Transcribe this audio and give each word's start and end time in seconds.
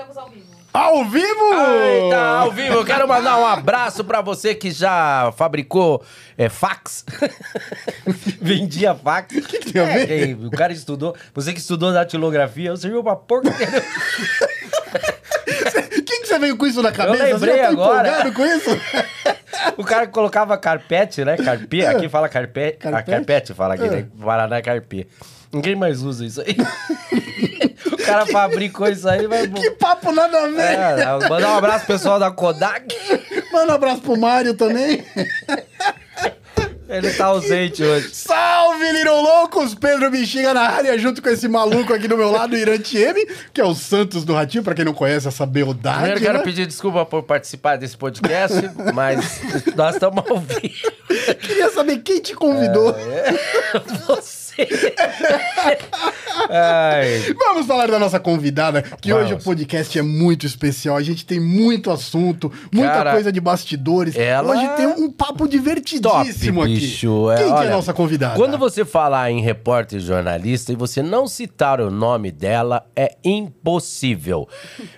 Estamos 0.00 0.16
ao 0.16 0.30
vivo. 0.30 0.46
Ao 0.72 1.04
vivo! 1.04 1.54
Eita, 1.82 2.18
ao 2.18 2.50
vivo. 2.52 2.72
Eu 2.72 2.84
quero 2.86 3.06
mandar 3.06 3.36
um 3.38 3.44
abraço 3.44 4.02
pra 4.02 4.22
você 4.22 4.54
que 4.54 4.70
já 4.70 5.30
fabricou 5.36 6.02
é, 6.38 6.48
fax. 6.48 7.04
Vendia 8.40 8.94
fax. 8.94 9.36
O 9.36 9.42
que, 9.42 9.58
tem 9.58 9.82
a 9.82 9.84
ver? 9.84 10.30
É, 10.30 10.32
o 10.34 10.50
cara 10.50 10.72
estudou. 10.72 11.14
Você 11.34 11.52
que 11.52 11.60
estudou 11.60 11.92
datilografia, 11.92 12.74
serviu 12.78 13.04
pra 13.04 13.14
porca. 13.14 13.50
Quem 16.06 16.22
que 16.22 16.26
você 16.28 16.38
veio 16.38 16.56
com 16.56 16.66
isso 16.66 16.80
na 16.80 16.92
cabeça? 16.92 17.24
lembrei 17.24 17.38
você 17.38 17.58
já 17.58 17.62
tá 17.64 17.68
agora. 17.68 18.32
com 18.32 18.46
isso? 18.46 18.70
o 19.76 19.84
cara 19.84 20.06
que 20.06 20.12
colocava 20.14 20.56
carpete, 20.56 21.26
né? 21.26 21.36
Carpê. 21.36 21.84
Aqui 21.84 22.08
fala 22.08 22.26
carpete. 22.26 22.78
Carpete? 22.78 23.10
A 23.10 23.16
carpete 23.16 23.52
fala 23.52 23.74
aqui, 23.74 23.84
É. 23.84 23.90
né? 23.90 24.06
Paraná 24.18 24.56
é 24.56 24.62
carpê. 24.62 25.06
Ninguém 25.52 25.76
mais 25.76 26.02
usa 26.02 26.24
isso 26.24 26.40
aí. 26.40 26.56
O 27.92 27.96
cara 27.96 28.26
fabricou 28.26 28.88
isso 28.88 29.08
aí, 29.08 29.26
vai... 29.26 29.46
Que 29.48 29.70
papo 29.72 30.12
nada 30.12 30.44
a 30.44 30.48
ver. 30.48 30.60
É, 30.60 31.28
mandar 31.28 31.54
um 31.54 31.58
abraço 31.58 31.86
pro 31.86 31.94
pessoal 31.94 32.18
da 32.18 32.30
Kodak. 32.30 32.94
Manda 33.52 33.72
um 33.72 33.74
abraço 33.74 34.02
pro 34.02 34.16
Mário 34.16 34.54
também. 34.54 35.04
Ele 36.90 37.08
tá 37.12 37.26
ausente 37.26 37.84
hoje. 37.84 38.10
Salve, 38.12 38.90
Little 38.90 39.22
Loucos! 39.22 39.76
Pedro 39.76 40.10
Bexiga 40.10 40.52
na 40.52 40.62
área, 40.62 40.98
junto 40.98 41.22
com 41.22 41.28
esse 41.28 41.46
maluco 41.46 41.94
aqui 41.94 42.08
do 42.08 42.16
meu 42.16 42.32
lado, 42.32 42.56
Irante 42.56 42.98
M, 42.98 43.24
que 43.54 43.60
é 43.60 43.64
o 43.64 43.76
Santos 43.76 44.24
do 44.24 44.34
Ratinho, 44.34 44.64
pra 44.64 44.74
quem 44.74 44.84
não 44.84 44.92
conhece 44.92 45.28
essa 45.28 45.46
beldade. 45.46 45.98
Primeiro 45.98 46.20
quero 46.20 46.38
né? 46.38 46.44
pedir 46.44 46.66
desculpa 46.66 47.06
por 47.06 47.22
participar 47.22 47.76
desse 47.76 47.96
podcast, 47.96 48.56
mas 48.92 49.40
nós 49.76 49.94
estamos 49.94 50.28
ao 50.28 50.40
vivo. 50.40 50.90
Queria 51.40 51.70
saber 51.70 51.98
quem 51.98 52.20
te 52.20 52.34
convidou. 52.34 52.92
Você. 54.08 54.39
Ai, 56.48 57.34
Vamos 57.38 57.66
falar 57.66 57.86
da 57.90 57.98
nossa 57.98 58.18
convidada, 58.18 58.82
que 58.82 59.10
Vamos. 59.12 59.26
hoje 59.26 59.34
o 59.34 59.38
podcast 59.42 59.98
é 59.98 60.02
muito 60.02 60.46
especial. 60.46 60.96
A 60.96 61.02
gente 61.02 61.24
tem 61.24 61.38
muito 61.40 61.90
assunto, 61.90 62.52
muita 62.72 62.88
Cara, 62.92 63.12
coisa 63.12 63.30
de 63.32 63.40
bastidores. 63.40 64.16
ela- 64.16 64.52
Hoje 64.54 64.68
tem 64.76 64.86
um 64.86 65.10
papo 65.10 65.38
top, 65.40 65.50
divertidíssimo 65.50 66.62
aqui. 66.62 66.74
bicho. 66.74 67.30
É, 67.30 67.36
Quem 67.36 67.46
que 67.46 67.50
é 67.52 67.54
olha, 67.54 67.68
a 67.68 67.72
nossa 67.76 67.92
convidada? 67.92 68.36
Quando 68.36 68.58
você 68.58 68.84
falar 68.84 69.30
em 69.30 69.40
repórter 69.40 69.98
e 69.98 70.02
jornalista 70.02 70.72
e 70.72 70.76
você 70.76 71.02
não 71.02 71.26
citar 71.26 71.80
o 71.80 71.90
nome 71.90 72.30
dela, 72.30 72.86
é 72.96 73.16
impossível. 73.24 74.48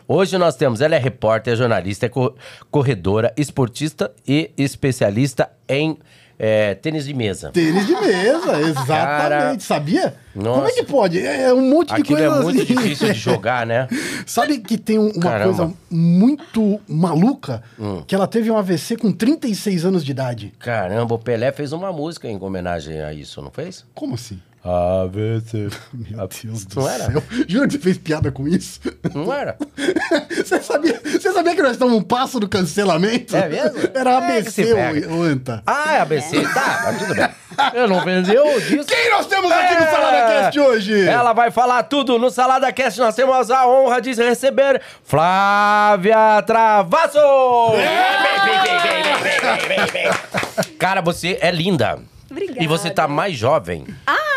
Hoje 0.06 0.36
nós 0.38 0.56
temos, 0.56 0.80
ela 0.80 0.94
é 0.94 0.98
repórter, 0.98 1.52
é 1.54 1.56
jornalista, 1.56 2.06
é 2.06 2.08
co- 2.08 2.34
corredora, 2.70 3.32
esportista 3.36 4.12
e 4.26 4.50
especialista 4.56 5.50
em 5.68 5.96
é, 6.44 6.74
tênis 6.74 7.04
de 7.04 7.14
mesa. 7.14 7.50
Tênis 7.52 7.86
de 7.86 7.92
mesa, 7.94 8.58
exatamente. 8.66 8.86
Cara, 8.88 9.60
Sabia? 9.60 10.14
nossa. 10.34 10.54
Como 10.60 10.66
é 10.66 10.72
que 10.72 10.82
pode? 10.82 11.18
É 11.24 11.42
é 11.42 11.54
um 11.54 11.70
monte 11.70 11.94
de 11.94 12.00
Aquilo 12.02 12.18
coisa 12.18 12.34
é 12.36 12.42
muito 12.42 12.62
assim. 12.62 12.74
difícil 12.74 13.12
de 13.12 13.18
jogar, 13.18 13.64
né? 13.64 13.86
Sabe 14.26 14.58
que 14.58 14.76
tem 14.76 14.98
um- 14.98 15.10
uma 15.12 15.20
Caramba. 15.22 15.50
Hum. 15.52 15.56
coisa 15.56 15.74
muito 15.90 16.80
maluca? 16.88 17.62
Que 18.08 18.14
ela 18.14 18.26
teve 18.26 18.50
um 18.50 18.56
AVC 18.56 18.96
com 18.96 19.12
36 19.12 19.84
anos 19.84 20.04
de 20.04 20.10
idade. 20.10 20.52
Caramba, 20.58 21.14
o 21.14 21.18
Pelé 21.18 21.52
fez 21.52 21.72
uma 21.72 21.92
música 21.92 22.26
em 22.28 22.36
homenagem 22.42 23.00
a 23.00 23.12
isso, 23.12 23.40
não 23.40 23.50
fez? 23.50 23.84
Como 23.94 24.14
assim? 24.14 24.40
AVC. 24.64 25.68
Meu 25.92 26.28
Deus 26.28 26.64
do 26.66 26.80
Não 26.80 26.88
era? 26.88 27.04
céu. 27.10 27.22
Jura 27.48 27.66
que 27.66 27.72
você 27.74 27.78
fez 27.80 27.98
piada 27.98 28.30
com 28.30 28.46
isso? 28.46 28.80
Não 29.14 29.32
era? 29.32 29.56
Você 30.42 30.60
sabia, 30.60 31.00
você 31.04 31.32
sabia 31.32 31.54
que 31.54 31.62
nós 31.62 31.72
estamos 31.72 31.94
um 31.94 32.02
passo 32.02 32.40
do 32.40 32.48
cancelamento? 32.48 33.36
É 33.36 33.48
mesmo? 33.48 33.78
Era 33.94 34.10
É 34.10 34.16
ABC, 34.16 34.72
o, 35.08 35.14
o 35.18 35.22
Anta. 35.22 35.62
Ah, 35.66 35.94
é 35.94 36.00
ABC? 36.00 36.40
Tá, 36.52 36.80
mas 36.84 36.98
tudo 36.98 37.14
bem. 37.14 37.28
Eu 37.74 37.86
não 37.86 38.04
vendeu 38.04 38.60
disso. 38.60 38.86
Quem 38.86 39.10
nós 39.10 39.26
temos 39.26 39.52
aqui 39.52 39.74
no 39.76 39.82
É. 39.82 39.90
Salada 39.90 40.16
Cast 40.26 40.60
hoje? 40.60 41.06
Ela 41.06 41.32
vai 41.32 41.50
falar 41.50 41.82
tudo 41.84 42.18
no 42.18 42.28
Salada 42.30 42.72
Cast. 42.72 42.98
Nós 42.98 43.14
temos 43.14 43.50
a 43.50 43.66
honra 43.68 44.00
de 44.00 44.12
receber 44.14 44.80
Flávia 45.04 46.42
Travasso! 46.44 47.18
Cara, 50.78 51.00
você 51.00 51.38
é 51.40 51.50
linda. 51.50 51.98
Obrigada. 52.30 52.62
E 52.62 52.66
você 52.66 52.90
tá 52.90 53.06
mais 53.06 53.36
jovem. 53.36 53.86
Ah, 54.06 54.31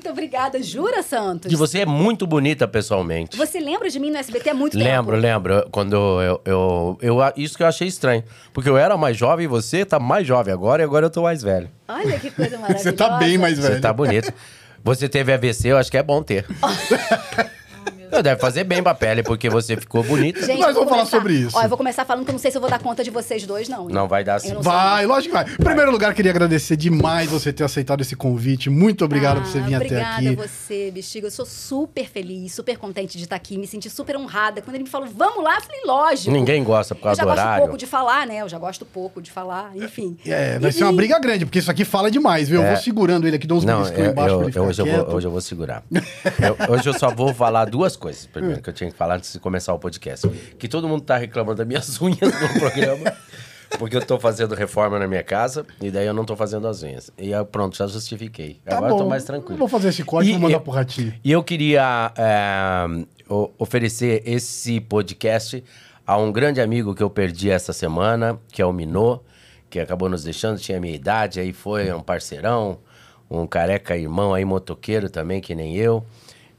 muito 0.00 0.08
obrigada. 0.08 0.62
Jura, 0.62 1.02
Santos? 1.02 1.52
E 1.52 1.56
você 1.56 1.80
é 1.80 1.86
muito 1.86 2.26
bonita 2.26 2.66
pessoalmente. 2.66 3.36
Você 3.36 3.60
lembra 3.60 3.90
de 3.90 3.98
mim 3.98 4.10
no 4.10 4.16
SBT 4.16 4.50
há 4.50 4.54
muito 4.54 4.78
tempo? 4.78 4.84
Lembro, 4.84 5.16
lembro. 5.16 5.68
Quando 5.70 5.94
eu, 5.94 6.40
eu, 6.46 6.98
eu, 7.02 7.18
Isso 7.36 7.54
que 7.54 7.62
eu 7.62 7.66
achei 7.66 7.86
estranho. 7.86 8.24
Porque 8.52 8.68
eu 8.68 8.78
era 8.78 8.96
mais 8.96 9.16
jovem 9.16 9.44
e 9.44 9.46
você 9.46 9.84
tá 9.84 10.00
mais 10.00 10.26
jovem 10.26 10.54
agora 10.54 10.82
e 10.82 10.84
agora 10.84 11.06
eu 11.06 11.10
tô 11.10 11.22
mais 11.22 11.42
velho. 11.42 11.70
Olha 11.86 12.18
que 12.18 12.30
coisa 12.30 12.56
maravilhosa. 12.56 12.90
Você 12.90 12.92
tá 12.92 13.18
bem 13.18 13.36
mais 13.36 13.58
velho. 13.58 13.74
Você 13.74 13.80
tá 13.80 13.92
bonito. 13.92 14.32
Você 14.82 15.06
teve 15.06 15.32
AVC, 15.32 15.68
eu 15.68 15.76
acho 15.76 15.90
que 15.90 15.98
é 15.98 16.02
bom 16.02 16.22
ter. 16.22 16.46
Não, 18.10 18.22
Deve 18.22 18.40
fazer 18.40 18.64
bem 18.64 18.82
pra 18.82 18.94
pele, 18.94 19.22
porque 19.22 19.48
você 19.48 19.76
ficou 19.76 20.02
bonito. 20.02 20.44
Gente, 20.44 20.58
Nós 20.60 20.68
eu 20.68 20.74
vamos 20.74 20.88
falar 20.90 21.02
começar- 21.02 21.16
sobre 21.16 21.34
isso. 21.34 21.56
Ó, 21.56 21.62
eu 21.62 21.68
vou 21.68 21.78
começar 21.78 22.04
falando 22.04 22.24
que 22.24 22.30
eu 22.30 22.34
não 22.34 22.38
sei 22.38 22.50
se 22.50 22.56
eu 22.56 22.60
vou 22.60 22.70
dar 22.70 22.78
conta 22.78 23.02
de 23.04 23.10
vocês 23.10 23.46
dois, 23.46 23.68
não. 23.68 23.88
Não 23.88 24.06
vai 24.08 24.24
dar. 24.24 24.34
Eu 24.36 24.40
sou- 24.54 24.62
Vai, 24.62 25.06
lógico 25.06 25.36
que 25.36 25.42
vai. 25.44 25.52
Em 25.54 25.64
primeiro 25.64 25.90
lugar, 25.90 26.12
queria 26.14 26.30
agradecer 26.30 26.76
demais 26.76 27.30
você 27.30 27.52
ter 27.52 27.64
aceitado 27.64 28.00
esse 28.00 28.14
convite. 28.16 28.68
Muito 28.70 29.04
obrigado 29.04 29.40
por 29.40 29.46
você 29.46 29.60
vir 29.60 29.74
até 29.74 29.84
obrigada 29.86 30.16
aqui. 30.16 30.28
a 30.28 30.32
você, 30.46 30.90
Bexiga. 30.92 31.26
Eu 31.26 31.30
sou 31.30 31.46
super 31.46 32.08
feliz, 32.08 32.54
super 32.54 32.76
contente 32.78 33.16
de 33.16 33.24
estar 33.24 33.36
aqui. 33.36 33.56
Me 33.58 33.66
senti 33.66 33.88
super 33.90 34.16
honrada. 34.16 34.60
Quando 34.62 34.74
ele 34.76 34.84
me 34.84 34.90
falou, 34.90 35.08
vamos 35.14 35.42
lá, 35.44 35.56
eu 35.56 35.60
falei, 35.62 35.80
lógico. 35.86 36.30
Ninguém 36.30 36.62
gosta 36.64 36.94
por 36.94 37.00
Eu 37.00 37.04
causa 37.04 37.16
já 37.18 37.22
do 37.24 37.28
gosto 37.28 37.40
horário. 37.40 37.62
pouco 37.64 37.78
de 37.78 37.86
falar, 37.86 38.26
né? 38.26 38.38
Eu 38.42 38.48
já 38.48 38.58
gosto 38.58 38.84
pouco 38.84 39.22
de 39.22 39.30
falar, 39.30 39.70
enfim. 39.76 40.16
É, 40.26 40.58
vai 40.58 40.70
E 40.70 40.72
ser 40.72 40.84
uma 40.84 40.92
briga 40.92 41.18
grande, 41.18 41.44
porque 41.46 41.58
isso 41.58 41.70
aqui 41.70 41.84
fala 41.84 42.10
demais, 42.10 42.48
viu? 42.48 42.60
Eu 42.62 42.68
vou 42.68 42.76
segurando 42.76 43.26
ele 43.26 43.36
aqui, 43.36 43.46
dou 43.46 43.58
uns 43.58 43.64
Não, 43.64 43.78
beliscões 43.78 44.06
eu, 44.06 44.12
embaixo 44.12 44.28
eu- 44.34 44.38
pra 44.38 44.46
ele 44.46 44.48
eu- 44.48 44.52
ficar 44.52 44.62
hoje, 44.66 44.82
eu 44.82 44.86
vou, 45.06 45.14
hoje 45.16 45.26
eu 45.26 45.30
vou 45.30 45.40
segurar. 45.40 45.82
Eu- 45.90 46.74
hoje 46.74 46.88
eu 46.88 46.94
só 46.98 47.10
vou 47.10 47.32
falar 47.34 47.64
duas 47.66 47.96
coisas, 47.96 47.99
primeiro, 48.32 48.60
que 48.62 48.68
eu 48.70 48.74
tinha 48.74 48.90
que 48.90 48.96
falar 48.96 49.16
antes 49.16 49.32
de 49.32 49.38
começar 49.38 49.72
o 49.74 49.78
podcast. 49.78 50.28
Que 50.58 50.66
todo 50.68 50.88
mundo 50.88 51.02
tá 51.02 51.16
reclamando 51.16 51.56
das 51.58 51.66
minhas 51.66 52.00
unhas 52.02 52.20
no 52.20 52.60
programa. 52.60 53.12
Porque 53.78 53.96
eu 53.96 54.04
tô 54.04 54.18
fazendo 54.18 54.52
reforma 54.56 54.98
na 54.98 55.06
minha 55.06 55.22
casa 55.22 55.64
e 55.80 55.92
daí 55.92 56.04
eu 56.04 56.12
não 56.12 56.24
tô 56.24 56.34
fazendo 56.34 56.66
as 56.66 56.82
unhas. 56.82 57.08
E 57.16 57.32
aí, 57.32 57.44
pronto, 57.44 57.76
já 57.76 57.86
justifiquei. 57.86 58.60
Tá 58.64 58.76
Agora 58.78 58.90
eu 58.92 58.96
bom. 58.96 59.04
tô 59.04 59.08
mais 59.08 59.22
tranquilo. 59.22 59.58
Vou 59.58 59.68
fazer 59.68 59.90
esse 59.90 60.02
corte 60.02 60.28
e 60.28 60.32
vou 60.32 60.40
mandar 60.40 60.56
eu- 60.56 60.60
pro 60.60 60.72
Ratinho. 60.72 61.14
E 61.22 61.30
eu 61.30 61.40
queria 61.44 62.12
é, 62.16 63.06
oferecer 63.58 64.22
esse 64.26 64.80
podcast 64.80 65.62
a 66.06 66.16
um 66.16 66.32
grande 66.32 66.60
amigo 66.60 66.94
que 66.96 67.02
eu 67.02 67.08
perdi 67.08 67.48
essa 67.48 67.72
semana, 67.72 68.38
que 68.50 68.60
é 68.60 68.66
o 68.66 68.72
Minô, 68.72 69.20
que 69.70 69.78
acabou 69.78 70.08
nos 70.08 70.24
deixando, 70.24 70.58
tinha 70.58 70.78
a 70.78 70.80
minha 70.80 70.94
idade, 70.94 71.38
aí 71.38 71.52
foi 71.52 71.92
um 71.92 72.00
parceirão, 72.00 72.78
um 73.30 73.46
careca 73.46 73.96
irmão 73.96 74.34
aí, 74.34 74.44
motoqueiro 74.44 75.08
também, 75.08 75.40
que 75.40 75.54
nem 75.54 75.76
eu. 75.76 76.04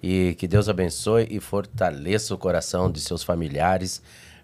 E 0.01 0.35
que 0.37 0.47
Deus 0.47 0.67
abençoe 0.67 1.27
e 1.29 1.39
fortaleça 1.39 2.33
o 2.33 2.37
coração 2.37 2.89
de 2.91 2.99
seus 2.99 3.23
familiares. 3.23 4.01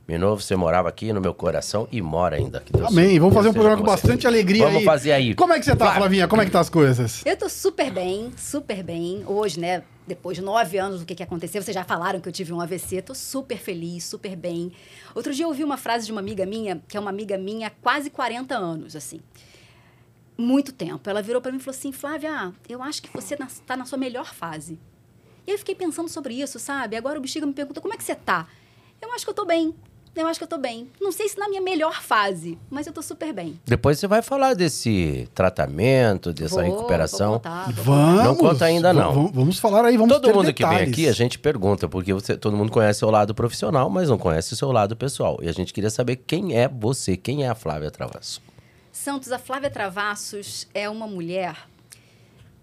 Minô, 0.08 0.36
você 0.38 0.56
morava 0.56 0.88
aqui 0.88 1.12
no 1.12 1.20
meu 1.20 1.34
coração 1.34 1.86
e 1.92 2.02
mora 2.02 2.38
ainda. 2.38 2.62
Que 2.62 2.72
Deus- 2.72 2.88
Amém. 2.88 3.20
Vamos 3.20 3.34
fazer 3.34 3.50
um 3.50 3.54
programa 3.54 3.78
com 3.78 3.84
você. 3.84 3.92
bastante 4.08 4.26
alegria 4.26 4.64
Vamos 4.64 4.80
aí. 4.80 4.86
fazer 4.86 5.12
aí. 5.12 5.36
Como 5.36 5.52
é 5.52 5.60
que 5.60 5.66
você 5.66 5.72
tá, 5.72 5.86
Flávia. 5.86 6.00
Flavinha? 6.00 6.28
Como 6.30 6.42
é 6.42 6.46
que 6.46 6.52
tá 6.52 6.62
as 6.62 6.70
coisas? 6.70 7.26
Eu 7.26 7.36
tô 7.36 7.50
super 7.50 7.92
bem, 7.92 8.32
super 8.38 8.82
bem. 8.84 9.24
Hoje, 9.26 9.60
né, 9.60 9.84
depois 10.08 10.38
de 10.38 10.44
nove 10.44 10.78
anos, 10.78 11.02
o 11.02 11.06
que, 11.06 11.14
que 11.14 11.24
aconteceu? 11.24 11.62
Vocês 11.62 11.76
já 11.76 11.84
falaram 11.84 12.22
que 12.22 12.30
eu 12.30 12.32
tive 12.32 12.54
um 12.54 12.62
AVC. 12.62 13.02
Tô 13.02 13.14
super 13.14 13.58
feliz, 13.58 14.06
super 14.06 14.34
bem. 14.38 14.72
Outro 15.14 15.34
dia 15.34 15.44
eu 15.44 15.50
ouvi 15.50 15.64
uma 15.64 15.76
frase 15.76 16.06
de 16.06 16.12
uma 16.14 16.22
amiga 16.22 16.46
minha, 16.46 16.82
que 16.88 16.96
é 16.96 17.00
uma 17.00 17.10
amiga 17.10 17.38
minha 17.38 17.68
há 17.68 17.72
quase 17.72 18.10
40 18.10 18.56
anos, 18.56 18.96
assim. 18.96 19.20
Muito 20.38 20.72
tempo. 20.72 21.10
Ela 21.10 21.22
virou 21.22 21.42
para 21.42 21.52
mim 21.52 21.58
e 21.58 21.62
falou 21.62 21.78
assim, 21.78 21.92
Flávia, 21.92 22.54
eu 22.70 22.82
acho 22.82 23.02
que 23.02 23.10
você 23.14 23.36
tá 23.66 23.76
na 23.76 23.84
sua 23.86 23.98
melhor 23.98 24.34
fase. 24.34 24.80
E 25.48 25.52
eu 25.52 25.58
fiquei 25.58 25.74
pensando 25.74 26.10
sobre 26.10 26.34
isso, 26.34 26.60
sabe? 26.60 26.96
Agora 26.98 27.18
o 27.18 27.22
Bexiga 27.22 27.46
me 27.46 27.54
perguntou, 27.54 27.82
como 27.82 27.94
é 27.94 27.98
que 27.98 28.04
você 28.04 28.14
tá? 28.16 28.46
Eu 29.02 29.12
acho 29.14 29.24
que 29.26 29.30
eu 29.32 29.34
tô 29.34 29.46
bem. 29.46 29.74
Eu 30.14 30.26
acho 30.28 30.40
que 30.40 30.44
eu 30.44 30.48
tô 30.48 30.58
bem. 30.58 30.90
Não 31.00 31.12
sei 31.12 31.30
se 31.30 31.38
na 31.38 31.48
minha 31.48 31.62
melhor 31.62 32.02
fase, 32.02 32.58
mas 32.72 32.88
eu 32.88 32.92
tô 32.92 33.04
super 33.04 33.32
bem. 33.32 33.60
Depois 33.64 34.00
você 34.00 34.08
vai 34.08 34.24
falar 34.24 34.56
desse 34.56 35.30
tratamento, 35.36 36.34
dessa 36.34 36.56
Vou- 36.56 36.64
recuperação. 36.64 37.30
vou 37.34 37.40
contar, 37.40 37.72
vou 37.72 37.84
Vamos. 37.96 38.24
Não 38.24 38.36
conta 38.36 38.66
ainda, 38.66 38.92
não. 38.92 39.14
Vamos, 39.14 39.32
vamos 39.32 39.60
falar 39.60 39.86
aí, 39.86 39.96
vamos 39.96 40.12
Todo 40.12 40.26
ter 40.26 40.34
mundo 40.34 40.52
que 40.52 40.64
vem 40.64 40.72
detalhes. 40.72 40.92
aqui, 40.94 41.08
a 41.08 41.12
gente 41.12 41.38
pergunta, 41.38 41.88
porque 41.88 42.12
você- 42.16 42.36
todo 42.36 42.58
mundo 42.58 42.72
conhece 42.72 43.06
o 43.06 43.12
lado 43.12 43.36
profissional, 43.36 43.92
mas 43.92 44.10
não 44.10 44.18
conhece 44.18 44.54
o 44.54 44.56
seu 44.56 44.72
lado 44.72 44.98
pessoal. 44.98 45.38
E 45.44 45.48
a 45.48 45.52
gente 45.52 45.72
queria 45.72 45.92
saber 45.92 46.16
quem 46.16 46.58
é 46.58 46.68
você, 46.68 47.16
quem 47.16 47.44
é 47.44 47.50
a 47.50 47.54
Flávia 47.56 47.92
Travasso. 47.92 48.42
Santos, 48.92 49.32
a 49.32 49.38
Flávia 49.38 49.70
Travassos 49.70 50.68
é 50.74 50.90
uma 50.90 51.06
mulher 51.06 51.56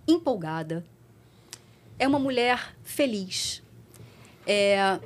empolgada, 0.09 0.85
é 1.99 2.07
uma 2.09 2.19
mulher 2.19 2.75
feliz, 2.83 3.63
é, 4.47 4.99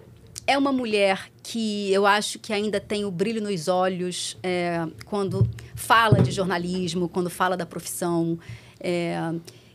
é 0.46 0.56
uma 0.58 0.72
mulher 0.72 1.30
que 1.42 1.92
eu 1.92 2.06
acho 2.06 2.38
que 2.38 2.52
ainda 2.52 2.80
tem 2.80 3.04
o 3.04 3.10
brilho 3.10 3.40
nos 3.42 3.68
olhos 3.68 4.36
é, 4.42 4.86
quando 5.04 5.48
fala 5.74 6.20
de 6.20 6.30
jornalismo, 6.30 7.08
quando 7.08 7.30
fala 7.30 7.56
da 7.56 7.64
profissão. 7.66 8.38
É, 8.80 9.16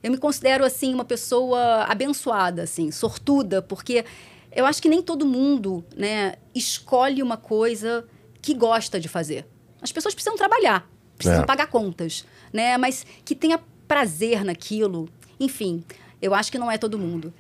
eu 0.02 0.12
me 0.12 0.18
considero 0.18 0.66
assim 0.66 0.94
uma 0.94 1.06
pessoa 1.06 1.86
abençoada, 1.88 2.64
assim, 2.64 2.92
sortuda, 2.92 3.62
porque 3.62 4.04
eu 4.52 4.66
acho 4.66 4.82
que 4.82 4.90
nem 4.90 5.02
todo 5.02 5.26
mundo, 5.26 5.84
né, 5.96 6.36
escolhe 6.54 7.24
uma 7.24 7.38
coisa 7.38 8.06
que 8.42 8.54
gosta 8.54 9.00
de 9.00 9.08
fazer. 9.08 9.48
As 9.82 9.92
pessoas 9.92 10.14
precisam 10.14 10.38
trabalhar, 10.38 10.88
precisam 11.18 11.44
É. 11.44 11.46
pagar 11.46 11.68
contas, 11.68 12.26
né, 12.52 12.78
mas 12.78 13.06
que 13.24 13.34
tenha 13.34 13.60
prazer 13.88 14.44
naquilo. 14.44 15.08
Enfim, 15.40 15.84
eu 16.24 16.34
acho 16.34 16.50
que 16.50 16.58
não 16.58 16.72
é 16.72 16.78
todo 16.78 16.98
mundo. 16.98 17.34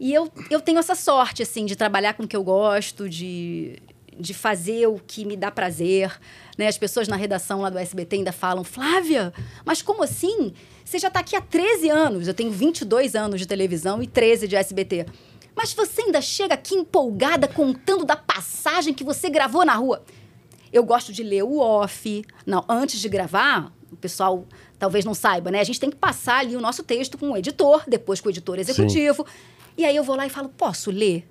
E 0.00 0.14
eu, 0.14 0.32
eu 0.48 0.62
tenho 0.62 0.78
essa 0.78 0.94
sorte, 0.94 1.42
assim, 1.42 1.66
de 1.66 1.76
trabalhar 1.76 2.14
com 2.14 2.22
o 2.22 2.26
que 2.26 2.34
eu 2.34 2.42
gosto, 2.42 3.06
de, 3.06 3.78
de 4.18 4.32
fazer 4.32 4.86
o 4.86 4.98
que 4.98 5.26
me 5.26 5.36
dá 5.36 5.50
prazer. 5.50 6.18
Né? 6.56 6.66
As 6.66 6.78
pessoas 6.78 7.06
na 7.06 7.16
redação 7.16 7.60
lá 7.60 7.68
do 7.68 7.78
SBT 7.78 8.16
ainda 8.16 8.32
falam, 8.32 8.64
Flávia, 8.64 9.30
mas 9.62 9.82
como 9.82 10.02
assim? 10.02 10.54
Você 10.82 10.98
já 10.98 11.08
está 11.08 11.20
aqui 11.20 11.36
há 11.36 11.40
13 11.42 11.90
anos. 11.90 12.26
Eu 12.26 12.32
tenho 12.32 12.50
22 12.50 13.14
anos 13.14 13.38
de 13.38 13.46
televisão 13.46 14.02
e 14.02 14.06
13 14.06 14.48
de 14.48 14.56
SBT. 14.56 15.04
Mas 15.54 15.74
você 15.74 16.00
ainda 16.00 16.22
chega 16.22 16.54
aqui 16.54 16.74
empolgada 16.74 17.46
contando 17.46 18.06
da 18.06 18.16
passagem 18.16 18.94
que 18.94 19.04
você 19.04 19.28
gravou 19.28 19.66
na 19.66 19.74
rua. 19.74 20.02
Eu 20.72 20.82
gosto 20.82 21.12
de 21.12 21.22
ler 21.22 21.42
o 21.42 21.58
off. 21.58 22.24
Não, 22.46 22.64
antes 22.66 23.00
de 23.00 23.08
gravar, 23.10 23.70
o 23.92 23.96
pessoal 23.96 24.46
talvez 24.78 25.04
não 25.04 25.14
saiba, 25.14 25.50
né? 25.50 25.60
A 25.60 25.64
gente 25.64 25.80
tem 25.80 25.90
que 25.90 25.96
passar 25.96 26.38
ali 26.38 26.56
o 26.56 26.60
nosso 26.60 26.82
texto 26.82 27.18
com 27.18 27.30
o 27.30 27.36
editor, 27.36 27.82
depois 27.86 28.20
com 28.20 28.28
o 28.28 28.30
editor 28.30 28.58
executivo. 28.58 29.26
Sim. 29.26 29.32
E 29.78 29.84
aí 29.84 29.96
eu 29.96 30.04
vou 30.04 30.16
lá 30.16 30.26
e 30.26 30.30
falo: 30.30 30.48
posso 30.48 30.90
ler? 30.90 31.28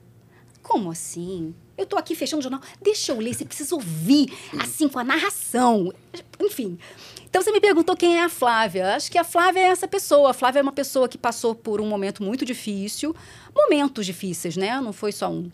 Como 0.61 0.91
assim? 0.91 1.53
Eu 1.77 1.85
tô 1.85 1.97
aqui 1.97 2.13
fechando 2.13 2.39
o 2.39 2.43
jornal. 2.43 2.61
Deixa 2.81 3.13
eu 3.13 3.19
ler, 3.19 3.33
você 3.33 3.45
precisa 3.45 3.73
ouvir, 3.73 4.33
assim, 4.59 4.89
com 4.89 4.99
a 4.99 5.03
narração. 5.03 5.93
Enfim. 6.39 6.77
Então 7.29 7.41
você 7.41 7.51
me 7.51 7.61
perguntou 7.61 7.95
quem 7.95 8.17
é 8.17 8.23
a 8.23 8.29
Flávia. 8.29 8.95
Acho 8.95 9.09
que 9.09 9.17
a 9.17 9.23
Flávia 9.23 9.61
é 9.61 9.67
essa 9.67 9.87
pessoa. 9.87 10.31
A 10.31 10.33
Flávia 10.33 10.59
é 10.59 10.61
uma 10.63 10.73
pessoa 10.73 11.07
que 11.07 11.17
passou 11.17 11.55
por 11.55 11.79
um 11.79 11.87
momento 11.87 12.21
muito 12.21 12.43
difícil, 12.43 13.15
momentos 13.55 14.05
difíceis, 14.05 14.57
né? 14.57 14.81
Não 14.81 14.91
foi 14.91 15.11
só 15.11 15.29
um. 15.31 15.49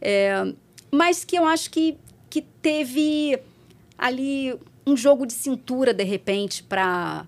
É, 0.00 0.52
mas 0.90 1.24
que 1.24 1.38
eu 1.38 1.46
acho 1.46 1.70
que, 1.70 1.96
que 2.28 2.42
teve 2.42 3.38
ali 3.96 4.58
um 4.86 4.96
jogo 4.96 5.26
de 5.26 5.32
cintura, 5.32 5.92
de 5.92 6.04
repente, 6.04 6.62
para. 6.62 7.26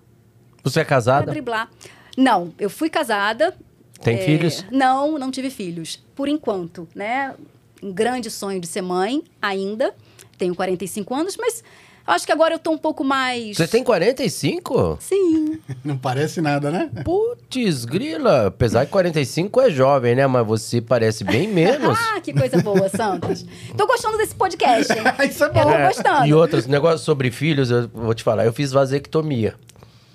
Você 0.63 0.81
é 0.81 0.85
casada? 0.85 1.23
Pra 1.23 1.33
driblar. 1.33 1.69
Não, 2.17 2.53
eu 2.59 2.69
fui 2.69 2.89
casada. 2.89 3.55
Tem 4.01 4.15
é, 4.15 4.25
filhos? 4.25 4.65
Não, 4.71 5.17
não 5.17 5.31
tive 5.31 5.49
filhos. 5.49 6.03
Por 6.15 6.27
enquanto, 6.27 6.87
né? 6.93 7.33
Um 7.81 7.91
grande 7.91 8.29
sonho 8.31 8.59
de 8.59 8.67
ser 8.67 8.81
mãe 8.81 9.23
ainda. 9.41 9.93
Tenho 10.37 10.55
45 10.55 11.13
anos, 11.13 11.37
mas 11.37 11.63
acho 12.07 12.25
que 12.25 12.31
agora 12.31 12.55
eu 12.55 12.59
tô 12.59 12.71
um 12.71 12.77
pouco 12.77 13.03
mais. 13.03 13.57
Você 13.57 13.67
tem 13.67 13.83
45? 13.83 14.97
Sim. 14.99 15.59
Não 15.83 15.97
parece 15.97 16.41
nada, 16.41 16.71
né? 16.71 16.89
Putz, 17.03 17.85
grila. 17.85 18.47
Apesar 18.47 18.85
que 18.85 18.91
45 18.91 19.61
é 19.61 19.69
jovem, 19.69 20.15
né? 20.15 20.27
Mas 20.27 20.45
você 20.45 20.81
parece 20.81 21.23
bem 21.23 21.47
menos. 21.47 21.97
ah, 22.13 22.19
que 22.21 22.33
coisa 22.33 22.61
boa, 22.61 22.89
Santos. 22.89 23.45
Tô 23.77 23.87
gostando 23.87 24.17
desse 24.17 24.35
podcast, 24.35 24.91
hein? 24.93 25.03
Isso 25.29 25.43
é 25.43 25.49
bom. 25.49 25.59
Eu 25.59 25.77
tô 25.77 25.87
gostando. 25.95 26.25
E 26.27 26.33
outros 26.33 26.67
negócios 26.67 27.01
sobre 27.01 27.31
filhos, 27.31 27.71
eu 27.71 27.87
vou 27.89 28.13
te 28.13 28.23
falar. 28.23 28.45
Eu 28.45 28.53
fiz 28.53 28.71
vasectomia. 28.71 29.55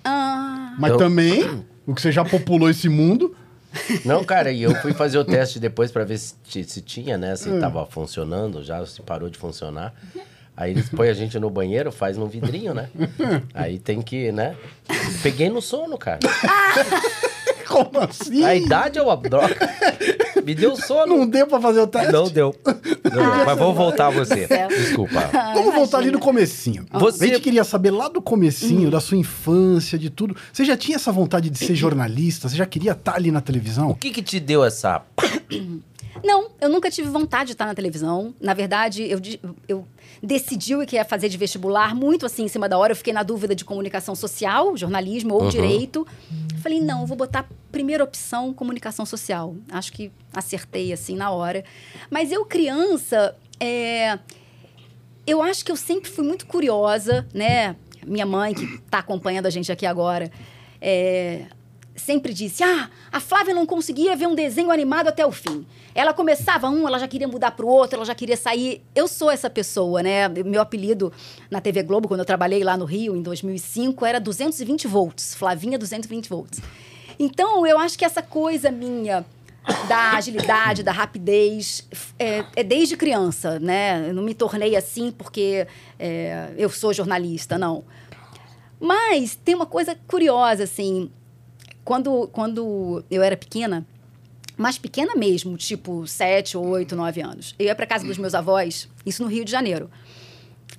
Ah. 0.05 0.75
Mas 0.79 0.93
Então- 0.93 1.09
também, 1.09 1.65
o 1.87 1.95
que 1.95 2.01
você 2.01 2.13
já 2.13 2.25
populou 2.25 2.71
esse 2.71 2.89
mundo. 2.89 3.35
Não, 4.05 4.25
cara, 4.25 4.51
e 4.51 4.63
eu 4.63 4.75
fui 4.77 4.93
fazer 4.93 5.17
o 5.19 5.25
teste 5.25 5.61
depois 5.61 5.93
pra 5.93 6.03
ver 6.03 6.19
se, 6.19 6.35
se 6.65 6.81
tinha, 6.81 7.17
né? 7.17 7.37
Se 7.37 7.49
tava 7.61 7.87
funcionando 7.87 8.65
já, 8.65 8.85
se 8.85 9.01
parou 9.03 9.29
de 9.31 9.39
funcionar. 9.39 9.95
Aí 10.61 10.73
eles 10.73 10.91
põem 10.91 11.09
a 11.09 11.15
gente 11.15 11.39
no 11.39 11.49
banheiro, 11.49 11.91
faz 11.91 12.19
num 12.19 12.27
vidrinho, 12.27 12.75
né? 12.75 12.91
Aí 13.55 13.79
tem 13.79 14.03
que, 14.03 14.31
né? 14.31 14.55
Peguei 15.23 15.49
no 15.49 15.63
sono, 15.63 15.97
cara. 15.97 16.19
Como 17.67 18.01
assim? 18.01 18.45
A 18.45 18.55
idade 18.55 18.99
é 18.99 19.03
uma 19.03 19.17
droga. 19.17 19.57
Me 20.45 20.55
deu 20.57 20.75
sono. 20.77 21.17
Não 21.19 21.27
deu 21.27 21.47
pra 21.47 21.61
fazer 21.61 21.81
o 21.81 21.87
teste? 21.87 22.13
Não 22.13 22.25
deu. 22.29 22.55
Não 22.67 23.11
deu. 23.11 23.45
Mas 23.47 23.57
vou 23.59 23.73
voltar 23.73 24.09
a 24.09 24.11
você. 24.11 24.49
Desculpa. 24.69 25.31
Vamos 25.55 25.73
voltar 25.75 25.99
ali 25.99 26.11
no 26.11 26.19
comecinho. 26.19 26.85
Você- 26.93 27.25
A 27.25 27.29
gente 27.29 27.41
queria 27.41 27.63
saber 27.63 27.93
lá 27.93 28.09
do 28.09 28.21
comecinho, 28.21 28.91
da 28.91 28.99
sua 29.01 29.17
infância, 29.17 29.97
de 29.99 30.11
tudo. 30.11 30.37
Você 30.53 30.65
já 30.65 30.77
tinha 30.77 30.97
essa 30.97 31.13
vontade 31.13 31.49
de 31.49 31.59
ser 31.59 31.75
jornalista? 31.77 32.49
Você 32.49 32.57
já 32.57 32.67
queria 32.67 32.93
estar 32.93 33.15
ali 33.15 33.31
na 33.31 33.41
televisão? 33.41 33.91
O 33.91 33.95
que 33.95 34.11
que 34.11 34.21
te 34.23 34.41
deu 34.41 34.65
essa... 34.65 35.03
Não, 36.25 36.51
eu 36.61 36.69
nunca 36.69 36.91
tive 36.91 37.09
vontade 37.09 37.47
de 37.49 37.53
estar 37.53 37.67
na 37.67 37.75
televisão. 37.75 38.35
Na 38.41 38.53
verdade, 38.53 39.05
eu, 39.05 39.21
eu 39.69 39.87
decidi 40.23 40.75
o 40.75 40.85
que 40.87 40.97
ia 40.97 41.05
fazer 41.05 41.29
de 41.29 41.39
vestibular 41.39 41.95
muito 41.95 42.27
assim 42.27 42.45
em 42.45 42.49
cima 42.49 42.69
da 42.69 42.77
hora. 42.77 42.93
Eu 42.93 42.97
fiquei 42.97 43.13
na 43.13 43.23
dúvida 43.23 43.55
de 43.55 43.65
comunicação 43.65 44.15
social, 44.15 44.77
jornalismo 44.77 45.35
ou 45.35 45.49
direito. 45.49 46.07
Falei, 46.63 46.81
não, 46.81 47.03
eu 47.03 47.07
vou 47.07 47.17
botar 47.17 47.49
primeira 47.71 48.05
opção 48.05 48.53
comunicação 48.53 49.07
social. 49.07 49.55
Acho 49.71 49.93
que 49.93 50.13
acertei 50.35 50.93
assim 50.93 51.17
na 51.17 51.31
hora. 51.31 51.65
Mas 52.11 52.33
eu, 52.33 52.45
criança, 52.45 53.37
é, 53.59 54.19
eu 55.27 55.43
acho 55.43 55.65
que 55.65 55.73
eu 55.73 55.77
sempre 55.77 56.11
fui 56.11 56.25
muito 56.25 56.47
curiosa, 56.47 57.27
né? 57.33 57.77
Minha 58.05 58.27
mãe, 58.27 58.55
que 58.55 58.65
está 58.65 58.99
acompanhando 58.99 59.47
a 59.47 59.51
gente 59.51 59.71
aqui 59.71 59.87
agora, 59.87 60.31
é, 60.81 61.47
sempre 62.01 62.33
disse: 62.33 62.65
Ah, 62.65 62.91
a 63.13 63.21
Flávia 63.21 63.55
não 63.55 63.65
conseguia 63.65 64.17
ver 64.17 64.27
um 64.27 64.35
desenho 64.35 64.71
animado 64.71 65.09
até 65.09 65.25
o 65.25 65.31
fim. 65.31 65.67
Ela 65.95 66.13
começava 66.13 66.69
um, 66.69 66.87
ela 66.87 66.99
já 66.99 67.07
queria 67.07 67.29
mudar 67.29 67.53
para 67.53 67.65
o 67.65 67.69
outro, 67.69 67.97
ela 67.97 68.05
já 68.05 68.15
queria 68.15 68.37
sair. 68.37 68.83
Eu 68.95 69.07
sou 69.07 69.31
essa 69.31 69.49
pessoa, 69.49 70.03
né? 70.03 70.29
Meu 70.29 70.61
apelido 70.61 71.13
na 71.51 71.61
TV 71.61 71.83
Globo, 71.83 72.09
quando 72.09 72.21
eu 72.21 72.27
trabalhei 72.27 72.65
lá 72.65 72.77
no 72.77 72.85
Rio, 72.85 73.17
em 73.17 73.23
2005, 73.23 74.05
era 74.05 74.19
220 74.19 74.87
volts. 74.87 75.35
Flavinha 75.35 75.79
220 75.79 76.29
volts. 76.29 76.61
Então, 77.19 77.67
eu 77.67 77.79
acho 77.79 77.99
que 77.99 78.05
essa 78.05 78.23
coisa 78.23 78.71
minha 78.71 79.25
da 79.89 80.13
agilidade, 80.13 80.83
da 80.83 80.93
rapidez, 80.93 81.87
é, 82.19 82.45
é 82.57 82.63
desde 82.65 82.97
criança, 82.97 83.59
né? 83.59 84.09
Eu 84.09 84.15
não 84.15 84.23
me 84.23 84.35
tornei 84.35 84.75
assim 84.75 85.11
porque 85.11 85.67
é, 85.99 86.51
eu 86.57 86.71
sou 86.71 86.93
jornalista, 86.93 87.59
não. 87.59 87.85
Mas 88.81 89.37
tem 89.37 89.55
uma 89.55 89.67
coisa 89.67 89.95
curiosa, 90.09 90.65
assim. 90.65 91.11
Quando, 91.85 92.29
quando 92.33 93.05
eu 93.11 93.23
era 93.23 93.37
pequena, 93.37 93.87
mais 94.57 94.79
pequena 94.79 95.15
mesmo, 95.17 95.57
tipo 95.57 96.07
7, 96.07 96.57
8, 96.57 96.95
9 96.95 97.21
anos, 97.23 97.55
eu 97.59 97.67
ia 97.67 97.75
para 97.75 97.87
casa 97.87 98.05
dos 98.07 98.19
meus 98.19 98.35
avós, 98.35 98.89
isso 99.05 99.23
no 99.23 99.29
Rio 99.29 99.45
de 99.45 99.51
Janeiro. 99.51 99.91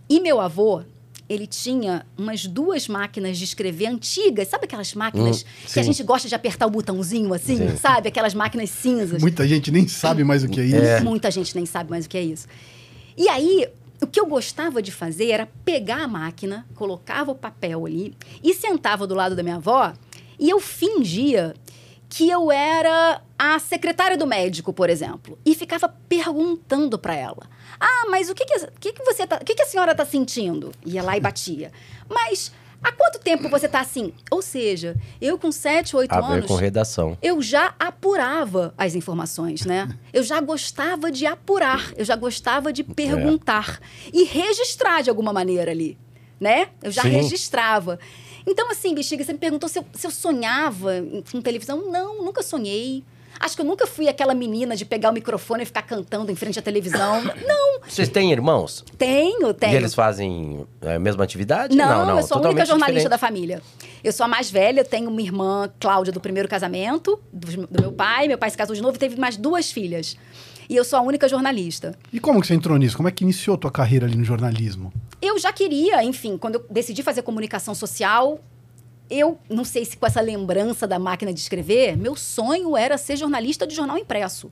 E 0.07 0.19
meu 0.19 0.39
avô, 0.39 0.83
ele 1.27 1.47
tinha 1.47 2.05
umas 2.17 2.45
duas 2.45 2.87
máquinas 2.87 3.37
de 3.37 3.45
escrever 3.45 3.87
antigas. 3.87 4.49
Sabe 4.49 4.65
aquelas 4.65 4.93
máquinas 4.93 5.43
Hum, 5.43 5.67
que 5.73 5.79
a 5.79 5.83
gente 5.83 6.03
gosta 6.03 6.27
de 6.27 6.35
apertar 6.35 6.67
o 6.67 6.69
botãozinho 6.69 7.33
assim, 7.33 7.57
Sim. 7.57 7.77
sabe? 7.77 8.09
Aquelas 8.09 8.33
máquinas 8.33 8.69
cinzas. 8.69 9.21
Muita 9.21 9.47
gente 9.47 9.71
nem 9.71 9.87
sabe 9.87 10.23
mais 10.23 10.43
o 10.43 10.49
que 10.49 10.59
é 10.59 10.65
isso. 10.65 11.05
Muita 11.05 11.31
gente 11.31 11.55
nem 11.55 11.65
sabe 11.65 11.89
mais 11.89 12.05
o 12.05 12.09
que 12.09 12.17
é 12.17 12.21
isso. 12.23 12.47
E 13.17 13.29
aí, 13.29 13.67
o 14.01 14.07
que 14.07 14.19
eu 14.19 14.25
gostava 14.25 14.81
de 14.81 14.91
fazer 14.91 15.29
era 15.29 15.47
pegar 15.63 16.03
a 16.03 16.07
máquina, 16.07 16.65
colocava 16.75 17.31
o 17.31 17.35
papel 17.35 17.85
ali 17.85 18.13
e 18.43 18.53
sentava 18.53 19.07
do 19.07 19.15
lado 19.15 19.33
da 19.35 19.41
minha 19.43 19.55
avó 19.55 19.93
e 20.41 20.49
eu 20.49 20.59
fingia 20.59 21.53
que 22.09 22.29
eu 22.29 22.51
era 22.51 23.21
a 23.39 23.57
secretária 23.59 24.17
do 24.17 24.27
médico, 24.27 24.73
por 24.73 24.89
exemplo, 24.89 25.39
e 25.45 25.55
ficava 25.55 25.87
perguntando 26.09 26.99
para 26.99 27.15
ela: 27.15 27.47
"Ah, 27.79 28.07
mas 28.09 28.29
o 28.29 28.35
que 28.35 28.43
que, 28.43 28.67
que, 28.79 28.93
que 28.93 29.03
você 29.05 29.25
tá, 29.25 29.37
o 29.41 29.45
que, 29.45 29.55
que 29.55 29.61
a 29.61 29.65
senhora 29.65 29.95
tá 29.95 30.03
sentindo?" 30.03 30.73
Ia 30.85 31.01
lá 31.01 31.15
e 31.15 31.21
batia. 31.21 31.71
Mas 32.09 32.51
há 32.83 32.91
quanto 32.91 33.19
tempo 33.19 33.47
você 33.47 33.69
tá 33.69 33.79
assim? 33.79 34.13
Ou 34.29 34.41
seja, 34.41 34.97
eu 35.21 35.37
com 35.37 35.51
7, 35.51 35.95
8 35.95 36.11
A 36.11 36.19
ver 36.19 36.33
anos 36.33 36.47
com 36.47 36.55
redação. 36.55 37.17
eu 37.21 37.41
já 37.41 37.73
apurava 37.79 38.73
as 38.77 38.93
informações, 38.95 39.65
né? 39.65 39.87
Eu 40.11 40.23
já 40.23 40.41
gostava 40.41 41.09
de 41.11 41.25
apurar, 41.25 41.93
eu 41.95 42.03
já 42.03 42.17
gostava 42.17 42.73
de 42.73 42.83
perguntar 42.83 43.79
e 44.11 44.25
registrar 44.25 45.01
de 45.01 45.09
alguma 45.09 45.31
maneira 45.31 45.71
ali, 45.71 45.97
né? 46.39 46.67
Eu 46.83 46.91
já 46.91 47.03
Sim. 47.03 47.09
registrava. 47.11 47.97
Então, 48.45 48.69
assim, 48.71 48.93
Bexiga, 48.95 49.23
você 49.23 49.33
me 49.33 49.39
perguntou 49.39 49.69
se 49.69 49.79
eu, 49.79 49.85
se 49.93 50.05
eu 50.07 50.11
sonhava 50.11 50.97
em- 50.97 51.23
com 51.31 51.41
televisão. 51.41 51.89
Não, 51.91 52.23
nunca 52.23 52.41
sonhei. 52.41 53.03
Acho 53.39 53.55
que 53.55 53.61
eu 53.61 53.65
nunca 53.65 53.87
fui 53.87 54.07
aquela 54.07 54.35
menina 54.35 54.75
de 54.75 54.85
pegar 54.85 55.09
o 55.09 55.13
microfone 55.13 55.63
e 55.63 55.65
ficar 55.65 55.81
cantando 55.81 56.31
em 56.31 56.35
frente 56.35 56.59
à 56.59 56.61
televisão. 56.61 57.21
Não, 57.47 57.79
Vocês 57.87 58.07
têm 58.07 58.31
irmãos? 58.31 58.83
tenho, 58.99 59.51
tenho. 59.53 59.73
E 59.73 59.75
eles 59.75 59.95
fazem 59.95 60.67
a 60.81 60.99
mesma 60.99 61.23
atividade? 61.23 61.75
Não, 61.75 62.17
eu 62.17 62.23
sou 62.23 62.37
a 62.37 62.41
única 62.41 62.65
jornalista 62.65 63.09
da 63.09 63.15
diferente. 63.15 63.19
família. 63.19 63.61
Eu 64.03 64.11
sou 64.11 64.25
a 64.25 64.27
mais 64.27 64.51
velha, 64.51 64.83
tenho 64.85 65.09
uma 65.09 65.21
irmã, 65.21 65.71
Cláudia, 65.79 66.13
do 66.13 66.19
primeiro 66.19 66.47
casamento, 66.47 67.19
do, 67.33 67.65
do 67.67 67.81
meu 67.81 67.91
pai. 67.91 68.27
Meu 68.27 68.37
pai 68.37 68.49
se 68.51 68.57
casou 68.57 68.75
de 68.75 68.81
novo 68.81 68.95
e 68.95 68.99
teve 68.99 69.19
mais 69.19 69.37
duas 69.37 69.71
filhas. 69.71 70.15
E 70.71 70.75
eu 70.77 70.85
sou 70.85 70.97
a 70.97 71.01
única 71.01 71.27
jornalista. 71.27 71.99
E 72.13 72.19
como 72.21 72.39
que 72.39 72.47
você 72.47 72.53
entrou 72.53 72.77
nisso? 72.77 72.95
Como 72.95 73.09
é 73.09 73.11
que 73.11 73.25
iniciou 73.25 73.55
a 73.55 73.57
tua 73.57 73.69
carreira 73.69 74.05
ali 74.05 74.15
no 74.15 74.23
jornalismo? 74.23 74.93
Eu 75.21 75.37
já 75.37 75.51
queria, 75.51 76.01
enfim, 76.01 76.37
quando 76.37 76.55
eu 76.55 76.65
decidi 76.69 77.03
fazer 77.03 77.23
comunicação 77.23 77.75
social, 77.75 78.39
eu 79.09 79.37
não 79.49 79.65
sei 79.65 79.83
se 79.83 79.97
com 79.97 80.07
essa 80.07 80.21
lembrança 80.21 80.87
da 80.87 80.97
máquina 80.97 81.33
de 81.33 81.41
escrever, 81.41 81.97
meu 81.97 82.15
sonho 82.15 82.77
era 82.77 82.97
ser 82.97 83.17
jornalista 83.17 83.67
de 83.67 83.75
jornal 83.75 83.97
impresso. 83.97 84.49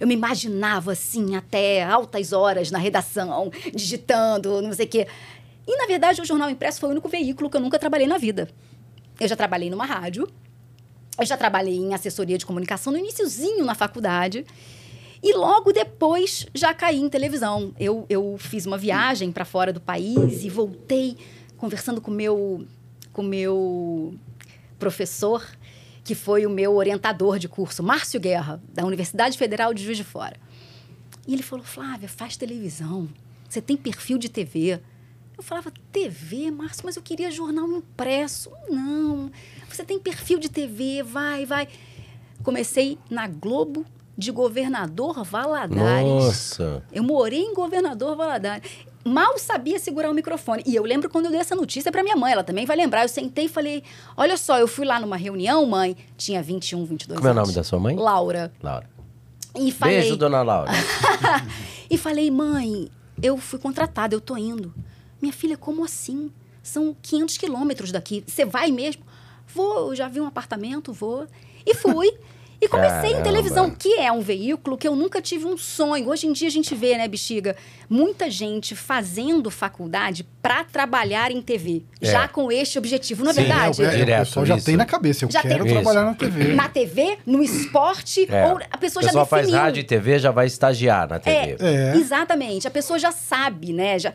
Eu 0.00 0.08
me 0.08 0.14
imaginava 0.14 0.90
assim, 0.90 1.36
até 1.36 1.84
altas 1.84 2.32
horas 2.32 2.72
na 2.72 2.78
redação, 2.78 3.52
digitando, 3.72 4.60
não 4.60 4.72
sei 4.72 4.86
o 4.86 4.88
quê. 4.88 5.06
E, 5.68 5.76
na 5.76 5.86
verdade, 5.86 6.20
o 6.20 6.24
jornal 6.24 6.50
impresso 6.50 6.80
foi 6.80 6.88
o 6.88 6.92
único 6.92 7.08
veículo 7.08 7.48
que 7.48 7.56
eu 7.56 7.60
nunca 7.60 7.78
trabalhei 7.78 8.08
na 8.08 8.18
vida. 8.18 8.50
Eu 9.20 9.28
já 9.28 9.36
trabalhei 9.36 9.70
numa 9.70 9.86
rádio, 9.86 10.28
eu 11.16 11.24
já 11.24 11.36
trabalhei 11.36 11.76
em 11.76 11.94
assessoria 11.94 12.36
de 12.36 12.44
comunicação 12.44 12.92
no 12.92 12.98
iniciozinho 12.98 13.64
na 13.64 13.76
faculdade. 13.76 14.44
E 15.24 15.32
logo 15.32 15.72
depois 15.72 16.46
já 16.54 16.74
caí 16.74 17.00
em 17.00 17.08
televisão. 17.08 17.74
Eu, 17.80 18.04
eu 18.10 18.36
fiz 18.38 18.66
uma 18.66 18.76
viagem 18.76 19.32
para 19.32 19.46
fora 19.46 19.72
do 19.72 19.80
país 19.80 20.44
e 20.44 20.50
voltei 20.50 21.16
conversando 21.56 21.98
com 21.98 22.10
meu, 22.10 22.66
com 23.10 23.22
meu 23.22 24.14
professor, 24.78 25.42
que 26.04 26.14
foi 26.14 26.44
o 26.44 26.50
meu 26.50 26.74
orientador 26.74 27.38
de 27.38 27.48
curso, 27.48 27.82
Márcio 27.82 28.20
Guerra, 28.20 28.62
da 28.68 28.84
Universidade 28.84 29.38
Federal 29.38 29.72
de 29.72 29.82
Juiz 29.82 29.96
de 29.96 30.04
Fora. 30.04 30.36
E 31.26 31.32
ele 31.32 31.42
falou: 31.42 31.64
Flávia, 31.64 32.06
faz 32.06 32.36
televisão. 32.36 33.08
Você 33.48 33.62
tem 33.62 33.78
perfil 33.78 34.18
de 34.18 34.28
TV. 34.28 34.78
Eu 35.38 35.42
falava, 35.42 35.72
TV, 35.90 36.50
Márcio, 36.50 36.82
mas 36.84 36.96
eu 36.96 37.02
queria 37.02 37.30
jornal 37.30 37.66
impresso. 37.66 38.50
Não, 38.68 39.32
você 39.70 39.82
tem 39.82 39.98
perfil 39.98 40.38
de 40.38 40.50
TV, 40.50 41.02
vai, 41.02 41.46
vai. 41.46 41.66
Comecei 42.42 42.98
na 43.08 43.26
Globo 43.26 43.86
de 44.16 44.30
Governador 44.30 45.24
Valadares. 45.24 46.06
Nossa. 46.06 46.82
Eu 46.92 47.02
morei 47.02 47.40
em 47.40 47.54
Governador 47.54 48.16
Valadares. 48.16 48.68
Mal 49.04 49.38
sabia 49.38 49.78
segurar 49.78 50.10
o 50.10 50.14
microfone. 50.14 50.62
E 50.66 50.74
eu 50.74 50.82
lembro 50.82 51.10
quando 51.10 51.26
eu 51.26 51.30
dei 51.30 51.40
essa 51.40 51.54
notícia 51.54 51.92
para 51.92 52.02
minha 52.02 52.16
mãe, 52.16 52.32
ela 52.32 52.42
também 52.44 52.64
vai 52.64 52.76
lembrar. 52.76 53.02
Eu 53.02 53.08
sentei 53.08 53.44
e 53.44 53.48
falei: 53.48 53.82
Olha 54.16 54.36
só, 54.36 54.58
eu 54.58 54.66
fui 54.66 54.86
lá 54.86 54.98
numa 54.98 55.16
reunião, 55.16 55.66
mãe, 55.66 55.96
tinha 56.16 56.42
21, 56.42 56.86
22 56.86 57.18
Como 57.18 57.28
é 57.28 57.30
o 57.30 57.32
anos. 57.32 57.48
nome 57.48 57.54
da 57.54 57.62
sua 57.64 57.78
mãe? 57.78 57.96
Laura. 57.96 58.50
Laura. 58.62 58.88
E 59.56 59.70
falei, 59.70 60.00
Beijo, 60.00 60.16
dona 60.16 60.42
Laura. 60.42 60.70
e 61.88 61.96
falei, 61.96 62.28
mãe, 62.30 62.90
eu 63.22 63.36
fui 63.36 63.58
contratada, 63.58 64.14
eu 64.14 64.20
tô 64.20 64.36
indo. 64.36 64.74
Minha 65.22 65.32
filha, 65.32 65.56
como 65.56 65.84
assim? 65.84 66.30
São 66.62 66.96
500 67.00 67.38
quilômetros 67.38 67.92
daqui. 67.92 68.24
Você 68.26 68.44
vai 68.44 68.72
mesmo? 68.72 69.04
Vou, 69.46 69.90
eu 69.90 69.94
já 69.94 70.08
vi 70.08 70.20
um 70.20 70.26
apartamento, 70.26 70.92
vou. 70.92 71.26
E 71.64 71.74
fui. 71.74 72.10
E 72.60 72.68
comecei 72.68 73.10
Caramba. 73.10 73.18
em 73.20 73.22
televisão, 73.22 73.70
que 73.70 73.94
é 73.98 74.10
um 74.10 74.20
veículo 74.20 74.78
que 74.78 74.88
eu 74.88 74.96
nunca 74.96 75.20
tive 75.20 75.44
um 75.44 75.56
sonho. 75.58 76.08
Hoje 76.08 76.26
em 76.26 76.32
dia 76.32 76.48
a 76.48 76.50
gente 76.50 76.74
vê, 76.74 76.96
né, 76.96 77.06
Bexiga, 77.06 77.54
muita 77.90 78.30
gente 78.30 78.74
fazendo 78.74 79.50
faculdade 79.50 80.24
para 80.40 80.64
trabalhar 80.64 81.30
em 81.30 81.42
TV, 81.42 81.82
É. 82.00 82.06
já 82.10 82.26
com 82.28 82.50
este 82.50 82.78
objetivo, 82.78 83.22
não 83.22 83.32
é 83.32 83.34
Sim, 83.34 83.40
verdade? 83.42 83.82
É, 83.84 83.88
o 83.88 83.90
Direto, 83.90 84.18
pessoal 84.26 84.46
já 84.46 84.56
isso. 84.56 84.66
tem 84.66 84.76
na 84.76 84.86
cabeça. 84.86 85.24
Eu 85.26 85.30
Já 85.30 85.42
quero 85.42 85.64
tem. 85.64 85.72
trabalhar 85.74 86.00
Isso. 86.02 86.10
na 86.10 86.14
TV. 86.14 86.54
Na 86.54 86.68
TV, 86.68 87.18
no 87.26 87.42
esporte, 87.42 88.26
É. 88.32 88.46
ou 88.46 88.58
a 88.70 88.78
pessoa 88.78 89.00
o 89.00 89.04
já 89.04 89.08
pessoal 89.10 89.26
faz 89.26 89.46
definiu. 89.46 89.62
rádio 89.62 89.80
e 89.80 89.84
TV, 89.84 90.18
já 90.18 90.30
vai 90.30 90.46
estagiar 90.46 91.08
na 91.08 91.18
TV. 91.18 91.56
É. 91.60 91.96
Exatamente. 91.96 92.66
A 92.66 92.70
pessoa 92.70 92.98
já 92.98 93.12
sabe, 93.12 93.72
né? 93.74 93.98
Já... 93.98 94.14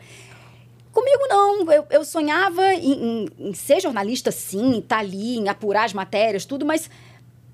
Comigo 0.92 1.22
não. 1.28 1.70
Eu, 1.70 1.86
eu 1.88 2.04
sonhava 2.04 2.74
em, 2.74 2.92
em- 3.38 3.48
em 3.50 3.54
ser 3.54 3.80
jornalista, 3.80 4.32
sim, 4.32 4.78
estar 4.78 4.98
ali, 4.98 5.36
em 5.38 5.48
apurar 5.48 5.84
as 5.84 5.92
matérias, 5.92 6.44
tudo, 6.44 6.66
mas 6.66 6.90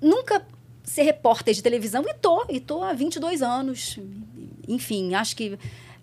nunca 0.00 0.42
ser 0.86 1.02
repórter 1.02 1.52
de 1.52 1.62
televisão. 1.62 2.02
E 2.08 2.14
tô, 2.14 2.46
e 2.48 2.60
tô 2.60 2.82
há 2.82 2.92
22 2.92 3.42
anos. 3.42 3.98
Enfim, 4.66 5.14
acho 5.14 5.36
que 5.36 5.58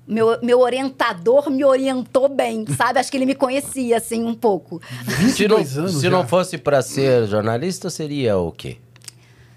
meu, 0.05 0.37
meu 0.41 0.59
orientador 0.59 1.49
me 1.49 1.63
orientou 1.63 2.27
bem, 2.27 2.65
sabe? 2.75 2.99
Acho 2.99 3.09
que 3.09 3.17
ele 3.17 3.25
me 3.25 3.35
conhecia, 3.35 3.97
assim, 3.97 4.23
um 4.23 4.35
pouco. 4.35 4.81
Se 5.33 5.47
não, 5.47 5.57
22 5.57 5.77
anos 5.77 5.93
se 5.95 6.01
já. 6.01 6.09
não 6.09 6.27
fosse 6.27 6.57
pra 6.57 6.81
ser 6.81 7.25
jornalista, 7.27 7.89
seria 7.89 8.37
o 8.37 8.51
quê? 8.51 8.77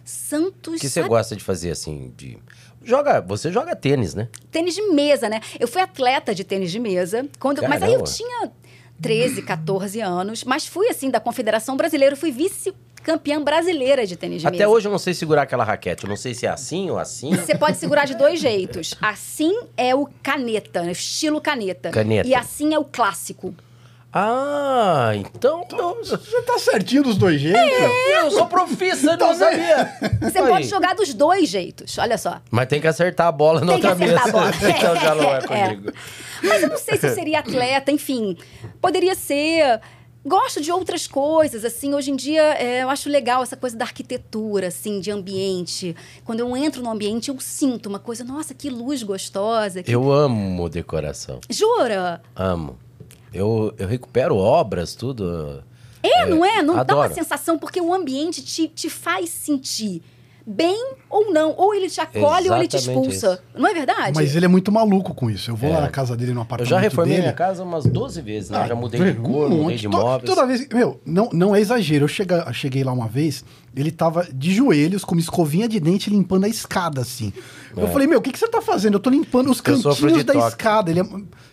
Santos. 0.04 0.76
O 0.76 0.80
que 0.80 0.88
você 0.88 1.00
sabe? 1.00 1.08
gosta 1.08 1.34
de 1.34 1.42
fazer 1.42 1.72
assim? 1.72 2.12
De... 2.16 2.38
Joga, 2.84 3.20
você 3.20 3.50
joga 3.50 3.74
tênis, 3.74 4.14
né? 4.14 4.28
tênis 4.52 4.74
de 4.74 4.82
mesa, 4.82 5.28
né? 5.28 5.40
Eu 5.58 5.66
fui 5.66 5.82
atleta 5.82 6.32
de 6.32 6.44
tênis 6.44 6.70
de 6.70 6.78
mesa, 6.78 7.26
quando, 7.40 7.60
mas 7.62 7.82
aí 7.82 7.92
eu 7.92 8.04
Caramba. 8.04 8.04
tinha 8.04 8.52
13, 9.02 9.42
14 9.42 10.00
anos, 10.00 10.44
mas 10.44 10.66
fui 10.66 10.88
assim 10.88 11.10
da 11.10 11.18
Confederação 11.18 11.76
Brasileira, 11.76 12.14
fui 12.14 12.30
vice-campeã 13.06 13.40
brasileira 13.42 14.04
de 14.06 14.16
tênis 14.16 14.40
de 14.42 14.46
Até 14.48 14.58
mesa. 14.58 14.68
hoje 14.68 14.88
eu 14.88 14.92
não 14.92 14.98
sei 14.98 15.14
segurar 15.14 15.42
aquela 15.42 15.64
raquete. 15.64 16.04
Eu 16.04 16.08
não 16.08 16.16
sei 16.16 16.34
se 16.34 16.44
é 16.46 16.48
assim 16.48 16.90
ou 16.90 16.98
assim. 16.98 17.30
Você 17.34 17.54
pode 17.56 17.76
segurar 17.76 18.04
de 18.04 18.16
dois 18.16 18.40
jeitos. 18.40 18.94
Assim 19.00 19.56
é 19.76 19.94
o 19.94 20.08
caneta, 20.22 20.82
né? 20.82 20.92
estilo 20.92 21.40
caneta. 21.40 21.90
Caneta. 21.90 22.28
E 22.28 22.34
assim 22.34 22.74
é 22.74 22.78
o 22.78 22.84
clássico. 22.84 23.54
Ah, 24.18 25.12
então. 25.14 25.66
Eu, 25.70 25.96
Você 26.02 26.40
tá 26.42 26.58
certinho 26.58 27.02
dos 27.02 27.18
dois 27.18 27.38
jeitos? 27.38 27.60
eu 28.22 28.30
sou 28.30 28.46
profissa, 28.46 29.14
não 29.14 29.34
sabia. 29.34 29.92
Você 30.22 30.38
Aí. 30.38 30.48
pode 30.48 30.68
jogar 30.68 30.94
dos 30.94 31.12
dois 31.12 31.50
jeitos, 31.50 31.98
olha 31.98 32.16
só. 32.16 32.40
Mas 32.50 32.66
tem 32.66 32.80
que 32.80 32.86
acertar 32.86 33.26
a 33.26 33.32
bola 33.32 33.60
na 33.60 33.72
Tem 33.72 33.80
que 33.82 33.86
outra 33.86 34.04
acertar 34.06 34.24
mesa. 34.26 34.38
a 34.38 34.40
bola. 34.40 34.52
então 34.78 34.96
já 34.96 35.14
não 35.14 35.34
é 35.34 35.38
É. 35.60 35.66
comigo. 35.66 35.92
Mas 36.42 36.62
eu 36.62 36.68
não 36.70 36.78
sei 36.78 36.96
se 36.96 37.06
eu 37.08 37.14
seria 37.14 37.40
atleta, 37.40 37.90
enfim. 37.92 38.38
Poderia 38.80 39.14
ser. 39.14 39.80
Gosto 40.26 40.60
de 40.60 40.72
outras 40.72 41.06
coisas, 41.06 41.64
assim. 41.64 41.94
Hoje 41.94 42.10
em 42.10 42.16
dia, 42.16 42.42
é, 42.54 42.82
eu 42.82 42.90
acho 42.90 43.08
legal 43.08 43.42
essa 43.42 43.56
coisa 43.56 43.76
da 43.76 43.84
arquitetura, 43.84 44.66
assim, 44.68 44.98
de 45.00 45.10
ambiente. 45.10 45.94
Quando 46.24 46.40
eu 46.40 46.56
entro 46.56 46.82
no 46.82 46.90
ambiente, 46.90 47.28
eu 47.28 47.38
sinto 47.38 47.86
uma 47.88 47.98
coisa, 48.00 48.24
nossa, 48.24 48.52
que 48.52 48.68
luz 48.68 49.02
gostosa. 49.02 49.82
que- 49.82 49.92
Eu 49.92 50.10
amo 50.10 50.68
decoração. 50.68 51.40
Jura? 51.48 52.20
Amo. 52.34 52.76
Eu, 53.32 53.72
eu 53.78 53.86
recupero 53.86 54.36
obras, 54.36 54.94
tudo. 54.94 55.62
É, 56.02 56.26
não 56.26 56.44
é? 56.44 56.62
Não 56.62 56.74
dá 56.84 56.94
uma 56.94 57.04
adoro. 57.04 57.14
sensação, 57.14 57.58
porque 57.58 57.80
o 57.80 57.92
ambiente 57.94 58.42
te, 58.42 58.66
te 58.68 58.88
faz 58.90 59.28
sentir 59.30 60.02
bem 60.46 60.92
ou 61.10 61.32
não. 61.32 61.54
Ou 61.56 61.74
ele 61.74 61.90
te 61.90 62.00
acolhe 62.00 62.48
ou 62.48 62.56
ele 62.56 62.68
te 62.68 62.76
Exatamente 62.76 63.08
expulsa. 63.14 63.42
Não 63.54 63.66
é 63.68 63.74
verdade? 63.74 64.12
Mas 64.14 64.36
ele 64.36 64.44
é 64.44 64.48
muito 64.48 64.70
maluco 64.70 65.12
com 65.14 65.28
isso. 65.28 65.50
Eu 65.50 65.56
vou 65.56 65.70
lá 65.70 65.78
É. 65.78 65.80
na 65.82 65.88
casa 65.88 66.16
dele, 66.16 66.32
no 66.32 66.38
Eu 66.38 66.42
apartamento 66.42 66.70
já 66.70 66.78
reformei 66.78 67.14
dele. 67.14 67.22
minha 67.22 67.32
casa 67.34 67.62
umas 67.64 67.84
12 67.84 68.20
vezes, 68.22 68.50
né? 68.50 68.58
Ah, 68.62 68.66
já 68.68 68.74
mudei 68.74 69.12
de 69.12 69.18
um 69.18 69.22
cor, 69.22 69.48
monte. 69.50 69.60
mudei 69.62 69.76
de 69.76 69.88
To- 69.88 69.96
móveis. 69.96 70.30
Toda 70.34 70.46
vez. 70.46 70.68
Meu, 70.68 71.00
não, 71.04 71.28
não 71.32 71.56
é 71.56 71.60
exagero. 71.60 72.04
Eu 72.04 72.08
chega, 72.08 72.52
cheguei 72.52 72.84
lá 72.84 72.92
uma 72.92 73.08
vez, 73.08 73.44
ele 73.74 73.90
tava 73.90 74.26
de 74.32 74.54
joelhos, 74.54 75.04
com 75.04 75.12
uma 75.14 75.20
escovinha 75.20 75.68
de 75.68 75.80
dente, 75.80 76.08
limpando 76.10 76.44
a 76.44 76.48
escada, 76.48 77.00
assim. 77.00 77.32
Eu 77.76 77.88
falei, 77.88 78.06
meu, 78.06 78.20
o 78.20 78.22
que, 78.22 78.30
que 78.32 78.38
você 78.38 78.48
tá 78.48 78.62
fazendo? 78.62 78.94
Eu 78.94 79.00
tô 79.00 79.10
limpando 79.10 79.50
os 79.50 79.58
É. 79.58 79.70
Eu 79.70 79.82
cantinhos 79.82 80.24
da 80.24 80.32
escada. 80.34 80.48
escada. 80.48 80.90
Ele 80.90 81.00
é, 81.00 81.04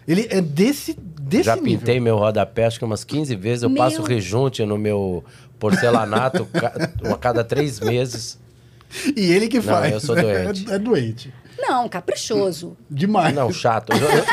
ele 0.08 0.28
é 0.30 0.40
desse, 0.40 0.94
desse 1.20 1.44
Já 1.46 1.56
nível. 1.56 1.80
pintei 1.80 2.00
meu 2.00 2.18
rodapé 2.18 2.66
acho 2.66 2.78
que 2.80 2.86
umas 2.86 3.04
15 3.04 3.36
vezes. 3.36 3.64
Eu 3.64 3.70
Meu- 3.70 3.82
passo 3.84 4.02
rejunte 4.04 4.64
no 4.66 4.78
meu 4.78 5.24
porcelanato 5.60 6.48
a 7.12 7.18
cada 7.18 7.44
três 7.44 7.80
meses. 7.80 8.42
E 9.16 9.32
ele 9.32 9.48
que 9.48 9.58
Não, 9.58 9.64
faz. 9.64 9.94
eu 9.94 10.00
sou 10.00 10.16
doente. 10.16 10.66
É, 10.70 10.76
é 10.76 10.80
doente. 10.80 11.34
Não, 11.58 11.88
caprichoso. 11.88 12.76
Demais. 12.90 13.34
Não, 13.34 13.52
chato. 13.52 13.92
Eu, 13.94 13.98
eu- 14.00 14.24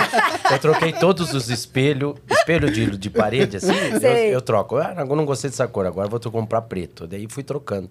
eu 0.53 0.59
troquei 0.59 0.93
todos 0.93 1.33
os 1.33 1.49
espelhos, 1.49 2.15
espelho 2.29 2.71
de, 2.71 2.97
de 2.97 3.11
parede, 3.11 3.59
assim, 3.59 3.73
eu, 4.03 4.11
eu 4.33 4.41
troco. 4.41 4.77
Ah, 4.77 4.95
eu 4.99 5.17
não 5.17 5.25
gostei 5.25 5.49
dessa 5.51 5.69
cor, 5.69 5.87
agora 5.87 6.09
vou 6.09 6.19
comprar 6.33 6.63
preto. 6.63 7.07
Daí 7.07 7.27
fui 7.31 7.43
trocando. 7.45 7.89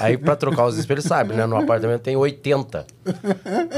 Aí 0.00 0.16
pra 0.16 0.36
trocar 0.36 0.66
os 0.66 0.76
espelhos, 0.78 1.04
sabe, 1.04 1.34
né? 1.34 1.46
No 1.46 1.56
apartamento 1.56 2.02
tem 2.02 2.16
80. 2.16 2.86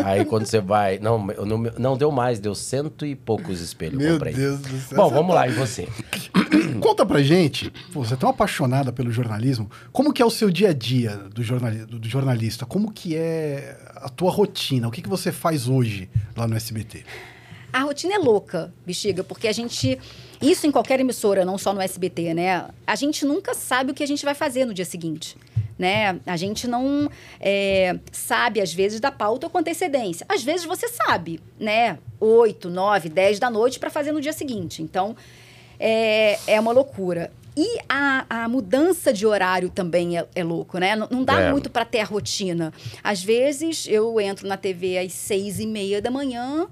Aí 0.05 0.25
quando 0.25 0.47
você 0.47 0.61
vai. 0.61 0.99
Não, 0.99 1.19
não, 1.27 1.59
não 1.79 1.97
deu 1.97 2.11
mais, 2.11 2.39
deu 2.39 2.55
cento 2.55 3.07
e 3.07 3.15
poucos 3.15 3.61
espelhos. 3.61 3.95
eu 4.01 4.07
Meu 4.07 4.13
comprei. 4.15 4.35
Deus 4.35 4.61
do 4.61 4.81
céu. 4.81 4.97
Bom, 4.99 5.11
vamos 5.11 5.29
tá- 5.35 5.41
lá, 5.41 5.49
e 5.49 5.53
você? 5.53 5.89
Conta 6.81 7.07
pra 7.07 7.23
gente, 7.23 7.71
pô, 7.93 8.05
você 8.05 8.15
é 8.15 8.17
tão 8.17 8.29
apaixonada 8.29 8.93
pelo 8.93 9.11
jornalismo, 9.11 9.71
como 9.93 10.13
que 10.13 10.21
é 10.21 10.25
o 10.25 10.31
seu 10.31 10.51
dia 10.51 10.71
a 10.71 10.73
dia 10.73 11.17
do, 11.17 11.43
jornali 11.43 11.85
do 11.87 12.09
jornalista? 12.09 12.67
Como 12.67 12.93
que 12.93 13.17
é 13.17 13.77
a 13.97 14.09
tua 14.09 14.31
rotina? 14.31 14.89
O 14.89 14.91
que, 14.91 15.01
que 15.01 15.09
você 15.09 15.33
faz 15.33 15.69
hoje 15.69 16.11
lá 16.37 16.47
no 16.47 16.55
SBT? 16.57 17.05
A 17.73 17.81
rotina 17.81 18.15
é 18.15 18.19
louca, 18.19 18.73
bexiga, 18.87 19.25
porque 19.25 19.49
a 19.49 19.53
gente. 19.53 19.99
Isso 20.51 20.67
em 20.67 20.71
qualquer 20.71 21.01
emissora, 21.01 21.45
não 21.45 21.57
só 21.59 21.73
no 21.73 21.81
SBT, 21.81 22.35
né? 22.35 22.67
A 22.87 22.95
gente 22.95 23.25
nunca 23.25 23.55
sabe 23.55 23.91
o 23.91 23.95
que 23.95 24.03
a 24.03 24.07
gente 24.07 24.25
vai 24.25 24.35
fazer 24.35 24.65
no 24.65 24.75
dia 24.75 24.85
seguinte. 24.85 25.37
Né? 25.77 26.21
A 26.25 26.37
gente 26.37 26.69
não 26.69 27.11
é, 27.41 27.99
sabe, 28.13 28.61
às 28.61 28.73
vezes, 28.73 29.01
da 29.01 29.11
pauta 29.11 29.49
com 29.49 29.59
antecedência. 29.59 30.25
Às 30.29 30.43
vezes 30.45 30.65
você 30.65 30.87
sabe, 30.89 31.41
né? 31.59 31.99
8, 32.21 32.71
9, 32.71 33.09
10 33.09 33.39
da 33.41 33.51
noite 33.51 33.81
para 33.81 33.91
fazer 33.91 34.13
no 34.13 34.21
dia 34.21 34.33
seguinte. 34.33 34.83
Então, 34.83 35.17
é, 35.81 36.39
é 36.47 36.61
uma 36.61 36.71
loucura. 36.73 37.33
E 37.57 37.79
a, 37.89 38.25
a 38.45 38.49
mudança 38.49 39.13
de 39.13 39.27
horário 39.27 39.69
também 39.69 40.17
é, 40.19 40.27
é 40.35 40.43
louco, 40.45 40.79
né? 40.79 40.95
Não, 40.97 41.09
não 41.11 41.25
dá 41.25 41.41
É. 41.41 41.51
muito 41.51 41.69
para 41.71 41.85
ter 41.85 42.01
a 42.01 42.05
rotina. 42.05 42.73
Às 43.03 43.23
vezes 43.23 43.87
eu 43.89 44.21
entro 44.21 44.47
na 44.47 44.57
TV 44.57 44.99
às 44.99 45.13
seis 45.13 45.59
e 45.61 45.67
meia 45.67 46.01
da 46.03 46.11
manhã, 46.11 46.67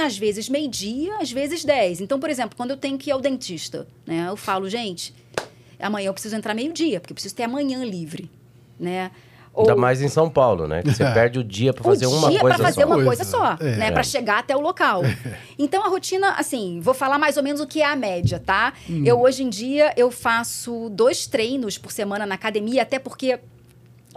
às 0.00 0.16
vezes 0.18 0.48
meio-dia, 0.48 1.16
às 1.20 1.30
vezes 1.30 1.64
dez. 1.64 2.00
Então, 2.00 2.18
por 2.20 2.30
exemplo, 2.30 2.56
quando 2.56 2.70
eu 2.70 2.76
tenho 2.76 2.96
que 2.98 3.10
ir 3.10 3.12
ao 3.12 3.20
dentista, 3.20 3.86
né? 4.06 4.26
Eu 4.28 4.36
falo, 4.36 4.68
gente, 4.68 5.14
amanhã 5.78 6.06
eu 6.08 6.12
preciso 6.12 6.36
entrar 6.36 6.54
meio-dia, 6.54 7.00
porque 7.00 7.12
eu 7.12 7.14
preciso 7.14 7.34
ter 7.34 7.44
amanhã 7.44 7.84
livre, 7.84 8.30
né? 8.78 9.10
Ou 9.52 9.62
Ainda 9.68 9.74
mais 9.80 10.00
em 10.00 10.06
São 10.08 10.30
Paulo, 10.30 10.68
né? 10.68 10.80
Que 10.82 10.92
você 10.92 11.02
É. 11.04 11.12
perde 11.12 11.38
o 11.40 11.44
dia 11.44 11.72
pra 11.72 11.82
o 11.82 11.84
fazer 11.84 12.06
uma 12.06 12.30
dia 12.30 12.38
coisa 12.40 12.56
para 12.56 12.64
fazer 12.66 12.80
só. 12.82 12.86
uma 12.86 12.94
Coisa. 12.94 13.06
coisa 13.06 13.24
só, 13.24 13.56
É. 13.66 13.76
né? 13.76 13.90
Para 13.90 14.02
chegar 14.04 14.38
até 14.38 14.56
o 14.56 14.60
local. 14.60 15.02
Então 15.58 15.84
a 15.84 15.88
rotina, 15.88 16.34
assim, 16.38 16.80
vou 16.80 16.94
falar 16.94 17.18
mais 17.18 17.36
ou 17.36 17.42
menos 17.42 17.60
o 17.60 17.66
que 17.66 17.82
é 17.82 17.86
a 17.86 17.96
média, 17.96 18.38
tá? 18.38 18.72
Hum. 18.88 19.02
Eu 19.04 19.20
hoje 19.20 19.42
em 19.42 19.48
dia 19.50 19.92
eu 19.96 20.10
faço 20.10 20.88
dois 20.90 21.26
treinos 21.26 21.76
por 21.76 21.90
semana 21.92 22.24
na 22.24 22.34
academia, 22.36 22.82
até 22.82 22.98
porque 22.98 23.40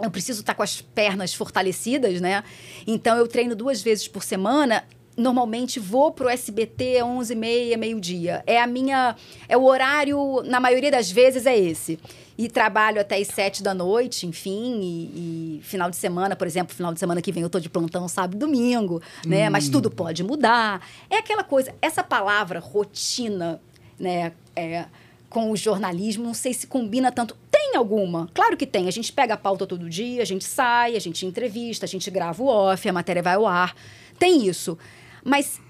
eu 0.00 0.10
preciso 0.10 0.40
estar 0.40 0.54
com 0.54 0.62
as 0.62 0.80
pernas 0.80 1.34
fortalecidas, 1.34 2.20
né? 2.20 2.42
Então 2.86 3.16
eu 3.18 3.26
treino 3.28 3.54
duas 3.56 3.82
vezes 3.82 4.06
por 4.08 4.22
semana. 4.22 4.84
Normalmente 5.16 5.78
vou 5.78 6.10
pro 6.10 6.28
SBT 6.28 6.98
11h30, 7.02 7.76
meio-dia. 7.76 8.42
É 8.46 8.60
a 8.60 8.66
minha. 8.66 9.14
É 9.48 9.56
o 9.56 9.62
horário, 9.62 10.42
na 10.44 10.58
maioria 10.58 10.90
das 10.90 11.10
vezes, 11.10 11.46
é 11.46 11.56
esse. 11.56 11.98
E 12.36 12.48
trabalho 12.48 13.00
até 13.00 13.16
as 13.16 13.28
sete 13.28 13.62
da 13.62 13.72
noite, 13.72 14.26
enfim, 14.26 14.80
e, 14.82 15.58
e 15.58 15.62
final 15.62 15.88
de 15.88 15.94
semana, 15.94 16.34
por 16.34 16.48
exemplo, 16.48 16.74
final 16.74 16.92
de 16.92 16.98
semana 16.98 17.22
que 17.22 17.30
vem 17.30 17.44
eu 17.44 17.48
tô 17.48 17.60
de 17.60 17.68
plantão 17.68 18.08
sábado 18.08 18.34
e 18.34 18.38
domingo, 18.38 19.00
né? 19.24 19.48
Mas 19.48 19.68
tudo 19.68 19.88
pode 19.88 20.24
mudar. 20.24 20.84
É 21.08 21.18
aquela 21.18 21.44
coisa, 21.44 21.72
essa 21.80 22.02
palavra 22.02 22.58
rotina, 22.58 23.60
né? 23.96 24.32
É, 24.56 24.86
com 25.30 25.50
o 25.50 25.56
jornalismo, 25.56 26.24
não 26.24 26.34
sei 26.34 26.52
se 26.54 26.66
combina 26.66 27.12
tanto. 27.12 27.36
Tem 27.50 27.76
alguma, 27.76 28.28
claro 28.34 28.56
que 28.56 28.66
tem. 28.66 28.88
A 28.88 28.90
gente 28.90 29.12
pega 29.12 29.34
a 29.34 29.36
pauta 29.36 29.64
todo 29.64 29.88
dia, 29.88 30.22
a 30.22 30.24
gente 30.24 30.44
sai, 30.44 30.96
a 30.96 31.00
gente 31.00 31.26
entrevista, 31.26 31.86
a 31.86 31.88
gente 31.88 32.08
grava 32.10 32.42
o 32.42 32.46
off, 32.46 32.88
a 32.88 32.92
matéria 32.92 33.22
vai 33.22 33.34
ao 33.34 33.46
ar. 33.46 33.76
Tem 34.18 34.46
isso. 34.46 34.78
Mas 35.24 35.60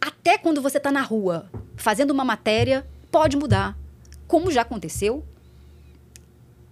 até 0.00 0.36
quando 0.36 0.60
você 0.60 0.76
está 0.76 0.92
na 0.92 1.00
rua 1.00 1.50
fazendo 1.76 2.10
uma 2.10 2.24
matéria, 2.24 2.86
pode 3.10 3.36
mudar. 3.36 3.76
Como 4.28 4.50
já 4.50 4.62
aconteceu 4.62 5.24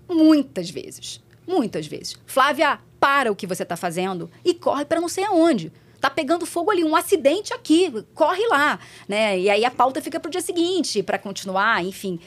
muitas 0.08 0.68
vezes. 0.68 1.20
Muitas 1.46 1.86
vezes. 1.86 2.16
Flávia, 2.26 2.78
para 3.00 3.32
o 3.32 3.36
que 3.36 3.46
você 3.46 3.62
está 3.62 3.76
fazendo 3.76 4.30
e 4.44 4.54
corre 4.54 4.84
para 4.84 5.00
não 5.00 5.08
sei 5.08 5.24
aonde. 5.24 5.72
Tá 6.00 6.10
pegando 6.10 6.44
fogo 6.44 6.70
ali, 6.70 6.84
um 6.84 6.96
acidente 6.96 7.54
aqui, 7.54 7.90
corre 8.12 8.44
lá, 8.48 8.78
né? 9.08 9.38
E 9.38 9.48
aí 9.48 9.64
a 9.64 9.70
pauta 9.70 10.00
fica 10.02 10.18
para 10.18 10.28
o 10.28 10.32
dia 10.32 10.40
seguinte, 10.40 11.02
para 11.02 11.16
continuar, 11.16 11.84
enfim. 11.84 12.18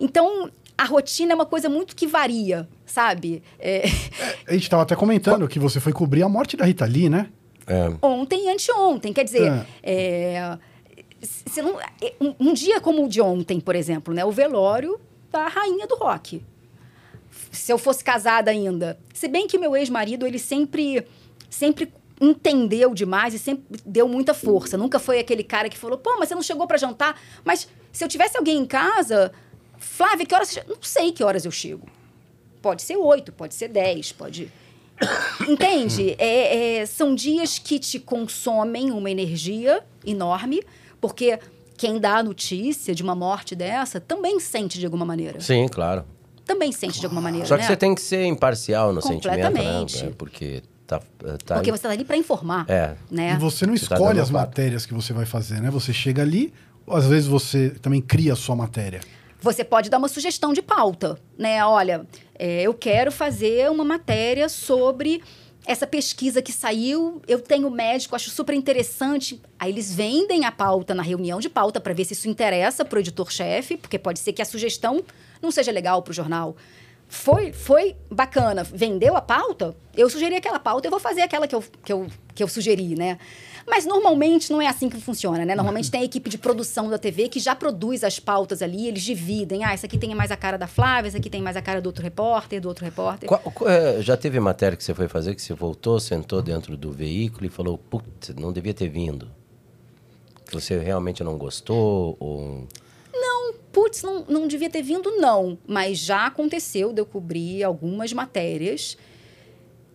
Então, 0.00 0.50
a 0.76 0.84
rotina 0.84 1.32
é 1.32 1.34
uma 1.34 1.44
coisa 1.44 1.68
muito 1.68 1.94
que 1.94 2.06
varia, 2.06 2.66
sabe? 2.86 3.42
É... 3.58 3.82
A 4.46 4.52
gente 4.52 4.62
estava 4.62 4.82
até 4.82 4.96
comentando 4.96 5.46
que 5.46 5.58
você 5.58 5.78
foi 5.78 5.92
cobrir 5.92 6.22
a 6.22 6.28
morte 6.28 6.56
da 6.56 6.64
Rita 6.64 6.86
Lee, 6.86 7.10
né? 7.10 7.28
É. 7.70 8.04
Ontem 8.04 8.46
e 8.46 8.50
anteontem. 8.50 9.12
Quer 9.12 9.24
dizer, 9.24 9.52
é. 9.82 10.58
É, 11.52 11.62
não, 11.62 11.78
um, 12.20 12.48
um, 12.48 12.52
dia 12.52 12.80
como 12.80 13.04
o 13.04 13.08
de 13.08 13.20
ontem, 13.20 13.60
por 13.60 13.76
exemplo, 13.76 14.12
né? 14.12 14.24
O 14.24 14.32
velório 14.32 15.00
da 15.30 15.46
rainha 15.46 15.86
do 15.86 15.94
rock. 15.94 16.42
Se 17.52 17.72
eu 17.72 17.78
fosse 17.78 18.02
casada 18.02 18.50
ainda. 18.50 18.98
Se 19.14 19.28
bem 19.28 19.46
que 19.46 19.56
meu 19.56 19.76
ex-marido, 19.76 20.26
ele 20.26 20.38
sempre, 20.38 21.06
sempre 21.48 21.92
entendeu 22.20 22.92
demais 22.92 23.34
e 23.34 23.38
sempre 23.38 23.80
deu 23.86 24.08
muita 24.08 24.34
força. 24.34 24.76
Nunca 24.76 24.98
foi 24.98 25.20
aquele 25.20 25.44
cara 25.44 25.68
que 25.68 25.78
falou, 25.78 25.96
pô, 25.96 26.16
mas 26.18 26.28
você 26.28 26.34
não 26.34 26.42
chegou 26.42 26.66
para 26.66 26.76
jantar. 26.76 27.20
Mas 27.44 27.68
se 27.92 28.02
eu 28.02 28.08
tivesse 28.08 28.36
alguém 28.36 28.58
em 28.58 28.66
casa, 28.66 29.32
Flávia, 29.78 30.26
que 30.26 30.34
horas... 30.34 30.58
Não 30.68 30.82
sei 30.82 31.12
que 31.12 31.22
horas 31.22 31.44
eu 31.44 31.50
chego. 31.50 31.86
Pode 32.60 32.82
ser 32.82 32.96
oito, 32.96 33.32
pode 33.32 33.54
ser 33.54 33.68
dez, 33.68 34.12
pode... 34.12 34.50
Entende? 35.48 36.14
É, 36.18 36.78
é, 36.78 36.86
são 36.86 37.14
dias 37.14 37.58
que 37.58 37.78
te 37.78 37.98
consomem 37.98 38.90
uma 38.90 39.10
energia 39.10 39.82
enorme, 40.04 40.62
porque 41.00 41.38
quem 41.76 41.98
dá 41.98 42.18
a 42.18 42.22
notícia 42.22 42.94
de 42.94 43.02
uma 43.02 43.14
morte 43.14 43.56
dessa 43.56 44.00
também 44.00 44.38
sente 44.38 44.78
de 44.78 44.84
alguma 44.84 45.04
maneira. 45.04 45.40
Sim, 45.40 45.66
claro. 45.66 46.04
Também 46.44 46.72
sente 46.72 47.00
de 47.00 47.06
alguma 47.06 47.22
maneira. 47.22 47.46
Só 47.46 47.56
que 47.56 47.62
né? 47.62 47.68
você 47.68 47.76
tem 47.76 47.94
que 47.94 48.02
ser 48.02 48.26
imparcial 48.26 48.92
no 48.92 49.00
Completamente. 49.00 49.92
sentimento, 49.92 50.10
né? 50.10 50.14
Porque 50.18 50.62
tá, 50.86 51.00
tá 51.44 51.54
Porque 51.54 51.70
você 51.70 51.76
está 51.76 51.90
ali 51.90 52.04
para 52.04 52.16
informar. 52.16 52.66
É. 52.68 52.96
Né? 53.10 53.34
E 53.34 53.38
você 53.38 53.66
não 53.66 53.76
Você 53.76 53.86
tá 53.86 53.94
escolhe 53.94 54.14
dando 54.14 54.24
as 54.24 54.30
matérias 54.30 54.84
que 54.84 54.92
você 54.92 55.12
vai 55.12 55.24
fazer, 55.24 55.60
né? 55.60 55.70
Você 55.70 55.92
chega 55.92 56.22
ali, 56.22 56.52
às 56.88 57.06
vezes 57.06 57.26
você 57.26 57.70
também 57.80 58.02
cria 58.02 58.34
a 58.34 58.36
sua 58.36 58.56
matéria. 58.56 59.00
Você 59.40 59.64
pode 59.64 59.88
dar 59.88 59.98
uma 59.98 60.08
sugestão 60.08 60.52
de 60.52 60.60
pauta, 60.60 61.18
né? 61.38 61.64
Olha, 61.64 62.06
é, 62.42 62.62
eu 62.62 62.72
quero 62.72 63.12
fazer 63.12 63.70
uma 63.70 63.84
matéria 63.84 64.48
sobre 64.48 65.22
essa 65.66 65.86
pesquisa 65.86 66.40
que 66.40 66.50
saiu. 66.50 67.20
Eu 67.28 67.38
tenho 67.38 67.70
médico, 67.70 68.16
acho 68.16 68.30
super 68.30 68.54
interessante. 68.54 69.42
Aí 69.58 69.70
eles 69.70 69.94
vendem 69.94 70.46
a 70.46 70.50
pauta 70.50 70.94
na 70.94 71.02
reunião 71.02 71.38
de 71.38 71.50
pauta 71.50 71.78
para 71.78 71.92
ver 71.92 72.06
se 72.06 72.14
isso 72.14 72.30
interessa 72.30 72.82
para 72.82 72.96
o 72.96 73.00
editor-chefe, 73.00 73.76
porque 73.76 73.98
pode 73.98 74.20
ser 74.20 74.32
que 74.32 74.40
a 74.40 74.46
sugestão 74.46 75.04
não 75.42 75.50
seja 75.50 75.70
legal 75.70 76.00
para 76.00 76.12
o 76.12 76.14
jornal. 76.14 76.56
Foi, 77.06 77.52
foi 77.52 77.94
bacana, 78.10 78.64
vendeu 78.64 79.18
a 79.18 79.20
pauta, 79.20 79.76
eu 79.94 80.08
sugeri 80.08 80.36
aquela 80.36 80.58
pauta, 80.58 80.86
eu 80.86 80.90
vou 80.90 81.00
fazer 81.00 81.20
aquela 81.20 81.46
que 81.46 81.54
eu, 81.54 81.62
que 81.84 81.92
eu, 81.92 82.06
que 82.34 82.42
eu 82.42 82.48
sugeri, 82.48 82.94
né? 82.94 83.18
Mas 83.70 83.86
normalmente 83.86 84.50
não 84.52 84.60
é 84.60 84.66
assim 84.66 84.88
que 84.90 85.00
funciona, 85.00 85.44
né? 85.44 85.54
Normalmente 85.54 85.90
tem 85.90 86.00
a 86.00 86.04
equipe 86.04 86.28
de 86.28 86.36
produção 86.36 86.90
da 86.90 86.98
TV 86.98 87.28
que 87.28 87.38
já 87.38 87.54
produz 87.54 88.02
as 88.02 88.18
pautas 88.18 88.60
ali, 88.62 88.88
eles 88.88 89.02
dividem. 89.02 89.64
Ah, 89.64 89.72
essa 89.72 89.86
aqui 89.86 89.96
tem 89.96 90.12
mais 90.14 90.32
a 90.32 90.36
cara 90.36 90.58
da 90.58 90.66
Flávia, 90.66 91.08
essa 91.08 91.18
aqui 91.18 91.30
tem 91.30 91.40
mais 91.40 91.56
a 91.56 91.62
cara 91.62 91.80
do 91.80 91.86
outro 91.86 92.02
repórter, 92.02 92.60
do 92.60 92.68
outro 92.68 92.84
repórter. 92.84 93.28
Qual- 93.28 93.40
qual- 93.40 93.70
é, 93.70 94.02
já 94.02 94.16
teve 94.16 94.40
matéria 94.40 94.76
que 94.76 94.82
você 94.82 94.92
foi 94.92 95.06
fazer 95.06 95.34
que 95.36 95.40
você 95.40 95.54
voltou, 95.54 96.00
sentou 96.00 96.42
dentro 96.42 96.76
do 96.76 96.90
veículo 96.90 97.46
e 97.46 97.48
falou, 97.48 97.78
putz, 97.78 98.34
não 98.38 98.52
devia 98.52 98.74
ter 98.74 98.88
vindo? 98.88 99.30
Que 100.44 100.52
você 100.54 100.76
realmente 100.78 101.22
não 101.22 101.38
gostou? 101.38 102.16
Ou... 102.18 102.66
Putz, 103.72 104.02
não, 104.02 104.24
não 104.28 104.48
devia 104.48 104.68
ter 104.68 104.82
vindo, 104.82 105.12
não. 105.18 105.56
Mas 105.64 105.98
já 105.98 106.26
aconteceu 106.26 106.92
de 106.92 107.00
eu 107.00 107.06
cobrir 107.06 107.62
algumas 107.62 108.12
matérias 108.12 108.98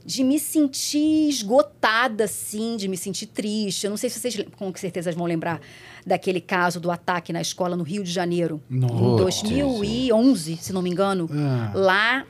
de 0.05 0.23
me 0.23 0.39
sentir 0.39 1.27
esgotada, 1.29 2.25
assim, 2.25 2.77
de 2.77 2.87
me 2.87 2.95
sentir 2.95 3.25
triste. 3.25 3.85
Eu 3.85 3.89
não 3.89 3.97
sei 3.97 4.09
se 4.09 4.19
vocês, 4.19 4.37
com 4.55 4.71
certeza, 4.75 5.11
vão 5.11 5.25
lembrar 5.25 5.59
daquele 6.05 6.39
caso 6.39 6.79
do 6.79 6.91
ataque 6.91 7.33
na 7.33 7.41
escola 7.41 7.75
no 7.75 7.83
Rio 7.83 8.03
de 8.03 8.11
Janeiro. 8.11 8.61
Nossa. 8.69 8.93
Em 8.93 9.15
2011, 9.17 10.57
se 10.57 10.71
não 10.71 10.81
me 10.83 10.89
engano. 10.91 11.27
Ah. 11.33 11.71
Lá, 11.73 12.25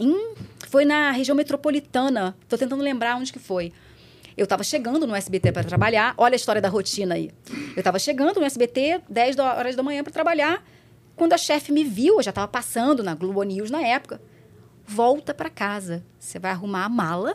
em- 0.00 0.34
foi 0.68 0.84
na 0.86 1.10
região 1.10 1.36
metropolitana. 1.36 2.34
Tô 2.48 2.56
tentando 2.56 2.82
lembrar 2.82 3.16
onde 3.16 3.30
que 3.32 3.38
foi. 3.38 3.72
Eu 4.34 4.44
estava 4.44 4.64
chegando 4.64 5.06
no 5.06 5.14
SBT 5.14 5.52
para 5.52 5.62
trabalhar. 5.64 6.14
Olha 6.16 6.34
a 6.34 6.36
história 6.36 6.62
da 6.62 6.68
rotina 6.70 7.14
aí. 7.16 7.30
Eu 7.76 7.80
estava 7.80 7.98
chegando 7.98 8.40
no 8.40 8.46
SBT, 8.46 9.02
10 9.08 9.36
da- 9.36 9.54
horas 9.54 9.76
da 9.76 9.82
manhã 9.82 10.02
para 10.02 10.12
trabalhar. 10.12 10.64
Quando 11.14 11.34
a 11.34 11.38
chefe 11.38 11.70
me 11.70 11.84
viu, 11.84 12.16
eu 12.16 12.22
já 12.22 12.30
estava 12.30 12.48
passando 12.48 13.02
na 13.02 13.14
Globo 13.14 13.42
News 13.42 13.70
na 13.70 13.82
época. 13.86 14.18
Volta 14.86 15.32
para 15.32 15.48
casa. 15.50 16.04
Você 16.18 16.38
vai 16.38 16.50
arrumar 16.50 16.84
a 16.84 16.88
mala. 16.88 17.34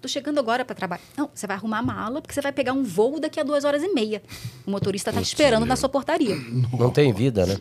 Tô 0.00 0.08
chegando 0.08 0.38
agora 0.38 0.64
para 0.64 0.76
trabalhar. 0.76 1.02
Não, 1.16 1.28
você 1.34 1.46
vai 1.46 1.56
arrumar 1.56 1.78
a 1.78 1.82
mala 1.82 2.22
porque 2.22 2.34
você 2.34 2.40
vai 2.40 2.52
pegar 2.52 2.72
um 2.72 2.84
voo 2.84 3.18
daqui 3.18 3.40
a 3.40 3.42
duas 3.42 3.64
horas 3.64 3.82
e 3.82 3.88
meia. 3.88 4.22
O 4.66 4.70
motorista 4.70 5.12
tá 5.12 5.20
te 5.20 5.26
esperando 5.26 5.66
na 5.66 5.76
sua 5.76 5.88
portaria. 5.88 6.36
Não 6.78 6.90
tem 6.90 7.12
vida, 7.12 7.44
né? 7.46 7.58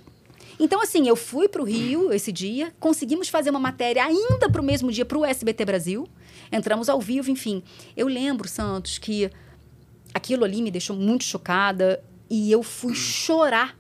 Então, 0.60 0.82
assim, 0.82 1.08
eu 1.08 1.16
fui 1.16 1.48
para 1.48 1.62
o 1.62 1.66
Rio 1.66 2.12
esse 2.12 2.32
dia, 2.32 2.74
conseguimos 2.80 3.30
fazer 3.30 3.52
uma 3.52 3.60
matéria 3.60 4.04
ainda 4.04 4.50
para 4.50 4.62
o 4.62 4.64
mesmo 4.64 4.92
dia 4.92 5.06
para 5.06 5.18
o 5.18 5.26
SBT 5.26 5.66
Brasil. 5.66 6.08
Entramos 6.52 6.90
ao 6.90 7.00
vivo, 7.00 7.30
enfim. 7.30 7.62
Eu 7.96 8.08
lembro, 8.08 8.48
Santos, 8.48 8.98
que 8.98 9.30
aquilo 10.14 10.44
ali 10.44 10.62
me 10.62 10.72
deixou 10.72 10.96
muito 10.96 11.24
chocada 11.24 12.04
e 12.30 12.52
eu 12.52 12.64
fui 12.64 12.96
chorar 12.96 13.78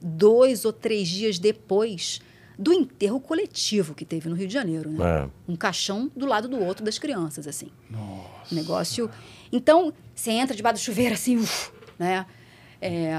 dois 0.00 0.64
ou 0.64 0.72
três 0.72 1.08
dias 1.08 1.38
depois 1.38 2.20
do 2.60 2.74
enterro 2.74 3.18
coletivo 3.18 3.94
que 3.94 4.04
teve 4.04 4.28
no 4.28 4.36
Rio 4.36 4.46
de 4.46 4.52
Janeiro, 4.52 4.90
né? 4.90 5.24
É. 5.24 5.50
Um 5.50 5.56
caixão 5.56 6.10
do 6.14 6.26
lado 6.26 6.46
do 6.46 6.62
outro 6.62 6.84
das 6.84 6.98
crianças, 6.98 7.48
assim. 7.48 7.68
Nossa. 7.88 8.54
Negócio. 8.54 9.10
Então, 9.50 9.94
você 10.14 10.30
entra 10.32 10.54
debaixo 10.54 10.82
do 10.82 10.84
chuveiro, 10.84 11.14
assim, 11.14 11.38
uf, 11.38 11.70
né? 11.98 12.26
É, 12.78 13.14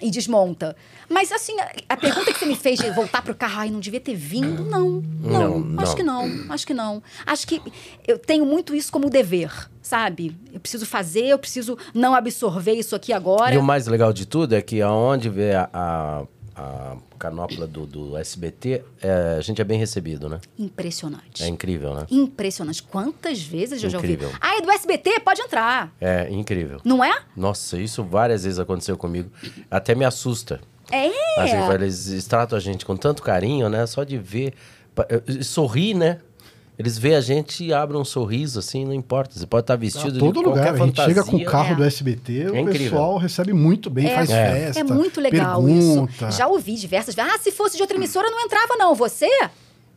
e 0.00 0.10
desmonta. 0.10 0.74
Mas, 1.08 1.30
assim, 1.30 1.54
a, 1.60 1.70
a 1.90 1.96
pergunta 1.98 2.32
que 2.32 2.38
você 2.38 2.46
me 2.46 2.56
fez 2.56 2.80
de 2.80 2.90
voltar 2.90 3.20
pro 3.22 3.34
carro, 3.34 3.60
ai, 3.60 3.70
não 3.70 3.78
devia 3.78 4.00
ter 4.00 4.16
vindo, 4.16 4.64
não. 4.64 5.02
Não, 5.20 5.60
Não, 5.60 5.82
acho 5.82 5.90
não. 5.90 5.96
que 5.96 6.02
não. 6.02 6.52
Acho 6.52 6.66
que 6.66 6.74
não. 6.74 7.02
Acho 7.26 7.46
que 7.46 7.62
eu 8.08 8.18
tenho 8.18 8.44
muito 8.46 8.74
isso 8.74 8.90
como 8.90 9.10
dever, 9.10 9.52
sabe? 9.82 10.34
Eu 10.52 10.58
preciso 10.58 10.86
fazer, 10.86 11.26
eu 11.26 11.38
preciso 11.38 11.76
não 11.94 12.14
absorver 12.14 12.72
isso 12.72 12.96
aqui 12.96 13.12
agora. 13.12 13.54
E 13.54 13.58
o 13.58 13.62
mais 13.62 13.86
legal 13.86 14.12
de 14.14 14.26
tudo 14.26 14.54
é 14.54 14.62
que 14.62 14.80
aonde 14.82 15.28
vê 15.28 15.52
a, 15.54 15.68
a, 15.72 16.24
a 16.54 16.96
canopla 17.18 17.66
do, 17.66 17.86
do 17.86 18.16
SBT, 18.16 18.82
é, 19.00 19.36
a 19.38 19.40
gente 19.40 19.60
é 19.60 19.64
bem 19.64 19.78
recebido, 19.78 20.28
né? 20.28 20.40
Impressionante. 20.58 21.42
É 21.42 21.48
incrível, 21.48 21.94
né? 21.94 22.06
Impressionante. 22.10 22.82
Quantas 22.82 23.40
vezes 23.42 23.82
eu 23.82 23.90
já 23.90 23.98
ouvi? 23.98 24.12
Incrível. 24.12 24.32
Ah, 24.40 24.58
é 24.58 24.60
do 24.60 24.70
SBT? 24.70 25.20
Pode 25.20 25.40
entrar. 25.40 25.94
É 26.00 26.28
incrível. 26.30 26.80
Não 26.84 27.02
é? 27.02 27.22
Nossa, 27.36 27.78
isso 27.78 28.04
várias 28.04 28.44
vezes 28.44 28.58
aconteceu 28.58 28.96
comigo. 28.96 29.30
Até 29.70 29.94
me 29.94 30.04
assusta. 30.04 30.60
É. 30.90 31.08
Assim, 31.40 31.72
eles 31.74 32.26
tratam 32.26 32.56
a 32.56 32.60
gente 32.60 32.84
com 32.84 32.96
tanto 32.96 33.22
carinho, 33.22 33.68
né? 33.68 33.86
Só 33.86 34.04
de 34.04 34.18
ver. 34.18 34.54
Sorrir, 35.42 35.94
né? 35.94 36.18
Eles 36.82 36.98
veem 36.98 37.14
a 37.14 37.20
gente 37.20 37.64
e 37.64 37.72
abrem 37.72 38.00
um 38.00 38.04
sorriso, 38.04 38.58
assim, 38.58 38.84
não 38.84 38.92
importa. 38.92 39.38
Você 39.38 39.46
pode 39.46 39.62
estar 39.62 39.76
vestido 39.76 40.16
A 40.16 40.20
todo 40.20 40.38
de 40.38 40.42
qualquer 40.42 40.70
lugar. 40.70 40.74
A 40.74 40.76
gente 40.86 40.96
fantasia. 40.96 41.14
chega 41.14 41.24
com 41.24 41.36
o 41.36 41.44
carro 41.44 41.72
É. 41.72 41.76
do 41.76 41.84
SBT, 41.84 42.46
o 42.50 42.56
incrível. 42.56 42.90
pessoal 42.90 43.16
recebe 43.18 43.52
muito 43.52 43.88
bem, 43.88 44.06
É. 44.08 44.14
faz 44.16 44.30
É. 44.30 44.50
festa. 44.50 44.80
É 44.80 44.84
muito 44.84 45.20
legal 45.20 45.62
pergunta. 45.62 46.12
isso. 46.28 46.36
Já 46.36 46.48
ouvi 46.48 46.74
diversas 46.74 47.14
vezes. 47.14 47.30
Ah, 47.32 47.38
se 47.38 47.52
fosse 47.52 47.76
de 47.76 47.82
outra 47.82 47.96
emissora, 47.96 48.28
não 48.30 48.40
entrava, 48.40 48.74
não. 48.76 48.94
Você? 48.96 49.26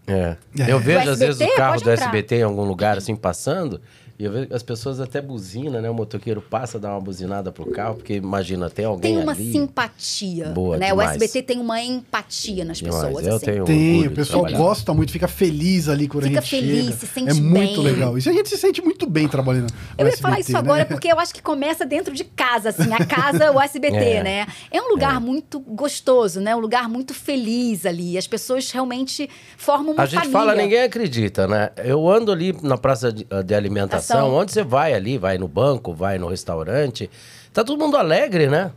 É. 0.07 0.35
É. 0.59 0.71
Eu 0.71 0.79
vejo, 0.79 1.09
às 1.09 1.17
vezes, 1.19 1.41
o 1.41 1.55
carro 1.55 1.81
do. 1.81 1.89
SBT 1.89 2.35
em 2.35 2.43
algum 2.43 2.63
lugar, 2.65 2.97
assim, 2.97 3.15
passando, 3.15 3.81
e 4.17 4.23
eu 4.25 4.31
vejo 4.31 4.47
que 4.47 4.53
as 4.53 4.63
pessoas 4.63 4.99
até 4.99 5.21
buzinam, 5.21 5.81
né? 5.81 5.89
O 5.89 5.93
motoqueiro 5.93 6.41
passa, 6.41 6.79
dá 6.79 6.91
uma 6.91 7.01
buzinada 7.01 7.51
pro 7.51 7.65
carro, 7.71 7.95
porque 7.95 8.13
imagina, 8.15 8.69
tem 8.69 8.85
alguém 8.85 9.13
Tem 9.15 9.21
uma 9.23 9.31
ali. 9.33 9.51
simpatia. 9.51 10.45
Boa, 10.49 10.77
né? 10.77 10.87
demais. 10.89 11.09
O 11.11 11.13
SBT 11.23 11.41
tem 11.43 11.59
uma 11.59 11.81
empatia 11.81 12.63
nas 12.65 12.77
Demais. 12.77 13.03
pessoas. 13.03 13.27
Eu 13.27 13.35
assim. 13.35 13.45
tenho 13.45 13.65
Tem, 13.65 14.07
o 14.07 14.11
pessoal 14.11 14.45
gosta 14.45 14.93
muito, 14.93 15.11
fica 15.11 15.27
feliz 15.27 15.89
ali 15.89 16.07
quando 16.07 16.25
Fica 16.25 16.39
a 16.39 16.41
gente 16.41 16.49
feliz, 16.49 16.85
chega. 16.85 16.97
se 16.97 17.07
sente 17.07 17.29
é 17.31 17.33
muito 17.33 17.81
bem. 17.83 17.91
legal. 17.93 18.17
Isso 18.17 18.29
a 18.29 18.33
gente 18.33 18.49
se 18.49 18.57
sente 18.57 18.81
muito 18.81 19.07
bem 19.09 19.27
trabalhando. 19.27 19.71
Eu 19.97 20.05
no 20.05 20.11
ia 20.11 20.17
falar 20.17 20.35
SBT, 20.39 20.49
isso 20.51 20.57
agora 20.57 20.79
né? 20.79 20.85
porque 20.85 21.07
eu 21.11 21.19
acho 21.19 21.33
que 21.33 21.41
começa 21.41 21.85
dentro 21.85 22.13
de 22.13 22.23
casa, 22.23 22.69
assim, 22.69 22.91
a 22.93 23.05
casa, 23.05 23.51
o 23.51 23.59
SBT, 23.61 23.95
É. 23.95 24.23
né? 24.23 24.47
É 24.71 24.81
um 24.81 24.89
lugar 24.89 25.19
muito 25.19 25.59
gostoso, 25.59 26.39
né? 26.39 26.55
Um 26.55 26.59
lugar 26.59 26.87
muito 26.89 27.13
feliz 27.13 27.85
ali. 27.85 28.17
As 28.17 28.27
pessoas 28.27 28.71
realmente 28.71 29.29
formam 29.57 29.93
uma 29.93 30.03
A 30.03 30.05
gente 30.05 30.19
família. 30.19 30.39
fala, 30.39 30.55
ninguém 30.55 30.83
acredita, 30.83 31.47
né? 31.47 31.69
Eu 31.83 32.07
ando 32.09 32.31
ali 32.31 32.55
na 32.61 32.77
praça 32.77 33.11
de, 33.11 33.25
de 33.45 33.53
alimentação, 33.53 34.04
Ação. 34.13 34.33
onde 34.33 34.51
você 34.51 34.63
vai 34.63 34.93
ali, 34.93 35.17
vai 35.17 35.37
no 35.37 35.47
banco, 35.47 35.93
vai 35.93 36.17
no 36.17 36.27
restaurante, 36.27 37.09
tá 37.53 37.63
todo 37.63 37.79
mundo 37.79 37.97
alegre, 37.97 38.47
né? 38.47 38.71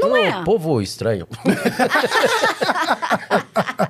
Não 0.00 0.16
é? 0.16 0.42
povo 0.44 0.80
estranho. 0.80 1.26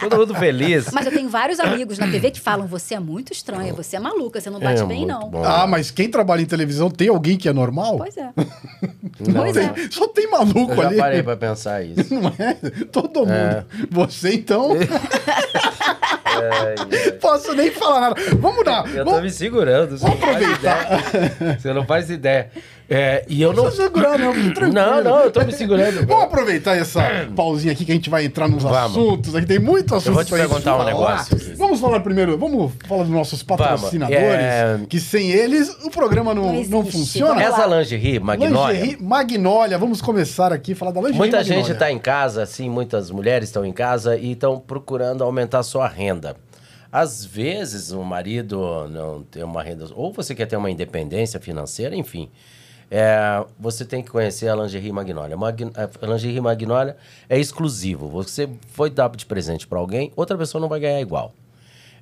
Todo 0.01 0.16
mundo 0.16 0.35
feliz. 0.35 0.90
Mas 0.92 1.07
eu 1.07 1.12
tenho 1.12 1.29
vários 1.29 1.59
amigos 1.61 1.99
na 1.99 2.09
TV 2.09 2.31
que 2.31 2.40
falam: 2.40 2.66
você 2.66 2.94
é 2.94 3.01
muito 3.01 3.33
estranha, 3.33 3.73
você 3.73 3.96
é 3.96 4.01
maluca, 4.01 4.40
você 4.40 4.51
não 4.51 4.61
bate 4.61 4.83
É 4.83 4.85
bem, 4.87 5.07
não. 5.07 5.29
bom. 5.31 5.42
Ah, 5.44 5.66
mas 5.66 5.90
quem 5.90 6.09
trabalha 6.11 6.40
em 6.42 6.46
televisão 6.46 6.90
tem 6.90 7.09
alguém 7.09 7.37
que 7.37 7.49
é 7.49 7.53
normal? 7.53 7.99
Pois 7.99 8.16
é. 8.16 8.31
Não, 9.20 9.42
pois 9.42 9.55
não. 9.55 9.62
é. 9.62 9.75
Só 9.90 10.09
tem 10.09 10.31
maluco 10.31 10.73
Eu 10.73 10.77
já 10.77 10.87
ali. 10.88 10.96
parei 10.96 11.23
pra 11.23 11.37
pensar 11.37 11.85
isso. 11.85 12.14
Não 12.14 12.33
é? 12.38 12.55
Todo 12.90 13.20
mundo. 13.20 13.31
É. 13.33 13.64
Você, 13.90 14.33
então, 14.35 14.70
Ai, 16.25 16.75
ai. 16.79 17.12
posso 17.20 17.53
nem 17.55 17.70
falar 17.70 18.01
nada. 18.01 18.14
Vamos 18.38 18.64
dar. 18.64 18.87
Eu 18.94 19.05
tô 19.05 19.11
Vamos... 19.11 19.25
me 19.25 19.31
segurando, 19.31 19.99
você 19.99 20.07
não 20.07 20.16
faz 20.16 20.40
ideia. 20.59 21.59
Você 21.59 21.73
não 21.75 21.85
faz 21.87 22.11
ideia. 22.11 22.51
É, 22.92 23.24
e 23.29 23.40
eu 23.40 23.50
Não 23.50 23.59
não. 23.59 23.62
precisa 23.66 23.85
segurar, 23.85 24.18
não. 24.18 24.35
Não, 24.35 25.05
não, 25.05 25.20
eu 25.20 25.31
tô 25.31 25.40
me 25.44 25.53
segurando. 25.53 26.05
Vamos 26.09 26.24
aproveitar 26.24 26.76
essa 26.76 27.00
pausinha 27.37 27.72
aqui 27.72 27.85
que 27.85 27.92
a 27.92 27.94
gente 27.94 28.11
vai 28.11 28.24
entrar 28.24 28.48
nos 28.48 28.64
Vamos. 28.64 28.79
assuntos. 28.98 29.33
Aqui 29.37 29.46
tem 29.46 29.61
muito 29.61 29.94
assunto 29.94 30.14
vou 30.14 30.24
te 30.24 30.31
pra 30.31 30.38
gente 30.38 30.48
perguntar 30.48 30.74
um 30.74 30.79
falar. 30.79 30.90
negócio. 30.90 31.57
Vamos 31.57 31.79
falar 31.79 32.00
primeiro, 32.00 32.37
vamos 32.37 32.72
falar 32.88 33.05
dos 33.05 33.12
nossos 33.12 33.44
patrocinadores. 33.44 34.20
é- 34.20 34.81
Que 34.88 34.98
sem 34.98 35.31
eles 35.31 35.68
o 35.85 35.90
programa 35.90 36.35
não, 36.35 36.46
Não 36.46 36.53
não, 36.64 36.81
existe. 36.81 36.90
funciona. 36.98 37.40
Essa 37.40 37.64
lingerie, 37.64 38.18
Magnólia. 38.18 38.81
Lingerie 38.81 39.00
Magnólia. 39.00 39.79
Vamos 39.79 40.03
começar 40.03 40.53
aqui 40.53 40.72
a 40.72 40.76
falar 40.76 40.90
da 40.90 40.98
lingerie 41.00 41.18
Muita 41.18 41.37
Magnólia. 41.37 41.62
gente 41.62 41.72
está 41.72 41.92
em 41.92 41.98
casa, 41.98 42.42
assim, 42.42 42.68
muitas 42.68 43.09
mulheres 43.12 43.48
estão 43.50 43.64
em 43.64 43.72
casa 43.72 44.16
e 44.16 44.33
estão 44.33 44.59
procurando 44.59 45.22
aumentar 45.22 45.62
sua 45.62 45.87
renda. 45.87 46.35
Às 46.90 47.24
vezes 47.24 47.92
o 47.92 48.03
marido 48.03 48.88
não 48.90 49.22
tem 49.22 49.44
uma 49.44 49.62
renda, 49.62 49.87
ou 49.94 50.12
você 50.12 50.35
quer 50.35 50.46
ter 50.46 50.57
uma 50.57 50.68
independência 50.68 51.38
financeira, 51.38 51.94
enfim. 51.94 52.29
É, 52.90 53.44
você 53.59 53.85
tem 53.85 54.03
que 54.03 54.11
conhecer 54.11 54.48
a 54.48 54.57
Lingerie 54.57 54.90
Magnólia. 54.92 55.37
Mag- 55.37 55.70
A 55.76 56.07
Lingerie 56.07 56.40
Magnólia 56.40 56.96
é 57.29 57.38
exclusivo. 57.38 58.09
Você 58.09 58.48
foi 58.72 58.90
dar 58.90 59.09
de 59.11 59.24
presente 59.26 59.66
para 59.66 59.79
alguém, 59.79 60.12
outra 60.16 60.37
pessoa 60.37 60.61
não 60.61 60.68
vai 60.68 60.81
ganhar 60.81 61.00
igual. 61.00 61.33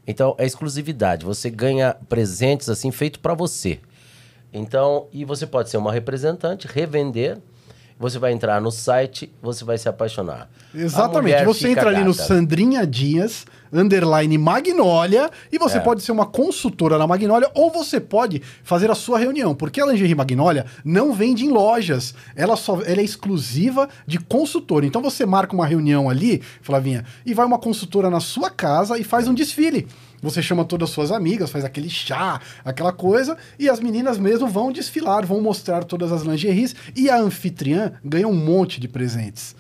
Então, 0.06 0.34
é 0.38 0.46
exclusividade. 0.46 1.26
Você 1.26 1.50
ganha 1.50 1.94
presentes 2.08 2.70
assim 2.70 2.90
feito 2.90 3.20
para 3.20 3.34
você. 3.34 3.78
Então, 4.52 5.06
e 5.12 5.24
você 5.26 5.46
pode 5.46 5.68
ser 5.68 5.76
uma 5.76 5.92
representante, 5.92 6.66
revender. 6.66 7.36
Você 8.00 8.18
vai 8.18 8.32
entrar 8.32 8.60
no 8.60 8.70
site, 8.70 9.30
você 9.42 9.64
vai 9.64 9.76
se 9.76 9.88
apaixonar. 9.88 10.48
Exatamente. 10.74 11.44
Você 11.44 11.68
entra 11.68 11.90
ali 11.90 12.04
no 12.04 12.12
gata. 12.14 12.26
Sandrinha 12.28 12.86
Dias, 12.86 13.44
underline 13.72 14.36
Magnólia, 14.38 15.30
e 15.52 15.58
você 15.58 15.78
É. 15.78 15.80
pode 15.80 16.02
ser 16.02 16.12
uma 16.12 16.26
consultora 16.26 16.98
na 16.98 17.06
Magnólia, 17.06 17.50
ou 17.54 17.70
você 17.70 18.00
pode 18.00 18.42
fazer 18.62 18.90
a 18.90 18.94
sua 18.94 19.18
reunião, 19.18 19.54
porque 19.54 19.80
a 19.80 19.86
lingerie 19.86 20.14
Magnólia 20.14 20.66
não 20.84 21.12
vende 21.12 21.44
em 21.44 21.50
lojas. 21.50 22.14
Ela, 22.34 22.56
só, 22.56 22.80
ela 22.82 23.00
é 23.00 23.04
exclusiva 23.04 23.88
de 24.06 24.18
consultora. 24.18 24.86
Então 24.86 25.02
você 25.02 25.24
marca 25.26 25.54
uma 25.54 25.66
reunião 25.66 26.08
ali, 26.08 26.42
Flavinha, 26.62 27.04
e 27.24 27.34
vai 27.34 27.46
uma 27.46 27.58
consultora 27.58 28.10
na 28.10 28.20
sua 28.20 28.50
casa 28.50 28.98
e 28.98 29.04
faz 29.04 29.28
um 29.28 29.34
desfile. 29.34 29.86
Você 30.20 30.42
chama 30.42 30.64
todas 30.64 30.88
as 30.88 30.94
suas 30.94 31.12
amigas, 31.12 31.48
faz 31.48 31.64
aquele 31.64 31.88
chá, 31.88 32.40
aquela 32.64 32.92
coisa, 32.92 33.36
e 33.56 33.68
as 33.68 33.78
meninas 33.78 34.18
mesmo 34.18 34.48
vão 34.48 34.72
desfilar, 34.72 35.24
vão 35.24 35.40
mostrar 35.40 35.84
todas 35.84 36.10
as 36.10 36.22
lingeries, 36.22 36.74
e 36.96 37.08
a 37.08 37.16
anfitriã 37.20 37.92
ganha 38.04 38.26
um 38.26 38.34
monte 38.34 38.80
de 38.80 38.88
presentes. 38.88 39.54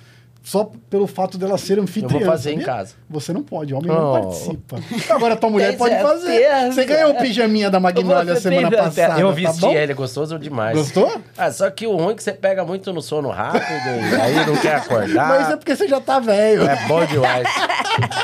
Só 0.48 0.72
pelo 0.88 1.06
fato 1.06 1.36
dela 1.36 1.58
ser 1.58 1.78
anfitriã. 1.78 2.20
Eu 2.20 2.24
vou 2.24 2.30
fazer 2.30 2.52
em 2.52 2.60
sabia? 2.60 2.66
casa. 2.66 2.94
Você 3.10 3.34
não 3.34 3.42
pode, 3.42 3.74
homem 3.74 3.88
não 3.90 4.14
Oh. 4.14 4.20
participa. 4.22 4.78
Agora 5.10 5.36
tua 5.36 5.50
mulher 5.50 5.76
pode 5.76 5.94
fazer. 6.00 6.72
Você 6.72 6.86
ganhou 6.86 7.10
o 7.12 7.16
pijaminha 7.18 7.68
da 7.70 7.78
Magnólia 7.78 8.34
semana 8.36 8.70
passada. 8.70 9.20
Eu 9.20 9.28
tá 9.28 9.34
vesti 9.34 9.60
bom? 9.60 9.72
ele, 9.72 9.92
é 9.92 9.94
gostoso 9.94 10.38
demais. 10.38 10.74
Gostou? 10.78 11.20
Ah, 11.36 11.52
só 11.52 11.68
que 11.70 11.86
o 11.86 11.94
ruim 11.96 12.12
é 12.12 12.14
que 12.14 12.22
você 12.22 12.32
pega 12.32 12.64
muito 12.64 12.90
no 12.94 13.02
sono 13.02 13.28
rápido 13.28 13.62
e 14.10 14.14
aí 14.22 14.46
não 14.46 14.56
quer 14.56 14.76
acordar. 14.76 15.28
Mas 15.28 15.50
é 15.50 15.56
porque 15.56 15.76
você 15.76 15.86
já 15.86 16.00
tá 16.00 16.18
velho. 16.18 16.62
É 16.62 16.86
bom 16.88 17.04
demais. 17.04 17.46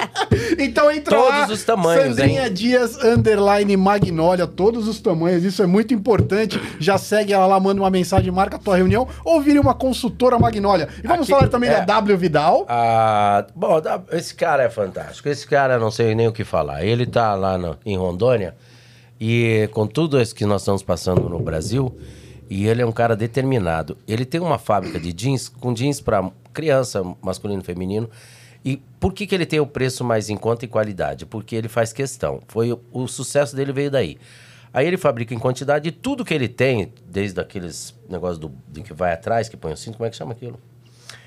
Então 0.58 0.90
entra 0.90 1.16
Todos 1.16 1.30
lá, 1.40 1.46
os 1.48 1.64
tamanhos, 1.64 2.16
Sandrinha 2.16 2.46
hein? 2.46 2.52
Dias, 2.52 2.96
underline 3.02 3.76
Magnólia, 3.76 4.46
todos 4.46 4.88
os 4.88 5.00
tamanhos, 5.00 5.44
isso 5.44 5.62
é 5.62 5.66
muito 5.66 5.92
importante. 5.94 6.60
Já 6.78 6.96
segue 6.98 7.32
ela 7.32 7.46
lá, 7.46 7.58
manda 7.60 7.80
uma 7.80 7.90
mensagem, 7.90 8.30
marca 8.32 8.56
a 8.56 8.58
tua 8.58 8.76
reunião, 8.76 9.06
ou 9.24 9.40
vire 9.40 9.58
uma 9.58 9.74
consultora 9.74 10.38
Magnólia. 10.38 10.88
E 11.02 11.06
vamos 11.06 11.22
Aqui- 11.24 11.32
falar 11.32 11.48
também 11.48 11.70
é. 11.70 11.74
da 11.80 11.84
W 11.84 12.13
Vidal. 12.16 12.64
Ah, 12.68 13.46
bom, 13.54 13.80
esse 14.12 14.34
cara 14.34 14.62
é 14.64 14.70
fantástico. 14.70 15.28
Esse 15.28 15.46
cara, 15.46 15.78
não 15.78 15.90
sei 15.90 16.14
nem 16.14 16.28
o 16.28 16.32
que 16.32 16.44
falar. 16.44 16.84
Ele 16.84 17.06
tá 17.06 17.34
lá 17.34 17.56
no- 17.58 17.76
em 17.84 17.96
Rondônia 17.96 18.54
e 19.20 19.68
com 19.72 19.86
tudo 19.86 20.20
isso 20.20 20.34
que 20.34 20.44
nós 20.44 20.62
estamos 20.62 20.82
passando 20.82 21.28
no 21.28 21.38
Brasil, 21.38 21.96
e 22.50 22.66
ele 22.66 22.82
é 22.82 22.86
um 22.86 22.92
cara 22.92 23.14
determinado. 23.16 23.96
Ele 24.06 24.24
tem 24.24 24.40
uma 24.40 24.58
fábrica 24.58 24.98
de 25.00 25.12
jeans 25.12 25.48
com 25.48 25.72
jeans 25.72 26.00
para 26.00 26.30
criança, 26.52 27.02
masculino 27.22 27.62
e 27.62 27.64
feminino. 27.64 28.08
E 28.64 28.78
por 28.98 29.12
que, 29.12 29.26
que 29.26 29.34
ele 29.34 29.44
tem 29.46 29.60
o 29.60 29.66
preço 29.66 30.02
mais 30.04 30.28
em 30.30 30.36
conta 30.36 30.64
e 30.64 30.68
qualidade? 30.68 31.26
Porque 31.26 31.54
ele 31.54 31.68
faz 31.68 31.92
questão. 31.92 32.40
Foi 32.48 32.72
o, 32.72 32.80
o 32.92 33.06
sucesso 33.06 33.54
dele 33.54 33.72
veio 33.72 33.90
daí. 33.90 34.16
Aí 34.72 34.86
ele 34.86 34.96
fabrica 34.96 35.32
em 35.34 35.38
quantidade 35.38 35.88
e 35.88 35.92
tudo 35.92 36.24
que 36.24 36.34
ele 36.34 36.48
tem, 36.48 36.92
desde 37.06 37.40
aqueles 37.40 37.94
negócios 38.08 38.38
do, 38.38 38.50
de 38.68 38.82
que 38.82 38.92
vai 38.92 39.12
atrás, 39.12 39.48
que 39.48 39.56
põe 39.56 39.72
o 39.72 39.76
cinto, 39.76 39.96
como 39.98 40.06
é 40.06 40.10
que 40.10 40.16
chama 40.16 40.32
aquilo? 40.32 40.58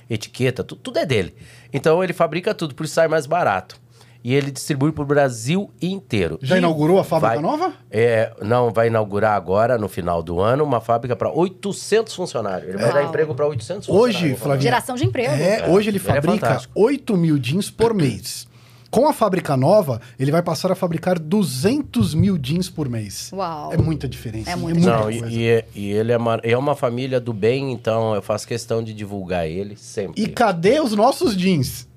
Etiqueta, 0.10 0.64
tu- 0.64 0.76
tudo 0.76 1.00
é 1.00 1.06
dele. 1.06 1.36
Então 1.74 2.04
ele 2.04 2.14
fabrica 2.14 2.54
tudo, 2.54 2.74
por 2.76 2.86
isso 2.86 2.94
sai 2.96 3.08
mais 3.08 3.26
barato. 3.26 3.80
E 4.24 4.34
ele 4.34 4.52
distribui 4.52 4.92
para 4.92 5.04
o 5.04 5.06
Brasil 5.06 5.70
inteiro. 5.82 6.38
Já 6.42 6.56
E 6.56 6.60
inaugurou 6.60 7.00
a 7.00 7.04
fábrica 7.04 7.36
vai- 7.36 7.42
nova? 7.42 7.72
É, 7.90 8.34
não, 8.42 8.72
vai 8.74 8.88
inaugurar 8.88 9.36
agora, 9.38 9.78
no 9.78 9.88
final 9.88 10.22
do 10.22 10.42
ano, 10.42 10.64
uma 10.66 10.82
fábrica 10.82 11.16
para 11.16 11.30
800 11.32 12.14
funcionários. 12.14 12.68
Ele 12.68 12.78
vai 12.78 12.92
dar 12.92 13.04
emprego 13.04 13.34
para 13.34 13.46
800 13.48 13.88
Hoje, 13.88 14.14
funcionários. 14.14 14.40
Flavinha, 14.42 14.62
Geração 14.64 14.96
de 14.96 15.06
emprego. 15.06 15.32
É, 15.34 15.70
hoje 15.70 15.90
ele 15.90 15.98
ele 15.98 16.10
é 16.10 16.14
fabrica 16.14 16.32
fantástico. 16.48 16.74
8 16.76 17.16
mil 17.16 17.38
jeans 17.38 17.70
por 17.70 17.94
mês. 17.94 18.48
Com 18.90 19.08
a 19.08 19.14
fábrica 19.14 19.58
nova, 19.58 20.00
ele 20.20 20.32
vai 20.32 20.42
passar 20.42 20.72
a 20.72 20.76
fabricar 20.76 21.20
200 21.20 22.14
mil 22.14 22.38
jeans 22.38 22.70
por 22.70 22.88
mês. 22.90 23.30
Uau. 23.34 23.74
É 23.74 23.78
muita 23.78 24.08
diferença. 24.08 24.50
É 24.50 24.54
hein? 24.54 24.60
muita 24.60 24.80
Não, 24.80 25.04
coisa. 25.04 25.28
e, 25.30 25.44
e- 25.50 25.64
e 25.76 25.92
ele 25.92 26.12
é 26.12 26.18
uma, 26.18 26.40
é 26.44 26.58
uma 26.58 26.76
família 26.76 27.20
do 27.20 27.34
bem, 27.34 27.72
então 27.72 28.16
eu 28.16 28.22
faço 28.22 28.48
questão 28.48 28.84
de 28.84 28.94
divulgar 28.94 29.48
ele 29.48 29.76
sempre. 29.76 30.22
E 30.22 30.28
cadê 30.28 30.80
os 30.80 30.94
nossos 30.94 31.36
jeans? 31.36 31.88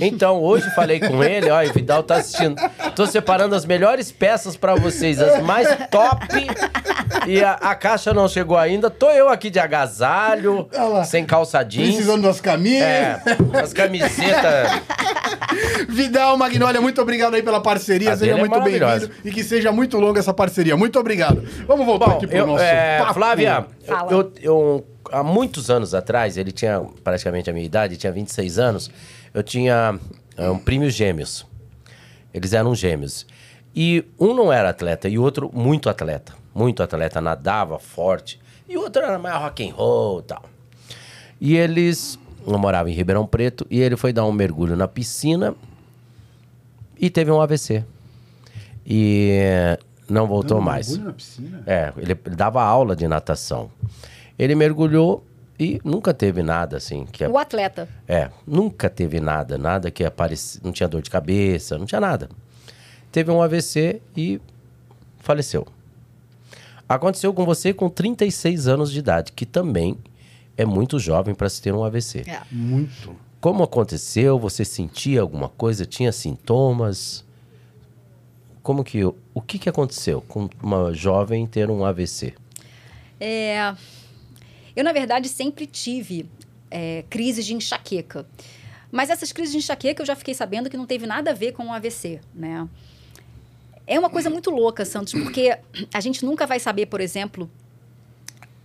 Então, 0.00 0.42
hoje 0.42 0.68
falei 0.74 1.00
com 1.00 1.22
ele, 1.22 1.50
ó, 1.50 1.62
e 1.62 1.68
o 1.70 1.72
Vidal 1.72 2.02
tá 2.02 2.16
assistindo. 2.16 2.56
Tô 2.94 3.06
separando 3.06 3.54
as 3.54 3.64
melhores 3.64 4.10
peças 4.12 4.56
pra 4.56 4.74
vocês, 4.74 5.20
as 5.20 5.42
mais 5.42 5.68
top. 5.90 6.26
E 7.26 7.42
a, 7.42 7.52
a 7.52 7.74
caixa 7.74 8.12
não 8.14 8.28
chegou 8.28 8.56
ainda. 8.56 8.90
Tô 8.90 9.10
eu 9.10 9.28
aqui 9.28 9.50
de 9.50 9.58
agasalho, 9.58 10.68
Olha 10.74 11.04
sem 11.04 11.24
calça 11.24 11.62
jeans. 11.62 11.88
Precisando 11.94 12.22
das 12.22 12.40
camisas. 12.40 12.82
É, 12.82 13.20
as 13.62 13.72
camisetas. 13.72 14.82
Vidal 15.88 16.36
Magnólia, 16.36 16.80
muito 16.80 17.00
obrigado 17.00 17.34
aí 17.34 17.42
pela 17.42 17.60
parceria. 17.60 18.12
A 18.12 18.16
Seja 18.16 18.32
é 18.32 18.36
muito 18.36 18.60
bem-vindo 18.60 19.10
e 19.24 19.30
que 19.30 19.42
seja 19.42 19.72
muito 19.72 19.98
longa 19.98 20.20
essa 20.20 20.34
parceria. 20.34 20.76
Muito 20.76 20.98
obrigado. 20.98 21.42
Vamos 21.66 21.86
voltar 21.86 22.06
Bom, 22.10 22.16
aqui 22.16 22.26
pro 22.26 22.36
eu, 22.36 22.46
nosso 22.46 22.62
é, 22.62 22.98
papo. 22.98 23.14
Flávia, 23.14 23.66
Fala. 23.86 24.12
eu, 24.12 24.32
eu- 24.40 24.86
há 25.10 25.22
muitos 25.22 25.70
anos 25.70 25.94
atrás, 25.94 26.36
ele 26.36 26.52
tinha 26.52 26.82
praticamente 27.02 27.48
a 27.48 27.52
minha 27.52 27.64
idade, 27.64 27.96
tinha 27.96 28.12
26 28.12 28.58
anos, 28.58 28.90
eu 29.32 29.42
tinha 29.42 29.98
é, 30.36 30.50
um 30.50 30.58
primo 30.58 30.88
gêmeos. 30.90 31.46
Eles 32.32 32.52
eram 32.52 32.74
gêmeos. 32.74 33.26
E 33.74 34.04
um 34.18 34.34
não 34.34 34.52
era 34.52 34.70
atleta 34.70 35.08
e 35.08 35.18
o 35.18 35.22
outro 35.22 35.50
muito 35.52 35.88
atleta. 35.88 36.34
Muito 36.54 36.82
atleta, 36.82 37.20
nadava 37.20 37.78
forte. 37.78 38.40
E 38.68 38.76
o 38.76 38.80
outro 38.82 39.02
era 39.02 39.18
mais 39.18 39.36
rock 39.40 39.68
and 39.68 39.74
roll 39.74 40.20
e 40.20 40.22
tal. 40.22 40.44
E 41.40 41.56
eles... 41.56 42.18
Eu 42.46 42.58
morava 42.58 42.88
em 42.90 42.94
Ribeirão 42.94 43.26
Preto 43.26 43.66
e 43.70 43.78
ele 43.80 43.96
foi 43.96 44.12
dar 44.12 44.24
um 44.24 44.32
mergulho 44.32 44.74
na 44.74 44.88
piscina 44.88 45.54
e 46.98 47.10
teve 47.10 47.30
um 47.30 47.40
AVC. 47.40 47.84
E 48.86 49.78
não 50.08 50.26
voltou 50.26 50.56
Não, 50.56 50.64
mais. 50.64 50.88
mergulho 50.88 51.08
na 51.08 51.12
piscina? 51.14 51.62
É, 51.66 51.92
ele 51.98 52.14
dava 52.14 52.62
aula 52.62 52.96
de 52.96 53.06
natação. 53.06 53.70
Ele 54.38 54.54
mergulhou 54.54 55.24
e 55.58 55.80
nunca 55.84 56.14
teve 56.14 56.42
nada 56.42 56.76
assim. 56.76 57.04
Que 57.06 57.24
O 57.26 57.36
atleta. 57.38 57.88
é, 58.06 58.30
nunca 58.46 58.88
teve 58.88 59.20
nada, 59.20 59.58
nada 59.58 59.90
que 59.90 60.04
aparecia, 60.04 60.60
não 60.64 60.72
tinha 60.72 60.88
dor 60.88 61.02
de 61.02 61.10
cabeça, 61.10 61.76
não 61.78 61.86
tinha 61.86 62.00
nada. 62.00 62.28
Teve 63.10 63.30
um 63.30 63.42
AVC 63.42 64.00
e 64.16 64.40
faleceu. 65.18 65.66
Aconteceu 66.88 67.34
com 67.34 67.44
você 67.44 67.74
com 67.74 67.88
36 67.90 68.66
anos 68.68 68.90
de 68.92 68.98
idade, 68.98 69.32
que 69.32 69.44
também 69.44 69.98
é 70.56 70.64
muito 70.64 70.98
jovem 70.98 71.34
para 71.34 71.48
se 71.48 71.60
ter 71.60 71.74
um 71.74 71.84
AVC. 71.84 72.24
É. 72.26 72.40
Muito. 72.50 73.14
Como 73.40 73.62
aconteceu? 73.62 74.38
Você 74.38 74.64
sentia 74.64 75.20
alguma 75.20 75.48
coisa? 75.48 75.84
Tinha 75.86 76.10
sintomas? 76.12 77.24
Como 78.62 78.82
que 78.82 79.04
o 79.04 79.40
que 79.46 79.58
que 79.58 79.68
aconteceu 79.68 80.20
com 80.22 80.48
uma 80.62 80.92
jovem 80.92 81.46
ter 81.46 81.70
um 81.70 81.84
AVC? 81.84 82.34
É, 83.20 83.74
eu, 84.78 84.84
na 84.84 84.92
verdade, 84.92 85.28
sempre 85.28 85.66
tive 85.66 86.30
é, 86.70 87.04
crises 87.10 87.44
de 87.44 87.52
enxaqueca. 87.52 88.24
Mas 88.92 89.10
essas 89.10 89.32
crises 89.32 89.50
de 89.50 89.58
enxaqueca 89.58 90.00
eu 90.00 90.06
já 90.06 90.14
fiquei 90.14 90.32
sabendo 90.32 90.70
que 90.70 90.76
não 90.76 90.86
teve 90.86 91.04
nada 91.04 91.32
a 91.32 91.34
ver 91.34 91.50
com 91.50 91.66
o 91.66 91.72
AVC, 91.72 92.20
né? 92.32 92.68
É 93.88 93.98
uma 93.98 94.08
coisa 94.08 94.30
muito 94.30 94.50
louca, 94.50 94.84
Santos, 94.84 95.12
porque 95.14 95.58
a 95.92 95.98
gente 95.98 96.24
nunca 96.24 96.46
vai 96.46 96.60
saber, 96.60 96.86
por 96.86 97.00
exemplo, 97.00 97.50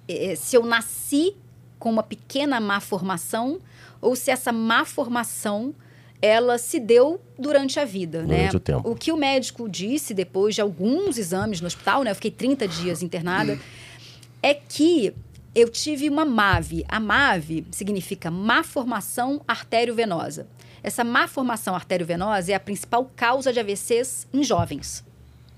eh, 0.07 0.35
se 0.35 0.55
eu 0.55 0.63
nasci 0.63 1.35
com 1.79 1.89
uma 1.89 2.03
pequena 2.03 2.59
má 2.59 2.79
formação 2.79 3.59
ou 3.99 4.15
se 4.15 4.29
essa 4.29 4.51
má 4.51 4.85
formação 4.85 5.73
ela 6.21 6.59
se 6.59 6.79
deu 6.79 7.19
durante 7.39 7.79
a 7.79 7.85
vida, 7.85 8.21
né? 8.21 8.49
Durante 8.49 8.57
o 8.57 8.59
tempo. 8.59 8.87
O 8.87 8.95
que 8.95 9.11
o 9.11 9.17
médico 9.17 9.67
disse 9.67 10.13
depois 10.13 10.53
de 10.53 10.61
alguns 10.61 11.17
exames 11.17 11.59
no 11.59 11.65
hospital, 11.65 12.03
né? 12.03 12.11
Eu 12.11 12.15
fiquei 12.15 12.29
30 12.29 12.67
dias 12.67 13.01
internada, 13.01 13.59
é 14.43 14.53
que 14.53 15.15
eu 15.55 15.69
tive 15.69 16.09
uma 16.09 16.25
MAVE. 16.25 16.85
A 16.87 16.99
MAVE 16.99 17.65
significa 17.71 18.29
má 18.31 18.63
formação 18.63 19.41
arteriovenosa. 19.47 20.47
Essa 20.81 21.03
má 21.03 21.27
formação 21.27 21.75
arteriovenosa 21.75 22.51
é 22.51 22.55
a 22.55 22.59
principal 22.59 23.09
causa 23.15 23.53
de 23.53 23.59
AVCs 23.59 24.27
em 24.33 24.43
jovens. 24.43 25.03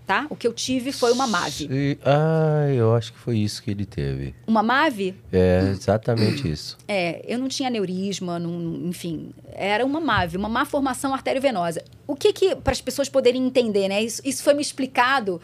Tá? 0.05 0.27
O 0.29 0.35
que 0.35 0.45
eu 0.45 0.53
tive 0.53 0.91
foi 0.91 1.11
uma 1.11 1.25
MAVE. 1.25 1.67
E- 1.71 1.97
Ah, 2.05 2.67
eu 2.71 2.93
acho 2.93 3.11
que 3.11 3.17
foi 3.17 3.39
isso 3.39 3.63
que 3.63 3.71
ele 3.71 3.87
teve. 3.87 4.35
Uma 4.45 4.61
MAVE 4.61 5.15
É 5.33 5.61
exatamente 5.71 6.47
isso. 6.47 6.77
É, 6.87 7.25
eu 7.27 7.39
não 7.39 7.47
tinha 7.47 7.69
aneurisma, 7.69 8.37
não- 8.37 8.51
não- 8.59 8.87
enfim, 8.89 9.31
era 9.51 9.83
uma 9.83 9.99
MAVE, 9.99 10.37
uma 10.37 10.47
má 10.47 10.63
formação 10.63 11.11
arteriovenosa. 11.11 11.83
O 12.05 12.15
que 12.15 12.31
que, 12.33 12.55
para 12.55 12.71
as 12.73 12.81
pessoas 12.81 13.09
poderem 13.09 13.43
entender, 13.47 13.87
né? 13.87 13.99
Isso, 14.03 14.21
isso 14.23 14.43
foi 14.43 14.53
me 14.53 14.61
explicado 14.61 15.41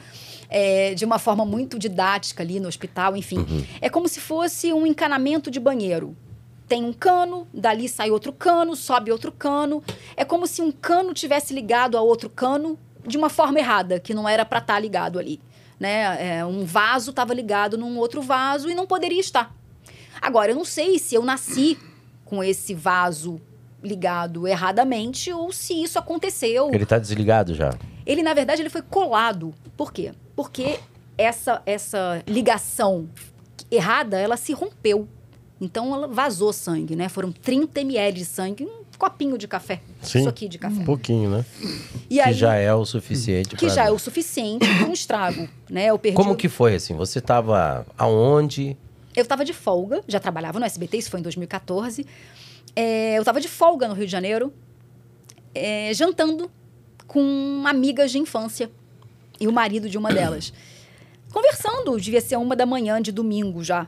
é, 0.52 0.94
de 0.94 1.06
uma 1.06 1.18
forma 1.18 1.46
muito 1.46 1.80
didática 1.80 2.44
ali 2.44 2.60
no 2.60 2.68
hospital, 2.68 3.16
enfim. 3.16 3.66
É 3.80 3.90
como 3.90 4.10
se 4.10 4.20
fosse 4.20 4.74
um 4.74 4.86
encanamento 4.86 5.50
de 5.50 5.60
banheiro. 5.60 6.16
Tem 6.68 6.84
um 6.84 6.92
cano, 6.92 7.48
dali 7.54 7.88
sai 7.88 8.12
outro 8.12 8.34
cano, 8.34 8.76
sobe 8.76 9.12
outro 9.12 9.32
cano. 9.32 9.82
É 10.16 10.26
como 10.26 10.46
se 10.46 10.62
um 10.62 10.72
cano 10.72 11.14
tivesse 11.14 11.54
ligado 11.54 11.98
a 11.98 12.02
outro 12.02 12.30
cano 12.30 12.78
de 13.08 13.18
uma 13.18 13.30
forma 13.30 13.60
errada, 13.60 14.00
que 14.00 14.14
não 14.14 14.28
era 14.28 14.46
para 14.46 14.60
estar 14.60 14.78
ligado 14.80 15.18
ali. 15.18 15.40
Né? 15.80 16.38
É, 16.38 16.46
um 16.46 16.66
vaso 16.66 17.12
estava 17.12 17.34
ligado 17.34 17.78
num 17.78 17.98
outro 17.98 18.22
vaso 18.22 18.70
e 18.70 18.76
não 18.76 18.86
poderia 18.86 19.20
estar. 19.20 19.56
Agora, 20.22 20.52
eu 20.52 20.56
não 20.56 20.66
sei 20.66 21.00
se 21.00 21.16
eu 21.16 21.24
nasci 21.24 21.78
com 22.26 22.44
esse 22.44 22.76
vaso 22.76 23.42
ligado 23.84 24.48
erradamente 24.48 25.32
ou 25.34 25.52
se 25.52 25.82
isso 25.82 25.98
aconteceu. 25.98 26.70
Ele 26.72 26.86
tá 26.86 27.00
desligado 27.00 27.56
já. 27.56 27.74
Ele, 28.06 28.22
na 28.22 28.34
verdade, 28.34 28.62
ele 28.62 28.70
foi 28.70 28.82
colado. 28.82 29.54
Por 29.76 29.92
quê? 29.92 30.14
Porque 30.42 30.80
essa, 31.18 31.62
essa 31.68 32.24
ligação 32.28 33.08
errada, 33.70 34.20
ela 34.20 34.36
se 34.38 34.54
rompeu. 34.54 35.08
Então, 35.60 35.94
ela 35.94 36.08
vazou 36.08 36.52
sangue, 36.52 36.96
né? 36.96 37.08
Foram 37.08 37.32
30 37.32 37.82
ml 37.82 38.18
de 38.18 38.26
sangue, 38.26 38.64
um 38.64 38.82
copinho 38.98 39.38
de 39.38 39.48
café. 39.48 39.80
Sim. 40.02 40.22
Isso 40.22 40.30
aqui 40.30 40.48
de 40.48 40.58
café. 40.58 40.82
Um 40.82 40.84
pouquinho, 40.84 41.30
né? 41.30 41.46
E 42.10 42.16
que 42.16 42.20
aí, 42.22 42.34
já 42.34 42.56
é 42.56 42.74
o 42.74 42.84
suficiente 42.84 43.56
que 43.56 43.70
já 43.70 43.86
é 43.86 43.92
o 43.92 44.00
suficiente 44.00 44.66
para 44.78 44.88
um 44.88 44.94
estrago, 44.94 45.48
né? 45.70 45.86
Eu 45.86 46.00
perdi 46.00 46.16
Como 46.18 46.32
o- 46.32 46.36
que 46.36 46.50
foi, 46.50 46.74
assim? 46.74 46.96
Você 46.96 47.22
tava 47.22 47.86
aonde? 47.96 48.76
Eu 49.16 49.22
estava 49.22 49.46
de 49.46 49.54
folga, 49.54 50.04
já 50.08 50.20
trabalhava 50.20 50.60
no 50.60 50.66
SBT, 50.66 50.98
isso 50.98 51.12
foi 51.12 51.20
em 51.20 51.24
2014. 51.24 52.08
É, 52.76 53.16
eu 53.18 53.22
estava 53.22 53.40
de 53.40 53.48
folga 53.48 53.88
no 53.88 53.94
Rio 53.94 54.06
de 54.08 54.12
Janeiro, 54.12 54.52
é, 55.54 55.94
jantando 55.94 56.50
com 57.06 57.62
amigas 57.68 58.10
de 58.12 58.18
infância 58.18 58.72
e 59.42 59.48
o 59.48 59.52
marido 59.52 59.90
de 59.90 59.98
uma 59.98 60.14
delas. 60.14 60.54
Conversando, 61.34 62.00
devia 62.00 62.22
ser 62.22 62.36
uma 62.38 62.56
da 62.56 62.66
manhã 62.66 63.02
de 63.02 63.12
domingo 63.12 63.64
já. 63.64 63.88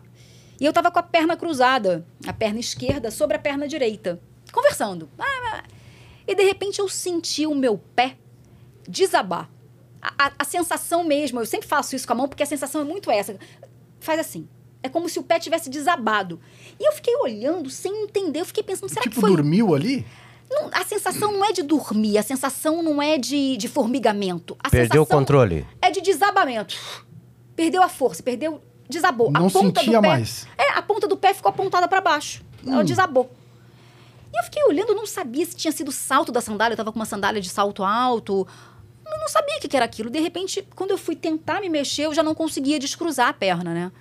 E 0.59 0.65
eu 0.65 0.69
estava 0.69 0.89
com 0.91 0.99
a 0.99 1.03
perna 1.03 1.35
cruzada, 1.37 2.05
a 2.25 2.33
perna 2.33 2.59
esquerda 2.59 3.11
sobre 3.11 3.35
a 3.35 3.39
perna 3.39 3.67
direita, 3.67 4.19
conversando. 4.51 5.09
Ah, 5.19 5.25
ah. 5.53 5.63
E 6.27 6.35
de 6.35 6.43
repente 6.43 6.79
eu 6.79 6.87
senti 6.87 7.45
o 7.45 7.53
meu 7.55 7.77
pé 7.77 8.17
desabar. 8.87 9.49
A, 10.01 10.27
a- 10.27 10.33
a 10.39 10.43
sensação 10.43 11.03
mesmo, 11.03 11.39
eu 11.39 11.45
sempre 11.45 11.67
faço 11.67 11.95
isso 11.95 12.05
com 12.07 12.13
a 12.13 12.15
mão 12.15 12.27
porque 12.27 12.43
a 12.43 12.45
sensação 12.45 12.81
é 12.81 12.83
muito 12.83 13.11
essa. 13.11 13.37
Faz 13.99 14.19
assim. 14.19 14.47
É 14.81 14.89
como 14.89 15.07
se 15.07 15.17
o 15.17 15.23
pé 15.23 15.39
tivesse 15.39 15.69
desabado. 15.69 16.39
E 16.79 16.85
eu 16.87 16.91
fiquei 16.93 17.15
olhando 17.15 17.69
sem 17.69 18.03
entender. 18.03 18.41
Eu 18.41 18.45
fiquei 18.45 18.63
pensando, 18.63 18.89
será 18.89 19.01
tipo, 19.01 19.15
que 19.15 19.21
foi. 19.21 19.29
dormiu 19.29 19.73
ali? 19.73 20.05
Não, 20.49 20.69
a 20.71 20.83
sensação 20.83 21.31
não 21.31 21.43
é 21.43 21.51
de 21.51 21.63
dormir, 21.63 22.17
a 22.17 22.23
sensação 22.23 22.83
não 22.83 23.01
é 23.01 23.17
de, 23.17 23.57
de 23.57 23.67
formigamento. 23.67 24.55
A 24.59 24.69
Perdeu 24.69 25.01
o 25.01 25.05
controle? 25.05 25.65
É 25.81 25.89
de 25.89 26.01
desabamento. 26.01 26.75
Perdeu 27.55 27.81
a 27.81 27.89
força, 27.89 28.21
perdeu. 28.21 28.61
Desabou. 28.87 29.31
Não 29.31 29.47
a 29.47 29.49
ponta 29.49 29.79
sentia 29.81 29.97
do 29.97 30.01
pé, 30.01 30.07
mais. 30.07 30.47
É, 30.57 30.71
a 30.73 30.81
ponta 30.81 31.07
do 31.07 31.17
pé 31.17 31.33
ficou 31.33 31.49
apontada 31.49 31.87
para 31.87 32.01
baixo. 32.01 32.43
Ela 32.65 32.81
Hum. 32.81 32.83
desabou. 32.83 33.31
E 34.33 34.37
eu 34.39 34.43
fiquei 34.43 34.63
olhando, 34.65 34.93
não 34.93 35.05
sabia 35.05 35.45
se 35.45 35.55
tinha 35.55 35.71
sido 35.71 35.91
salto 35.91 36.31
da 36.31 36.41
sandália. 36.41 36.73
Eu 36.73 36.77
tava 36.77 36.91
com 36.91 36.99
uma 36.99 37.05
sandália 37.05 37.41
de 37.41 37.49
salto 37.49 37.83
alto. 37.83 38.47
Eu 39.05 39.19
não 39.19 39.27
sabia 39.27 39.57
o 39.57 39.59
que 39.59 39.67
que 39.67 39.75
era 39.75 39.85
aquilo. 39.85 40.09
De 40.09 40.19
repente, 40.19 40.67
quando 40.75 40.91
eu 40.91 40.97
fui 40.97 41.15
tentar 41.15 41.61
me 41.61 41.69
mexer, 41.69 42.03
eu 42.05 42.13
já 42.13 42.23
não 42.23 42.33
conseguia 42.35 42.79
descruzar 42.79 43.29
a 43.29 43.33
perna, 43.33 43.73
né? 43.73 43.91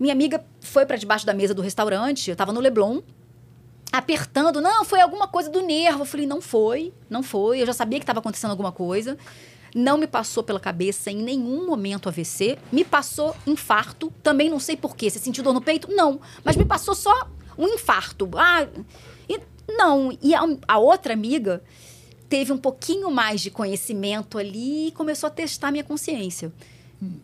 Minha 0.00 0.12
amiga 0.12 0.44
foi 0.60 0.84
para 0.86 0.96
debaixo 0.96 1.24
da 1.24 1.32
mesa 1.34 1.54
do 1.54 1.62
restaurante, 1.62 2.28
eu 2.30 2.36
tava 2.36 2.52
no 2.52 2.60
Leblon, 2.60 3.00
apertando. 3.98 4.60
Não, 4.60 4.84
foi 4.84 5.00
alguma 5.00 5.28
coisa 5.28 5.48
do 5.50 5.62
nervo. 5.62 6.02
Eu 6.02 6.06
falei, 6.06 6.26
não 6.26 6.40
foi, 6.40 6.92
não 7.08 7.22
foi. 7.22 7.62
Eu 7.62 7.66
já 7.66 7.72
sabia 7.72 7.98
que 7.98 8.02
estava 8.02 8.18
acontecendo 8.18 8.50
alguma 8.50 8.72
coisa. 8.72 9.16
Não 9.74 9.96
me 9.96 10.06
passou 10.06 10.42
pela 10.42 10.60
cabeça 10.60 11.10
em 11.10 11.16
nenhum 11.16 11.66
momento 11.66 12.08
AVC. 12.08 12.58
Me 12.72 12.84
passou 12.84 13.34
infarto. 13.46 14.12
Também 14.22 14.50
não 14.50 14.58
sei 14.58 14.76
porquê. 14.76 15.08
Você 15.10 15.18
sentiu 15.18 15.42
dor 15.44 15.52
no 15.54 15.60
peito? 15.60 15.88
Não. 15.90 16.20
Mas 16.44 16.56
me 16.56 16.64
passou 16.64 16.94
só 16.94 17.28
um 17.56 17.68
infarto. 17.68 18.28
Ah, 18.36 18.66
e- 19.28 19.40
não. 19.68 20.16
E 20.20 20.34
a, 20.34 20.42
a 20.68 20.78
outra 20.78 21.12
amiga 21.12 21.62
teve 22.28 22.52
um 22.52 22.58
pouquinho 22.58 23.10
mais 23.10 23.40
de 23.40 23.50
conhecimento 23.50 24.38
ali 24.38 24.88
e 24.88 24.92
começou 24.92 25.28
a 25.28 25.30
testar 25.30 25.70
minha 25.70 25.84
consciência. 25.84 26.52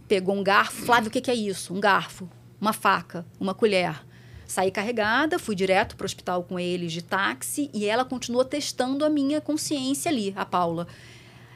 Pegou 0.06 0.34
um 0.36 0.42
garfo. 0.42 0.84
Flávio, 0.84 1.08
o 1.08 1.12
que, 1.12 1.20
que 1.20 1.30
é 1.30 1.34
isso? 1.34 1.72
Um 1.74 1.80
garfo, 1.80 2.28
uma 2.60 2.72
faca, 2.72 3.24
uma 3.40 3.54
colher. 3.54 4.04
Saí 4.50 4.72
carregada, 4.72 5.38
fui 5.38 5.54
direto 5.54 5.94
para 5.94 6.04
o 6.04 6.06
hospital 6.06 6.42
com 6.42 6.58
eles 6.58 6.90
de 6.90 7.02
táxi 7.02 7.70
e 7.72 7.86
ela 7.86 8.04
continuou 8.04 8.44
testando 8.44 9.04
a 9.04 9.08
minha 9.08 9.40
consciência 9.40 10.10
ali, 10.10 10.34
a 10.36 10.44
Paula. 10.44 10.88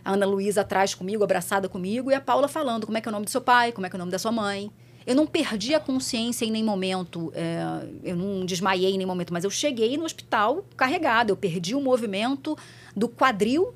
A 0.05 0.13
Ana 0.13 0.25
Luísa 0.25 0.61
atrás 0.61 0.95
comigo, 0.95 1.25
abraçada 1.25 1.69
comigo, 1.69 2.13
e 2.13 2.15
a 2.15 2.21
Paula 2.21 2.47
falando 2.47 2.87
como 2.87 2.97
é 2.97 3.01
que 3.01 3.09
é 3.09 3.11
o 3.11 3.13
nome 3.13 3.25
do 3.25 3.33
seu 3.33 3.41
pai, 3.41 3.73
como 3.73 3.85
é 3.85 3.91
que 3.91 3.97
é 3.97 3.99
o 3.99 3.99
nome 3.99 4.13
da 4.13 4.19
sua 4.21 4.31
mãe. 4.31 4.71
Eu 5.05 5.17
não 5.17 5.27
perdi 5.27 5.75
a 5.75 5.81
consciência 5.81 6.45
em 6.45 6.53
nenhum 6.53 6.67
momento, 6.67 7.33
é, 7.35 7.85
eu 8.05 8.15
não 8.15 8.47
desmaiei 8.47 8.93
em 8.95 8.97
nenhum 8.97 9.09
momento, 9.09 9.33
mas 9.33 9.43
eu 9.43 9.51
cheguei 9.51 9.97
no 9.97 10.05
hospital 10.05 10.65
carregada. 10.77 11.33
Eu 11.33 11.37
perdi 11.37 11.75
o 11.75 11.81
movimento 11.81 12.57
do 12.95 13.09
quadril, 13.09 13.75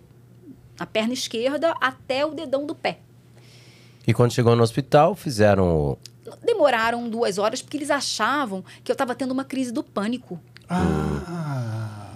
a 0.79 0.87
perna 0.87 1.13
esquerda, 1.13 1.75
até 1.81 2.25
o 2.25 2.31
dedão 2.31 2.65
do 2.65 2.73
pé. 2.73 3.01
E 4.07 4.15
quando 4.15 4.33
chegou 4.33 4.55
no 4.55 4.63
hospital, 4.63 5.17
fizeram. 5.17 5.99
Demoraram 6.45 7.09
duas 7.09 7.39
horas 7.39 7.61
porque 7.63 7.77
eles 7.77 7.91
achavam 7.91 8.65
que 8.85 8.91
eu 8.91 8.95
estava 8.95 9.15
tendo 9.15 9.33
uma 9.33 9.45
crise 9.45 9.73
do 9.73 9.83
pânico. 9.83 10.39
Ah, 10.69 12.07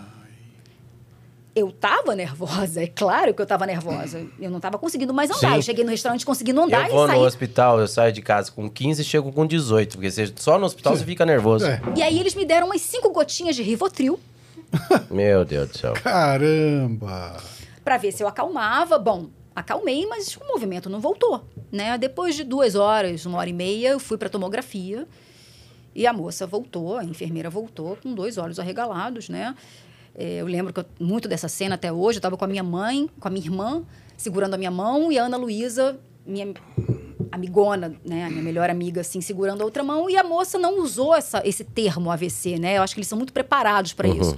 Eu 1.55 1.69
estava 1.69 2.17
nervosa, 2.17 2.83
é 2.83 2.87
claro 2.87 3.35
que 3.35 3.41
eu 3.41 3.45
estava 3.45 3.67
nervosa. 3.67 4.27
Eu 4.41 4.49
não 4.51 4.57
estava 4.57 4.79
conseguindo 4.79 5.13
mais 5.13 5.31
andar. 5.31 5.51
Sim. 5.51 5.57
Eu 5.57 5.63
cheguei 5.63 5.85
no 5.85 5.91
restaurante 5.91 6.25
conseguindo 6.25 6.61
andar 6.63 6.87
eu 6.89 6.95
vou 6.95 7.05
e 7.05 7.09
saí. 7.09 7.19
no 7.19 7.25
hospital, 7.27 7.79
eu 7.81 7.87
saio 7.87 8.13
de 8.13 8.23
casa 8.23 8.51
com 8.51 8.71
15 8.71 9.03
e 9.03 9.05
chego 9.05 9.31
com 9.33 9.47
18. 9.47 9.97
Porque 9.99 10.11
você- 10.11 10.33
só 10.37 10.59
no 10.59 10.65
hospital 10.65 10.97
você 10.97 11.05
fica 11.05 11.27
nervoso. 11.27 11.67
é. 11.67 11.81
E 11.95 12.03
aí 12.03 12.19
eles 12.19 12.35
me 12.35 12.45
deram 12.47 12.67
umas 12.69 12.81
cinco 12.81 13.11
gotinhas 13.11 13.55
de 13.55 13.63
Rivotril 13.63 14.19
Meu 15.11 15.45
Deus 15.45 15.69
do 15.69 15.77
céu. 15.79 15.93
Caramba! 15.95 17.37
para 17.85 17.99
ver 17.99 18.13
se 18.13 18.23
eu 18.23 18.29
acalmava. 18.29 18.97
Bom, 18.99 19.27
acalmei, 19.55 20.07
mas 20.07 20.37
o 20.37 20.47
movimento 20.47 20.89
não 20.91 21.01
voltou, 21.01 21.45
né? 21.71 21.97
Depois 21.99 22.35
de 22.35 22.45
duas 22.45 22.75
horas, 22.75 23.25
uma 23.27 23.39
hora 23.39 23.51
e 23.51 23.53
meia, 23.53 23.89
eu 23.91 24.01
fui 24.01 24.17
para 24.19 24.29
tomografia 24.29 25.07
e 25.95 26.07
a 26.07 26.13
moça 26.13 26.47
voltou, 26.47 26.97
a 26.97 27.05
enfermeira 27.05 27.51
voltou 27.51 27.97
com 28.03 28.15
dois 28.15 28.39
olhos 28.39 28.59
arregalados, 28.59 29.29
né? 29.29 29.55
É, 30.15 30.41
eu 30.41 30.47
lembro 30.47 30.73
que 30.73 30.81
eu- 30.81 30.87
muito 31.01 31.27
dessa 31.29 31.49
cena 31.49 31.75
até 31.75 31.91
hoje. 31.93 32.17
Eu 32.17 32.21
estava 32.21 32.37
com 32.37 32.45
a 32.45 32.49
minha 32.49 32.63
mãe, 32.63 33.09
com 33.19 33.29
a 33.29 33.31
minha 33.31 33.45
irmã, 33.45 33.83
segurando 34.17 34.55
a 34.55 34.59
minha 34.59 34.71
mão 34.71 35.11
e 35.11 35.19
a 35.19 35.25
Ana 35.25 35.37
Luísa, 35.37 35.99
minha 36.27 36.53
amigona, 37.31 37.95
né, 38.05 38.25
a 38.27 38.31
minha 38.31 38.43
melhor 38.43 38.69
amiga, 38.69 39.01
assim, 39.01 39.21
segurando 39.21 39.63
a 39.63 39.65
outra 39.65 39.83
mão. 39.83 40.09
E 40.11 40.17
a 40.17 40.23
moça 40.25 40.59
não 40.59 40.81
usou 40.81 41.15
essa, 41.15 41.43
esse 41.47 41.65
termo 41.65 42.11
AVC, 42.11 42.59
né? 42.59 42.77
Eu 42.79 42.83
acho 42.83 42.95
que 42.95 43.01
eles 43.01 43.09
são 43.09 43.17
muito 43.19 43.33
preparados 43.33 43.93
para 43.93 44.09
isso. 44.09 44.37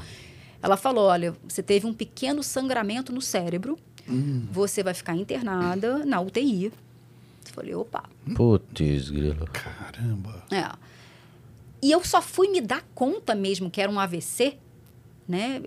Ela 0.63 0.77
falou: 0.77 1.05
olha, 1.07 1.35
você 1.47 1.63
teve 1.63 1.87
um 1.87 1.93
pequeno 1.93 2.43
sangramento 2.43 3.13
no 3.13 3.21
cérebro, 3.21 3.77
você 4.51 4.83
vai 4.83 4.95
ficar 4.95 5.15
internada 5.15 6.05
na 6.05 6.21
UTI. 6.21 6.67
Eu 6.67 6.73
falei, 7.53 7.75
opa. 7.75 8.05
Putz, 8.35 9.11
grilo. 9.11 9.47
Caramba! 9.53 10.45
É. 10.51 10.71
E 11.83 11.91
eu 11.91 12.03
só 12.03 12.23
fui 12.23 12.49
me 12.49 12.61
dar 12.61 12.83
conta 12.95 13.35
mesmo 13.35 13.71
que 13.71 13.81
era 13.81 13.91
um 13.91 14.01
AVC, 14.01 14.57
né? 15.29 15.63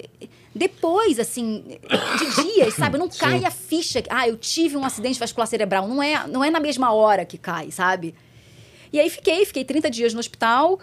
Depois, 0.53 1.19
assim, 1.19 1.63
de 2.19 2.43
dias, 2.43 2.73
sabe? 2.73 2.97
Não 2.97 3.07
cai 3.07 3.45
a 3.45 3.51
ficha. 3.51 4.03
Ah, 4.09 4.27
eu 4.27 4.35
tive 4.37 4.75
um 4.75 4.83
acidente 4.83 5.19
vascular 5.19 5.47
cerebral. 5.47 5.87
Não 5.87 6.01
é, 6.01 6.27
não 6.27 6.43
é 6.43 6.49
na 6.49 6.59
mesma 6.59 6.91
hora 6.91 7.23
que 7.23 7.37
cai, 7.37 7.69
sabe? 7.71 8.15
E 8.91 8.99
aí 8.99 9.09
fiquei, 9.09 9.45
fiquei 9.45 9.63
30 9.63 9.91
dias 9.91 10.13
no 10.13 10.19
hospital. 10.19 10.79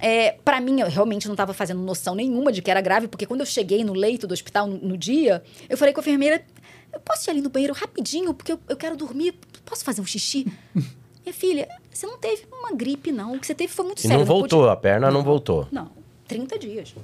É, 0.00 0.32
para 0.44 0.60
mim, 0.60 0.80
eu 0.80 0.88
realmente 0.88 1.26
não 1.26 1.34
estava 1.34 1.52
fazendo 1.52 1.80
noção 1.80 2.14
nenhuma 2.14 2.52
de 2.52 2.62
que 2.62 2.70
era 2.70 2.80
grave, 2.80 3.08
porque 3.08 3.26
quando 3.26 3.40
eu 3.40 3.46
cheguei 3.46 3.82
no 3.82 3.92
leito 3.92 4.26
do 4.26 4.32
hospital 4.32 4.66
no, 4.66 4.76
no 4.76 4.96
dia, 4.96 5.42
eu 5.68 5.76
falei 5.76 5.92
com 5.92 6.00
a 6.00 6.02
enfermeira: 6.02 6.44
eu 6.92 7.00
posso 7.00 7.28
ir 7.28 7.32
ali 7.32 7.40
no 7.40 7.50
banheiro 7.50 7.74
rapidinho, 7.74 8.32
porque 8.34 8.52
eu, 8.52 8.60
eu 8.68 8.76
quero 8.76 8.96
dormir, 8.96 9.34
posso 9.64 9.84
fazer 9.84 10.00
um 10.00 10.06
xixi? 10.06 10.46
Minha 11.24 11.34
filha, 11.34 11.68
você 11.92 12.06
não 12.06 12.16
teve 12.18 12.44
uma 12.52 12.72
gripe, 12.72 13.12
não. 13.12 13.34
O 13.34 13.38
que 13.40 13.46
você 13.46 13.54
teve 13.54 13.72
foi 13.72 13.84
muito 13.84 13.98
E 13.98 14.02
sério. 14.02 14.18
não 14.18 14.24
voltou, 14.24 14.60
podia- 14.60 14.72
a 14.72 14.76
perna 14.76 15.10
não 15.10 15.22
voltou. 15.22 15.68
Não, 15.70 15.90
30 16.26 16.58
dias. 16.58 16.94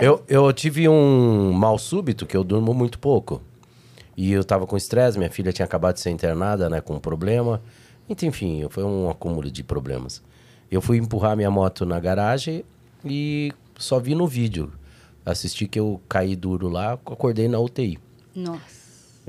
Eu, 0.00 0.22
eu 0.28 0.52
tive 0.52 0.88
um 0.88 1.52
mal 1.52 1.78
súbito 1.78 2.24
que 2.26 2.36
eu 2.36 2.42
durmo 2.44 2.72
muito 2.74 2.98
pouco. 2.98 3.42
E 4.16 4.32
eu 4.32 4.42
tava 4.42 4.66
com 4.66 4.76
estresse, 4.76 5.16
minha 5.18 5.30
filha 5.30 5.52
tinha 5.52 5.64
acabado 5.66 5.94
de 5.94 6.00
ser 6.00 6.10
internada, 6.10 6.68
né, 6.68 6.80
com 6.80 6.94
um 6.94 6.98
problema. 7.00 7.62
Então, 8.08 8.28
Enfim, 8.28 8.66
foi 8.70 8.84
um 8.84 9.08
acúmulo 9.10 9.50
de 9.50 9.62
problemas. 9.62 10.22
Eu 10.70 10.80
fui 10.80 10.96
empurrar 10.98 11.36
minha 11.36 11.50
moto 11.50 11.84
na 11.86 12.00
garagem 12.00 12.64
e 13.04 13.52
só 13.78 13.98
vi 14.00 14.14
no 14.14 14.26
vídeo. 14.26 14.72
Assisti 15.26 15.68
que 15.68 15.78
eu 15.78 16.00
caí 16.08 16.34
duro 16.34 16.68
lá, 16.68 16.92
acordei 16.94 17.48
na 17.48 17.58
UTI. 17.60 17.98
Nossa. 18.34 18.77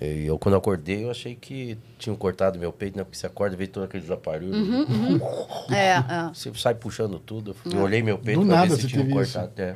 E 0.02 0.26
eu, 0.26 0.40
quando 0.40 0.56
acordei, 0.56 1.04
eu 1.04 1.12
achei 1.12 1.36
que 1.36 1.78
tinham 1.98 2.16
cortado 2.16 2.58
meu 2.58 2.72
peito, 2.72 2.98
né? 2.98 3.04
Porque 3.04 3.18
você 3.18 3.28
acorda 3.28 3.56
e 3.56 3.58
vê 3.58 3.68
todos 3.68 3.90
aqueles 3.90 4.10
aparelhos. 4.10 4.56
É, 5.70 5.98
é. 5.98 6.04
Você 6.34 6.52
sai 6.56 6.74
puxando 6.76 7.20
tudo. 7.20 7.56
Eu 7.66 7.82
olhei 7.82 8.02
meu 8.02 8.18
peito 8.18 8.40
Do 8.40 8.46
pra 8.48 8.56
nada 8.56 8.76
ver 8.76 8.82
se 8.82 8.88
tinham 8.88 9.04
teve 9.04 9.14
cortado. 9.14 9.52
É. 9.58 9.76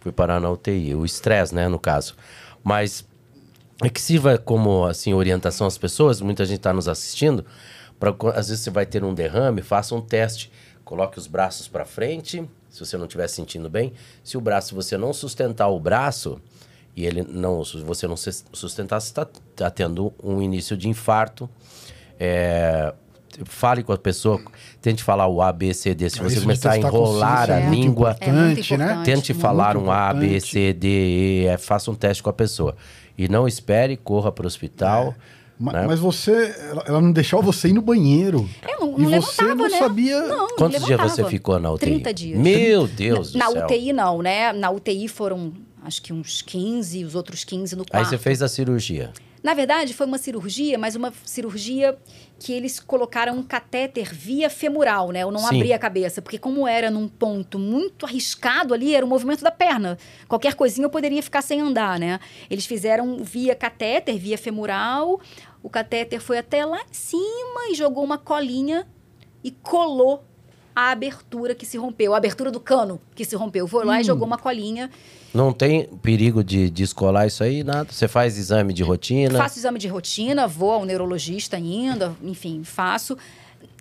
Fui 0.00 0.12
parar 0.12 0.38
na 0.40 0.50
UTI. 0.50 0.94
O 0.94 1.04
estresse, 1.04 1.54
né, 1.54 1.66
no 1.68 1.78
caso. 1.78 2.14
Mas 2.62 3.04
é 3.82 3.88
que 3.88 4.00
sirva 4.00 4.36
como, 4.38 4.84
assim, 4.84 5.14
orientação 5.14 5.66
às 5.66 5.78
pessoas. 5.78 6.20
Muita 6.20 6.44
gente 6.44 6.58
está 6.58 6.72
nos 6.72 6.86
assistindo. 6.88 7.44
Pra, 7.98 8.12
co- 8.12 8.28
às 8.28 8.48
vezes 8.48 8.60
você 8.60 8.70
vai 8.70 8.86
ter 8.86 9.02
um 9.02 9.14
derrame, 9.14 9.62
faça 9.62 9.94
um 9.94 10.00
teste. 10.00 10.52
Coloque 10.84 11.18
os 11.18 11.26
braços 11.26 11.68
para 11.68 11.84
frente, 11.84 12.48
se 12.70 12.80
você 12.80 12.96
não 12.96 13.04
estiver 13.06 13.28
sentindo 13.28 13.68
bem. 13.68 13.92
Se 14.22 14.36
o 14.38 14.40
braço, 14.40 14.68
se 14.68 14.74
você 14.74 14.96
não 14.96 15.12
sustentar 15.12 15.68
o 15.68 15.80
braço 15.80 16.40
e 16.96 17.06
ele 17.06 17.22
não, 17.22 17.64
se 17.64 17.78
você 17.82 18.06
não 18.08 18.16
sus- 18.16 18.44
sustentar, 18.52 19.00
você 19.00 19.08
está 19.08 19.26
tá 19.54 19.70
tendo 19.70 20.12
um 20.22 20.42
início 20.42 20.76
de 20.76 20.88
infarto. 20.88 21.48
É, 22.18 22.92
fale 23.44 23.82
com 23.84 23.92
a 23.92 23.98
pessoa, 23.98 24.40
tente 24.82 25.02
falar 25.04 25.28
o 25.28 25.40
A, 25.40 25.52
B, 25.52 25.72
C, 25.72 25.94
D. 25.94 26.08
Se 26.10 26.16
Isso 26.16 26.24
você 26.24 26.40
começar 26.40 26.72
a 26.72 26.78
enrolar 26.78 27.50
a 27.50 27.60
é 27.60 27.70
língua, 27.70 28.16
É 28.20 28.32
né? 28.32 28.54
tente 29.04 29.32
muito 29.32 29.40
falar 29.42 29.76
um 29.76 29.90
A, 29.90 30.12
B. 30.12 30.40
C, 30.40 30.72
D, 30.72 30.88
E, 30.88 31.46
F, 31.46 31.64
faça 31.66 31.90
um 31.90 31.94
teste 31.94 32.22
com 32.22 32.30
a 32.30 32.32
pessoa. 32.32 32.74
E 33.16 33.28
não 33.28 33.46
espere, 33.46 33.96
corra 33.96 34.32
para 34.32 34.44
o 34.44 34.46
hospital. 34.46 35.14
Ma- 35.58 35.72
né? 35.72 35.84
Mas 35.88 35.98
você, 35.98 36.54
ela, 36.70 36.84
ela 36.86 37.00
não 37.00 37.10
deixava 37.12 37.42
você 37.42 37.68
ir 37.68 37.72
no 37.72 37.82
banheiro. 37.82 38.48
Eu 38.68 38.80
não, 38.80 38.98
e 38.98 39.02
não 39.02 39.20
você 39.22 39.42
levantava, 39.42 39.54
não 39.54 39.68
né? 39.70 39.78
sabia. 39.78 40.20
Não, 40.22 40.36
não 40.48 40.56
Quantos 40.56 40.84
dias 40.84 41.00
você 41.00 41.24
ficou 41.24 41.58
na 41.58 41.70
UTI? 41.72 41.86
30 41.86 42.14
dias. 42.14 42.38
Meu 42.40 42.86
Deus 42.86 43.34
na, 43.34 43.46
do 43.46 43.54
na 43.54 43.60
céu. 43.60 43.66
UTI 43.66 43.92
não, 43.92 44.22
né? 44.22 44.52
Na 44.52 44.70
UTI 44.70 45.08
foram 45.08 45.52
acho 45.82 46.02
que 46.02 46.12
uns 46.12 46.42
15, 46.42 47.04
os 47.04 47.14
outros 47.14 47.44
15 47.44 47.76
no 47.76 47.82
Aí 47.82 47.88
quarto. 47.90 48.08
você 48.08 48.18
fez 48.18 48.42
a 48.42 48.48
cirurgia. 48.48 49.12
Na 49.42 49.54
verdade, 49.54 49.94
foi 49.94 50.06
uma 50.06 50.18
cirurgia, 50.18 50.76
mas 50.76 50.96
uma 50.96 51.12
cirurgia 51.24 51.96
que 52.40 52.52
eles 52.52 52.80
colocaram 52.80 53.36
um 53.36 53.42
catéter 53.42 54.12
via 54.12 54.50
femoral, 54.50 55.10
né? 55.12 55.22
Eu 55.22 55.30
não 55.30 55.40
Sim. 55.40 55.56
abria 55.56 55.76
a 55.76 55.78
cabeça, 55.78 56.20
porque 56.20 56.38
como 56.38 56.66
era 56.66 56.90
num 56.90 57.08
ponto 57.08 57.58
muito 57.58 58.04
arriscado 58.04 58.74
ali, 58.74 58.94
era 58.94 59.06
o 59.06 59.08
movimento 59.08 59.44
da 59.44 59.50
perna. 59.50 59.96
Qualquer 60.26 60.54
coisinha 60.54 60.86
eu 60.86 60.90
poderia 60.90 61.22
ficar 61.22 61.42
sem 61.42 61.60
andar, 61.60 62.00
né? 62.00 62.18
Eles 62.50 62.66
fizeram 62.66 63.22
via 63.22 63.54
catéter, 63.54 64.18
via 64.18 64.36
femoral. 64.36 65.20
O 65.62 65.70
catéter 65.70 66.20
foi 66.20 66.38
até 66.38 66.64
lá 66.64 66.80
em 66.80 66.94
cima 66.94 67.70
e 67.70 67.74
jogou 67.74 68.04
uma 68.04 68.18
colinha 68.18 68.86
e 69.42 69.52
colou 69.52 70.24
a 70.74 70.90
abertura 70.90 71.54
que 71.54 71.66
se 71.66 71.76
rompeu, 71.76 72.14
a 72.14 72.16
abertura 72.16 72.50
do 72.50 72.60
cano 72.60 73.00
que 73.14 73.24
se 73.24 73.34
rompeu. 73.36 73.66
Foi 73.66 73.84
lá 73.84 74.00
e 74.00 74.04
jogou 74.04 74.26
uma 74.26 74.38
colinha. 74.38 74.90
Não 75.32 75.52
tem 75.52 75.86
perigo 76.02 76.42
de 76.42 76.70
descolar 76.70 77.26
isso 77.26 77.44
aí, 77.44 77.62
nada? 77.62 77.92
Você 77.92 78.08
faz 78.08 78.38
exame 78.38 78.72
de 78.72 78.82
rotina? 78.82 79.38
Faço 79.38 79.58
exame 79.58 79.78
de 79.78 79.86
rotina, 79.88 80.46
vou 80.46 80.72
ao 80.72 80.84
neurologista 80.84 81.56
ainda, 81.56 82.16
enfim, 82.22 82.64
faço. 82.64 83.16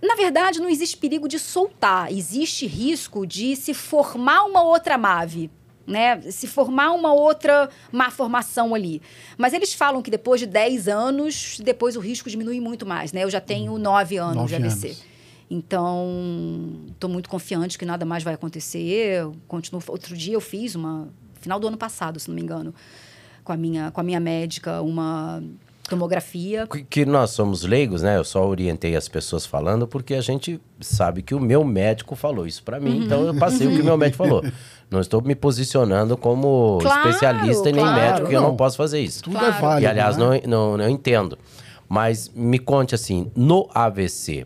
Na 0.02 0.16
verdade, 0.16 0.60
não 0.60 0.70
existe 0.70 0.98
perigo 0.98 1.28
de 1.28 1.40
soltar, 1.40 2.12
existe 2.12 2.68
risco 2.68 3.26
de 3.26 3.56
se 3.56 3.74
formar 3.74 4.44
uma 4.44 4.62
outra 4.62 4.98
MAVE. 4.98 5.50
Né? 5.86 6.20
Se 6.32 6.48
formar 6.48 6.92
uma 6.92 7.14
outra 7.14 7.70
má 7.94 8.12
formação 8.12 8.76
ali. 8.76 9.02
Mas 9.38 9.54
eles 9.54 9.74
falam 9.74 10.02
que 10.02 10.12
depois 10.12 10.42
de 10.42 10.46
10 10.46 10.90
anos, 10.90 11.62
depois 11.64 11.96
o 11.96 12.02
risco 12.02 12.30
diminui 12.30 12.60
muito 12.60 12.86
mais, 12.86 13.14
né? 13.14 13.24
Eu 13.24 13.30
já 13.30 13.40
tenho 13.40 13.78
9 13.78 14.18
anos 14.18 14.36
Nove 14.36 14.48
de 14.50 14.56
AVC. 14.56 14.88
anos. 14.88 15.04
Então, 15.50 16.82
estou 16.90 17.10
muito 17.10 17.30
confiante 17.30 17.78
que 17.78 17.86
nada 17.86 18.06
mais 18.06 18.22
vai 18.22 18.34
acontecer. 18.34 18.80
Eu 18.80 19.36
continuo. 19.48 19.82
Outro 19.88 20.16
dia 20.16 20.34
eu 20.34 20.42
fiz 20.42 20.76
uma. 20.76 21.08
Final 21.48 21.60
do 21.62 21.68
ano 21.70 21.78
passado, 21.78 22.20
se 22.20 22.28
não 22.28 22.36
me 22.36 22.42
engano, 22.42 22.76
com 23.42 23.54
a 23.54 23.58
minha, 23.58 23.90
com 23.90 24.02
a 24.02 24.04
minha 24.04 24.20
médica, 24.20 24.82
uma 24.82 25.42
tomografia. 25.88 26.68
Que- 26.68 26.84
Que 26.84 27.06
nós 27.06 27.30
somos 27.30 27.64
leigos, 27.64 28.02
né? 28.02 28.18
Eu 28.18 28.26
só 28.26 28.46
orientei 28.46 28.98
as 28.98 29.08
pessoas 29.08 29.46
falando 29.46 29.88
porque 29.88 30.14
a 30.16 30.20
gente 30.20 30.60
sabe 30.82 31.22
que 31.22 31.34
o 31.34 31.40
meu 31.40 31.64
médico 31.64 32.18
falou 32.18 32.46
isso 32.46 32.62
pra 32.64 32.78
Uhum. 32.80 32.84
mim, 32.84 33.06
então 33.06 33.22
eu 33.24 33.34
passei 33.34 33.66
o 33.66 33.70
que 33.74 33.80
o 33.82 33.86
meu 33.86 33.96
médico 33.96 34.26
falou. 34.26 34.44
Não 34.92 35.00
estou 35.00 35.22
me 35.22 35.36
posicionando 35.36 36.18
como 36.18 36.80
Claro, 36.82 37.08
especialista 37.08 37.70
e 37.70 37.72
nem 37.72 37.82
claro. 37.82 37.98
médico, 38.02 38.20
porque 38.24 38.36
eu 38.36 38.42
não 38.42 38.50
Não. 38.50 38.58
posso 38.58 38.76
fazer 38.76 39.00
isso. 39.00 39.24
Tudo 39.24 39.40
Claro. 39.40 39.56
é 39.56 39.62
válido. 39.62 39.82
E 39.84 39.88
aliás, 39.88 40.18
né? 40.18 40.26
não, 40.46 40.50
não, 40.74 40.78
não 40.78 40.90
entendo. 40.90 41.38
Mas 41.88 42.30
me 42.36 42.60
conte 42.60 42.94
assim, 42.94 43.32
no 43.34 43.70
AVC, 43.74 44.46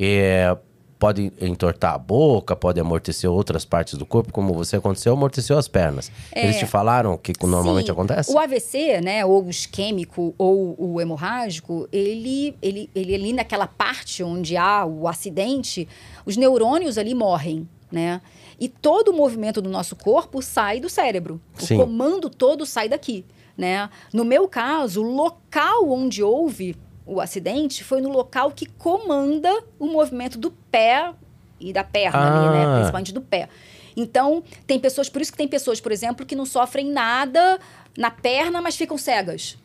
é, 0.00 0.56
pode 1.02 1.32
entortar 1.40 1.94
a 1.94 1.98
boca, 1.98 2.54
pode 2.54 2.78
amortecer 2.78 3.28
outras 3.28 3.64
partes 3.64 3.98
do 3.98 4.06
corpo, 4.06 4.32
como 4.32 4.54
você 4.54 4.76
aconteceu, 4.76 5.14
amorteceu 5.14 5.58
as 5.58 5.66
pernas. 5.66 6.12
Eles 6.32 6.56
te 6.56 6.64
falaram 6.64 7.14
o 7.14 7.18
que 7.18 7.32
normalmente 7.44 7.86
É. 7.86 7.86
Sim, 7.86 7.90
acontece? 7.90 8.32
O 8.32 8.38
AVC, 8.38 9.00
né, 9.00 9.26
ou 9.26 9.44
o 9.44 9.50
isquêmico 9.50 10.32
ou 10.38 10.76
o 10.78 11.00
hemorrágico, 11.00 11.88
ele, 11.90 12.54
ele, 12.62 12.88
ele 12.94 13.16
ali 13.16 13.32
naquela 13.32 13.66
parte 13.66 14.22
onde 14.22 14.56
há 14.56 14.86
o 14.86 15.08
acidente, 15.08 15.88
os 16.24 16.36
neurônios 16.36 16.96
ali 16.96 17.16
morrem, 17.16 17.68
né? 17.90 18.22
E 18.60 18.68
todo 18.68 19.08
o 19.08 19.12
movimento 19.12 19.60
do 19.60 19.68
nosso 19.68 19.96
corpo 19.96 20.40
sai 20.40 20.78
do 20.78 20.88
cérebro. 20.88 21.40
O 21.60 21.66
Sim. 21.66 21.78
comando 21.78 22.30
todo 22.30 22.64
sai 22.64 22.88
daqui, 22.88 23.24
né? 23.58 23.90
No 24.12 24.24
meu 24.24 24.46
caso, 24.46 25.02
o 25.02 25.12
local 25.16 25.90
onde 25.90 26.22
houve 26.22 26.76
o 27.12 27.20
acidente 27.20 27.84
foi 27.84 28.00
no 28.00 28.10
local 28.10 28.50
que 28.50 28.66
comanda 28.66 29.50
o 29.78 29.86
movimento 29.86 30.38
do 30.38 30.50
pé 30.50 31.12
e 31.60 31.72
da 31.72 31.84
perna 31.84 32.18
ali, 32.18 32.58
né? 32.58 32.64
Ah. 32.64 32.74
Principalmente 32.76 33.12
do 33.12 33.20
pé. 33.20 33.48
Então, 33.96 34.42
tem 34.66 34.78
pessoas, 34.80 35.08
por 35.08 35.20
isso 35.20 35.30
que 35.30 35.38
tem 35.38 35.48
pessoas, 35.48 35.80
por 35.80 35.92
exemplo, 35.92 36.24
que 36.24 36.34
não 36.34 36.46
sofrem 36.46 36.90
nada 36.90 37.58
na 37.96 38.10
perna, 38.10 38.60
mas 38.60 38.74
ficam 38.74 38.96
cegas. 38.96 39.58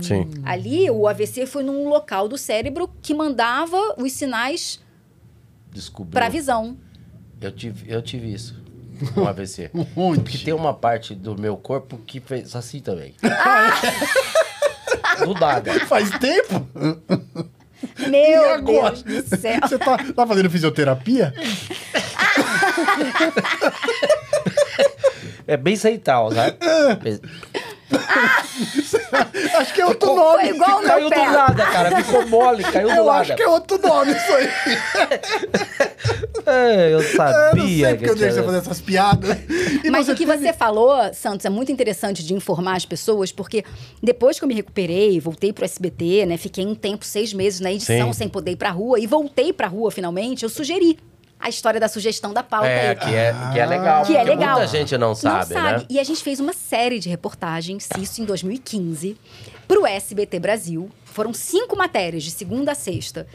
Sim. 0.00 0.30
Ali, 0.44 0.88
o 0.88 1.08
AVC 1.08 1.46
foi 1.46 1.64
num 1.64 1.88
local 1.88 2.28
do 2.28 2.38
cérebro 2.38 2.88
que 3.02 3.12
mandava 3.12 3.76
os 3.98 4.12
sinais 4.12 4.80
para 6.12 6.26
a 6.26 6.28
visão. 6.28 6.76
Eu 7.40 7.50
tive, 7.50 7.92
eu 7.92 8.00
tive 8.00 8.32
isso. 8.32 8.62
Um 9.16 9.26
AVC. 9.26 9.70
Um 9.74 9.84
monte. 9.96 10.22
Porque 10.22 10.38
tem 10.38 10.54
uma 10.54 10.72
parte 10.72 11.14
do 11.14 11.36
meu 11.36 11.56
corpo 11.56 11.98
que 12.06 12.20
fez 12.20 12.54
assim 12.54 12.78
também. 12.80 13.14
Do 15.18 15.34
nada. 15.34 15.72
Faz 15.86 16.10
tempo? 16.18 16.66
Meu 18.08 18.54
agora? 18.54 18.94
Deus 18.96 19.24
do 19.24 19.36
céu. 19.36 19.58
Você 19.62 19.78
tá, 19.78 19.98
tá 19.98 20.26
fazendo 20.26 20.50
fisioterapia? 20.50 21.32
É 25.46 25.58
bem 25.58 25.76
central, 25.76 26.32
sabe? 26.32 26.56
Acho 29.58 29.74
que 29.74 29.80
é 29.82 29.86
outro 29.86 30.08
Foi 30.08 30.16
nome. 30.16 30.48
igual 30.50 30.78
o 30.80 30.82
caiu 30.82 31.04
do 31.04 31.10
pé. 31.10 31.28
nada, 31.28 31.66
cara. 31.66 31.96
Ficou 32.02 32.26
mole, 32.28 32.62
caiu 32.64 32.88
do 32.88 32.94
Eu 32.94 33.04
nada. 33.04 33.18
acho 33.20 33.36
que 33.36 33.42
é 33.42 33.48
outro 33.48 33.78
nome 33.86 34.12
isso 34.12 34.32
aí. 34.32 34.48
É, 36.46 36.88
eu 36.92 37.00
Eu 37.00 37.02
não 37.02 37.10
sabia 37.16 37.86
sei 37.88 37.94
porque 37.96 38.10
eu 38.10 38.14
tinha- 38.16 38.26
deixo 38.28 38.34
você 38.36 38.42
fazer 38.44 38.58
essas 38.58 38.80
piadas. 38.82 39.30
Mas 39.90 40.08
o 40.08 40.14
que 40.14 40.24
teve- 40.26 40.38
você 40.46 40.52
falou, 40.52 41.12
Santos, 41.12 41.44
é 41.46 41.50
muito 41.50 41.70
interessante 41.72 42.24
de 42.24 42.34
informar 42.34 42.76
as 42.76 42.84
pessoas, 42.84 43.30
porque 43.32 43.64
depois 44.02 44.38
que 44.38 44.44
eu 44.44 44.48
me 44.48 44.54
recuperei, 44.54 45.18
voltei 45.20 45.52
pro 45.52 45.64
SBT, 45.64 46.26
né? 46.26 46.36
Fiquei 46.36 46.66
um 46.66 46.74
tempo, 46.74 47.04
seis 47.04 47.32
meses 47.32 47.60
na 47.60 47.72
edição, 47.72 48.12
Sim. 48.12 48.18
sem 48.18 48.28
poder 48.28 48.52
ir 48.52 48.56
pra 48.56 48.70
rua, 48.70 48.98
e 48.98 49.06
voltei 49.06 49.52
pra 49.52 49.66
rua 49.66 49.90
finalmente, 49.90 50.42
eu 50.42 50.48
sugeri 50.48 50.98
a 51.38 51.48
história 51.48 51.78
da 51.78 51.88
sugestão 51.88 52.32
da 52.32 52.42
pauta 52.42 52.66
É, 52.68 52.88
aí. 52.90 52.96
que 52.96 53.14
é, 53.14 53.34
que 53.52 53.58
é 53.60 53.66
legal. 53.66 54.04
Que 54.04 54.16
é 54.16 54.22
legal. 54.24 54.58
Muita 54.58 54.66
gente 54.66 54.96
não 54.96 55.14
sabe, 55.14 55.52
né? 55.54 55.84
E 55.90 55.98
a 56.00 56.04
gente 56.04 56.22
fez 56.22 56.40
uma 56.40 56.52
série 56.54 56.98
de 56.98 57.08
reportagens, 57.10 57.88
isso 58.00 58.22
em 58.22 58.24
2015, 58.24 59.16
pro 59.68 59.86
SBT 59.86 60.38
Brasil. 60.38 60.88
Foram 61.04 61.34
cinco 61.34 61.76
matérias, 61.76 62.22
de 62.22 62.30
segunda 62.30 62.72
a 62.72 62.74
sexta. 62.74 63.26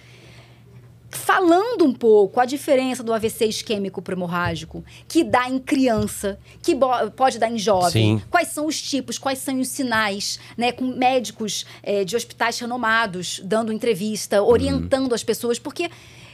Falando 1.11 1.85
um 1.85 1.93
pouco 1.93 2.39
a 2.39 2.45
diferença 2.45 3.01
do 3.01 3.11
AVC 3.11 3.45
isquêmico 3.45 4.01
pro 4.01 4.13
hemorrágico, 4.13 4.83
que 5.07 5.23
dá 5.23 5.49
em 5.49 5.57
criança, 5.57 6.39
que 6.61 6.75
pode 7.15 7.39
dar 7.39 7.49
em 7.49 7.57
jovem. 7.57 8.19
Sim. 8.19 8.23
Quais 8.29 8.49
são 8.49 8.67
os 8.67 8.79
tipos, 8.79 9.17
quais 9.17 9.39
são 9.39 9.59
os 9.59 9.69
sinais, 9.69 10.39
né? 10.55 10.71
Com 10.71 10.85
médicos 10.85 11.65
eh, 11.81 12.03
de 12.03 12.15
hospitais 12.15 12.59
renomados 12.59 13.41
dando 13.43 13.73
entrevista, 13.73 14.43
orientando 14.43 15.15
as 15.15 15.23
pessoas. 15.23 15.57
Porque 15.57 15.89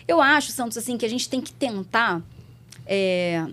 eu 0.08 0.22
acho, 0.22 0.52
Santos, 0.52 0.78
assim, 0.78 0.98
que 0.98 1.06
a 1.06 1.10
gente 1.10 1.30
tem 1.30 1.40
que 1.40 1.54
tentar 1.54 2.22
é, 2.86 3.46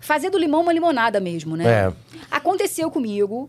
fazer 0.00 0.28
do 0.28 0.38
limão 0.38 0.62
uma 0.62 0.72
limonada 0.72 1.20
mesmo, 1.20 1.56
né? 1.56 1.64
É. 1.64 1.92
Aconteceu 2.30 2.90
comigo, 2.90 3.48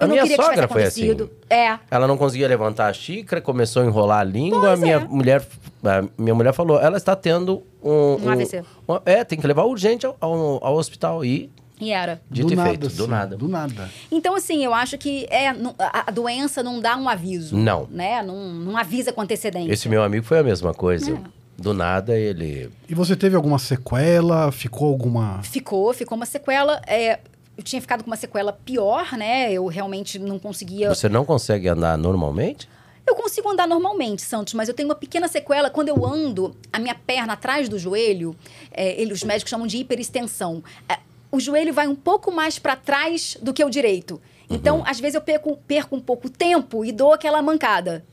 A 0.00 0.06
minha 0.06 0.26
sogra 0.26 0.66
foi 0.66 0.84
assim. 0.84 1.16
É. 1.48 1.78
Ela 1.90 2.06
não 2.06 2.16
conseguia 2.16 2.48
levantar 2.48 2.88
a 2.88 2.92
xícara, 2.92 3.40
começou 3.40 3.82
a 3.82 3.86
enrolar 3.86 4.20
a 4.20 4.24
língua. 4.24 4.60
Pois 4.60 4.80
minha 4.80 4.96
é. 4.96 4.98
mulher, 5.04 5.46
a 5.84 6.04
minha 6.16 6.34
mulher 6.34 6.52
falou, 6.54 6.80
ela 6.80 6.96
está 6.96 7.14
tendo 7.14 7.62
um, 7.82 8.16
Um 8.24 8.30
AVC. 8.30 8.62
um- 8.88 8.98
é, 9.04 9.22
tem 9.24 9.38
que 9.38 9.46
levar 9.46 9.64
urgente 9.64 10.06
ao, 10.06 10.16
ao, 10.20 10.64
ao 10.64 10.76
hospital 10.76 11.24
e 11.24 11.50
E 11.80 11.92
era. 11.92 12.20
dito 12.30 12.48
do 12.48 12.52
e 12.52 12.56
nada, 12.56 12.68
feito, 12.70 12.80
do 12.82 12.86
assim, 13.02 13.06
nada. 13.10 13.36
Do 13.36 13.48
nada. 13.48 13.90
Então, 14.10 14.34
assim, 14.34 14.64
eu 14.64 14.72
acho 14.74 14.96
que 14.98 15.26
é, 15.30 15.48
a, 15.50 16.04
a 16.06 16.10
doença 16.10 16.62
não 16.62 16.80
dá 16.80 16.96
um 16.96 17.08
aviso. 17.08 17.56
Não. 17.56 17.86
Né? 17.90 18.22
Não, 18.22 18.52
não 18.52 18.76
avisa 18.76 19.12
com 19.12 19.20
antecedência. 19.20 19.72
Esse 19.72 19.88
meu 19.88 20.02
amigo 20.02 20.24
foi 20.24 20.38
a 20.38 20.42
mesma 20.42 20.72
coisa. 20.74 21.12
É. 21.12 21.40
Do 21.60 21.74
nada 21.74 22.16
ele 22.18 22.70
E 22.88 22.94
você 22.94 23.14
teve 23.14 23.36
alguma 23.36 23.58
sequela? 23.58 24.50
Ficou 24.50 24.88
alguma. 24.88 25.42
Ficou, 25.42 25.92
ficou 25.92 26.16
uma 26.16 26.24
sequela. 26.24 26.80
é, 26.86 27.18
eu 27.60 27.62
tinha 27.62 27.80
ficado 27.80 28.02
com 28.02 28.10
uma 28.10 28.16
sequela 28.16 28.52
pior, 28.52 29.12
né? 29.18 29.52
Eu 29.52 29.66
realmente 29.66 30.18
não 30.18 30.38
conseguia. 30.38 30.88
Você 30.88 31.08
não 31.10 31.26
consegue 31.26 31.68
andar 31.68 31.96
normalmente? 31.98 32.66
Eu 33.06 33.14
consigo 33.14 33.50
andar 33.50 33.66
normalmente, 33.66 34.22
Santos, 34.22 34.54
mas 34.54 34.68
eu 34.68 34.74
tenho 34.74 34.88
uma 34.88 34.94
pequena 34.94 35.28
sequela. 35.28 35.68
Quando 35.68 35.88
eu 35.88 36.06
ando, 36.06 36.56
a 36.72 36.78
minha 36.78 36.94
perna 36.94 37.34
atrás 37.34 37.68
do 37.68 37.78
joelho, 37.78 38.34
é, 38.70 38.98
ele- 39.00 39.12
os 39.12 39.22
médicos 39.22 39.50
chamam 39.50 39.66
de 39.66 39.76
hiperextensão. 39.78 40.62
É, 40.88 40.98
o 41.30 41.38
joelho 41.38 41.72
vai 41.74 41.86
um 41.86 41.94
pouco 41.94 42.32
mais 42.32 42.58
para 42.58 42.76
trás 42.76 43.36
do 43.42 43.52
que 43.52 43.62
o 43.64 43.68
direito. 43.68 44.20
Então, 44.48 44.78
Uhum. 44.78 44.84
às 44.86 44.98
vezes, 44.98 45.14
eu 45.16 45.20
perco, 45.20 45.56
perco 45.66 45.94
um 45.96 46.00
pouco 46.00 46.30
tempo 46.30 46.82
e 46.84 46.92
dou 46.92 47.12
aquela 47.12 47.42
mancada. 47.42 48.04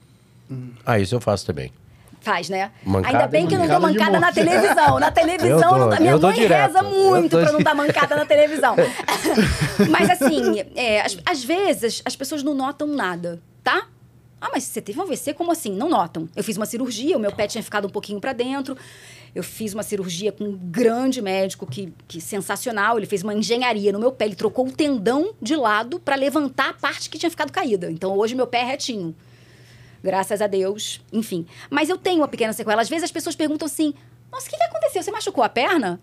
Ah, 0.85 0.99
isso 0.99 1.15
eu 1.15 1.21
faço 1.21 1.45
também. 1.45 1.71
Faz, 2.27 2.49
né? 2.49 2.71
Mancada 2.83 3.17
Ainda 3.17 3.27
bem 3.27 3.47
que 3.47 3.55
eu 3.55 3.59
não 3.59 3.67
dou 3.67 3.79
mancada 3.79 4.19
na 4.19 4.33
televisão. 4.33 4.99
Na 4.99 5.09
televisão, 5.11 5.49
Eu 5.49 5.61
dou, 5.61 5.77
não 5.77 5.97
minha 5.97 6.11
eu 6.11 6.19
mãe 6.19 6.33
direto. 6.33 6.73
reza 6.73 6.83
muito 6.83 7.37
pra 7.39 7.51
não 7.53 7.61
dar 7.61 7.73
mancada 7.73 8.17
na 8.17 8.25
televisão. 8.25 8.75
mas 9.89 10.09
assim, 10.09 10.61
é, 10.75 11.01
às, 11.01 11.17
às 11.25 11.41
vezes 11.41 12.01
as 12.03 12.17
pessoas 12.17 12.43
não 12.43 12.53
notam 12.53 12.85
nada, 12.85 13.41
tá? 13.63 13.87
Ah, 14.41 14.49
mas 14.51 14.65
você 14.65 14.81
teve 14.81 14.99
um 14.99 15.03
AVC? 15.03 15.33
Como 15.33 15.53
assim? 15.53 15.71
Não 15.71 15.87
notam. 15.87 16.27
Eu 16.35 16.43
fiz 16.43 16.57
uma 16.57 16.65
cirurgia, 16.65 17.15
o 17.15 17.19
meu 17.19 17.31
pé 17.31 17.47
tinha 17.47 17.63
ficado 17.63 17.87
um 17.87 17.89
pouquinho 17.89 18.19
pra 18.19 18.33
dentro. 18.33 18.77
Eu 19.33 19.41
fiz 19.41 19.73
uma 19.73 19.83
cirurgia 19.83 20.33
com 20.33 20.43
um 20.43 20.57
grande 20.57 21.21
médico, 21.21 21.65
que, 21.65 21.93
que 22.09 22.19
sensacional. 22.19 22.97
Ele 22.97 23.05
fez 23.05 23.23
uma 23.23 23.33
engenharia 23.33 23.93
no 23.93 23.99
meu 23.99 24.11
pé. 24.11 24.25
Ele 24.25 24.35
trocou 24.35 24.67
o 24.67 24.71
tendão 24.71 25.33
de 25.41 25.55
lado 25.55 25.97
pra 25.97 26.17
levantar 26.17 26.71
a 26.71 26.73
parte 26.73 27.09
que 27.09 27.17
tinha 27.17 27.29
ficado 27.29 27.53
caída. 27.53 27.89
Então 27.89 28.15
hoje 28.17 28.35
meu 28.35 28.47
pé 28.47 28.59
é 28.59 28.65
retinho. 28.65 29.15
Graças 30.03 30.41
a 30.41 30.47
Deus, 30.47 31.01
enfim. 31.11 31.45
Mas 31.69 31.89
eu 31.89 31.97
tenho 31.97 32.21
uma 32.21 32.27
pequena 32.27 32.53
sequela. 32.53 32.81
Às 32.81 32.89
vezes 32.89 33.05
as 33.05 33.11
pessoas 33.11 33.35
perguntam 33.35 33.65
assim: 33.65 33.93
Nossa, 34.31 34.47
o 34.47 34.49
que, 34.49 34.57
que 34.57 34.63
aconteceu? 34.63 35.01
Você 35.03 35.11
machucou 35.11 35.43
a 35.43 35.49
perna? 35.49 35.99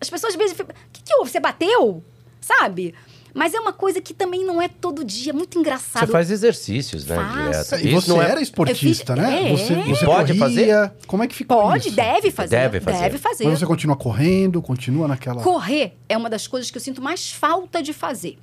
As 0.00 0.08
pessoas 0.10 0.32
às 0.34 0.38
vezes 0.38 0.58
O 0.58 0.64
que, 0.92 1.02
que 1.04 1.14
houve? 1.16 1.30
Você 1.30 1.40
bateu? 1.40 2.02
Sabe? 2.40 2.94
Mas 3.32 3.54
é 3.54 3.60
uma 3.60 3.72
coisa 3.72 4.00
que 4.00 4.12
também 4.12 4.44
não 4.44 4.60
é 4.60 4.66
todo 4.66 5.04
dia. 5.04 5.32
Muito 5.32 5.56
engraçado. 5.56 6.04
Você 6.06 6.10
faz 6.12 6.30
exercícios, 6.32 7.06
né? 7.06 7.14
Faço. 7.14 7.76
Direto. 7.76 7.86
E 7.86 7.94
você 7.94 8.10
não 8.10 8.20
é- 8.20 8.28
era 8.30 8.40
esportista, 8.40 9.14
fiz- 9.14 9.22
né? 9.24 9.52
É. 9.52 9.56
Você, 9.56 9.74
você 9.82 10.04
Pode 10.04 10.36
corria. 10.36 10.92
Como 11.06 11.22
é 11.22 11.28
que 11.28 11.34
ficou 11.36 11.60
Pode, 11.62 11.86
isso? 11.88 11.96
deve 11.96 12.30
fazer. 12.32 12.48
Deve 12.56 12.80
fazer. 12.80 12.98
Deve 13.02 13.18
fazer. 13.18 13.44
Mas 13.44 13.58
você 13.60 13.66
continua 13.66 13.94
correndo, 13.94 14.60
continua 14.60 15.06
naquela. 15.06 15.42
Correr 15.42 15.96
é 16.08 16.16
uma 16.16 16.28
das 16.28 16.48
coisas 16.48 16.72
que 16.72 16.76
eu 16.76 16.82
sinto 16.82 17.00
mais 17.00 17.30
falta 17.30 17.80
de 17.80 17.92
fazer. 17.92 18.36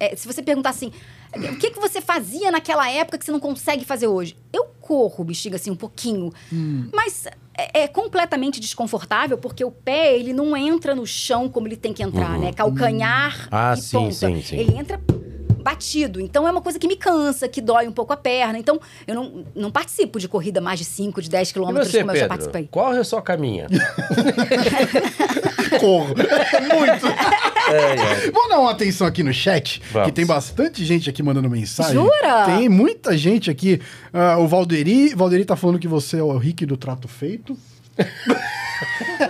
É, 0.00 0.16
se 0.16 0.26
você 0.26 0.42
perguntar 0.42 0.70
assim, 0.70 0.90
o 1.36 1.56
que, 1.58 1.70
que 1.70 1.80
você 1.80 2.00
fazia 2.00 2.50
naquela 2.50 2.90
época 2.90 3.18
que 3.18 3.24
você 3.24 3.32
não 3.32 3.40
consegue 3.40 3.84
fazer 3.84 4.06
hoje? 4.06 4.36
Eu 4.52 4.66
corro, 4.80 5.24
bexiga, 5.24 5.56
assim, 5.56 5.70
um 5.70 5.76
pouquinho. 5.76 6.32
Hum. 6.52 6.88
Mas 6.92 7.26
é, 7.56 7.82
é 7.82 7.88
completamente 7.88 8.60
desconfortável, 8.60 9.36
porque 9.38 9.64
o 9.64 9.70
pé, 9.70 10.16
ele 10.16 10.32
não 10.32 10.56
entra 10.56 10.94
no 10.94 11.06
chão 11.06 11.48
como 11.48 11.66
ele 11.66 11.76
tem 11.76 11.92
que 11.92 12.02
entrar, 12.02 12.38
né? 12.38 12.52
Calcanhar 12.52 13.48
Ah, 13.50 13.74
e 13.76 13.80
sim, 13.80 13.96
ponta. 13.98 14.14
sim, 14.14 14.42
sim. 14.42 14.56
Ele 14.56 14.78
entra 14.78 15.00
batido. 15.62 16.20
Então, 16.20 16.46
é 16.46 16.50
uma 16.52 16.60
coisa 16.62 16.78
que 16.78 16.86
me 16.86 16.94
cansa, 16.94 17.48
que 17.48 17.60
dói 17.60 17.88
um 17.88 17.92
pouco 17.92 18.12
a 18.12 18.16
perna. 18.16 18.56
Então, 18.56 18.78
eu 19.04 19.16
não, 19.16 19.44
não 19.52 19.70
participo 19.72 20.20
de 20.20 20.28
corrida 20.28 20.60
mais 20.60 20.78
de 20.78 20.84
5, 20.84 21.20
de 21.20 21.28
10 21.28 21.50
E 21.50 21.52
quilômetros, 21.52 21.90
como 21.90 22.02
eu 22.02 22.06
já 22.06 22.12
Pedro? 22.12 22.28
participei. 22.28 22.68
Qual 22.70 22.94
é 22.94 22.98
a 23.00 23.04
sua 23.04 23.20
caminha? 23.20 23.66
Corro. 25.80 26.14
Muito. 26.14 27.06
é, 27.68 28.26
é. 28.26 28.30
Vamos 28.30 28.48
dar 28.48 28.60
uma 28.60 28.70
atenção 28.70 29.06
aqui 29.06 29.22
no 29.22 29.32
chat, 29.32 29.82
Vamos. 29.92 30.08
que 30.08 30.14
tem 30.14 30.26
bastante 30.26 30.84
gente 30.84 31.08
aqui 31.10 31.22
mandando 31.22 31.48
mensagem. 31.50 31.94
Jura? 31.94 32.44
Tem 32.46 32.68
muita 32.68 33.16
gente 33.16 33.50
aqui. 33.50 33.80
Ah, 34.12 34.38
o 34.38 34.46
Valderi, 34.46 35.14
Valderi 35.14 35.44
tá 35.44 35.56
falando 35.56 35.78
que 35.78 35.88
você 35.88 36.18
é 36.18 36.22
o 36.22 36.36
Rick 36.36 36.64
do 36.66 36.76
Trato 36.76 37.08
Feito. 37.08 37.56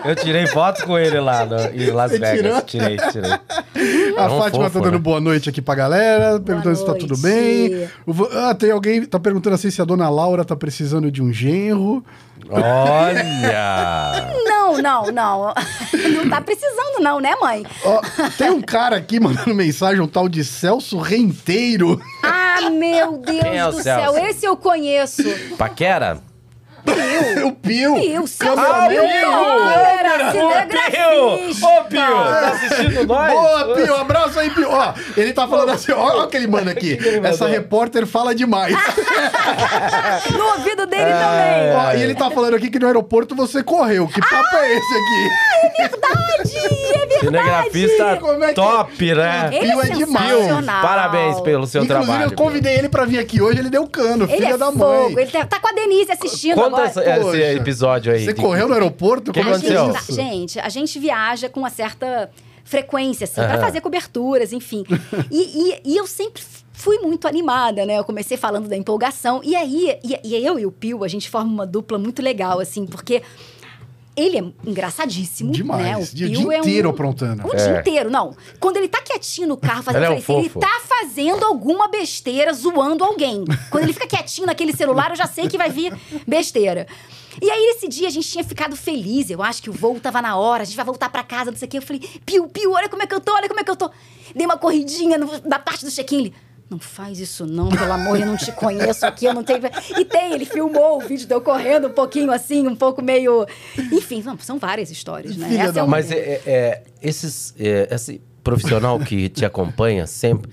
Eu 0.05 0.17
tirei 0.17 0.47
foto 0.49 0.85
com 0.85 0.99
ele 0.99 1.21
lá 1.21 1.45
no, 1.47 1.57
em 1.71 1.91
Las 1.91 2.11
Você 2.11 2.19
Vegas. 2.19 2.37
tirou? 2.37 2.63
Tirei, 2.63 2.97
tirei. 3.13 3.31
A 4.17 4.29
Fátima 4.29 4.65
fofo, 4.65 4.79
tá 4.79 4.85
dando 4.85 4.95
né? 4.95 4.99
boa 4.99 5.21
noite 5.21 5.49
aqui 5.49 5.63
pra 5.63 5.75
galera, 5.75 6.41
perguntando 6.41 6.75
se 6.75 6.85
tá 6.85 6.95
tudo 6.95 7.17
bem. 7.17 7.89
Ah, 8.33 8.55
tem 8.55 8.71
alguém 8.71 9.03
que 9.03 9.07
tá 9.07 9.21
perguntando 9.21 9.55
assim 9.55 9.71
se 9.71 9.81
a 9.81 9.85
dona 9.85 10.09
Laura 10.09 10.45
tá 10.45 10.57
precisando 10.57 11.11
de 11.11 11.23
um 11.23 11.33
genro. 11.33 12.05
Olha! 12.51 14.33
Não, 14.45 14.79
não, 14.79 15.07
não. 15.13 15.55
Não 16.17 16.29
tá 16.29 16.41
precisando, 16.41 17.01
não, 17.01 17.21
né, 17.21 17.35
mãe? 17.41 17.65
Ó, 17.85 18.01
tem 18.37 18.51
um 18.51 18.61
cara 18.61 18.97
aqui 18.97 19.19
mandando 19.19 19.55
mensagem, 19.55 20.01
um 20.01 20.07
tal 20.07 20.29
de 20.29 20.45
Celso 20.45 20.99
Renteiro. 20.99 22.01
Ah, 22.23 22.69
meu 22.71 23.19
Deus 23.19 23.41
Quem 23.41 23.59
é 23.59 23.65
do 23.67 23.83
Celso? 23.83 23.83
céu. 23.83 24.19
Esse 24.27 24.47
eu 24.47 24.57
conheço. 24.57 25.23
Paquera? 25.59 26.21
O 27.47 27.53
Pio. 27.53 27.95
Pio, 27.95 28.27
Celso 28.27 28.61
Ah, 28.61 28.87
Pio, 28.89 29.03
Pio! 29.03 29.31
câmera, 29.31 30.29
Ô, 30.29 30.33
cinegrafista. 30.33 31.67
Ô, 31.67 31.85
Pio! 31.85 32.01
Tá 32.01 32.49
assistindo 32.49 33.07
nós? 33.07 33.33
Boa, 33.33 33.75
Pio, 33.75 33.97
abraço 33.97 34.39
aí, 34.39 34.51
Pio. 34.51 34.69
Ó, 34.71 34.95
ele 35.17 35.33
tá 35.33 35.47
falando 35.49 35.71
assim, 35.71 35.93
ó, 35.93 36.21
ó 36.21 36.25
o 36.25 36.29
que 36.29 36.37
ele 36.37 36.47
manda 36.47 36.71
aqui. 36.71 36.99
Essa 37.25 37.47
repórter 37.47 38.07
fala 38.07 38.35
demais. 38.35 38.75
No 40.37 40.45
ouvido 40.53 40.87
dele 40.87 41.03
É. 41.03 41.19
também. 41.19 41.77
Ó, 41.77 41.93
e 41.95 42.03
ele 42.03 42.15
tá 42.15 42.31
falando 42.31 42.55
aqui 42.55 42.69
que 42.71 42.79
no 42.79 42.87
aeroporto 42.87 43.35
você 43.35 43.63
correu. 43.63 44.07
Que 44.09 44.21
papo 44.21 44.57
é 44.57 44.73
esse 44.77 44.95
aqui? 44.95 45.77
Verdade, 45.77 46.57
é 46.57 46.99
verdade. 46.99 47.21
Cinegrafista 47.21 48.17
Como 48.21 48.45
é 48.45 48.49
que- 48.49 48.55
top, 48.55 49.15
né? 49.15 49.51
Ele 49.53 49.71
Pio 49.73 49.81
é 49.83 49.87
é 49.87 49.91
demais. 49.91 50.31
sensacional. 50.31 50.83
Parabéns 50.83 51.41
pelo 51.41 51.67
seu 51.67 51.83
Inclusive, 51.85 52.07
trabalho. 52.07 52.31
eu 52.31 52.37
convidei 52.37 52.75
ele 52.79 52.89
pra 52.89 53.05
vir 53.05 53.19
aqui 53.19 53.41
hoje, 53.41 53.59
ele 53.61 53.71
deu 53.71 53.87
cano, 53.87 54.25
Ele 54.25 54.33
filha 54.37 54.55
é 54.55 54.57
da 54.57 54.67
fogo. 54.67 54.79
mãe. 54.79 55.13
Ele 55.23 55.31
tá, 55.31 55.45
tá 55.47 55.59
com 55.61 55.69
a 55.69 55.73
Denise 55.73 56.13
assistindo 56.13 56.55
Conta 56.77 56.89
essa- 56.89 57.11
esse 57.11 57.21
Poxa. 57.21 57.53
episódio 57.53 58.13
aí. 58.13 58.25
Você 58.25 58.33
de- 58.33 58.41
correu 58.43 58.69
no 58.69 58.75
aeroporto? 58.75 59.33
Que 59.33 59.41
Como 59.43 59.55
é 59.55 59.59
que 59.59 59.67
é 59.67 59.77
aconteceu? 59.77 60.01
isso? 60.03 60.13
Gente, 60.15 60.61
a 60.61 60.69
gente 60.69 60.99
viaja 60.99 61.49
com 61.49 61.61
uma 61.61 61.71
certa 61.71 62.31
frequência, 62.65 63.25
assim, 63.25 63.35
pra 63.35 63.55
Aham. 63.55 63.61
fazer 63.61 63.81
coberturas, 63.81 64.53
enfim. 64.53 64.85
E, 65.31 65.71
e- 65.73 65.81
e 65.85 65.97
eu 65.97 66.07
sempre 66.07 66.43
fui 66.73 66.99
muito 66.99 67.27
animada, 67.29 67.87
né? 67.87 67.99
Eu 67.99 68.05
comecei 68.05 68.37
falando 68.37 68.69
da 68.69 68.77
empolgação. 68.77 69.41
E 69.45 69.55
aí, 69.55 69.97
e, 70.05 70.19
e 70.25 70.45
eu 70.47 70.59
e 70.59 70.67
o 70.67 70.73
Pio, 70.73 71.05
a 71.05 71.09
gente 71.09 71.31
forma 71.31 71.51
uma 71.51 71.67
dupla 71.67 71.97
muito 71.97 72.21
legal, 72.21 72.59
assim, 72.61 72.85
porque 72.85 73.23
ele 74.17 74.39
é 74.39 74.45
engraçadíssimo, 74.69 75.53
Demais. 75.53 75.83
né? 75.83 75.97
O 75.97 76.05
Dia- 76.15 76.29
dia 76.29 76.37
é 76.39 76.41
um- 76.47 76.53
inteiro 76.61 76.89
aprontando. 76.89 77.47
O 77.47 77.53
É. 77.53 77.57
dia 77.57 77.81
inteiro, 77.81 78.11
não. 78.11 78.35
Quando 78.59 78.77
ele 78.79 78.89
tá 78.89 79.03
quietinho 79.03 79.49
no 79.49 79.57
carro 79.57 79.83
fazendo 79.83 80.03
Ele 80.05 80.13
é 80.13 80.17
um 80.17 80.19
isso, 80.19 80.33
ele 80.33 80.49
tá 80.49 80.81
fazendo 80.85 81.45
alguma 81.45 81.89
besteira, 81.89 82.53
zoando 82.53 83.05
alguém. 83.05 83.45
Quando 83.71 83.85
ele 83.85 83.93
fica 83.93 84.07
quietinho 84.07 84.47
naquele 84.47 84.75
celular, 84.75 85.11
eu 85.11 85.17
já 85.17 85.27
sei 85.27 85.49
que 85.49 85.59
vai 85.59 85.71
vir 85.71 85.93
besteira. 86.27 86.87
E 87.41 87.51
aí, 87.51 87.75
esse 87.77 87.87
dia, 87.87 88.09
a 88.09 88.11
gente 88.11 88.27
tinha 88.27 88.43
ficado 88.43 88.75
feliz. 88.75 89.29
Eu 89.29 89.43
acho 89.43 89.63
que 89.63 89.69
o 89.69 89.73
voo 89.73 90.01
tava 90.01 90.23
na 90.23 90.37
hora, 90.39 90.63
a 90.63 90.65
gente 90.65 90.77
vai 90.77 90.85
voltar 90.87 91.11
pra 91.11 91.23
casa, 91.23 91.51
não 91.51 91.59
sei 91.59 91.69
o 91.69 91.71
quê. 91.71 91.77
Eu 91.79 91.83
falei, 91.83 92.01
Pio, 92.25 92.49
Pio, 92.49 92.73
olha 92.73 92.89
como 92.89 93.03
é 93.03 93.07
que 93.07 93.15
eu 93.15 93.21
tô, 93.21 93.35
olha 93.35 93.47
como 93.47 93.61
é 93.61 93.65
que 93.65 93.71
eu 93.71 93.77
tô. 93.77 93.91
Dei 94.35 94.47
uma 94.47 94.57
corridinha 94.57 95.19
no- 95.19 95.41
da 95.41 95.59
parte 95.59 95.85
do 95.85 95.91
check-in. 95.91 96.33
Não 96.69 96.79
faz 96.81 97.21
isso 97.21 97.47
não, 97.47 97.69
pelo 97.69 97.93
amor, 97.93 98.19
eu 98.19 98.27
não 98.27 98.37
te 98.37 98.51
conheço 98.51 99.07
aqui, 99.07 99.25
eu 99.25 99.33
não 99.33 99.45
tenho... 99.45 99.61
E 99.99 100.05
tem, 100.05 100.33
ele 100.33 100.45
filmou 100.45 100.97
o 100.97 101.01
vídeo 101.01 101.27
de 101.27 101.33
eu 101.33 101.41
correndo 101.41 101.87
um 101.87 101.93
pouquinho 101.93 102.33
assim, 102.33 102.67
um 102.67 102.75
pouco 102.75 103.01
meio... 103.01 103.47
Enfim, 103.93 104.21
não, 104.25 104.37
são 104.39 104.59
várias 104.59 104.91
histórias, 104.91 105.37
né? 105.37 105.49
Filha 105.49 105.63
é 105.63 105.83
uma 105.83 105.87
Mas 105.87 106.11
é, 106.11 106.17
é- 106.17 106.43
é, 106.45 106.83
esses, 107.01 107.55
é, 107.59 107.89
esse 107.95 108.21
profissional 108.43 108.99
que 108.99 109.29
te 109.29 109.45
acompanha 109.45 110.07
sempre, 110.07 110.51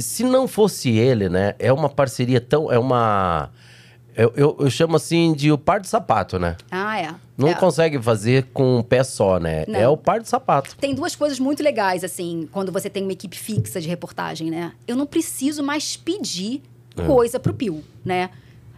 se 0.00 0.22
não 0.24 0.48
fosse 0.48 0.90
ele, 0.90 1.28
né? 1.28 1.54
É 1.58 1.72
uma 1.72 1.88
parceria 1.88 2.40
tão. 2.40 2.70
É 2.72 2.78
uma. 2.78 3.50
Eu, 4.16 4.32
eu, 4.36 4.56
eu 4.60 4.70
chamo 4.70 4.96
assim 4.96 5.32
de 5.32 5.50
o 5.50 5.56
par 5.58 5.80
de 5.80 5.88
sapato, 5.88 6.38
né? 6.38 6.56
Ah, 6.70 7.00
é. 7.00 7.14
Não 7.36 7.48
é. 7.48 7.54
consegue 7.54 8.00
fazer 8.00 8.44
com 8.52 8.78
um 8.78 8.82
pé 8.82 9.02
só, 9.02 9.38
né? 9.38 9.64
Não. 9.66 9.78
É 9.80 9.88
o 9.88 9.96
par 9.96 10.20
de 10.20 10.28
sapato. 10.28 10.76
Tem 10.78 10.94
duas 10.94 11.16
coisas 11.16 11.38
muito 11.38 11.62
legais, 11.62 12.04
assim, 12.04 12.48
quando 12.52 12.70
você 12.70 12.90
tem 12.90 13.02
uma 13.02 13.12
equipe 13.12 13.36
fixa 13.38 13.80
de 13.80 13.88
reportagem, 13.88 14.50
né? 14.50 14.72
Eu 14.86 14.96
não 14.96 15.06
preciso 15.06 15.62
mais 15.62 15.96
pedir 15.96 16.62
É. 16.96 17.06
coisa 17.06 17.40
pro 17.40 17.54
Pio, 17.54 17.82
né? 18.04 18.28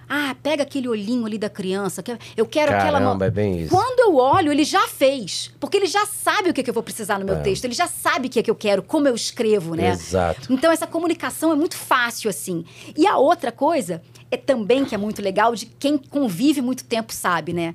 Ah, 0.09 0.37
pega 0.43 0.63
aquele 0.63 0.87
olhinho 0.87 1.25
ali 1.25 1.39
da 1.39 1.49
criança. 1.49 2.03
que 2.03 2.15
Eu 2.37 2.47
quero 2.47 2.71
aquela 2.71 3.01
mão. 3.01 3.09
Caramba, 3.19 3.27
é 3.27 3.31
bem 3.31 3.63
isso. 3.63 3.71
Quando 3.75 4.01
eu 4.01 4.17
olho, 4.17 4.53
ele 4.53 4.63
já 4.63 4.87
fez. 4.87 5.51
Porque 5.59 5.79
ele 5.79 5.87
já 5.87 6.05
sabe 6.07 6.51
o 6.51 6.55
que, 6.55 6.63
que 6.63 6.69
eu 6.69 6.75
vou 6.75 6.83
precisar 6.83 7.19
no 7.19 7.25
meu 7.25 7.37
É. 7.37 7.41
texto. 7.41 7.65
Ele 7.65 7.73
já 7.75 7.87
sabe 7.89 8.29
o 8.29 8.31
que, 8.31 8.43
que 8.43 8.51
eu 8.51 8.55
quero, 8.55 8.83
como 8.83 9.09
eu 9.09 9.15
escrevo, 9.15 9.75
né? 9.75 9.89
Exato. 9.93 10.53
Então, 10.53 10.71
essa 10.71 10.87
comunicação 10.87 11.51
é 11.53 11.55
muito 11.55 11.75
fácil, 11.77 12.29
assim. 12.29 12.67
E 12.97 13.07
a 13.07 13.17
outra 13.17 13.51
coisa 13.51 14.03
é 14.35 14.37
também 14.37 14.85
que 14.85 14.95
é 14.95 14.99
muito 14.99 15.23
legal, 15.23 15.55
de 15.55 15.67
quem 15.67 15.97
convive 15.97 16.61
muito 16.61 16.85
tempo 16.85 17.13
sabe, 17.13 17.53
né? 17.53 17.75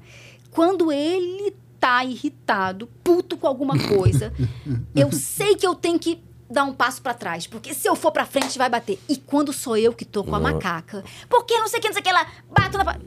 Quando 0.52 0.92
ele 0.92 1.56
tá 1.80 2.04
irritado, 2.04 2.88
puto 3.04 3.38
com 3.38 3.48
alguma 3.48 3.78
coisa, 3.78 4.34
eu 4.96 5.12
sei 5.12 5.56
que 5.56 5.66
eu 5.66 5.74
tenho 5.74 5.98
que 5.98 6.22
dar 6.50 6.64
um 6.64 6.74
passo 6.74 7.02
pra 7.02 7.14
trás, 7.14 7.46
porque 7.46 7.74
se 7.74 7.88
eu 7.88 7.96
for 7.96 8.12
pra 8.12 8.26
frente 8.26 8.58
vai 8.58 8.70
bater. 8.70 9.00
E 9.08 9.18
quando 9.18 9.54
sou 9.54 9.78
eu 9.78 9.94
que 9.94 10.04
tô 10.04 10.24
com 10.24 10.36
a 10.36 10.40
macaca? 10.40 11.04
Porque 11.30 11.58
não 11.58 11.68
sei 11.68 11.80
o 11.80 11.82
que, 11.82 11.88
não 11.88 11.94
sei 11.94 12.02
o 12.02 12.06
que 12.06 12.12
lá, 12.12 12.28
bato 12.50 12.78
na. 12.78 13.00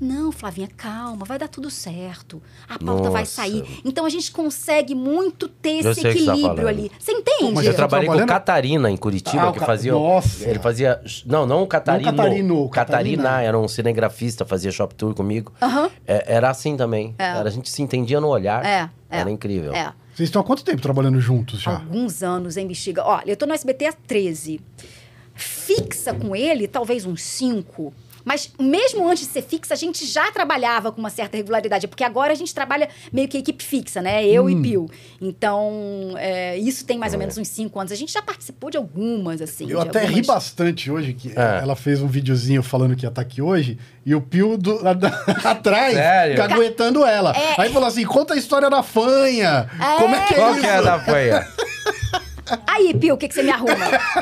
Não, 0.00 0.32
Flavinha, 0.32 0.68
calma, 0.76 1.26
vai 1.26 1.38
dar 1.38 1.46
tudo 1.48 1.70
certo. 1.70 2.40
A 2.66 2.78
pauta 2.78 3.10
vai 3.10 3.22
Nossa. 3.22 3.32
sair. 3.42 3.80
Então 3.84 4.06
a 4.06 4.08
gente 4.08 4.32
consegue 4.32 4.94
muito 4.94 5.46
ter 5.46 5.84
Eu 5.84 5.90
esse 5.92 6.00
tá 6.00 6.08
equilíbrio 6.08 6.40
falando. 6.42 6.68
ali. 6.68 6.90
Você 6.98 7.12
entende? 7.12 7.52
Mas 7.52 7.66
Eu 7.66 7.72
tá 7.72 7.76
trabalhei 7.76 8.08
com 8.08 8.16
o 8.16 8.26
Catarina 8.26 8.90
em 8.90 8.96
Curitiba, 8.96 9.50
Ah, 9.50 9.52
que 9.52 9.60
fazia. 9.60 9.92
Nossa. 9.92 10.48
Ele 10.48 10.58
fazia. 10.58 11.00
Não, 11.26 11.44
não 11.46 11.62
o 11.62 11.66
Catarino. 11.66 12.10
Não 12.10 12.16
Catarino, 12.16 12.68
Catarina, 12.70 13.22
Catarina. 13.24 13.42
era 13.42 13.58
um 13.58 13.68
cinegrafista, 13.68 14.46
fazia 14.46 14.70
shop 14.72 14.94
tour 14.94 15.14
comigo. 15.14 15.52
Aham. 15.60 15.90
É, 16.06 16.34
era 16.34 16.48
assim 16.48 16.76
também. 16.78 17.14
É. 17.18 17.24
Era, 17.24 17.48
a 17.48 17.52
gente 17.52 17.68
se 17.68 17.82
entendia 17.82 18.20
no 18.22 18.28
olhar. 18.28 18.64
É, 18.64 18.88
é. 19.10 19.18
Era 19.20 19.30
incrível. 19.30 19.74
É. 19.74 19.92
Vocês 20.14 20.28
estão 20.28 20.40
há 20.40 20.44
quanto 20.44 20.64
tempo 20.64 20.80
trabalhando 20.80 21.20
juntos 21.20 21.60
já? 21.60 21.72
Alguns 21.72 22.22
anos 22.22 22.56
em 22.56 22.66
Bexiga. 22.66 23.04
Olha, 23.04 23.30
eu 23.30 23.36
tô 23.36 23.44
no 23.46 23.52
SBT 23.52 23.86
há 23.86 23.92
13. 23.92 24.60
Fixa 25.34 26.12
com 26.14 26.34
ele, 26.34 26.66
talvez 26.66 27.06
uns 27.06 27.22
5. 27.22 27.92
Mas 28.30 28.48
mesmo 28.60 29.08
antes 29.08 29.26
de 29.26 29.32
ser 29.32 29.42
fixa, 29.42 29.74
a 29.74 29.76
gente 29.76 30.06
já 30.06 30.30
trabalhava 30.30 30.92
com 30.92 31.00
uma 31.00 31.10
certa 31.10 31.36
regularidade. 31.36 31.88
Porque 31.88 32.04
agora 32.04 32.30
a 32.32 32.36
gente 32.36 32.54
trabalha 32.54 32.88
meio 33.12 33.26
que 33.26 33.36
equipe 33.36 33.60
fixa, 33.64 34.00
né? 34.00 34.24
Eu 34.24 34.44
Hum. 34.44 34.50
e 34.50 34.62
Pio. 34.62 34.88
Então, 35.20 36.14
é, 36.16 36.56
isso 36.56 36.84
tem 36.86 36.96
mais 36.96 37.12
ou 37.12 37.18
menos 37.18 37.36
uns 37.36 37.48
5 37.48 37.76
anos. 37.80 37.90
A 37.90 37.96
gente 37.96 38.12
já 38.12 38.22
participou 38.22 38.70
de 38.70 38.76
algumas, 38.76 39.42
assim. 39.42 39.68
Eu 39.68 39.80
até 39.80 39.98
ri 40.02 40.06
algumas- 40.06 40.26
bastante 40.28 40.88
hoje, 40.92 41.12
que 41.12 41.30
É. 41.36 41.58
ela 41.60 41.74
fez 41.74 42.00
um 42.00 42.06
videozinho 42.06 42.62
falando 42.62 42.94
que 42.94 43.04
ia 43.04 43.08
estar 43.08 43.20
aqui 43.20 43.42
hoje, 43.42 43.76
e 44.06 44.14
o 44.14 44.20
Pio 44.20 44.56
do- 44.56 44.80
lá 44.80 44.92
da- 44.92 45.08
atrás, 45.42 45.94
Sério? 45.94 46.36
caguetando 46.36 47.04
ela. 47.04 47.32
É. 47.36 47.60
Aí 47.60 47.72
falou 47.72 47.88
assim, 47.88 48.04
conta 48.06 48.34
a 48.34 48.36
história 48.36 48.70
da 48.70 48.84
fanha. 48.84 49.68
Como 49.98 50.14
é 50.14 50.24
que 50.26 50.34
é 50.34 50.36
Qual 50.36 50.52
isso? 50.52 50.60
que 50.60 50.66
é 50.68 50.82
da 50.82 51.00
fanha? 51.00 51.48
Aí, 52.66 52.94
Pio, 52.94 53.14
o 53.14 53.18
que, 53.18 53.28
que 53.28 53.34
você 53.34 53.42
me 53.42 53.50
arruma? 53.50 53.74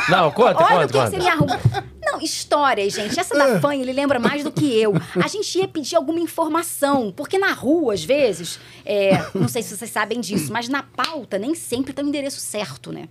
Não, 0.08 0.30
conta, 0.30 0.62
Olha 0.62 0.66
o 0.66 0.80
conta, 0.80 0.86
que, 0.86 0.92
que 0.92 0.98
conta. 0.98 1.10
você 1.10 1.18
me 1.18 1.28
arruma. 1.28 1.60
Não, 2.02 2.20
histórias, 2.20 2.92
gente. 2.94 3.18
Essa 3.18 3.36
da 3.36 3.60
fã, 3.60 3.74
ele 3.74 3.92
lembra 3.92 4.18
mais 4.18 4.42
do 4.42 4.50
que 4.50 4.78
eu. 4.80 4.94
A 5.22 5.28
gente 5.28 5.58
ia 5.58 5.68
pedir 5.68 5.96
alguma 5.96 6.20
informação, 6.20 7.12
porque 7.14 7.38
na 7.38 7.52
rua, 7.52 7.94
às 7.94 8.02
vezes, 8.04 8.58
é, 8.84 9.22
não 9.34 9.48
sei 9.48 9.62
se 9.62 9.76
vocês 9.76 9.90
sabem 9.90 10.20
disso, 10.20 10.52
mas 10.52 10.68
na 10.68 10.82
pauta 10.82 11.38
nem 11.38 11.54
sempre 11.54 11.92
tá 11.92 12.02
o 12.02 12.06
endereço 12.06 12.40
certo, 12.40 12.92
né? 12.92 13.08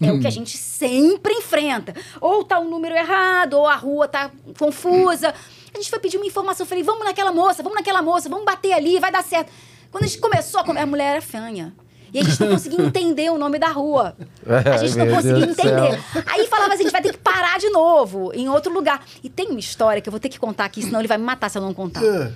É 0.00 0.12
o 0.12 0.20
que 0.20 0.28
a 0.28 0.30
gente 0.30 0.56
sempre 0.56 1.32
enfrenta. 1.34 1.92
Ou 2.20 2.44
tá 2.44 2.60
um 2.60 2.68
número 2.68 2.94
errado, 2.94 3.54
ou 3.54 3.66
a 3.66 3.74
rua 3.74 4.06
tá 4.06 4.30
confusa. 4.56 5.34
A 5.74 5.76
gente 5.76 5.90
foi 5.90 5.98
pedir 5.98 6.16
uma 6.18 6.26
informação, 6.26 6.64
eu 6.64 6.68
falei, 6.68 6.84
vamos 6.84 7.04
naquela 7.04 7.32
moça, 7.32 7.62
vamos 7.62 7.76
naquela 7.76 8.00
moça, 8.00 8.28
vamos 8.28 8.44
bater 8.44 8.72
ali, 8.72 9.00
vai 9.00 9.10
dar 9.10 9.24
certo. 9.24 9.50
Quando 9.90 10.04
a 10.04 10.06
gente 10.06 10.20
começou 10.20 10.60
a 10.60 10.64
comer, 10.64 10.80
a 10.80 10.86
mulher 10.86 11.12
era 11.12 11.22
fanha. 11.22 11.74
E 12.12 12.18
a 12.18 12.24
gente 12.24 12.40
não 12.40 12.48
conseguia 12.48 12.80
entender 12.84 13.30
o 13.30 13.38
nome 13.38 13.58
da 13.58 13.68
rua. 13.68 14.16
A 14.46 14.76
gente 14.78 14.96
não 14.96 15.06
Meu 15.06 15.14
conseguia 15.16 15.46
Deus 15.46 15.58
entender. 15.58 16.00
Aí 16.26 16.46
falava 16.46 16.72
assim, 16.72 16.82
a 16.82 16.84
gente 16.84 16.92
vai 16.92 17.02
ter 17.02 17.12
que 17.12 17.18
parar 17.18 17.58
de 17.58 17.68
novo, 17.68 18.32
em 18.34 18.48
outro 18.48 18.72
lugar. 18.72 19.04
E 19.22 19.28
tem 19.28 19.48
uma 19.48 19.60
história 19.60 20.00
que 20.00 20.08
eu 20.08 20.10
vou 20.10 20.18
ter 20.20 20.28
que 20.28 20.38
contar 20.38 20.64
aqui, 20.64 20.82
senão 20.82 21.00
ele 21.00 21.08
vai 21.08 21.18
me 21.18 21.24
matar 21.24 21.50
se 21.50 21.58
eu 21.58 21.62
não 21.62 21.74
contar. 21.74 22.02
Ah, 22.02 22.32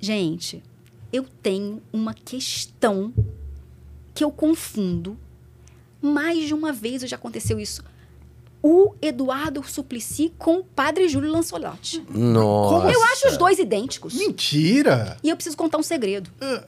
Gente, 0.00 0.62
eu 1.12 1.24
tenho 1.42 1.82
uma 1.92 2.14
questão 2.14 3.12
que 4.14 4.24
eu 4.24 4.30
confundo. 4.30 5.16
Mais 6.02 6.46
de 6.46 6.54
uma 6.54 6.72
vez 6.72 7.02
já 7.02 7.16
aconteceu 7.16 7.60
isso. 7.60 7.84
O 8.62 8.94
Eduardo 9.00 9.62
Suplicy 9.66 10.32
com 10.38 10.58
o 10.58 10.64
padre 10.64 11.08
Júlio 11.08 11.30
Lancelotti. 11.30 12.02
Nossa. 12.10 12.90
Eu 12.92 13.02
acho 13.04 13.28
os 13.28 13.36
dois 13.36 13.58
idênticos. 13.58 14.14
Mentira! 14.14 15.16
E 15.22 15.28
eu 15.28 15.36
preciso 15.36 15.56
contar 15.56 15.78
um 15.78 15.82
segredo. 15.82 16.30
Ah, 16.40 16.64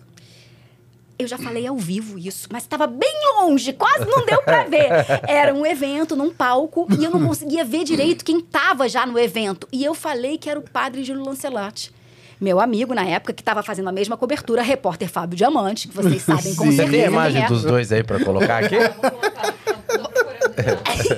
Eu 1.22 1.28
já 1.28 1.38
falei 1.38 1.66
ao 1.66 1.76
vivo 1.76 2.18
isso, 2.18 2.48
mas 2.50 2.64
estava 2.64 2.86
bem 2.86 3.12
longe, 3.38 3.72
quase 3.72 4.04
não 4.04 4.26
deu 4.26 4.42
pra 4.42 4.64
ver. 4.64 4.88
Era 5.28 5.54
um 5.54 5.64
evento 5.64 6.16
num 6.16 6.30
palco 6.30 6.88
e 6.98 7.04
eu 7.04 7.12
não 7.12 7.22
conseguia 7.28 7.64
ver 7.64 7.84
direito 7.84 8.24
quem 8.24 8.38
estava 8.38 8.88
já 8.88 9.06
no 9.06 9.16
evento. 9.16 9.68
E 9.72 9.84
eu 9.84 9.94
falei 9.94 10.36
que 10.36 10.50
era 10.50 10.58
o 10.58 10.62
padre 10.62 11.04
Júlio 11.04 11.24
Lancelotti. 11.24 11.92
Meu 12.40 12.58
amigo, 12.58 12.92
na 12.92 13.04
época, 13.04 13.32
que 13.32 13.40
estava 13.40 13.62
fazendo 13.62 13.88
a 13.88 13.92
mesma 13.92 14.16
cobertura, 14.16 14.62
repórter 14.62 15.08
Fábio 15.08 15.36
Diamante, 15.36 15.86
que 15.86 15.94
vocês 15.94 16.22
sabem 16.22 16.56
com 16.56 16.64
Sim. 16.64 16.72
Você 16.72 16.88
tem 16.88 17.04
a 17.04 17.06
imagem 17.06 17.44
é. 17.44 17.46
dos 17.46 17.62
dois 17.62 17.92
aí 17.92 18.02
pra 18.02 18.18
colocar 18.18 18.64
aqui? 18.64 18.76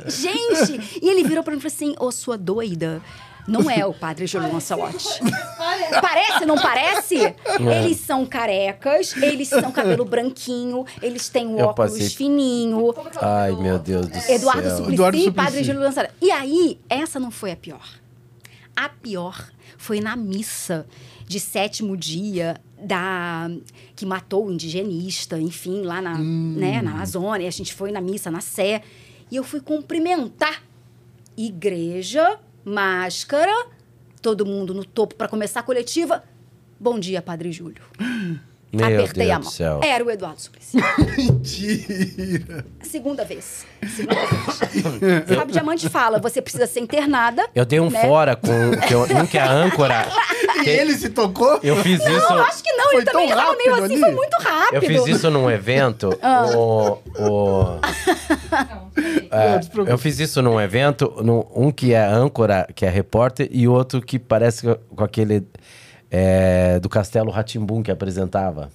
Gente! 0.07 1.01
E 1.03 1.09
ele 1.09 1.25
virou 1.25 1.43
pra 1.43 1.53
mim 1.53 1.59
e 1.59 1.63
falou 1.63 1.75
assim: 1.75 1.95
Ô, 1.99 2.13
sua 2.13 2.37
doida. 2.37 3.01
Não 3.47 3.71
é 3.71 3.85
o 3.85 3.93
padre 3.93 4.27
Júlio 4.27 4.53
Lancelotti. 4.53 5.21
Parece, 6.01 6.47
não 6.47 6.57
parece? 6.57 7.35
Eles 7.61 7.99
são 8.01 8.25
carecas, 8.25 9.15
eles 9.17 9.49
são 9.49 9.71
cabelo 9.71 10.05
branquinho, 10.05 10.85
eles 11.03 11.29
têm 11.29 11.47
o 11.49 11.59
Eu 11.59 11.67
óculos 11.67 11.93
passei- 11.93 12.09
fininho. 12.09 12.95
Ai, 13.21 13.53
meu 13.53 13.79
Deus 13.79 14.07
do 14.07 14.17
Eduardo 14.31 14.63
céu. 14.63 14.77
Suplicy, 14.77 14.95
Eduardo 14.95 15.19
Suplicy. 15.19 15.31
Padre 15.33 15.65
Júlio 15.65 15.81
Lancelotti. 15.83 16.15
E 16.23 16.31
aí, 16.31 16.81
essa 16.89 17.21
não 17.21 17.31
foi 17.31 17.53
a 17.53 17.57
pior. 17.57 17.87
A 18.75 18.89
pior 18.89 19.51
foi 19.77 20.01
na 20.01 20.17
missa 20.17 20.87
de 21.27 21.39
sétimo 21.39 21.97
dia 21.97 22.61
da 22.81 23.51
que 23.95 24.05
matou 24.07 24.47
o 24.47 24.53
indigenista, 24.53 25.39
enfim, 25.39 25.83
lá 25.83 26.01
na, 26.03 26.19
né, 26.19 26.83
na 26.83 26.93
Amazônia. 26.93 27.47
A 27.47 27.53
gente 27.53 27.73
foi 27.75 27.93
na 27.93 28.01
missa 28.01 28.31
na 28.31 28.41
Sé 28.41 28.83
e 29.31 29.37
eu 29.37 29.45
fui 29.45 29.61
cumprimentar 29.61 30.63
igreja, 31.37 32.39
máscara, 32.65 33.53
todo 34.23 34.47
mundo 34.47 34.73
no 34.75 34.85
topo 34.85 35.15
para 35.15 35.29
começar 35.29 35.61
a 35.61 35.63
coletiva. 35.63 36.25
Bom 36.79 36.99
dia, 36.99 37.21
Padre 37.23 37.53
Júlio. 37.53 37.83
Meu 38.73 38.85
Apertei 38.87 39.27
Deus 39.27 39.37
a 39.37 39.39
do 39.39 39.45
mão. 39.45 39.53
céu. 39.53 39.81
Era 39.85 40.05
o 40.05 40.11
Eduardo 40.11 40.41
Suplicy. 40.41 40.79
Mentira! 41.17 42.67
Segunda 42.83 43.25
vez. 43.25 43.65
Segunda 43.95 44.99
vez. 44.99 45.29
Fábio 45.39 45.53
Diamante 45.53 45.89
fala: 45.89 46.19
você 46.19 46.43
precisa 46.43 46.67
ser 46.67 46.81
internada. 46.81 47.49
Eu 47.55 47.65
dei 47.65 47.79
um 47.79 47.89
né? 47.89 48.03
fora 48.03 48.35
com 48.35 48.49
que 48.87 48.93
eu- 48.93 49.03
um 49.03 49.27
que 49.27 49.39
é 49.39 49.43
âncora. 49.47 50.07
E 50.65 50.69
ele 50.69 50.95
se 50.95 51.11
tocou? 51.11 51.59
Eu 51.63 51.77
fiz 51.77 52.01
isso. 52.01 52.09
Não, 52.29 52.39
acho 52.43 52.63
que 52.63 52.73
não. 52.73 52.85
Foi 52.87 52.97
ele 52.97 53.05
também 53.05 53.29
tão 53.29 53.37
tava 53.37 53.57
meio 53.57 53.71
rápido 53.71 53.85
assim, 53.85 53.95
ali. 53.95 54.03
foi 54.03 54.13
muito 54.13 54.35
rápido. 54.43 54.75
Eu 54.75 54.83
fiz 54.83 55.07
isso 55.07 55.31
num 55.31 55.51
evento. 55.51 56.19
Ah. 56.23 56.47
O, 56.57 56.99
o- 57.19 57.81
é, 59.31 59.61
Não, 59.75 59.87
eu 59.87 59.99
fiz 59.99 60.19
isso 60.21 60.41
num 60.43 60.61
evento, 60.61 61.13
num- 61.23 61.45
um 61.55 61.71
que 61.71 61.93
é 61.93 62.05
âncora, 62.05 62.67
que 62.75 62.85
é 62.87 62.89
repórter, 62.89 63.49
e 63.51 63.67
outro 63.69 64.01
que 64.01 64.19
parece 64.19 64.63
com- 64.67 64.97
com 64.97 65.05
aquele 65.05 65.45
é, 66.11 66.79
do 66.79 66.89
Castelo 66.89 67.31
Ratimbum 67.31 67.83
que 67.83 67.91
apresentava. 67.91 68.71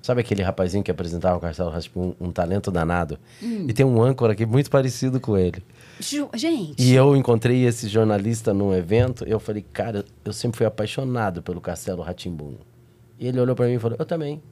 Sabe 0.00 0.20
aquele 0.20 0.42
rapazinho 0.42 0.84
que 0.84 0.90
apresentava 0.90 1.36
o 1.36 1.40
Castelo 1.40 1.70
Ratimbum, 1.70 2.14
um 2.20 2.30
talento 2.30 2.70
danado? 2.70 3.18
Hum. 3.42 3.66
E 3.68 3.72
tem 3.72 3.84
um 3.84 4.00
âncora 4.02 4.34
aqui 4.34 4.46
muito 4.46 4.70
parecido 4.70 5.18
com 5.18 5.36
ele. 5.36 5.62
Gente. 6.00 6.82
E 6.82 6.94
eu 6.94 7.16
encontrei 7.16 7.64
esse 7.66 7.88
jornalista 7.88 8.52
num 8.52 8.74
evento, 8.74 9.24
eu 9.24 9.38
falei, 9.40 9.64
cara, 9.72 10.04
eu 10.24 10.32
sempre 10.32 10.58
fui 10.58 10.66
apaixonado 10.66 11.42
pelo 11.42 11.60
Castelo 11.60 12.02
Ratimbum. 12.02 12.54
E 13.18 13.26
ele 13.28 13.40
olhou 13.40 13.54
pra 13.54 13.66
mim 13.66 13.74
e 13.74 13.78
falou, 13.78 13.96
eu 13.98 14.04
também. 14.04 14.42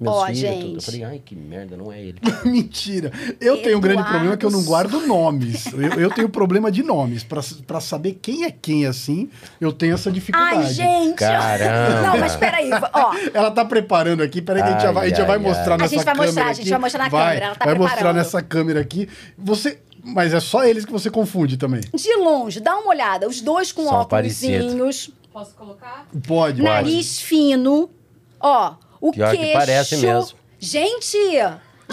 Meus 0.00 0.14
Ó, 0.14 0.26
filhos, 0.26 0.38
gente. 0.38 0.60
tudo. 0.60 0.74
Eu 0.76 0.80
falei, 0.82 1.04
ai, 1.04 1.22
que 1.24 1.34
merda, 1.34 1.76
não 1.76 1.92
é 1.92 2.00
ele. 2.00 2.20
Mentira. 2.46 3.10
Eu 3.40 3.60
tenho 3.60 3.78
um 3.78 3.80
grande 3.80 3.98
Eduardo 3.98 4.12
problema 4.12 4.36
que 4.36 4.46
eu 4.46 4.50
não 4.50 4.62
guardo 4.64 5.04
nomes. 5.04 5.66
Eu, 5.72 6.00
eu 6.00 6.10
tenho 6.10 6.28
problema 6.28 6.70
de 6.70 6.84
nomes. 6.84 7.24
Pra, 7.24 7.40
pra 7.66 7.80
saber 7.80 8.16
quem 8.22 8.44
é 8.44 8.50
quem, 8.52 8.86
assim, 8.86 9.28
eu 9.60 9.72
tenho 9.72 9.94
essa 9.94 10.08
dificuldade. 10.12 10.56
Ai, 10.56 10.72
gente. 10.72 11.16
Caramba. 11.16 12.02
Não, 12.02 12.18
mas 12.18 12.36
peraí. 12.36 12.70
Ó, 12.72 13.12
Ela 13.34 13.50
tá 13.50 13.64
preparando 13.64 14.22
aqui, 14.22 14.40
peraí 14.40 14.62
que 14.62 14.68
a 14.68 14.72
gente 14.72 14.82
já 14.82 14.92
vai, 14.92 15.06
a 15.06 15.08
gente 15.08 15.16
já 15.16 15.22
Ai, 15.24 15.28
vai 15.28 15.36
ai, 15.36 15.42
mostrar 15.42 15.72
ai. 15.74 15.78
nessa 15.78 15.84
A 15.84 15.88
gente 15.88 16.04
vai 16.04 16.14
câmera 16.14 16.26
mostrar, 16.32 16.46
a 16.48 16.52
gente 16.52 16.70
vai 16.70 16.78
mostrar 16.78 17.02
na 17.02 17.08
Vai, 17.08 17.26
câmera, 17.26 17.46
ela 17.46 17.54
tá 17.56 17.64
Vai 17.64 17.74
mostrar 17.74 17.94
preparando. 17.96 18.16
nessa 18.18 18.42
câmera 18.42 18.80
aqui. 18.80 19.08
Você... 19.36 19.78
Mas 20.14 20.32
é 20.34 20.40
só 20.40 20.64
eles 20.64 20.84
que 20.84 20.92
você 20.92 21.10
confunde 21.10 21.56
também. 21.56 21.80
de 21.94 22.16
longe, 22.16 22.60
dá 22.60 22.76
uma 22.78 22.90
olhada. 22.90 23.28
Os 23.28 23.40
dois 23.40 23.72
com 23.72 23.82
São 23.84 23.92
óculos, 23.92 24.08
parecidos. 24.08 25.10
Posso 25.32 25.54
colocar? 25.54 26.06
Pode, 26.26 26.62
nariz 26.62 27.20
fino. 27.20 27.90
Ó, 28.40 28.74
o 29.00 29.12
Pior 29.12 29.30
que 29.30 29.36
queixo. 29.38 29.52
parece 29.52 29.96
mesmo. 29.98 30.38
Gente, 30.58 31.16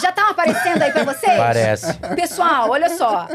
já 0.01 0.11
tá 0.11 0.29
aparecendo 0.29 0.81
aí 0.81 0.91
pra 0.91 1.03
vocês? 1.03 1.37
Parece. 1.37 1.93
Pessoal, 2.15 2.69
olha 2.69 2.89
só. 2.89 3.27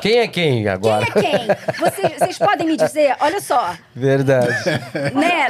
Quem 0.00 0.18
é 0.18 0.28
quem 0.28 0.68
agora? 0.68 1.06
Quem 1.06 1.22
é 1.34 1.38
quem? 1.38 1.46
Vocês, 1.78 2.12
vocês 2.18 2.38
podem 2.38 2.66
me 2.66 2.76
dizer, 2.76 3.16
olha 3.20 3.40
só, 3.40 3.72
Verdade. 3.94 4.48
né? 5.14 5.48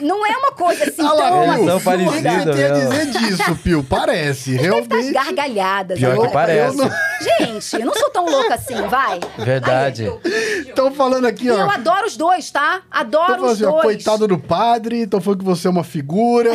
Não 0.00 0.24
é 0.26 0.36
uma 0.36 0.52
coisa 0.52 0.84
assim 0.84 1.02
lá, 1.02 1.10
tão 1.16 1.50
absurda. 1.50 1.76
o 1.76 1.80
que 1.80 1.96
que 1.98 2.04
você 2.04 2.52
tem 2.52 2.64
a 2.64 2.70
dizer 2.70 3.06
disso, 3.06 3.56
Pio? 3.62 3.84
Parece, 3.84 4.56
Deve 4.56 4.78
estar 4.80 4.96
as 4.96 5.06
realmente. 5.06 5.12
gargalhadas. 5.12 5.98
Pior 5.98 6.08
que 6.10 6.14
agora. 6.16 6.30
parece. 6.30 6.78
Eu 6.78 6.84
não- 6.84 6.90
Gente, 7.18 7.76
eu 7.80 7.86
não 7.86 7.94
sou 7.94 8.10
tão 8.10 8.26
louca 8.26 8.54
assim, 8.54 8.74
vai. 8.88 9.18
Verdade. 9.38 10.10
Estão 10.66 10.92
falando 10.92 11.26
aqui, 11.26 11.44
E 11.44 11.48
eu 11.48 11.56
ó. 11.66 11.70
adoro 11.70 12.06
os 12.06 12.16
dois, 12.16 12.50
tá? 12.50 12.82
Adoro 12.90 13.32
Estão 13.32 13.46
os 13.46 13.52
assim, 13.52 13.64
ó, 13.64 13.70
dois. 13.70 13.82
coitado 13.84 14.28
do 14.28 14.38
padre, 14.38 15.02
estão 15.02 15.20
falando 15.20 15.38
que 15.40 15.44
você 15.44 15.66
é 15.66 15.70
uma 15.70 15.84
figura. 15.84 16.50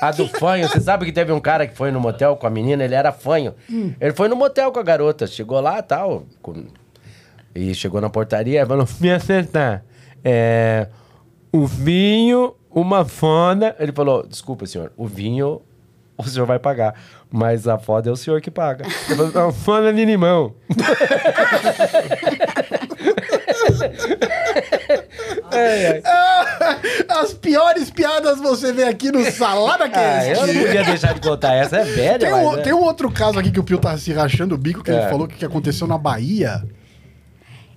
A 0.00 0.10
do 0.12 0.28
fanho, 0.28 0.68
você 0.68 0.80
sabe 0.80 1.04
que 1.04 1.12
teve 1.12 1.32
um 1.32 1.40
cara 1.40 1.66
que 1.66 1.76
foi 1.76 1.90
no 1.90 1.98
motel 2.00 2.36
com 2.36 2.46
a 2.46 2.50
menina, 2.50 2.75
ele 2.82 2.94
era 2.94 3.12
fanho. 3.12 3.54
Hum. 3.70 3.92
Ele 4.00 4.12
foi 4.12 4.28
no 4.28 4.36
motel 4.36 4.70
com 4.72 4.78
a 4.78 4.82
garota, 4.82 5.26
chegou 5.26 5.60
lá 5.60 5.80
tal. 5.82 6.24
com- 6.42 6.66
E 7.54 7.74
chegou 7.74 8.00
na 8.00 8.10
portaria 8.10 8.62
e 8.62 8.66
falou: 8.66 8.86
Me 9.00 9.10
acertar. 9.10 9.84
É. 10.24 10.88
O 11.52 11.66
vinho, 11.66 12.54
uma 12.70 13.04
fona. 13.04 13.74
Ele 13.78 13.92
falou: 13.92 14.26
Desculpa, 14.26 14.66
senhor, 14.66 14.92
o 14.96 15.06
vinho 15.06 15.62
o 16.18 16.24
senhor 16.24 16.46
vai 16.46 16.58
pagar. 16.58 16.94
Mas 17.30 17.68
a 17.68 17.76
foda 17.78 18.08
é 18.08 18.12
o 18.12 18.16
senhor 18.16 18.40
que 18.40 18.50
paga. 18.50 18.86
Eu 19.10 19.52
falo, 19.52 19.82
não, 19.84 19.92
de 19.94 20.04
limão. 20.04 20.54
Ai. 25.56 26.02
As 27.20 27.32
piores 27.34 27.90
piadas 27.90 28.38
você 28.38 28.72
vê 28.72 28.84
aqui 28.84 29.10
no 29.10 29.24
Salada 29.30 29.84
Ah, 29.86 29.88
Cast. 29.88 30.30
eu 30.32 30.46
não 30.46 30.54
podia 30.62 30.84
deixar 30.84 31.14
de 31.14 31.20
contar 31.20 31.54
essa, 31.54 31.76
é 31.78 31.84
velha, 31.84 32.18
Tem 32.18 32.32
um, 32.34 32.56
é. 32.58 32.62
tem 32.62 32.72
um 32.72 32.82
outro 32.82 33.10
caso 33.10 33.38
aqui 33.38 33.50
que 33.50 33.60
o 33.60 33.64
Pio 33.64 33.78
tá 33.78 33.96
se 33.96 34.12
rachando 34.12 34.54
o 34.54 34.58
bico, 34.58 34.82
que 34.82 34.90
ele 34.90 34.98
É. 35.00 35.08
falou 35.08 35.26
que 35.26 35.44
aconteceu 35.44 35.86
na 35.86 35.98
Bahia. 35.98 36.62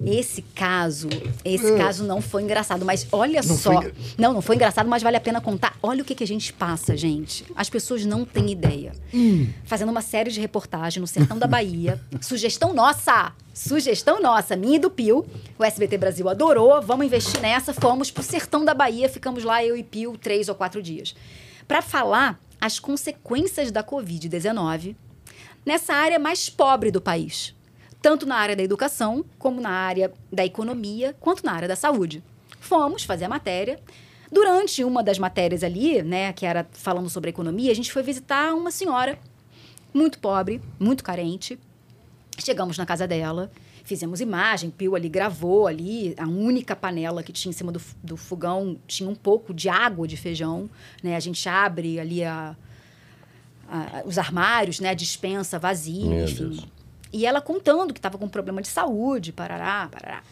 Esse 0.03 0.41
caso, 0.41 1.09
esse 1.43 1.75
caso 1.77 2.05
não 2.05 2.21
foi 2.21 2.43
engraçado, 2.43 2.85
mas 2.85 3.05
olha. 3.11 3.41
Não 3.45 3.57
só. 3.57 3.81
foi 3.81 3.93
Não, 4.17 4.33
não 4.33 4.41
foi 4.41 4.55
engraçado, 4.55 4.87
mas 4.87 5.03
vale 5.03 5.17
a 5.17 5.21
pena 5.21 5.41
contar. 5.41 5.77
Olha 5.83 6.01
o 6.01 6.05
que, 6.05 6.15
que 6.15 6.23
a 6.23 6.27
gente 6.27 6.53
passa, 6.53 6.95
gente. 6.95 7.45
As 7.53 7.69
pessoas 7.69 8.05
não 8.05 8.23
têm 8.23 8.49
ideia. 8.49 8.93
Hum. 9.13 9.47
Fazendo 9.65 9.89
uma 9.89 10.01
série 10.01 10.31
de 10.31 10.39
reportagens 10.39 11.01
no 11.01 11.07
sertão 11.07 11.37
da 11.37 11.47
Bahia. 11.47 11.99
Sugestão 12.21 12.73
nossa! 12.73 13.33
Sugestão 13.53 14.21
nossa, 14.21 14.55
minha 14.55 14.77
e 14.77 14.79
do 14.79 14.89
Pio. 14.89 15.25
O 15.57 15.65
SBT 15.65 15.97
Brasil 15.97 16.29
adorou, 16.29 16.81
vamos 16.81 17.05
investir 17.05 17.41
nessa. 17.41 17.73
Fomos 17.73 18.09
pro 18.09 18.23
sertão 18.23 18.63
da 18.63 18.73
Bahia, 18.73 19.09
ficamos 19.09 19.43
lá, 19.43 19.63
eu 19.63 19.75
e 19.75 19.83
Pio, 19.83 20.17
três 20.17 20.47
ou 20.47 20.55
quatro 20.55 20.81
dias. 20.81 21.13
Para 21.67 21.81
falar 21.81 22.39
as 22.61 22.79
consequências 22.79 23.69
da 23.69 23.83
Covid-19 23.83 24.95
nessa 25.65 25.93
área 25.93 26.17
mais 26.17 26.49
pobre 26.49 26.89
do 26.89 27.01
país. 27.01 27.53
Tanto 28.01 28.25
na 28.25 28.35
área 28.35 28.55
da 28.55 28.63
educação, 28.63 29.25
como 29.37 29.59
na 29.59 29.69
área 29.69 30.11
da 30.31 30.45
economia, 30.45 31.15
quanto 31.19 31.45
na 31.45 31.51
área 31.51 31.67
da 31.67 31.75
saúde. 31.75 32.23
Fomos 32.59 33.03
fazer 33.03 33.25
a 33.25 33.29
matéria. 33.29 33.79
Durante 34.31 34.83
uma 34.83 35.01
das 35.03 35.17
matérias 35.19 35.63
ali, 35.63 36.01
né, 36.03 36.31
que 36.33 36.45
era 36.45 36.67
falando 36.71 37.09
sobre 37.09 37.29
a 37.29 37.31
economia, 37.31 37.71
a 37.71 37.75
gente 37.75 37.91
foi 37.91 38.03
visitar 38.03 38.53
uma 38.53 38.71
senhora 38.71 39.17
muito 39.93 40.19
pobre, 40.19 40.61
muito 40.79 41.03
carente. 41.03 41.59
Chegamos 42.37 42.77
na 42.77 42.85
casa 42.85 43.05
dela, 43.07 43.51
fizemos 43.83 44.21
imagem, 44.21 44.69
Pio 44.69 44.95
ali 44.95 45.09
gravou 45.09 45.67
ali, 45.67 46.13
a 46.17 46.27
única 46.27 46.75
panela 46.75 47.21
que 47.23 47.33
tinha 47.33 47.49
em 47.49 47.53
cima 47.53 47.71
do, 47.71 47.81
do 48.03 48.15
fogão 48.15 48.77
tinha 48.87 49.09
um 49.09 49.15
pouco 49.15 49.53
de 49.53 49.67
água 49.67 50.07
de 50.07 50.15
feijão, 50.15 50.69
né? 51.03 51.15
A 51.15 51.19
gente 51.19 51.49
abre 51.49 51.99
ali 51.99 52.23
a, 52.23 52.55
a- 53.67 54.03
os 54.05 54.17
armários, 54.17 54.79
né? 54.79 54.89
A 54.89 54.93
dispensa 54.93 55.57
vazia, 55.59 56.05
Meu 56.05 56.23
enfim. 56.25 56.49
Deus. 56.49 56.67
E 57.11 57.25
ela 57.25 57.41
contando 57.41 57.93
que 57.93 57.99
estava 57.99 58.17
com 58.17 58.27
problema 58.27 58.61
de 58.61 58.67
saúde, 58.67 59.31
parará, 59.31 59.87
parará. 59.91 60.23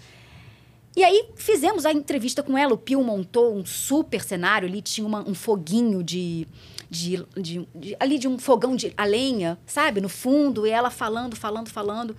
E 0.95 1.03
aí 1.03 1.29
fizemos 1.35 1.85
a 1.85 1.91
entrevista 1.91 2.41
com 2.41 2.57
ela. 2.57 2.73
O 2.73 2.77
Pio 2.77 3.03
montou 3.03 3.55
um 3.55 3.65
super 3.65 4.23
cenário 4.23 4.67
ali, 4.67 4.81
tinha 4.81 5.05
uma- 5.05 5.27
um 5.27 5.33
foguinho 5.35 6.03
de, 6.03 6.47
de, 6.89 7.23
de- 7.35 7.67
de- 7.75 7.95
ali 7.99 8.17
de 8.17 8.27
um 8.27 8.37
fogão 8.39 8.75
de 8.75 8.93
a 8.97 9.05
lenha, 9.05 9.57
sabe, 9.65 10.01
no 10.01 10.09
fundo, 10.09 10.65
e 10.65 10.71
ela 10.71 10.89
falando, 10.89 11.35
falando, 11.35 11.69
falando. 11.69 12.15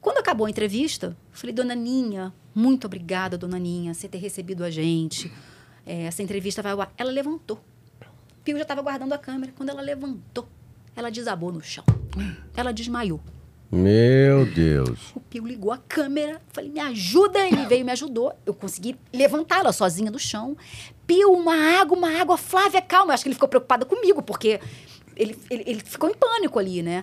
Quando 0.00 0.18
acabou 0.18 0.46
a 0.46 0.50
entrevista, 0.50 1.16
falei, 1.32 1.52
dona 1.54 1.74
Ninha, 1.74 2.32
muito 2.54 2.86
obrigada, 2.86 3.36
dona 3.38 3.58
Ninha, 3.58 3.94
você 3.94 4.08
ter 4.08 4.18
recebido 4.18 4.62
a 4.64 4.70
gente. 4.70 5.32
É, 5.84 6.02
essa 6.04 6.22
entrevista 6.22 6.62
vai. 6.62 6.88
Ela 6.96 7.10
levantou. 7.10 7.58
Pio 8.44 8.56
já 8.56 8.62
estava 8.62 8.82
guardando 8.82 9.12
a 9.12 9.18
câmera. 9.18 9.52
Quando 9.56 9.70
ela 9.70 9.80
levantou, 9.82 10.46
ela 10.94 11.10
desabou 11.10 11.50
no 11.52 11.60
chão. 11.62 11.84
Ela 12.56 12.72
desmaiou. 12.72 13.20
Meu 13.74 14.44
Deus. 14.44 15.12
O 15.16 15.20
Pio 15.20 15.46
ligou 15.46 15.72
a 15.72 15.78
câmera, 15.78 16.42
falei, 16.52 16.68
me 16.68 16.78
ajuda. 16.78 17.38
Ele 17.38 17.64
veio 17.64 17.80
e 17.80 17.84
me 17.84 17.92
ajudou. 17.92 18.38
Eu 18.44 18.52
consegui 18.52 18.94
levantá-la 19.10 19.72
sozinha 19.72 20.10
do 20.10 20.18
chão. 20.18 20.54
Pio, 21.06 21.32
uma 21.32 21.80
água, 21.80 21.96
uma 21.96 22.20
água. 22.20 22.36
Flávia, 22.36 22.82
calma. 22.82 23.12
Eu 23.12 23.14
acho 23.14 23.22
que 23.22 23.28
ele 23.28 23.34
ficou 23.34 23.48
preocupado 23.48 23.86
comigo, 23.86 24.22
porque 24.22 24.60
ele, 25.16 25.38
ele, 25.48 25.64
ele 25.66 25.80
ficou 25.80 26.10
em 26.10 26.14
pânico 26.14 26.58
ali, 26.58 26.82
né? 26.82 27.02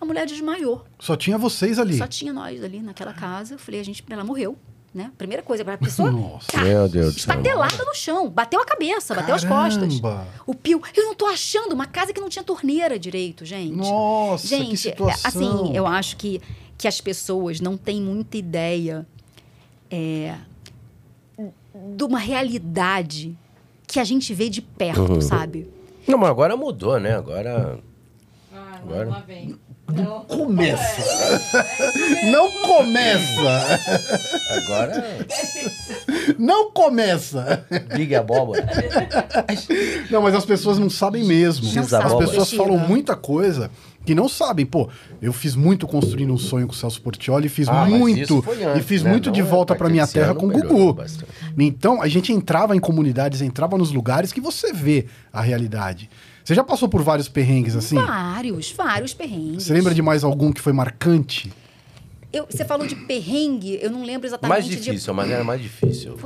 A 0.00 0.04
mulher 0.04 0.26
desmaiou. 0.26 0.84
Só 0.98 1.14
tinha 1.14 1.38
vocês 1.38 1.78
ali. 1.78 1.96
Só 1.96 2.08
tinha 2.08 2.32
nós 2.32 2.64
ali 2.64 2.82
naquela 2.82 3.12
casa. 3.12 3.54
Eu 3.54 3.58
falei, 3.58 3.78
a 3.78 3.84
gente, 3.84 4.04
ela 4.10 4.24
morreu, 4.24 4.58
né? 4.94 5.12
Primeira 5.18 5.42
coisa, 5.42 5.62
a 5.70 5.78
pessoa 5.78 6.10
Nossa. 6.10 6.50
tá 6.52 6.62
Meu 6.62 6.88
Deus 6.88 7.16
estatelada 7.16 7.84
no 7.84 7.94
chão. 7.94 8.28
Bateu 8.28 8.60
a 8.60 8.64
cabeça, 8.64 9.14
bateu 9.14 9.34
as 9.34 9.44
costas. 9.44 10.00
Caramba. 10.00 10.26
O 10.46 10.54
Pio, 10.54 10.80
eu 10.96 11.04
não 11.04 11.14
tô 11.14 11.26
achando 11.26 11.72
uma 11.72 11.86
casa 11.86 12.12
que 12.12 12.20
não 12.20 12.28
tinha 12.28 12.42
torneira 12.42 12.98
direito, 12.98 13.44
gente. 13.44 13.76
Nossa, 13.76 14.42
que 14.42 14.48
Gente, 14.48 14.76
situação. 14.78 15.22
assim, 15.24 15.76
eu 15.76 15.86
acho 15.86 16.16
que, 16.16 16.40
que 16.76 16.88
as 16.88 17.00
pessoas 17.00 17.60
não 17.60 17.76
têm 17.76 18.00
muita 18.00 18.36
ideia 18.38 19.06
é, 19.90 20.34
de 21.96 22.04
uma 22.04 22.18
realidade 22.18 23.36
que 23.86 24.00
a 24.00 24.04
gente 24.04 24.34
vê 24.34 24.48
de 24.48 24.60
perto, 24.62 25.00
Uhum. 25.14 25.20
sabe? 25.20 25.68
Não, 26.06 26.18
mas 26.18 26.30
agora 26.30 26.56
mudou, 26.56 26.98
né? 26.98 27.14
Agora. 27.16 27.78
Ah, 28.52 28.80
Agora? 28.82 29.04
não, 29.04 29.12
lá 29.12 29.20
vem. 29.20 29.58
Não. 29.92 30.20
Começa. 30.24 31.40
Não 32.30 32.50
começa. 32.62 33.80
Agora. 34.56 35.26
Não 36.38 36.70
começa. 36.70 37.64
Big 37.96 38.14
abóbora. 38.14 38.68
Não, 40.10 40.22
mas 40.22 40.34
as 40.34 40.44
pessoas 40.44 40.78
não 40.78 40.90
sabem 40.90 41.24
mesmo. 41.24 41.72
Não 41.72 41.82
as 41.82 42.14
pessoas 42.14 42.52
falam 42.52 42.76
muita 42.78 43.16
coisa 43.16 43.70
que 44.04 44.14
não 44.14 44.28
sabem. 44.28 44.64
Pô, 44.66 44.88
eu 45.20 45.32
fiz 45.32 45.54
muito 45.54 45.86
construindo 45.86 46.32
um 46.32 46.38
sonho 46.38 46.66
com 46.66 46.72
o 46.72 46.76
Celso 46.76 47.00
Portioli, 47.00 47.48
fiz 47.48 47.68
Ah, 47.68 47.84
muito. 47.86 48.44
antes, 48.46 48.78
e 48.78 48.82
fiz 48.82 49.02
né? 49.02 49.10
muito 49.10 49.26
Não 49.26 49.32
de 49.32 49.40
é 49.40 49.44
volta 49.44 49.72
a 49.74 49.76
pra 49.76 49.88
minha 49.88 50.06
terra 50.06 50.34
com 50.34 50.46
o 50.46 50.50
Gugu. 50.50 50.92
bastante. 50.94 51.30
Então, 51.58 52.00
a 52.02 52.08
gente 52.08 52.32
entrava 52.32 52.76
em 52.76 52.80
comunidades, 52.80 53.40
entrava 53.42 53.76
nos 53.76 53.90
lugares 53.92 54.32
que 54.32 54.40
você 54.40 54.72
vê 54.72 55.06
a 55.32 55.40
realidade. 55.40 56.08
Você 56.48 56.54
já 56.54 56.64
passou 56.64 56.88
por 56.88 57.02
vários 57.02 57.28
perrengues 57.28 57.76
assim? 57.76 57.94
Vários, 57.94 58.72
vários 58.72 59.12
perrengues. 59.12 59.64
Você 59.64 59.74
lembra 59.74 59.92
de 59.94 60.00
mais 60.00 60.24
algum 60.24 60.50
que 60.50 60.62
foi 60.62 60.72
marcante? 60.72 61.52
Eu- 62.32 62.46
você 62.48 62.64
falou 62.64 62.86
de 62.86 62.96
perrengue, 62.96 63.78
eu 63.82 63.90
não 63.90 64.02
lembro 64.02 64.26
exatamente 64.26 64.48
Mais 64.48 64.64
de 64.64 64.76
difícil, 64.76 65.10
a 65.10 65.14
maneira 65.14 65.44
mais 65.44 65.60
difícil. 65.60 66.16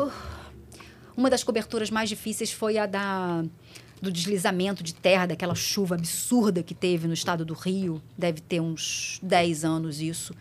Uma 1.16 1.28
das 1.28 1.42
coberturas 1.42 1.90
mais 1.90 2.08
difíceis 2.08 2.52
foi 2.52 2.78
a 2.78 2.86
da 2.86 3.44
do 4.00 4.12
deslizamento 4.12 4.84
de 4.84 4.94
terra, 4.94 5.26
daquela 5.26 5.56
chuva 5.56 5.96
absurda 5.96 6.62
que 6.62 6.72
teve 6.72 7.08
no 7.08 7.14
estado 7.14 7.44
do 7.44 7.54
Rio. 7.54 8.00
Deve 8.16 8.40
ter 8.40 8.60
uns 8.60 9.18
10 9.24 9.64
anos 9.64 10.00
isso. 10.00 10.32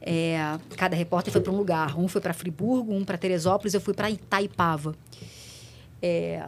É, 0.00 0.58
cada 0.76 0.96
repórter 0.96 1.32
foi 1.32 1.40
para 1.40 1.52
um 1.52 1.56
lugar. 1.56 1.96
Um 1.96 2.08
foi 2.08 2.20
para 2.20 2.34
Friburgo, 2.34 2.92
um 2.92 3.04
para 3.04 3.16
Teresópolis, 3.16 3.72
eu 3.72 3.80
fui 3.80 3.94
para 3.94 4.10
Itaipava. 4.10 4.96
É, 6.02 6.44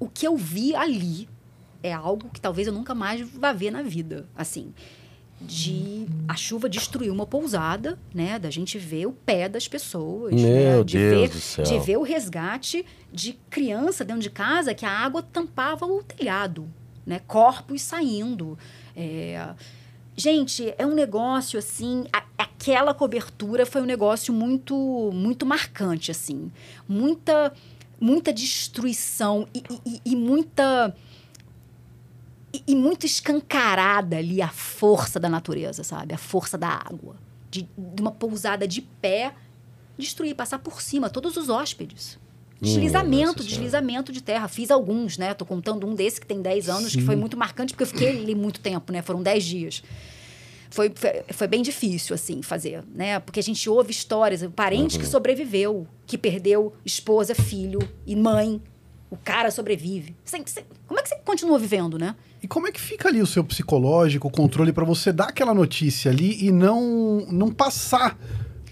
o 0.00 0.08
que 0.08 0.26
eu 0.26 0.36
vi 0.36 0.74
ali 0.74 1.28
é 1.86 1.92
algo 1.92 2.28
que 2.32 2.40
talvez 2.40 2.66
eu 2.66 2.72
nunca 2.72 2.94
mais 2.94 3.20
vá 3.20 3.52
ver 3.52 3.70
na 3.70 3.82
vida. 3.82 4.26
Assim, 4.36 4.72
de 5.40 6.06
a 6.26 6.34
chuva 6.34 6.68
destruir 6.68 7.10
uma 7.10 7.26
pousada, 7.26 7.98
né? 8.14 8.38
Da 8.38 8.50
gente 8.50 8.78
ver 8.78 9.06
o 9.06 9.12
pé 9.12 9.48
das 9.48 9.68
pessoas, 9.68 10.34
né, 10.34 10.70
Meu 10.72 10.84
de 10.84 10.96
Deus 10.98 11.20
ver, 11.20 11.28
do 11.28 11.40
céu. 11.40 11.64
de 11.64 11.78
ver 11.80 11.96
o 11.98 12.02
resgate 12.02 12.86
de 13.12 13.34
criança 13.50 14.04
dentro 14.04 14.22
de 14.22 14.30
casa 14.30 14.72
que 14.74 14.86
a 14.86 14.90
água 14.90 15.22
tampava 15.22 15.84
o 15.84 16.02
telhado, 16.02 16.66
né? 17.04 17.20
Corpos 17.26 17.82
saindo. 17.82 18.58
É, 18.96 19.48
Gente, 20.18 20.72
é 20.78 20.86
um 20.86 20.94
negócio 20.94 21.58
assim. 21.58 22.06
a- 22.10 22.24
aquela 22.38 22.94
cobertura 22.94 23.66
foi 23.66 23.82
um 23.82 23.84
negócio 23.84 24.32
muito, 24.32 25.10
muito 25.12 25.44
marcante, 25.44 26.10
assim. 26.10 26.50
Muita, 26.88 27.52
muita 28.00 28.32
destruição 28.32 29.46
e, 29.54 29.62
e- 29.84 30.00
e 30.06 30.16
muita 30.16 30.96
e, 32.56 32.72
e 32.72 32.76
muito 32.76 33.06
escancarada 33.06 34.16
ali 34.16 34.40
a 34.40 34.48
força 34.48 35.18
da 35.18 35.28
natureza, 35.28 35.82
sabe? 35.82 36.14
A 36.14 36.18
força 36.18 36.56
da 36.56 36.68
água. 36.68 37.16
De, 37.50 37.68
de 37.76 38.02
uma 38.02 38.10
pousada 38.10 38.66
de 38.66 38.82
pé 38.82 39.34
destruir, 39.98 40.34
passar 40.34 40.58
por 40.58 40.82
cima 40.82 41.08
todos 41.08 41.36
os 41.36 41.48
hóspedes. 41.48 42.18
Deslizamento, 42.60 43.26
nossa 43.26 43.38
Senhora. 43.38 43.48
deslizamento 43.50 44.12
de 44.12 44.22
terra. 44.22 44.48
Fiz 44.48 44.70
alguns, 44.70 45.18
né? 45.18 45.34
Tô 45.34 45.44
contando 45.44 45.86
um 45.86 45.94
desse 45.94 46.20
que 46.20 46.26
tem 46.26 46.40
10 46.40 46.68
anos, 46.68 46.94
que 46.94 47.00
Sim. 47.00 47.06
foi 47.06 47.16
muito 47.16 47.36
marcante, 47.36 47.72
porque 47.72 47.82
eu 47.82 47.88
fiquei 47.88 48.08
ali 48.08 48.34
muito 48.34 48.60
tempo, 48.60 48.92
né? 48.92 49.02
Foram 49.02 49.22
10 49.22 49.44
dias. 49.44 49.82
Foi, 50.70 50.90
foi, 50.94 51.24
foi 51.30 51.46
bem 51.46 51.62
difícil, 51.62 52.14
assim, 52.14 52.42
fazer, 52.42 52.82
né? 52.94 53.20
Porque 53.20 53.40
a 53.40 53.42
gente 53.42 53.68
ouve 53.68 53.90
histórias, 53.90 54.46
parente 54.54 54.98
que 54.98 55.06
sobreviveu, 55.06 55.86
que 56.06 56.18
perdeu 56.18 56.72
esposa, 56.84 57.34
filho 57.34 57.78
e 58.06 58.16
mãe. 58.16 58.60
O 59.10 59.16
cara 59.16 59.50
sobrevive. 59.50 60.16
Você- 60.24 60.42
você- 60.44 60.64
como 60.86 60.98
é 60.98 61.02
que 61.02 61.08
você 61.10 61.16
continua 61.24 61.58
vivendo, 61.58 61.96
né? 61.98 62.14
E 62.42 62.48
como 62.48 62.66
é 62.66 62.72
que 62.72 62.80
fica 62.80 63.08
ali 63.08 63.22
o 63.22 63.26
seu 63.26 63.44
psicológico, 63.44 64.26
o 64.28 64.30
controle 64.30 64.72
pra 64.72 64.84
você 64.84 65.12
dar 65.12 65.28
aquela 65.28 65.54
notícia 65.54 66.10
ali 66.10 66.44
e 66.44 66.50
não 66.50 67.26
não 67.30 67.50
passar 67.50 68.18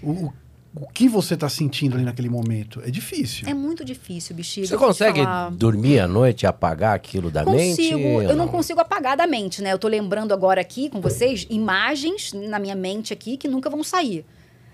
o, 0.03 0.11
o, 0.11 0.33
o 0.75 0.87
que 0.93 1.07
você 1.07 1.37
tá 1.37 1.47
sentindo 1.47 1.95
ali 1.95 2.03
naquele 2.03 2.29
momento? 2.29 2.81
É 2.85 2.91
difícil. 2.91 3.47
É 3.47 3.53
muito 3.53 3.85
difícil, 3.85 4.35
bexiga. 4.35 4.67
Você 4.67 4.75
consegue 4.77 5.21
dormir 5.53 5.99
à 5.99 6.07
noite 6.07 6.43
e 6.43 6.45
apagar 6.47 6.93
aquilo 6.95 7.31
da 7.31 7.45
mente? 7.45 7.77
Consigo, 7.77 8.21
eu 8.21 8.35
não 8.35 8.49
consigo 8.49 8.81
apagar 8.81 9.15
da 9.15 9.25
mente, 9.25 9.61
né? 9.61 9.71
Eu 9.71 9.79
tô 9.79 9.87
lembrando 9.87 10.33
agora 10.33 10.59
aqui 10.59 10.89
com 10.89 10.99
vocês 10.99 11.47
imagens 11.49 12.33
na 12.33 12.59
minha 12.59 12.75
mente 12.75 13.13
aqui 13.13 13.37
que 13.37 13.47
nunca 13.47 13.69
vão 13.69 13.83
sair, 13.85 14.25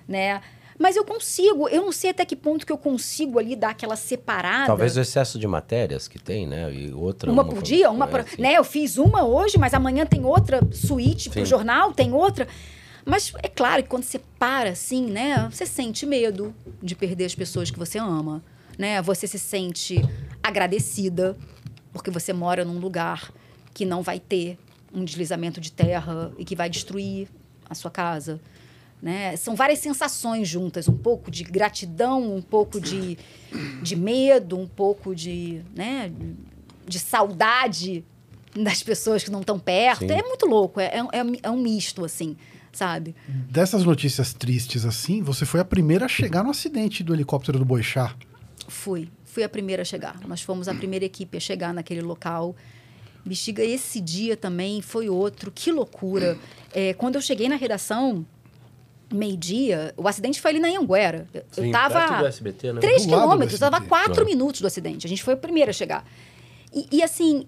né? 0.08 0.42
Mas 0.82 0.96
eu 0.96 1.06
consigo, 1.06 1.70
eu 1.70 1.84
não 1.84 1.92
sei 1.92 2.10
até 2.10 2.26
que 2.26 2.36
ponto 2.36 2.66
que 2.66 2.72
eu 2.72 2.78
consigo 2.78 3.38
ali 3.38 3.56
dar 3.56 3.70
aquela 3.70 3.96
separada. 3.96 4.66
Talvez 4.66 4.98
o 4.98 5.02
excesso 5.02 5.38
de 5.38 5.46
matérias 5.48 6.08
que 6.08 6.18
tem, 6.18 6.48
né? 6.48 6.74
E 6.74 6.92
outra. 6.92 7.32
Uma 7.32 7.46
por 7.46 7.62
dia, 7.62 7.92
uma 7.92 8.06
é, 8.06 8.08
por... 8.08 8.24
sim. 8.28 8.42
né? 8.42 8.54
Eu 8.54 8.64
fiz 8.64 8.98
uma 8.98 9.24
hoje, 9.24 9.60
mas 9.60 9.76
amanhã 9.76 10.08
tem 10.08 10.26
outra 10.26 10.60
suíte 10.74 11.30
pro 11.30 11.46
jornal, 11.46 11.94
tem 11.94 12.12
outra. 12.12 12.48
Mas 13.06 13.32
é 13.44 13.48
claro 13.48 13.84
que 13.84 13.90
quando 13.90 14.04
você 14.04 14.20
para 14.40 14.72
assim, 14.72 15.06
né, 15.06 15.48
você 15.52 15.68
sente 15.68 16.04
medo 16.04 16.54
de 16.82 16.96
perder 16.96 17.26
as 17.26 17.36
pessoas 17.36 17.70
que 17.70 17.78
você 17.78 18.00
ama, 18.00 18.44
né? 18.76 19.04
Você 19.04 19.28
se 19.28 19.38
sente 19.38 20.04
agradecida 20.42 21.38
porque 21.94 22.10
você 22.10 22.34
mora 22.34 22.66
num 22.66 22.80
lugar 22.80 23.32
que 23.72 23.86
não 23.86 24.02
vai 24.02 24.20
ter 24.20 24.58
um 24.92 25.06
deslizamento 25.06 25.62
de 25.62 25.72
terra 25.72 26.32
e 26.40 26.44
que 26.44 26.56
vai 26.56 26.72
destruir 26.72 27.28
a 27.70 27.76
sua 27.76 27.92
casa. 27.92 28.42
Né? 29.02 29.36
São 29.36 29.56
várias 29.56 29.80
sensações 29.80 30.48
juntas, 30.48 30.88
um 30.88 30.96
pouco 30.96 31.32
de 31.32 31.44
gratidão, 31.44 32.36
um 32.36 32.42
pouco 32.42 32.80
de, 32.80 33.18
de 33.82 33.96
medo, 33.96 34.60
um 34.60 34.68
pouco 34.68 35.16
de, 35.16 35.64
né, 35.76 36.12
de 36.88 37.00
saudade 37.00 38.06
das 38.56 38.84
pessoas 38.84 39.24
que 39.24 39.32
não 39.32 39.40
estão 39.40 39.58
perto. 39.58 40.08
Sim. 40.08 40.12
É 40.12 40.22
muito 40.22 40.46
louco, 40.46 40.80
é, 40.80 40.86
é, 40.86 41.40
é 41.42 41.50
um 41.50 41.58
misto, 41.58 42.06
assim, 42.06 42.38
sabe? 42.72 43.16
Dessas 43.28 43.84
notícias 43.84 44.34
tristes 44.34 44.86
assim, 44.86 45.24
você 45.24 45.46
foi 45.46 45.60
a 45.60 45.66
primeira 45.66 46.06
a 46.06 46.10
chegar 46.10 46.44
no 46.44 46.52
acidente 46.52 47.04
do 47.04 47.12
helicóptero 47.12 47.58
do 47.58 47.66
Boixá. 47.66 48.16
Fui, 48.68 49.10
fui 49.26 49.44
a 49.44 49.50
primeira 49.50 49.82
a 49.82 49.86
chegar. 49.86 50.20
Nós 50.28 50.42
fomos 50.42 50.68
a 50.68 50.76
primeira 50.76 51.06
equipe 51.06 51.38
a 51.38 51.40
chegar 51.40 51.74
naquele 51.74 52.02
local. 52.02 52.56
Bexiga, 53.26 53.64
esse 53.64 54.00
dia 54.00 54.38
também 54.38 54.82
foi 54.82 55.10
outro, 55.10 55.52
que 55.52 55.72
loucura. 55.72 56.38
É, 56.74 56.94
quando 56.94 57.16
eu 57.16 57.22
cheguei 57.22 57.50
na 57.50 57.56
redação, 57.56 58.26
meio-dia, 59.14 59.94
o 59.98 60.08
acidente 60.08 60.40
foi 60.42 60.52
ali 60.52 60.60
na 60.60 60.68
Anguera. 60.70 61.28
Eu, 61.34 61.44
eu 61.58 61.64
Sim, 61.66 61.72
tava. 61.72 61.94
perto 62.00 62.20
do 62.20 62.26
SBT, 62.28 62.74
né? 62.74 62.82
Três 62.82 63.06
Do 63.06 63.12
lado 63.12 63.22
do 63.22 63.24
quilômetros, 63.28 63.54
eu 63.54 63.56
estava 63.68 63.76
a 63.78 63.80
SBT. 63.80 63.90
quatro 63.90 64.24
Ah. 64.24 64.26
minutos 64.26 64.62
do 64.62 64.68
acidente. 64.68 65.06
A 65.06 65.10
gente 65.10 65.24
foi 65.24 65.34
a 65.34 65.38
primeira 65.38 65.72
a 65.72 65.74
chegar. 65.74 66.06
E, 66.74 66.88
e, 66.92 67.04
assim, 67.04 67.46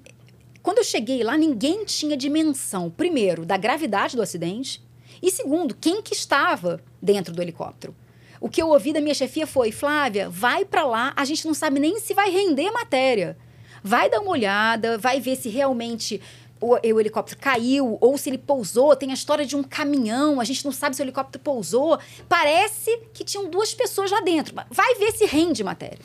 quando 0.62 0.80
eu 0.80 0.84
cheguei 0.84 1.24
lá, 1.24 1.38
ninguém 1.38 1.86
tinha 1.86 2.16
dimensão, 2.18 2.90
primeiro, 2.90 3.46
da 3.46 3.58
gravidade 3.58 4.16
do 4.16 4.22
acidente, 4.22 4.82
e 5.22 5.32
segundo, 5.32 5.76
quem 5.76 6.02
que 6.02 6.14
estava 6.14 6.82
dentro 7.02 7.34
do 7.34 7.42
helicóptero. 7.42 7.96
O 8.42 8.50
que 8.50 8.62
eu 8.62 8.68
ouvi 8.70 8.92
da 8.92 9.00
minha 9.00 9.14
chefia 9.14 9.48
foi, 9.48 9.72
Flávia, 9.72 10.30
vai 10.30 10.66
para 10.66 10.84
lá, 10.86 11.14
a 11.16 11.24
gente 11.24 11.46
não 11.46 11.54
sabe 11.54 11.80
nem 11.80 11.98
se 12.00 12.14
vai 12.14 12.30
render 12.30 12.70
matéria. 12.72 13.38
Vai 13.82 14.10
dar 14.10 14.20
uma 14.20 14.32
olhada, 14.32 14.98
vai 14.98 15.20
ver 15.22 15.36
se 15.38 15.48
realmente 15.50 16.22
o, 16.64 16.76
o 16.76 17.00
helicóptero 17.00 17.40
caiu 17.40 17.98
ou 18.00 18.18
se 18.18 18.30
ele 18.30 18.38
pousou. 18.38 18.96
Tem 18.96 19.12
a 19.12 19.14
história 19.14 19.46
de 19.46 19.56
um 19.56 19.64
caminhão, 19.64 20.40
a 20.40 20.44
gente 20.44 20.64
não 20.64 20.72
sabe 20.72 20.96
se 20.96 21.02
o 21.02 21.04
helicóptero 21.04 21.44
pousou. 21.44 22.00
Parece 22.30 22.98
que 23.14 23.24
tinham 23.24 23.50
duas 23.50 23.74
pessoas 23.74 24.10
lá 24.10 24.22
dentro. 24.22 24.56
Vai 24.72 24.96
ver 24.96 25.12
se 25.12 25.26
rende 25.26 25.64
matéria. 25.64 26.00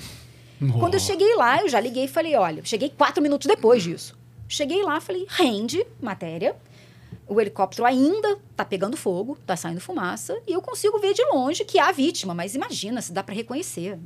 Quando 0.81 0.95
eu 0.95 1.01
cheguei 1.01 1.37
lá, 1.37 1.63
eu 1.63 1.69
já 1.69 1.79
liguei 1.79 2.05
e 2.05 2.09
falei: 2.09 2.35
olha, 2.35 2.65
cheguei 2.65 2.91
quatro 2.91 3.23
minutos 3.23 3.47
depois 3.47 3.83
disso. 3.83 4.19
Cheguei 4.49 4.83
lá, 4.83 5.01
falei: 5.01 5.25
rende 5.29 5.87
matéria. 6.03 6.57
O 7.29 7.41
helicóptero 7.41 7.85
ainda 7.85 8.39
tá 8.57 8.65
pegando 8.65 8.97
fogo, 8.97 9.39
tá 9.47 9.55
saindo 9.55 9.81
fumaça, 9.81 10.41
e 10.47 10.53
eu 10.53 10.63
consigo 10.63 10.99
ver 10.99 11.13
de 11.13 11.23
longe 11.27 11.63
que 11.63 11.79
há 11.79 11.93
vítima, 11.93 12.35
mas 12.35 12.55
imagina 12.55 13.03
se 13.03 13.13
dá 13.13 13.23
para 13.23 13.35
reconhecer. 13.35 13.99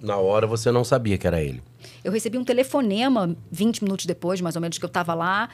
Na 0.00 0.16
hora 0.16 0.46
você 0.46 0.70
não 0.70 0.84
sabia 0.84 1.18
que 1.18 1.26
era 1.26 1.42
ele. 1.42 1.62
Eu 2.02 2.12
recebi 2.12 2.38
um 2.38 2.44
telefonema 2.44 3.36
20 3.50 3.84
minutos 3.84 4.06
depois, 4.06 4.40
mais 4.40 4.56
ou 4.56 4.62
menos, 4.62 4.78
que 4.78 4.84
eu 4.84 4.88
estava 4.88 5.14
lá, 5.14 5.48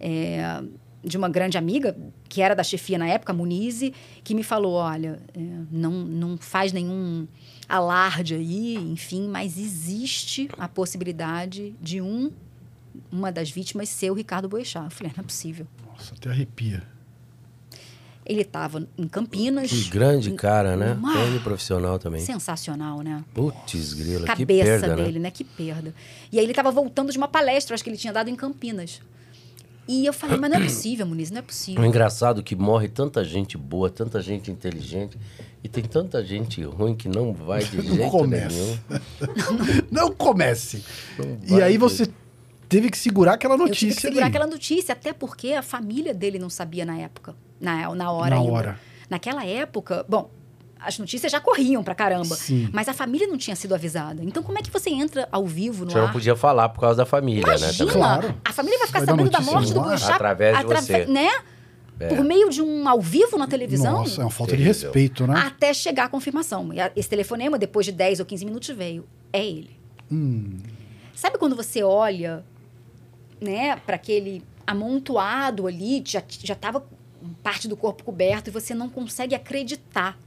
é, 0.00 0.62
de 1.04 1.16
uma 1.16 1.28
grande 1.28 1.56
amiga, 1.56 1.96
que 2.28 2.42
era 2.42 2.54
da 2.54 2.62
chefia 2.62 2.98
na 2.98 3.08
época, 3.08 3.32
a 3.32 3.36
Munize, 3.36 3.94
que 4.22 4.34
me 4.34 4.42
falou: 4.42 4.74
olha, 4.74 5.20
é, 5.34 5.40
não, 5.70 5.92
não 5.92 6.36
faz 6.36 6.72
nenhum 6.72 7.26
alarde 7.68 8.34
aí, 8.34 8.76
enfim, 8.76 9.28
mas 9.28 9.58
existe 9.58 10.48
a 10.58 10.68
possibilidade 10.68 11.74
de 11.80 12.00
um, 12.00 12.30
uma 13.10 13.30
das 13.30 13.50
vítimas 13.50 13.88
ser 13.88 14.10
o 14.10 14.14
Ricardo 14.14 14.48
Boechat. 14.48 14.84
Eu 14.84 14.90
falei: 14.90 15.12
não 15.16 15.22
é 15.22 15.26
possível. 15.26 15.66
Nossa, 15.86 16.14
até 16.14 16.28
arrepia. 16.30 16.91
Ele 18.24 18.42
estava 18.42 18.86
em 18.96 19.08
Campinas. 19.08 19.70
Que 19.70 19.90
grande 19.90 20.30
cara, 20.32 20.76
né? 20.76 20.92
Uma- 20.92 21.12
Grande 21.12 21.40
profissional 21.40 21.98
também. 21.98 22.20
Sensacional, 22.20 23.00
né? 23.02 23.24
Putz, 23.34 23.92
grila, 23.94 24.20
que 24.20 24.26
cabeça 24.26 24.64
perda, 24.86 24.94
dele, 24.96 25.18
né? 25.18 25.24
né? 25.24 25.30
Que 25.30 25.42
perda. 25.42 25.92
E 26.30 26.38
aí 26.38 26.44
ele 26.44 26.52
estava 26.52 26.70
voltando 26.70 27.10
de 27.10 27.18
uma 27.18 27.26
palestra, 27.28 27.74
acho 27.74 27.82
que 27.82 27.90
ele 27.90 27.96
tinha 27.96 28.12
dado 28.12 28.28
em 28.30 28.36
Campinas. 28.36 29.00
E 29.88 30.06
eu 30.06 30.12
falei, 30.12 30.38
mas 30.38 30.48
não 30.50 30.58
é 30.58 30.62
possível, 30.64 31.04
Muniz, 31.04 31.30
não 31.32 31.38
é 31.38 31.40
É 31.40 31.42
possível. 31.42 31.84
engraçado 31.84 32.42
que 32.44 32.54
morre 32.54 32.86
tanta 32.88 33.24
gente 33.24 33.58
boa, 33.58 33.90
tanta 33.90 34.22
gente 34.22 34.48
inteligente, 34.52 35.18
e 35.64 35.68
tem 35.68 35.82
tanta 35.82 36.24
gente 36.24 36.62
ruim 36.62 36.94
que 36.94 37.08
não 37.08 37.32
vai 37.32 37.64
de 37.64 37.76
Não 37.82 37.96
jeito 37.96 38.10
começa. 38.10 38.48
nenhum. 38.56 38.78
Não 39.90 40.12
comece. 40.12 40.84
Não 41.18 41.58
E 41.58 41.60
aí 41.62 41.72
de- 41.72 41.78
você 41.78 42.06
teve 42.68 42.88
que 42.90 42.96
segurar 42.96 43.34
aquela 43.34 43.54
Eu 43.54 43.58
tive 43.58 43.68
notícia 43.70 43.94
que 43.96 44.00
segurar 44.02 44.26
ali. 44.26 44.30
aquela 44.36 44.46
notícia, 44.46 44.92
até 44.92 45.12
porque 45.12 45.52
a 45.52 45.62
família 45.62 46.14
dele 46.14 46.38
não 46.38 46.48
sabia 46.48 46.84
na 46.86 46.96
época, 46.98 47.34
na, 47.62 47.94
na 47.94 48.10
hora 48.12 48.30
Na 48.34 48.40
ainda. 48.42 48.52
hora. 48.52 48.80
Naquela 49.08 49.44
época, 49.46 50.04
bom, 50.08 50.30
as 50.80 50.98
notícias 50.98 51.30
já 51.30 51.40
corriam 51.40 51.82
pra 51.84 51.94
caramba, 51.94 52.34
Sim. 52.34 52.68
mas 52.72 52.88
a 52.88 52.92
família 52.92 53.26
não 53.28 53.38
tinha 53.38 53.54
sido 53.54 53.74
avisada. 53.74 54.22
Então 54.24 54.42
como 54.42 54.58
é 54.58 54.62
que 54.62 54.70
você 54.70 54.90
entra 54.90 55.28
ao 55.30 55.46
vivo 55.46 55.84
no 55.84 55.90
Você 55.92 55.98
ar? 55.98 56.06
não 56.06 56.12
podia 56.12 56.34
falar 56.34 56.68
por 56.70 56.80
causa 56.80 56.96
da 56.96 57.06
família, 57.06 57.42
né? 57.46 57.56
Imagina, 57.56 57.72
também. 57.78 57.92
Claro. 57.92 58.34
a 58.44 58.52
família 58.52 58.78
vai 58.78 58.86
ficar 58.88 58.98
Vai 59.00 59.06
sabendo 59.08 59.30
da 59.30 59.40
morte 59.40 59.72
do. 59.72 59.80
Boechat 59.80 60.12
Através 60.12 60.56
de 60.58 60.64
atrave- 60.64 60.86
você. 60.86 61.06
né? 61.06 61.28
Por 62.08 62.24
meio 62.24 62.50
de 62.50 62.60
um 62.60 62.88
ao 62.88 63.00
vivo 63.00 63.38
na 63.38 63.46
televisão. 63.46 63.92
Nossa, 63.98 64.20
é 64.20 64.24
uma 64.24 64.30
falta 64.30 64.56
de 64.56 64.62
respeito, 64.64 65.24
né? 65.24 65.34
Até 65.46 65.72
chegar 65.72 66.06
a 66.06 66.08
confirmação. 66.08 66.72
E 66.72 66.78
esse 66.96 67.08
telefonema, 67.08 67.56
depois 67.56 67.86
de 67.86 67.92
10 67.92 68.18
ou 68.18 68.26
15 68.26 68.44
minutos, 68.44 68.68
veio. 68.70 69.06
É 69.32 69.44
ele. 69.46 69.78
Hum, 70.10 70.58
Sabe 71.14 71.38
quando 71.38 71.54
você 71.54 71.80
olha, 71.84 72.44
né, 73.40 73.76
para 73.86 73.94
aquele 73.94 74.42
amontoado 74.66 75.68
ali, 75.68 76.02
já, 76.04 76.20
já 76.26 76.56
tava 76.56 76.84
parte 77.42 77.66
do 77.68 77.76
corpo 77.76 78.04
coberto 78.04 78.48
e 78.48 78.50
você 78.50 78.74
não 78.74 78.88
consegue 78.88 79.34
acreditar. 79.34 80.18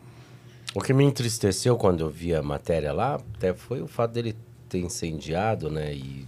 O 0.74 0.82
que 0.82 0.94
me 0.94 1.06
entristeceu 1.06 1.78
quando 1.78 2.02
eu 2.02 2.10
vi 2.10 2.36
a 2.36 2.44
matéria 2.44 2.92
lá, 2.92 3.16
até 3.36 3.54
foi 3.54 3.82
o 3.82 3.88
fato 3.88 4.12
dele 4.12 4.36
ter 4.68 4.80
incendiado, 4.80 5.70
né? 5.70 5.94
E, 5.94 6.26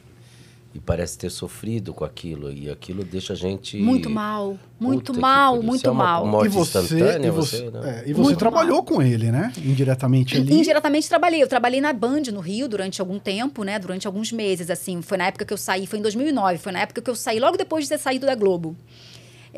e 0.74 0.80
parece 0.80 1.18
ter 1.18 1.30
sofrido 1.30 1.94
com 1.94 2.06
aquilo. 2.06 2.52
E 2.54 2.70
aquilo 2.70 3.04
deixa 3.04 3.34
a 3.34 3.36
gente. 3.36 3.78
Muito 3.78 4.10
mal, 4.10 4.58
muito 4.80 5.12
Puta 5.12 5.20
mal, 5.20 5.62
muito 5.62 5.86
é 5.86 5.92
uma 5.92 6.04
mal. 6.04 6.26
morte 6.26 6.46
e 6.46 6.50
você, 6.50 6.80
instantânea, 6.80 7.28
e 7.28 7.32
você, 7.32 7.58
você, 7.58 7.72
né? 7.72 8.04
é, 8.06 8.10
e 8.10 8.14
você 8.14 8.22
Muito 8.22 8.40
trabalhou 8.40 8.84
com 8.84 9.02
ele, 9.02 9.32
né? 9.32 9.52
Indiretamente 9.58 10.38
ali. 10.38 10.54
Indiretamente 10.54 11.10
trabalhei. 11.10 11.44
Eu 11.44 11.48
trabalhei 11.48 11.82
na 11.82 11.92
Band, 11.92 12.24
no 12.32 12.40
Rio, 12.40 12.70
durante 12.70 13.02
algum 13.02 13.20
tempo, 13.20 13.64
né? 13.66 13.78
Durante 13.78 14.08
alguns 14.08 14.32
meses, 14.32 14.70
assim. 14.70 15.02
Foi 15.02 15.18
na 15.18 15.26
época 15.26 15.44
que 15.44 15.52
eu 15.54 15.58
saí, 15.58 15.86
foi 15.86 16.00
em 16.00 16.02
2009. 16.04 16.58
Foi 16.58 16.72
na 16.72 16.80
época 16.80 17.02
que 17.02 17.10
eu 17.10 17.16
saí, 17.16 17.38
logo 17.38 17.58
depois 17.58 17.84
de 17.84 17.90
ter 17.90 17.98
saído 17.98 18.26
da 18.26 18.36
Globo. 18.36 18.78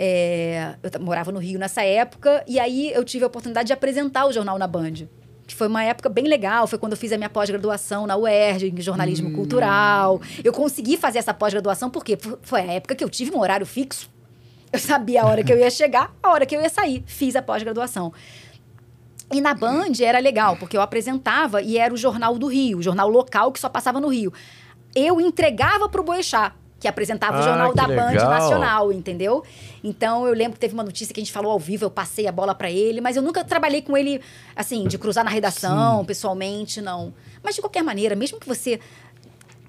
É, 0.02 0.76
eu 0.82 1.02
morava 1.02 1.30
no 1.30 1.40
Rio 1.40 1.60
nessa 1.60 1.84
época. 1.84 2.42
E 2.48 2.58
aí 2.58 2.90
eu 2.94 3.04
tive 3.04 3.26
a 3.26 3.28
oportunidade 3.28 3.68
de 3.68 3.74
apresentar 3.74 4.26
o 4.26 4.32
jornal 4.32 4.58
na 4.58 4.66
Band. 4.66 4.94
Que 5.46 5.54
foi 5.54 5.68
uma 5.68 5.84
época 5.84 6.08
bem 6.08 6.26
legal. 6.26 6.68
Foi 6.68 6.80
quando 6.80 6.94
eu 6.94 6.98
fiz 6.98 7.12
a 7.12 7.18
minha 7.18 7.30
pós-graduação 7.30 8.08
na 8.08 8.16
UERJ, 8.16 8.70
em 8.70 8.82
jornalismo 8.82 9.34
cultural. 9.34 10.22
Eu 10.42 10.54
consegui 10.54 10.96
fazer 10.96 11.20
essa 11.20 11.34
pós-graduação 11.34 11.90
porque 11.90 12.18
foi 12.42 12.62
a 12.62 12.74
época 12.76 12.96
que 12.96 13.04
eu 13.04 13.10
tive 13.10 13.36
um 13.36 13.40
horário 13.42 13.66
fixo. 13.66 14.10
Eu 14.72 14.80
sabia 14.80 15.24
a 15.24 15.26
hora 15.26 15.44
que 15.44 15.52
eu 15.52 15.58
ia 15.58 15.70
chegar, 15.70 16.16
a 16.24 16.30
hora 16.30 16.46
que 16.46 16.56
eu 16.56 16.62
ia 16.62 16.70
sair. 16.70 17.04
Fiz 17.06 17.36
a 17.36 17.42
pós-graduação. 17.42 18.14
E 19.34 19.42
na 19.42 19.54
Band 19.54 19.92
era 20.02 20.20
legal, 20.20 20.56
porque 20.56 20.78
eu 20.78 20.82
apresentava 20.82 21.62
e 21.62 21.78
era 21.78 21.94
o 21.94 21.98
Jornal 21.98 22.40
do 22.40 22.48
Rio, 22.48 22.78
o 22.78 22.82
jornal 22.82 23.10
local 23.10 23.52
que 23.52 23.60
só 23.60 23.68
passava 23.68 24.00
no 24.00 24.08
Rio. 24.08 24.32
Eu 24.96 25.20
entregava 25.20 25.90
pro 25.90 26.04
Boechat, 26.04 26.54
que 26.80 26.88
apresentava 26.88 27.38
o 27.38 27.40
Ah, 27.40 27.44
jornal 27.44 27.70
que 27.72 27.76
da 27.76 27.88
Band 27.88 28.10
legal. 28.12 28.30
Nacional, 28.30 28.92
entendeu? 28.94 29.44
Então 29.84 30.26
eu 30.28 30.34
lembro 30.34 30.54
que 30.54 30.60
teve 30.60 30.74
uma 30.74 30.84
notícia 30.84 31.14
que 31.14 31.20
a 31.20 31.24
gente 31.24 31.32
falou 31.32 31.52
ao 31.52 31.60
vivo, 31.60 31.86
eu 31.86 31.92
passei 31.92 32.28
a 32.28 32.32
bola 32.32 32.56
pra 32.56 32.72
ele, 32.72 33.02
mas 33.02 33.16
eu 33.16 33.22
nunca 33.22 33.44
trabalhei 33.44 33.82
com 33.82 33.98
ele, 33.98 34.22
assim, 34.56 34.88
de 34.88 34.98
cruzar 34.98 35.24
na 35.24 35.30
redação, 35.30 36.06
pessoalmente, 36.06 36.82
não. 36.82 37.14
Mas 37.44 37.56
de 37.56 37.62
qualquer 37.62 37.84
maneira, 37.84 38.16
mesmo 38.16 38.40
que 38.40 38.48
você. 38.48 38.80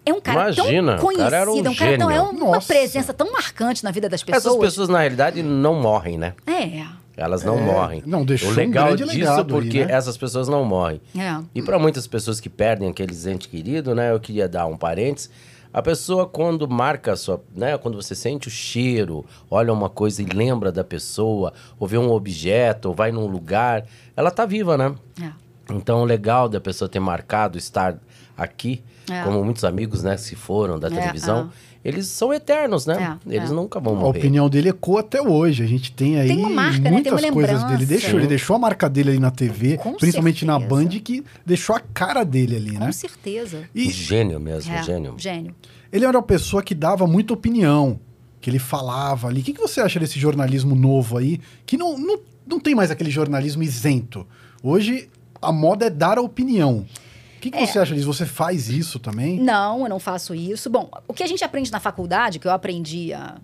É 0.05 0.13
um 0.15 0.21
cara 0.21 0.51
Imagina, 0.51 0.97
tão 0.97 1.09
o 1.09 1.17
cara 1.17 1.37
era 1.37 1.51
um 1.51 1.63
conhecido, 1.63 1.69
é 1.69 1.71
um 1.71 1.75
cara 1.75 1.99
tão. 1.99 2.11
É 2.11 2.21
uma 2.23 2.33
Nossa. 2.33 2.67
presença 2.67 3.13
tão 3.13 3.31
marcante 3.33 3.85
na 3.85 3.91
vida 3.91 4.09
das 4.09 4.23
pessoas. 4.23 4.47
Essas 4.47 4.59
pessoas, 4.59 4.89
na 4.89 5.01
realidade, 5.01 5.43
não 5.43 5.75
morrem, 5.75 6.17
né? 6.17 6.33
É. 6.47 6.87
Elas 7.17 7.45
não 7.45 7.59
É, 7.59 7.61
morrem. 7.61 8.03
não, 8.07 8.25
deixou 8.25 8.49
o 8.49 8.53
um 8.53 8.55
legal 8.57 8.87
grande 8.87 9.05
disso 9.05 9.19
legado 9.19 9.41
aí, 9.41 9.45
porque 9.63 9.85
né? 9.85 9.93
essas 9.93 10.17
pessoas 10.17 10.49
não 10.49 10.65
morrem. 10.65 11.03
É. 11.15 11.39
E 11.55 11.61
para 11.61 11.79
muitas 11.79 12.07
pessoas 12.07 12.41
que 12.41 12.49
perdem 12.49 12.89
aqueles 12.89 13.27
entes 13.27 13.47
queridos, 13.47 13.95
né? 13.95 14.11
Eu 14.11 14.19
queria 14.19 14.49
dar 14.49 14.65
um 14.67 14.77
parênteses. 14.77 15.29
A 15.73 15.81
pessoa, 15.81 16.27
quando 16.27 16.69
marca 16.69 17.13
a 17.13 17.17
sua. 17.17 17.41
Né, 17.55 17.79
quando 17.79 18.01
você 18.01 18.15
sente 18.15 18.49
o 18.49 18.51
cheiro, 18.51 19.25
olha 19.51 19.73
uma 19.73 19.89
coisa 19.89 20.21
e 20.21 20.25
lembra 20.25 20.73
da 20.73 20.83
pessoa, 20.83 21.53
ou 21.79 21.87
vê 21.87 21.97
um 21.97 22.11
objeto, 22.11 22.89
ou 22.89 22.95
vai 22.95 23.13
num 23.13 23.27
lugar, 23.27 23.87
ela 24.17 24.31
tá 24.31 24.45
viva, 24.45 24.77
né? 24.77 24.95
É. 25.23 25.31
Então, 25.73 26.03
o 26.03 26.05
legal 26.05 26.49
da 26.49 26.61
pessoa 26.61 26.89
ter 26.89 26.99
marcado 26.99 27.57
estar 27.57 27.97
aqui, 28.37 28.83
É. 29.09 29.23
como 29.23 29.45
muitos 29.45 29.63
amigos, 29.65 30.03
né, 30.03 30.17
que 30.17 30.23
se 30.23 30.35
foram 30.35 30.79
da 30.79 30.89
É, 30.89 30.91
televisão, 30.91 31.51
eles 31.85 32.07
são 32.07 32.33
eternos, 32.33 32.85
né? 32.87 33.19
É, 33.27 33.35
eles 33.37 33.51
é. 33.51 33.55
nunca 33.55 33.81
vão 33.81 33.95
A 33.97 34.01
morrer. 34.01 34.19
opinião 34.19 34.49
dele 34.51 34.69
ecoa 34.69 35.01
até 35.01 35.21
hoje. 35.23 35.63
A 35.63 35.67
gente 35.67 35.93
tem 35.93 36.19
aí 36.19 36.29
Tem 36.29 36.37
uma 36.39 36.51
marca, 36.51 36.79
né? 36.79 36.83
Tem 36.83 36.93
muitas 36.93 37.13
uma 37.25 37.33
coisas 37.33 37.65
dele. 37.65 37.87
Deixou, 37.87 38.11
Sim. 38.11 38.17
ele 38.19 38.27
deixou 38.27 38.57
a 38.57 38.59
marca 38.59 38.89
dele 38.89 39.11
ali 39.11 39.19
na 39.19 39.31
TV, 39.31 39.77
Com 39.79 39.95
principalmente 39.95 40.45
na 40.45 40.59
certeza. 40.59 40.75
Band, 40.83 40.89
que 41.01 41.25
deixou 41.47 41.75
a 41.75 41.81
cara 41.81 42.23
dele 42.25 42.57
ali, 42.57 42.73
Com 42.73 42.85
né? 42.85 42.93
certeza. 42.93 43.63
E 43.75 43.91
Gênio 43.91 44.39
mesmo, 44.39 44.73
É, 44.73 44.83
gênio. 44.83 45.15
Gênio. 45.17 45.55
ele 45.93 46.05
era 46.05 46.17
uma 46.17 46.23
pessoa 46.23 46.63
que 46.63 46.75
dava 46.75 47.07
muita 47.07 47.33
opinião, 47.33 47.99
que 48.41 48.51
ele 48.51 48.59
falava 48.59 49.29
ali. 49.29 49.41
O 49.41 49.45
que, 49.45 49.53
que 49.55 49.61
você 49.61 49.81
acha 49.81 49.99
desse 49.99 50.19
jornalismo 50.19 50.75
novo 50.75 51.17
aí, 51.17 51.41
que 51.65 51.77
não, 51.79 51.99
não, 51.99 52.19
não 52.47 52.61
tem 52.61 52.75
mais 52.75 52.91
aquele 52.91 53.11
jornalismo 53.11 53.63
isento? 53.63 54.27
Hoje, 54.63 55.09
a 55.41 55.51
moda 55.51 55.87
é 55.87 55.91
dar 55.91 56.19
a 56.19 56.21
opinião. 56.23 56.85
O 57.41 57.43
que, 57.43 57.51
que 57.51 57.57
É. 57.57 57.65
você 57.67 57.79
acha 57.79 57.95
disso? 57.95 58.07
Você 58.07 58.27
faz 58.27 58.69
isso 58.69 58.99
também? 58.99 59.41
Não, 59.41 59.85
eu 59.85 59.89
não 59.89 59.99
faço 59.99 60.35
isso. 60.35 60.69
Bom, 60.69 60.91
o 61.09 61.15
que 61.15 61.23
a 61.23 61.27
gente 61.27 61.43
aprende 61.43 61.73
na 61.73 61.81
faculdade, 61.81 62.39
que 62.39 62.47
eu 62.47 62.53
aprendi 62.53 63.15
há 63.15 63.37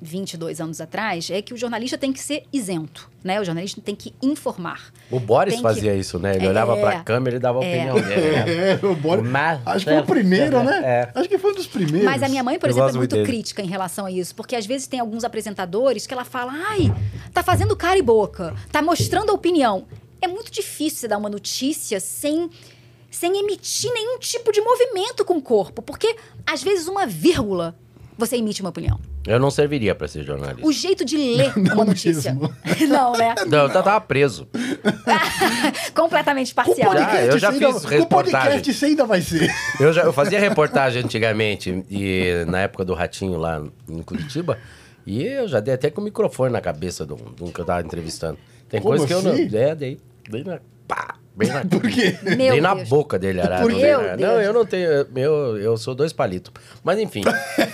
22 0.00 0.60
anos 0.60 0.80
atrás, 0.80 1.30
é 1.30 1.40
que 1.40 1.54
o 1.54 1.56
jornalista 1.56 1.96
tem 1.96 2.12
que 2.12 2.20
ser 2.20 2.44
isento, 2.52 3.10
né? 3.22 3.40
O 3.40 3.44
jornalista 3.44 3.80
tem 3.80 3.94
que 3.94 4.12
informar. 4.22 4.92
O 5.10 5.18
Boris 5.20 5.54
Tem 5.54 5.62
que- 5.62 5.68
fazia 5.68 5.94
isso, 5.94 6.18
né? 6.18 6.34
Ele 6.36 6.46
É. 6.46 6.48
olhava 6.48 6.76
pra 6.76 7.00
câmera 7.00 7.36
e 7.36 7.38
dava 7.38 7.58
a 7.58 7.60
opinião 7.60 7.94
dele, 7.94 8.30
né? 8.32 8.70
É, 8.72 8.80
o 8.86 8.94
Boris. 8.94 9.24
Mas- 9.30 9.60
Acho 9.64 9.84
que 9.84 9.90
foi 9.92 10.00
o 10.00 10.04
primeiro, 10.06 10.62
né? 10.62 10.80
É. 10.82 11.10
Acho 11.18 11.28
que 11.28 11.38
foi 11.38 11.52
um 11.52 11.54
dos 11.54 11.66
primeiros. 11.66 12.04
Mas 12.10 12.22
a 12.22 12.28
minha 12.28 12.42
mãe, 12.42 12.58
por 12.58 12.68
Eu 12.68 12.72
exemplo, 12.72 12.90
é 12.90 12.92
muito 12.94 13.16
dele. 13.16 13.26
crítica 13.26 13.62
em 13.62 13.66
relação 13.66 14.04
a 14.06 14.10
isso, 14.10 14.34
porque 14.34 14.56
às 14.56 14.66
vezes 14.66 14.86
tem 14.86 15.00
alguns 15.00 15.24
apresentadores 15.24 16.06
que 16.06 16.12
ela 16.12 16.24
fala: 16.24 16.52
ai, 16.52 16.92
tá 17.32 17.42
fazendo 17.42 17.74
cara 17.76 17.98
e 17.98 18.02
boca, 18.02 18.54
tá 18.72 18.82
mostrando 18.82 19.30
a 19.30 19.32
opinião. 19.34 19.84
É 20.20 20.26
muito 20.28 20.50
difícil 20.50 21.00
você 21.00 21.08
dar 21.08 21.18
uma 21.18 21.28
notícia 21.28 22.00
sem, 22.00 22.48
sem 23.14 23.38
emitir 23.38 23.92
nenhum 23.92 24.18
tipo 24.18 24.50
de 24.52 24.60
movimento 24.60 25.24
com 25.24 25.34
o 25.36 25.42
corpo, 25.42 25.80
porque 25.82 26.16
às 26.46 26.62
vezes 26.62 26.88
uma 26.88 27.06
vírgula 27.06 27.74
você 28.16 28.36
emite 28.36 28.60
uma 28.60 28.70
opinião. 28.70 28.98
Eu 29.26 29.40
não 29.40 29.50
serviria 29.50 29.92
pra 29.94 30.06
ser 30.06 30.22
jornalista. 30.22 30.64
O 30.66 30.70
jeito 30.72 31.04
de 31.04 31.16
ler 31.16 31.52
Não 31.58 31.74
uma 31.74 31.84
notícia. 31.86 32.32
mesmo. 32.32 32.54
não, 32.88 33.12
né? 33.12 33.34
Não, 33.48 33.62
eu 33.64 33.70
tava 33.72 34.00
preso. 34.00 34.46
Completamente 35.94 36.54
parcial. 36.54 36.92
podcast, 36.92 37.26
eu 37.28 37.38
já 37.38 37.50
você 37.50 37.64
ainda- 37.64 37.72
fiz 37.72 37.82
Com 37.82 37.86
o 37.88 37.90
reportagem. 37.98 38.40
podcast 38.40 38.74
você 38.74 38.86
ainda 38.86 39.04
vai 39.06 39.20
ser. 39.20 39.50
Eu, 39.80 39.92
já, 39.92 40.02
eu 40.02 40.12
fazia 40.12 40.38
reportagem 40.38 41.02
antigamente, 41.02 41.84
e 41.90 42.44
na 42.46 42.60
época 42.60 42.84
do 42.84 42.94
Ratinho 42.94 43.38
lá 43.38 43.62
em 43.88 44.02
Curitiba, 44.02 44.58
e 45.06 45.22
eu 45.22 45.48
já 45.48 45.60
dei 45.60 45.74
até 45.74 45.90
com 45.90 46.00
o 46.00 46.04
microfone 46.04 46.52
na 46.52 46.60
cabeça 46.60 47.04
do, 47.04 47.16
do 47.16 47.50
que 47.52 47.60
eu 47.60 47.64
tava 47.64 47.80
entrevistando. 47.84 48.38
Tem 48.68 48.80
Como 48.80 48.96
coisa 48.96 49.06
que 49.06 49.12
eu 49.12 49.22
não. 49.22 49.32
assim? 49.32 49.56
É, 49.56 49.74
dei. 49.74 49.98
Bem 50.30 50.44
na. 50.44 50.58
Pá, 50.86 51.16
bem 51.36 51.48
na. 51.48 51.64
Por 51.66 51.82
quê? 51.82 52.16
Meu 52.22 52.36
dei 52.52 52.60
na 52.60 52.74
Deus. 52.74 52.88
boca 52.88 53.18
dele, 53.18 53.40
Arara. 53.40 53.62
Por 53.62 53.72
Não, 53.72 53.78
quê? 53.78 53.92
não, 54.18 54.40
eu 54.40 54.52
não 54.52 54.64
tenho. 54.66 54.88
Eu, 55.16 55.56
eu 55.58 55.76
sou 55.76 55.94
dois 55.94 56.12
palitos. 56.12 56.52
Mas 56.82 56.98
enfim. 56.98 57.22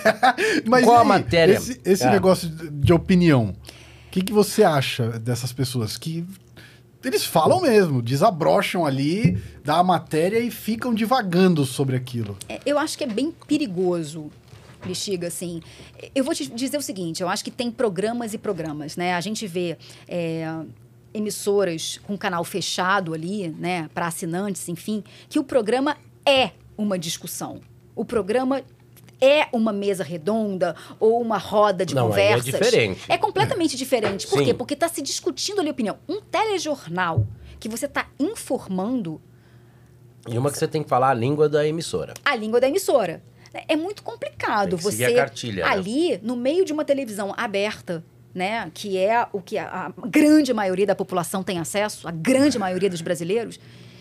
Mas 0.65 0.83
Qual 0.85 0.97
e 0.97 1.01
a 1.01 1.03
matéria? 1.03 1.53
Esse, 1.53 1.79
esse 1.85 2.03
Ah. 2.03 2.11
negócio 2.11 2.49
de 2.49 2.93
opinião. 2.93 3.55
O 4.07 4.11
que, 4.11 4.21
que 4.21 4.33
você 4.33 4.63
acha 4.63 5.07
dessas 5.19 5.53
pessoas 5.53 5.97
que 5.97 6.25
eles 7.03 7.25
falam 7.25 7.61
mesmo, 7.61 8.01
desabrocham 8.01 8.85
ali, 8.85 9.41
dá 9.63 9.75
a 9.77 9.83
matéria 9.83 10.37
e 10.39 10.51
ficam 10.51 10.93
divagando 10.93 11.65
sobre 11.65 11.95
aquilo? 11.95 12.37
É, 12.49 12.59
Eu 12.65 12.77
acho 12.77 12.97
que 12.97 13.03
é 13.05 13.07
bem 13.07 13.33
perigoso, 13.47 14.29
Bexiga, 14.85 15.27
assim. 15.27 15.61
Eu 16.13 16.23
vou 16.23 16.35
te 16.35 16.45
dizer 16.47 16.77
o 16.77 16.81
seguinte, 16.81 17.21
eu 17.23 17.29
acho 17.29 17.43
que 17.43 17.49
tem 17.51 17.71
programas 17.71 18.33
e 18.33 18.37
programas, 18.37 18.97
né? 18.97 19.13
A 19.15 19.21
gente 19.21 19.47
vê 19.47 19.77
é, 20.07 20.45
emissoras 21.13 21.99
com 22.03 22.17
canal 22.17 22.43
fechado 22.43 23.13
ali, 23.13 23.49
né? 23.49 23.89
Para 23.93 24.07
assinantes, 24.07 24.67
enfim, 24.69 25.03
que 25.29 25.39
o 25.39 25.43
programa 25.43 25.97
é 26.25 26.51
uma 26.77 26.97
discussão. 26.97 27.61
O 27.95 28.05
programa 28.05 28.61
é 29.19 29.47
uma 29.53 29.71
mesa 29.71 30.03
redonda 30.03 30.75
ou 30.99 31.21
uma 31.21 31.37
roda 31.37 31.85
de 31.85 31.93
Não, 31.93 32.05
é 32.05 32.09
conversas. 32.09 32.45
diferente. 32.45 33.01
É 33.07 33.17
completamente 33.17 33.77
diferente. 33.77 34.25
Por 34.27 34.39
Sim. 34.39 34.45
quê? 34.45 34.53
Porque 34.53 34.73
está 34.73 34.87
se 34.87 35.01
discutindo 35.01 35.59
ali 35.61 35.69
opinião. 35.69 35.97
Um 36.09 36.19
telejornal 36.21 37.27
que 37.59 37.69
você 37.69 37.85
está 37.85 38.07
informando 38.19 39.21
E 40.27 40.37
uma 40.37 40.49
que 40.51 40.57
você 40.57 40.67
tem 40.67 40.81
que 40.81 40.89
falar 40.89 41.09
a 41.09 41.13
língua 41.13 41.47
da 41.47 41.67
emissora. 41.67 42.13
a 42.25 42.35
língua 42.35 42.59
da 42.59 42.67
emissora. 42.67 43.21
É 43.67 43.75
muito 43.75 44.01
complicado 44.01 44.77
você 44.77 45.03
a 45.05 45.13
cartilha, 45.15 45.65
né? 45.65 45.69
ali 45.71 46.17
no 46.23 46.35
meio 46.37 46.63
de 46.63 46.71
uma 46.71 46.85
televisão 46.85 47.33
aberta, 47.35 48.03
né, 48.33 48.69
que 48.73 48.97
é 48.97 49.27
o 49.31 49.41
que 49.41 49.57
a, 49.57 49.87
a 49.87 50.07
grande 50.07 50.53
maioria 50.53 50.85
da 50.85 50.95
população 50.95 51.43
tem 51.43 51.59
acesso, 51.59 52.07
a 52.07 52.11
grande 52.11 52.57
maioria 52.57 52.89
dos 52.89 53.01
brasileiros, 53.01 53.59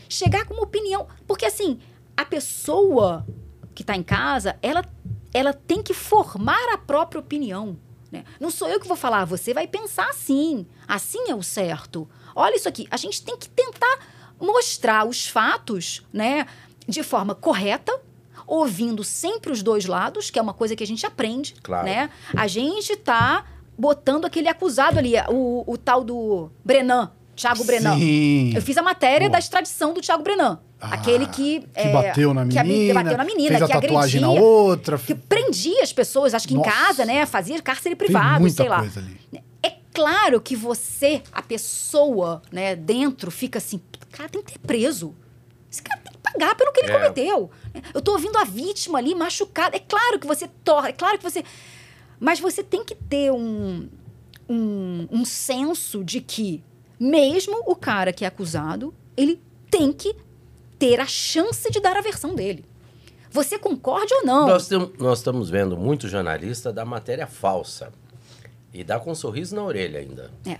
chegar 0.08 0.44
com 0.44 0.54
uma 0.54 0.62
opinião, 0.62 1.06
porque 1.26 1.44
assim, 1.44 1.78
a 2.16 2.24
pessoa 2.24 3.26
que 3.74 3.82
está 3.82 3.96
em 3.96 4.02
casa, 4.02 4.56
ela 4.62 4.84
ela 5.32 5.52
tem 5.52 5.82
que 5.82 5.94
formar 5.94 6.74
a 6.74 6.78
própria 6.78 7.20
opinião. 7.20 7.78
Né? 8.10 8.24
Não 8.40 8.50
sou 8.50 8.68
eu 8.68 8.80
que 8.80 8.88
vou 8.88 8.96
falar, 8.96 9.24
você 9.24 9.54
vai 9.54 9.66
pensar 9.66 10.08
assim. 10.08 10.66
Assim 10.88 11.30
é 11.30 11.34
o 11.34 11.42
certo. 11.42 12.08
Olha 12.34 12.56
isso 12.56 12.68
aqui. 12.68 12.86
A 12.90 12.96
gente 12.96 13.22
tem 13.22 13.36
que 13.36 13.48
tentar 13.48 13.98
mostrar 14.40 15.06
os 15.06 15.26
fatos 15.26 16.02
né, 16.12 16.46
de 16.86 17.02
forma 17.02 17.34
correta, 17.34 18.00
ouvindo 18.46 19.04
sempre 19.04 19.52
os 19.52 19.62
dois 19.62 19.86
lados, 19.86 20.30
que 20.30 20.38
é 20.38 20.42
uma 20.42 20.54
coisa 20.54 20.74
que 20.74 20.82
a 20.82 20.86
gente 20.86 21.06
aprende. 21.06 21.54
Claro. 21.62 21.86
Né? 21.86 22.10
A 22.36 22.48
gente 22.48 22.96
tá 22.96 23.44
botando 23.80 24.26
aquele 24.26 24.48
acusado 24.48 24.98
ali, 24.98 25.14
o, 25.28 25.64
o 25.66 25.78
tal 25.78 26.04
do 26.04 26.50
Brenan, 26.64 27.10
Thiago 27.34 27.64
Brenan. 27.64 27.96
Sim. 27.98 28.52
Eu 28.54 28.60
fiz 28.60 28.76
a 28.76 28.82
matéria 28.82 29.20
Boa. 29.28 29.32
da 29.32 29.38
extradição 29.38 29.94
do 29.94 30.00
Thiago 30.00 30.22
Brenan. 30.22 30.60
Ah, 30.80 30.94
aquele 30.94 31.26
que... 31.26 31.60
Que 31.60 31.66
é, 31.74 31.92
bateu 31.92 32.32
na 32.34 32.46
que 32.46 32.62
menina, 32.62 33.02
bateu 33.02 33.16
na 33.18 33.24
menina, 33.24 33.58
fez 33.58 33.62
a 33.62 33.66
que 33.66 33.72
tatuagem 33.72 34.22
agredia, 34.22 34.40
na 34.40 34.46
outra. 34.46 34.98
que 34.98 35.14
prendia 35.14 35.82
as 35.82 35.92
pessoas, 35.92 36.34
acho 36.34 36.46
que 36.46 36.54
Nossa. 36.54 36.68
em 36.68 36.72
casa, 36.72 37.04
né? 37.04 37.24
Fazia 37.26 37.60
cárcere 37.62 37.96
Tem 37.96 38.06
privado, 38.06 38.40
muita 38.40 38.56
sei 38.56 38.68
lá. 38.68 38.78
coisa 38.80 39.00
ali. 39.00 39.18
É 39.62 39.72
claro 39.92 40.40
que 40.40 40.54
você, 40.56 41.22
a 41.32 41.42
pessoa, 41.42 42.40
né, 42.52 42.76
dentro, 42.76 43.30
fica 43.30 43.58
assim, 43.58 43.76
o 43.76 44.16
cara 44.16 44.28
tem 44.28 44.42
que 44.42 44.52
ter 44.52 44.58
preso. 44.58 45.14
Esse 45.70 45.82
cara 45.82 46.00
tem 46.02 46.12
que 46.12 46.18
pagar 46.18 46.54
pelo 46.56 46.72
que 46.72 46.80
ele 46.80 46.90
É. 46.90 46.94
cometeu. 46.94 47.50
Eu 47.94 48.00
tô 48.02 48.12
ouvindo 48.12 48.36
a 48.38 48.44
vítima 48.44 48.98
ali 48.98 49.14
machucada. 49.14 49.76
É 49.76 49.80
claro 49.80 50.18
que 50.18 50.26
você 50.26 50.48
torna, 50.64 50.88
é 50.88 50.92
claro 50.92 51.16
que 51.18 51.22
você. 51.22 51.44
Mas 52.20 52.38
você 52.38 52.62
tem 52.62 52.84
que 52.84 52.94
ter 52.94 53.32
um, 53.32 53.88
um, 54.48 55.08
um 55.10 55.24
senso 55.24 56.04
de 56.04 56.20
que, 56.20 56.62
mesmo 56.98 57.62
o 57.66 57.74
cara 57.74 58.12
que 58.12 58.24
é 58.24 58.28
acusado, 58.28 58.94
ele 59.16 59.40
tem 59.70 59.92
que 59.92 60.14
ter 60.78 61.00
a 61.00 61.06
chance 61.06 61.70
de 61.70 61.80
dar 61.80 61.96
a 61.96 62.00
versão 62.02 62.34
dele. 62.34 62.64
Você 63.30 63.58
concorde 63.58 64.12
ou 64.12 64.24
não? 64.24 64.46
Nós, 64.48 64.68
tem- 64.68 64.92
nós 64.98 65.18
estamos 65.18 65.48
vendo 65.48 65.76
muito 65.76 66.08
jornalista 66.08 66.72
da 66.72 66.84
matéria 66.84 67.26
falsa. 67.26 67.92
E 68.74 68.84
dá 68.84 68.98
com 69.00 69.12
um 69.12 69.14
sorriso 69.14 69.54
na 69.56 69.62
orelha 69.62 70.00
ainda. 70.00 70.30
É. 70.46 70.58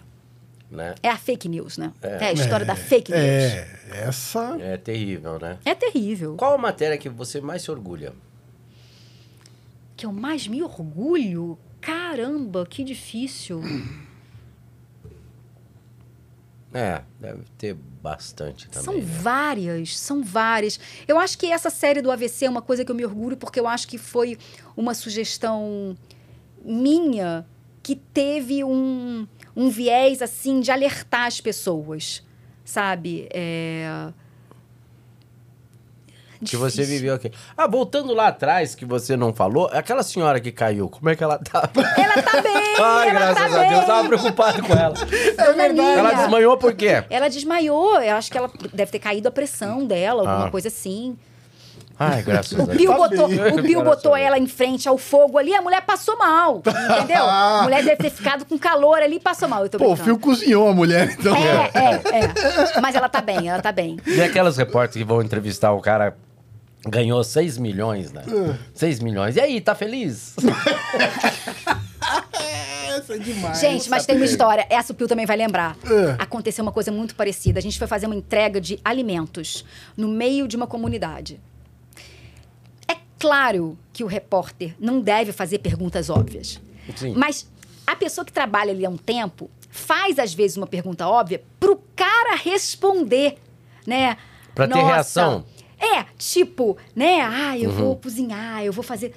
Né? 0.71 0.95
É 1.03 1.09
a 1.09 1.17
fake 1.19 1.49
news, 1.49 1.77
né? 1.79 1.93
É, 2.01 2.27
a 2.27 2.33
história 2.33 2.65
da 2.65 2.77
fake 2.77 3.11
news. 3.11 3.23
É, 3.23 3.69
essa. 4.07 4.57
É 4.61 4.77
terrível, 4.77 5.39
né? 5.41 5.59
É 5.65 5.75
terrível. 5.75 6.37
Qual 6.37 6.55
a 6.55 6.59
matéria 6.59 6.97
que 6.97 7.09
você 7.09 7.41
mais 7.41 7.63
se 7.63 7.71
orgulha? 7.73 8.13
Que 10.01 10.07
eu 10.07 10.13
mais 10.13 10.49
me 10.49 10.63
orgulho? 10.63 11.59
Caramba, 11.79 12.65
que 12.65 12.83
difícil. 12.83 13.61
É, 16.73 17.03
deve 17.19 17.43
ter 17.59 17.75
bastante 17.75 18.69
também. 18.69 18.85
São 18.85 18.95
né? 18.95 19.01
várias, 19.05 19.99
são 19.99 20.23
várias. 20.23 20.79
Eu 21.09 21.19
acho 21.19 21.37
que 21.37 21.47
essa 21.51 21.69
série 21.69 22.01
do 22.01 22.13
AVC 22.13 22.45
é 22.45 22.49
uma 22.49 22.63
coisa 22.63 22.85
que 22.85 22.93
eu 22.93 22.95
me 22.95 23.05
orgulho, 23.05 23.37
porque 23.37 23.59
eu 23.59 23.67
acho 23.67 23.89
que 23.89 23.99
foi 23.99 24.39
uma 24.77 24.95
sugestão 24.95 25.97
minha 26.65 27.45
que 27.83 27.97
teve 27.97 28.63
um, 28.63 29.27
um 29.57 29.69
viés, 29.69 30.23
assim, 30.23 30.61
de 30.61 30.71
alertar 30.71 31.27
as 31.27 31.41
pessoas, 31.41 32.23
sabe? 32.65 33.29
É... 33.33 34.13
Que 36.45 36.57
você 36.57 36.76
Difícil. 36.78 36.99
viveu 36.99 37.14
aqui. 37.14 37.30
Ah, 37.57 37.66
voltando 37.66 38.14
lá 38.14 38.28
atrás, 38.28 38.74
que 38.74 38.84
você 38.86 39.14
não 39.16 39.32
falou, 39.34 39.68
aquela 39.72 40.03
senhora 40.03 40.41
que 40.41 40.51
caiu, 40.51 40.88
como 40.88 41.11
é 41.11 41.14
que 41.16 41.22
ela 41.22 41.36
tá? 41.38 41.68
Ela 41.99 42.22
tá 42.22 42.41
bem! 42.41 42.74
Ai, 42.78 43.09
ela 43.11 43.18
graças 43.20 43.53
tá 43.53 43.61
a 43.61 43.64
Deus, 43.68 43.80
eu 43.80 43.86
tava 43.86 44.09
preocupado 44.09 44.62
com 44.62 44.72
ela. 44.72 44.95
Dona 44.95 45.68
Nília. 45.68 45.82
Ela 45.99 46.12
desmanhou 46.14 46.57
por 46.57 46.72
quê? 46.74 47.05
Ela 47.11 47.28
desmaiou. 47.28 48.01
Eu 48.01 48.16
acho 48.16 48.30
que 48.30 48.38
ela 48.38 48.51
deve 48.72 48.91
ter 48.91 48.99
caído 48.99 49.28
a 49.28 49.30
pressão 49.30 49.86
dela, 49.86 50.22
alguma 50.22 50.47
Ah. 50.47 50.51
coisa 50.51 50.68
assim. 50.68 51.16
Ai, 52.03 52.22
graças 52.22 52.53
O 52.59 52.62
a 52.62 52.64
Deus. 52.64 52.78
Pio 52.78 52.91
Tá 52.93 52.97
botou, 52.97 53.26
o 53.26 53.28
Pio 53.28 53.47
Graças 53.82 53.84
botou 53.84 54.16
ela 54.16 54.38
em 54.38 54.47
frente 54.47 54.88
ao 54.88 54.97
fogo 54.97 55.36
ali, 55.36 55.55
a 55.55 55.61
mulher 55.61 55.82
passou 55.82 56.16
mal. 56.16 56.62
Entendeu? 56.64 57.24
A 57.28 57.62
mulher 57.64 57.84
deve 57.84 57.97
ter 57.97 58.09
ficado 58.09 58.47
com 58.47 58.59
calor 58.59 59.03
ali 59.03 59.16
e 59.16 59.20
passou 59.20 59.47
mal. 59.47 59.62
Eu 59.64 59.68
tô 59.68 59.76
Pô, 59.76 59.93
o. 59.93 59.97
Fio 59.97 60.18
cozinhou 60.18 60.66
a 60.70 60.72
mulher, 60.72 61.11
então. 61.18 61.36
É, 61.36 61.70
é, 61.74 62.24
é. 62.24 62.80
Mas 62.80 62.95
ela 62.95 63.07
tá 63.11 63.20
bem, 63.20 63.51
ela 63.51 63.61
tá 63.61 63.70
bem. 63.70 63.99
E 64.07 64.22
aquelas 64.22 64.57
repórteres 64.57 64.97
que 64.97 65.05
vão 65.05 65.20
entrevistar 65.20 65.72
o 65.72 65.80
cara 65.82 66.16
ganhou 66.87 67.22
6 67.22 67.59
milhões, 67.59 68.12
né? 68.12 68.22
6 68.74 69.01
milhões. 69.01 69.37
E 69.37 69.41
aí, 69.41 69.61
tá 69.61 69.74
feliz? 69.74 70.35
Essa 72.97 73.14
é 73.14 73.18
demais. 73.18 73.61
Gente, 73.61 73.89
mas 73.89 74.07
tem 74.07 74.16
uma 74.16 74.24
história. 74.24 74.66
Essa 74.68 74.93
o 74.93 74.97
Pio 74.97 75.07
também 75.07 75.26
vai 75.26 75.37
lembrar. 75.37 75.76
É. 75.85 76.16
Aconteceu 76.18 76.62
uma 76.62 76.72
coisa 76.72 76.91
muito 76.91 77.14
parecida. 77.14 77.59
A 77.59 77.62
gente 77.62 77.78
foi 77.78 77.87
fazer 77.87 78.07
uma 78.07 78.14
entrega 78.14 78.61
de 78.61 78.78
alimentos 78.85 79.64
no 79.97 80.09
meio 80.09 80.49
de 80.49 80.57
uma 80.57 80.66
comunidade. 80.66 81.41
É 82.89 82.97
Claro 83.18 83.78
que 83.93 84.03
o 84.03 84.07
repórter 84.07 84.74
não 84.78 85.01
deve 85.01 85.33
fazer 85.33 85.59
perguntas 85.59 86.11
óbvias. 86.11 86.61
Sim. 86.97 87.14
Mas 87.16 87.49
a 87.87 87.95
pessoa 87.95 88.24
que 88.24 88.33
trabalha 88.33 88.72
ali 88.72 88.85
há 88.85 88.91
um 88.91 88.97
tempo 88.97 89.51
faz, 89.70 90.18
às 90.18 90.35
vezes, 90.35 90.57
uma 90.57 90.66
pergunta 90.66 91.07
óbvia 91.07 91.43
pro 91.59 91.81
cara 91.95 92.37
responder, 92.37 93.37
né? 93.87 94.16
Pra 94.55 94.66
ter 94.66 94.74
Nossa, 94.74 94.87
reação. 94.87 95.45
É, 95.81 96.05
tipo, 96.18 96.76
né? 96.95 97.20
Ah, 97.22 97.59
eu 97.59 97.70
Uhum. 97.70 97.76
vou 97.76 97.97
cozinhar, 97.97 98.62
eu 98.64 98.72
vou 98.72 98.85
fazer... 98.85 99.14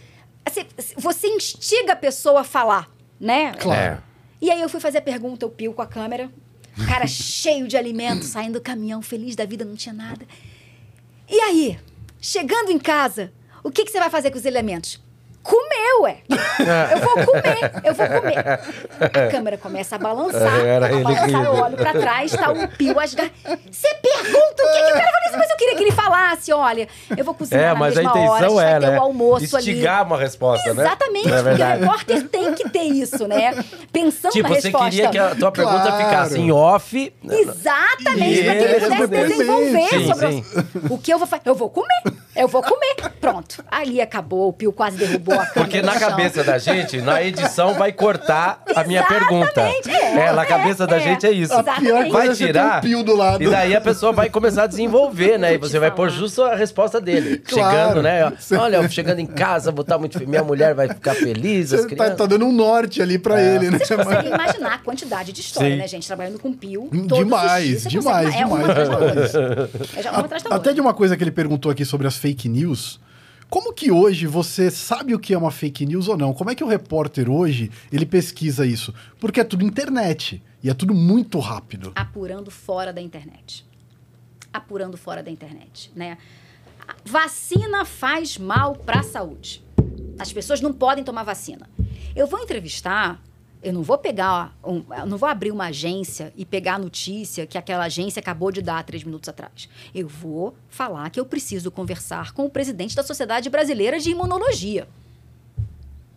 Você, 0.49 0.65
você 0.97 1.27
instiga 1.27 1.93
a 1.93 1.95
pessoa 1.95 2.41
a 2.41 2.43
falar, 2.43 2.89
né? 3.19 3.53
Claro. 3.53 4.01
E 4.41 4.49
aí 4.49 4.61
eu 4.61 4.69
fui 4.69 4.79
fazer 4.79 4.97
a 4.99 5.01
pergunta, 5.01 5.45
o 5.45 5.49
Pio 5.49 5.73
com 5.73 5.81
a 5.81 5.87
câmera. 5.87 6.31
O 6.77 6.85
cara 6.87 7.05
cheio 7.05 7.67
de 7.67 7.77
alimento, 7.77 8.23
saindo 8.25 8.53
do 8.53 8.61
caminhão, 8.61 9.01
feliz 9.01 9.35
da 9.35 9.45
vida, 9.45 9.63
não 9.65 9.75
tinha 9.75 9.93
nada. 9.93 10.25
E 11.29 11.39
aí, 11.39 11.79
chegando 12.19 12.71
em 12.71 12.79
casa, 12.79 13.31
o 13.63 13.69
que, 13.69 13.83
que 13.85 13.91
você 13.91 13.99
vai 13.99 14.09
fazer 14.09 14.31
com 14.31 14.37
os 14.37 14.45
elementos? 14.45 14.99
Comer, 15.43 16.01
ué. 16.01 16.17
Eu 16.29 16.99
vou 17.01 17.25
comer, 17.25 17.71
eu 17.83 17.93
vou 17.93 18.07
comer. 18.07 18.59
A 18.99 19.27
câmera 19.29 19.57
começa 19.57 19.95
a 19.97 19.99
balançar. 19.99 20.65
Era 20.65 20.85
a 20.85 20.89
balançar, 20.89 21.43
eu 21.43 21.53
olho 21.53 21.75
pra 21.75 21.91
trás, 21.91 22.31
tá 22.31 22.49
o 22.51 22.67
Pio 22.69 22.97
asgar. 22.99 23.29
Você 23.69 23.93
pergunta 23.95 24.63
o 24.63 24.71
que, 24.71 24.81
que 24.83 24.91
o 24.91 24.93
cara 24.93 25.11
fazer? 25.25 25.37
Mas 25.37 25.49
eu 25.49 25.57
queria 25.57 25.75
que 25.75 25.83
ele 25.83 25.91
falasse, 25.91 26.53
olha, 26.53 26.87
eu 27.17 27.25
vou 27.25 27.33
cozinhar 27.33 27.63
É, 27.63 27.67
na 27.69 27.75
mas 27.75 27.95
mesma 27.95 28.11
hora, 28.11 28.19
a 28.19 28.23
intenção 28.25 28.55
vai 28.55 28.71
é, 28.73 28.79
ter 28.79 28.87
né? 28.91 28.97
o 28.99 29.01
almoço 29.01 29.57
ali. 29.57 29.71
Instigar 29.71 30.05
uma 30.05 30.17
resposta, 30.17 30.73
né? 30.73 30.83
Exatamente, 30.83 31.29
é 31.31 31.43
porque 31.43 31.61
o 31.61 31.65
repórter 31.65 32.27
tem 32.29 32.53
que 32.53 32.69
ter 32.69 32.83
isso, 32.83 33.27
né? 33.27 33.53
Pensando 33.91 34.31
Tipo, 34.31 34.47
na 34.49 34.55
você 34.55 34.61
resposta. 34.69 34.89
queria 34.89 35.09
que 35.09 35.17
a 35.19 35.35
tua 35.35 35.51
pergunta 35.51 35.81
Claro. 35.87 36.03
ficasse 36.05 36.39
em 36.39 36.51
off. 36.51 37.13
Exatamente, 37.29 38.43
para 38.43 38.55
que 38.55 38.63
ele 38.63 38.97
pudesse 38.97 39.27
desenvolver 39.33 39.89
Sim, 39.89 40.07
sobre 40.07 40.31
sim. 40.31 40.45
o- 40.89 40.93
o 40.93 40.97
que 40.97 41.13
eu 41.13 41.17
vou 41.17 41.27
fazer. 41.27 41.41
Eu 41.45 41.55
vou 41.55 41.69
comer, 41.69 42.01
eu 42.35 42.47
vou 42.47 42.61
comer. 42.61 42.95
Pronto. 43.19 43.63
Ali 43.69 44.01
acabou, 44.01 44.49
o 44.49 44.53
Pio 44.53 44.71
quase 44.73 44.97
derrubou 44.97 45.33
a 45.35 45.45
câmera 45.45 45.53
Porque 45.53 45.81
na 45.81 45.99
cabeça 45.99 46.43
da 46.43 46.57
gente, 46.57 47.01
na 47.01 47.21
edição, 47.23 47.73
vai 47.73 47.91
cortar 47.91 48.61
a 48.75 48.83
minha 48.83 49.03
pergunta. 49.03 49.61
Exatamente, 49.61 49.89
é. 49.91 50.31
na 50.33 50.45
cabeça 50.45 50.85
da 50.87 50.97
É, 50.97 50.99
gente 50.99 51.25
é 51.25 51.31
isso. 51.31 51.53
A 51.53 51.63
pior 51.63 52.01
coisa 52.03 52.11
Vai 52.11 52.27
é 52.27 52.29
você 52.35 52.45
ter 52.45 52.53
tirar. 52.53 52.77
um 52.77 52.81
pio 52.81 53.03
do 53.03 53.15
lado. 53.15 53.43
E 53.43 53.49
daí 53.49 53.75
a 53.75 53.81
pessoa 53.81 54.11
vai 54.11 54.29
começar 54.29 54.63
a 54.63 54.67
desenvolver, 54.67 55.37
né? 55.37 55.53
E 55.53 55.57
você 55.57 55.79
vai 55.79 55.91
pôr 55.91 56.09
justo 56.09 56.43
a 56.43 56.55
resposta 56.55 56.99
dele. 56.99 57.37
Claro. 57.39 57.71
Chegando, 57.77 58.01
né? 58.03 58.31
Olha, 58.57 58.77
eu 58.77 58.89
chegando 58.89 59.19
em 59.19 59.25
casa, 59.25 59.71
vou 59.71 59.81
estar 59.81 59.97
muito. 59.97 60.19
Minha 60.27 60.43
mulher 60.43 60.73
vai 60.73 60.87
ficar 60.87 61.13
feliz, 61.15 61.73
as 61.73 61.81
Você 61.83 61.95
tá, 61.95 62.09
tá 62.11 62.25
dando 62.25 62.45
um 62.45 62.51
norte 62.51 63.01
ali 63.01 63.17
pra 63.17 63.41
ele, 63.41 63.69
né? 63.69 63.79
Vocês 63.79 63.99
conseguem 64.03 64.33
imaginar 64.33 64.73
a 64.75 64.77
quantidade 64.79 65.31
de 65.31 65.41
história, 65.41 65.71
Sim. 65.71 65.77
né, 65.77 65.87
gente? 65.87 66.05
Trabalhando 66.07 66.39
com 66.39 66.53
Pio. 66.53 66.83
Hum, 66.93 67.07
os 67.09 67.17
demais, 67.17 67.63
dias. 67.67 67.81
Você 67.83 67.89
demais, 67.89 68.25
consegue- 68.27 68.43
É 68.43 68.45
uma 68.45 68.57
demais. 68.57 68.69
atrás 68.69 68.89
da 68.89 68.97
outra. 68.97 69.69
É 69.97 70.01
já 70.03 70.11
uma 70.11 70.19
atrás 70.21 70.43
da 70.43 70.55
Até 70.55 70.73
de 70.73 70.81
uma 70.81 70.93
coisa 70.93 71.15
que 71.17 71.23
ele 71.23 71.31
perguntou 71.31 71.71
aqui 71.71 71.85
sobre 71.85 72.07
as 72.07 72.15
fake 72.23 72.47
news. 72.47 73.01
Como 73.49 73.73
que 73.73 73.91
hoje 73.91 74.25
você 74.25 74.71
sabe 74.71 75.13
o 75.13 75.19
que 75.19 75.33
é 75.33 75.37
uma 75.37 75.51
fake 75.51 75.85
news 75.85 76.07
ou 76.07 76.17
não? 76.17 76.33
Como 76.33 76.49
é 76.49 76.55
que 76.55 76.63
o 76.63 76.67
repórter 76.67 77.29
hoje 77.29 77.69
ele 77.91 78.05
pesquisa 78.05 78.65
isso? 78.65 78.93
Porque 79.19 79.41
é 79.41 79.43
tudo 79.43 79.65
internet 79.65 80.41
e 80.63 80.69
é 80.69 80.73
tudo 80.73 80.93
muito 80.93 81.37
rápido. 81.39 81.91
apurando 81.93 82.49
fora 82.49 82.93
da 82.93 83.01
internet. 83.01 83.65
Apurando 84.53 84.95
fora 84.95 85.21
da 85.21 85.29
internet, 85.29 85.91
né? 85.93 86.17
Vacina 87.03 87.83
faz 87.83 88.37
mal 88.37 88.77
para 88.77 89.01
a 89.01 89.03
saúde. 89.03 89.61
As 90.17 90.31
pessoas 90.31 90.61
não 90.61 90.71
podem 90.71 91.03
tomar 91.03 91.23
vacina. 91.23 91.69
Eu 92.15 92.25
vou 92.25 92.39
entrevistar, 92.39 93.21
eu 93.63 93.73
não 93.73 93.81
vou 93.81 93.97
pegar, 93.97 94.55
um- 94.63 94.83
eu 94.99 95.05
não 95.05 95.17
vou 95.17 95.27
abrir 95.29 95.51
uma 95.51 95.65
agência 95.67 96.33
e 96.35 96.45
pegar 96.45 96.75
a 96.75 96.79
notícia 96.79 97.47
que 97.47 97.57
aquela 97.57 97.85
agência 97.85 98.19
acabou 98.19 98.51
de 98.51 98.61
dar 98.61 98.83
três 98.83 99.03
minutos 99.03 99.29
atrás. 99.29 99.69
Eu 99.95 100.07
vou 100.07 100.53
falar 100.69 101.09
que 101.09 101.19
eu 101.19 101.25
preciso 101.25 101.71
conversar 101.71 102.33
com 102.33 102.45
o 102.45 102.49
presidente 102.49 102.95
da 102.95 103.03
Sociedade 103.03 103.49
Brasileira 103.49 103.99
de 103.99 104.09
Imunologia 104.11 104.87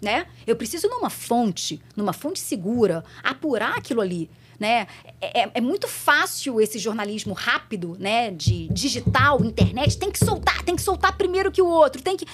né? 0.01 0.27
Eu 0.47 0.55
preciso 0.57 0.89
numa 0.89 1.09
fonte, 1.09 1.81
numa 1.97 2.13
fonte 2.13 2.39
segura, 2.39 3.03
apurar 3.23 3.79
aquilo 3.79 4.03
ali, 4.03 4.29
né? 4.61 4.87
É, 5.23 5.41
é- 5.45 5.51
é 5.55 5.61
muito 5.61 5.89
fácil 5.89 6.61
esse 6.61 6.79
jornalismo 6.79 7.33
rápido, 7.33 7.97
né? 7.99 8.31
De 8.31 8.69
digital, 8.69 9.43
internet, 9.43 9.97
tem 9.97 10.11
que 10.11 10.19
soltar, 10.23 10.63
tem 10.65 10.77
que 10.77 10.83
soltar 10.83 11.17
primeiro 11.17 11.51
que 11.51 11.63
o 11.63 11.67
outro, 11.67 12.03
tem 12.03 12.15
que... 12.15 12.27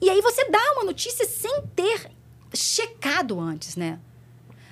E 0.00 0.10
aí 0.10 0.20
você 0.20 0.44
dá 0.50 0.60
uma 0.74 0.84
notícia 0.84 1.24
sem 1.24 1.62
ter 1.74 2.10
checado 2.52 3.40
antes, 3.40 3.76
né? 3.76 3.98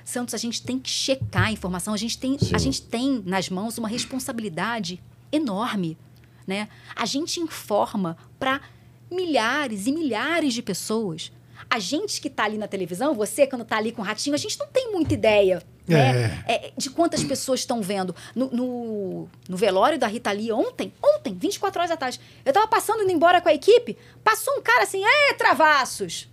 Santos, 0.05 0.35
a 0.35 0.39
gente 0.39 0.63
tem 0.63 0.79
que 0.79 0.91
checar 0.91 1.47
a 1.47 1.53
informação, 1.53 1.95
a 1.95 1.97
gente 1.97 2.19
tem, 2.19 2.37
a 2.53 2.59
gente 2.59 2.83
tem 2.83 3.23
nas 3.25 3.49
mãos 3.49 3.79
uma 3.79 3.89
responsabilidade 3.89 5.03
enorme, 5.33 5.97
né? 6.47 6.69
A 6.95 7.07
gente 7.07 7.41
informa 7.41 8.17
para 8.39 8.61
milhares 9.11 9.87
e 9.87 9.93
milhares 9.93 10.55
de 10.55 10.63
pessoas. 10.63 11.33
A 11.71 11.79
gente 11.79 12.21
que 12.21 12.29
está 12.29 12.45
ali 12.45 12.59
na 12.59 12.69
televisão, 12.69 13.15
você 13.15 13.47
quando 13.47 13.63
está 13.63 13.79
ali 13.79 13.93
com 13.93 14.03
o 14.03 14.05
ratinho, 14.05 14.35
a 14.35 14.39
gente 14.39 14.59
não 14.59 14.67
tem 14.67 14.93
muita 14.93 15.15
ideia 15.15 15.63
né? 15.87 16.43
É, 16.47 16.73
de 16.77 16.91
quantas 16.91 17.23
pessoas 17.23 17.61
estão 17.61 17.83
vendo. 17.83 18.15
No, 18.35 18.51
no, 18.51 19.29
no 19.49 19.57
velório 19.57 19.99
da 19.99 20.07
Rita 20.07 20.33
Lee 20.33 20.51
ontem, 20.51 20.93
ontem, 21.03 21.35
24 21.35 21.83
horas 21.83 21.99
tarde, 21.99 22.21
eu 22.45 22.53
tava 22.53 22.67
passando 22.67 23.03
indo 23.03 23.13
embora 23.13 23.41
com 23.41 23.49
a 23.49 23.55
equipe, 23.55 23.97
passou 24.23 24.55
um 24.55 24.63
cara 24.63 24.85
assim, 24.85 25.03
é, 25.05 25.35
travassos. 25.35 26.29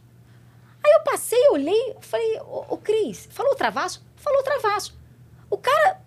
Aí 0.83 0.91
eu 0.93 1.01
passei, 1.03 1.49
olhei, 1.51 1.95
falei, 2.01 2.39
ô, 2.41 2.65
ô 2.69 2.77
Cris, 2.77 3.27
falou 3.31 3.55
travasso? 3.55 4.03
Falou 4.15 4.41
travasso. 4.43 4.97
O 5.49 5.57
cara 5.57 5.99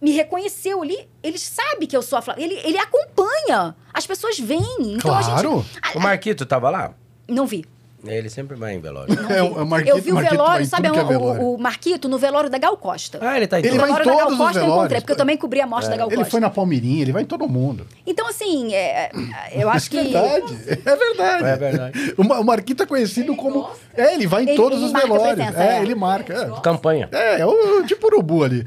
me 0.00 0.10
reconheceu 0.12 0.82
ali, 0.82 1.08
ele 1.22 1.38
sabe 1.38 1.86
que 1.86 1.96
eu 1.96 2.02
sou 2.02 2.18
a 2.18 2.22
Flávia, 2.22 2.44
ele, 2.44 2.54
ele 2.64 2.78
acompanha, 2.78 3.76
as 3.92 4.06
pessoas 4.06 4.38
veem. 4.38 4.94
Então 4.94 5.14
a 5.14 5.22
Claro. 5.22 5.60
gente... 5.62 5.78
a- 5.82 5.96
O 5.96 6.00
Marquito 6.00 6.44
tava 6.46 6.70
lá? 6.70 6.94
não 7.28 7.46
vi. 7.46 7.64
Ele 8.04 8.28
sempre 8.28 8.56
vai 8.56 8.74
em 8.74 8.80
velório. 8.80 9.14
É, 9.32 9.42
o- 9.42 9.62
o 9.62 9.66
Marquito- 9.66 9.96
eu 9.96 10.02
vi 10.02 10.10
o 10.10 10.14
Marquito 10.16 10.30
velório, 10.36 10.66
sabe 10.66 10.88
é 10.88 10.90
o- 10.92 11.06
velório. 11.06 11.42
o, 11.42 11.54
o 11.54 11.58
Marquito 11.60 12.08
no 12.08 12.18
velório 12.18 12.50
da 12.50 12.58
Gal 12.58 12.76
Costa. 12.76 13.18
Ah, 13.20 13.36
ele 13.36 13.46
tá 13.46 13.60
em 13.60 13.64
Ele 13.64 13.76
o 13.76 13.80
vai 13.80 13.90
em 13.90 13.94
velório 13.94 14.04
da 14.06 14.10
Gal 14.12 14.20
todos 14.22 14.32
os 14.32 14.38
Costa 14.44 14.58
eu 14.58 14.62
encontrei, 14.64 14.74
velórios. 14.82 15.00
porque 15.02 15.12
eu 15.12 15.16
também 15.16 15.36
cobri 15.36 15.60
a 15.60 15.66
morte 15.66 15.88
da 15.88 15.96
Gal 15.96 16.08
Ele 16.08 16.16
Costa. 16.16 16.30
foi 16.30 16.40
na 16.40 16.50
Palmirinha, 16.50 17.02
ele 17.02 17.12
vai 17.12 17.22
em 17.22 17.26
todo 17.26 17.48
mundo. 17.48 17.86
Então, 18.06 18.26
assim, 18.28 18.74
é, 18.74 19.10
eu 19.52 19.68
acho 19.70 19.88
que. 19.88 19.98
É 19.98 20.02
verdade, 20.02 20.58
é 20.68 20.96
verdade. 20.96 21.44
É 21.48 21.56
verdade. 21.56 22.14
O, 22.18 22.24
Ma- 22.24 22.40
o 22.40 22.44
Marquito 22.44 22.82
é 22.82 22.86
conhecido 22.86 23.36
como... 23.36 23.68
É, 23.96 24.14
ele 24.14 24.26
vai 24.26 24.42
em 24.44 24.48
Ele- 24.48 24.56
todos 24.56 24.78
ele 24.78 24.86
os 24.86 24.92
velórios. 24.92 25.34
presença, 25.34 25.62
é, 25.62 25.78
é. 25.78 25.82
ele 25.82 25.94
marca. 25.94 26.32
É, 26.34 26.60
Campanha. 26.60 27.08
é, 27.12 27.40
é 27.40 27.46
o 27.46 27.84
tipo 27.84 28.06
urubu 28.08 28.42
ali. 28.42 28.64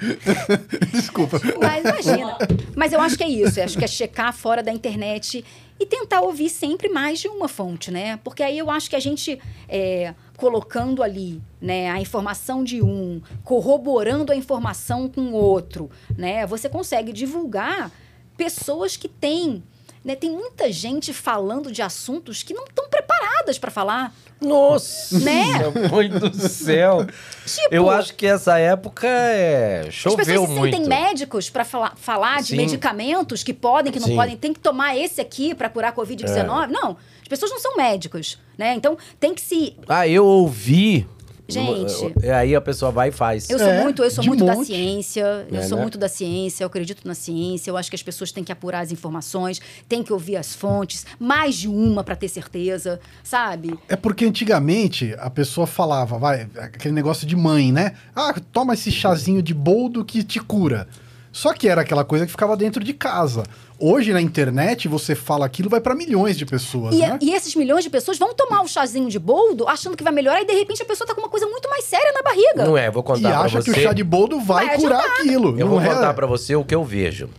Desculpa. 0.93 1.39
Mas 1.61 1.83
imagina. 1.83 2.37
Mas 2.75 2.93
eu 2.93 2.99
acho 3.01 3.17
que 3.17 3.23
é 3.23 3.27
isso. 3.29 3.59
Eu 3.59 3.65
acho 3.65 3.77
que 3.77 3.83
é 3.83 3.87
checar 3.87 4.33
fora 4.33 4.61
da 4.63 4.71
internet 4.71 5.43
e 5.79 5.85
tentar 5.85 6.21
ouvir 6.21 6.49
sempre 6.49 6.87
mais 6.89 7.19
de 7.19 7.27
uma 7.27 7.47
fonte, 7.47 7.91
né? 7.91 8.17
Porque 8.23 8.41
aí 8.41 8.57
eu 8.57 8.69
acho 8.69 8.89
que 8.89 8.95
a 8.95 8.99
gente 8.99 9.39
é, 9.67 10.15
colocando 10.37 11.03
ali 11.03 11.41
né, 11.59 11.89
a 11.89 11.99
informação 11.99 12.63
de 12.63 12.81
um, 12.81 13.21
corroborando 13.43 14.31
a 14.31 14.35
informação 14.35 15.09
com 15.09 15.21
o 15.21 15.33
outro, 15.33 15.89
né? 16.17 16.45
Você 16.47 16.69
consegue 16.69 17.11
divulgar 17.11 17.91
pessoas 18.37 18.95
que 18.95 19.07
têm. 19.07 19.63
Né, 20.05 20.15
tem 20.15 20.29
muita 20.29 20.71
gente 20.71 21.11
falando 21.11 21.71
de 21.71 21.81
assuntos 21.81 22.43
que 22.43 22.53
não 22.53 22.65
estão 22.65 22.87
preparadas 22.87 23.57
para 23.57 23.71
falar. 23.71 24.13
Nossa, 24.39 25.17
Né? 25.19 25.43
mãe 25.91 26.07
do 26.09 26.31
céu. 26.47 27.07
Tipo, 27.43 27.67
Eu 27.73 27.89
acho 27.89 28.13
que 28.13 28.27
essa 28.27 28.59
época 28.59 29.07
é... 29.07 29.85
As 29.87 29.93
choveu 29.95 30.17
pessoas 30.17 30.49
se 30.49 30.55
muito. 30.55 30.73
sentem 30.75 30.87
médicos 30.87 31.49
para 31.49 31.65
falar, 31.65 31.95
falar 31.95 32.41
de 32.43 32.49
Sim. 32.49 32.57
medicamentos 32.57 33.41
que 33.43 33.51
podem, 33.53 33.91
que 33.91 33.99
não 33.99 34.07
Sim. 34.09 34.15
podem, 34.15 34.37
tem 34.37 34.53
que 34.53 34.59
tomar 34.59 34.95
esse 34.95 35.19
aqui 35.19 35.55
para 35.55 35.69
curar 35.69 35.87
a 35.87 35.91
É. 35.91 35.95
Covid-19. 35.95 36.67
Não, 36.69 36.95
as 37.21 37.27
pessoas 37.27 37.49
não 37.49 37.59
são 37.59 37.75
médicos, 37.75 38.37
né? 38.55 38.75
Então 38.75 38.95
tem 39.19 39.33
que 39.33 39.41
se. 39.41 39.75
Ah, 39.89 40.07
eu 40.07 40.23
ouvi. 40.23 41.07
Gente. 41.47 42.13
E 42.23 42.29
aí 42.29 42.55
a 42.55 42.61
pessoa 42.61 42.91
vai 42.91 43.09
e 43.09 43.11
faz. 43.11 43.49
Eu 43.49 43.59
sou 43.59 43.67
É, 43.67 43.83
muito, 43.83 44.03
eu 44.03 44.09
sou 44.11 44.23
muito 44.25 44.43
da 44.43 44.55
ciência, 44.63 45.45
eu 45.51 45.59
É, 45.59 45.61
sou 45.63 45.77
né? 45.77 45.81
muito 45.83 45.97
da 45.97 46.09
ciência, 46.09 46.63
eu 46.63 46.67
acredito 46.67 47.07
na 47.07 47.13
ciência, 47.13 47.69
eu 47.69 47.77
acho 47.77 47.89
que 47.89 47.95
as 47.95 48.01
pessoas 48.03 48.31
têm 48.31 48.43
que 48.43 48.51
apurar 48.51 48.79
as 48.79 48.91
informações, 48.91 49.61
têm 49.87 50.01
que 50.01 50.11
ouvir 50.11 50.37
as 50.37 50.55
fontes, 50.55 51.05
mais 51.19 51.55
de 51.55 51.67
uma 51.67 52.03
para 52.03 52.15
ter 52.15 52.29
certeza, 52.29 52.99
sabe? 53.23 53.77
É 53.87 53.95
porque 53.95 54.25
antigamente 54.25 55.15
a 55.19 55.29
pessoa 55.29 55.67
falava, 55.67 56.17
vai, 56.17 56.47
aquele 56.57 56.93
negócio 56.93 57.27
de 57.27 57.35
mãe, 57.35 57.71
né? 57.71 57.93
Ah, 58.15 58.33
toma 58.51 58.73
esse 58.73 58.91
chazinho 58.91 59.41
de 59.41 59.53
boldo 59.53 60.03
que 60.03 60.23
te 60.23 60.39
cura. 60.39 60.87
Só 61.35 61.51
que 61.53 61.67
era 61.67 61.81
aquela 61.81 62.05
coisa 62.05 62.25
que 62.25 62.31
ficava 62.31 62.55
dentro 62.55 62.81
de 62.81 62.93
casa. 62.93 63.43
Hoje 63.77 64.13
na 64.13 64.21
internet 64.21 64.87
você 64.87 65.13
fala 65.13 65.45
aquilo 65.45 65.69
vai 65.69 65.81
para 65.81 65.93
milhões 65.93 66.37
de 66.37 66.45
pessoas, 66.45 66.95
E, 66.95 66.99
né? 66.99 67.19
e 67.21 67.33
esses 67.33 67.53
milhões 67.55 67.83
de 67.83 67.89
pessoas 67.89 68.17
vão 68.17 68.33
tomar 68.33 68.61
o 68.61 68.67
chazinho 68.69 69.09
de 69.09 69.19
boldo 69.19 69.67
achando 69.67 69.97
que 69.97 70.03
vai 70.03 70.13
melhorar 70.13 70.41
e 70.41 70.45
de 70.45 70.53
repente 70.53 70.81
a 70.81 70.85
pessoa 70.85 71.05
tá 71.05 71.13
com 71.13 71.19
uma 71.19 71.27
coisa 71.29 71.45
muito 71.45 71.69
mais 71.69 71.83
séria 71.83 72.13
na 72.13 72.21
barriga. 72.23 72.63
Não 72.65 72.77
é, 72.77 72.89
vou 72.89 73.03
E 73.03 73.05
contar 73.05 73.29
pra 73.31 73.39
acha 73.41 73.61
você. 73.61 73.73
que 73.73 73.77
o 73.81 73.83
chá 73.83 73.91
de 73.91 74.01
boldo 74.01 74.39
vai, 74.39 74.65
Vai 74.67 74.77
curar 74.77 75.03
aquilo. 75.05 75.59
Eu 75.59 75.67
vou 75.67 75.81
é? 75.81 75.87
contar 75.89 76.13
pra 76.13 76.25
você 76.25 76.55
o 76.55 76.63
que 76.63 76.73
eu 76.73 76.85
vejo 76.85 77.29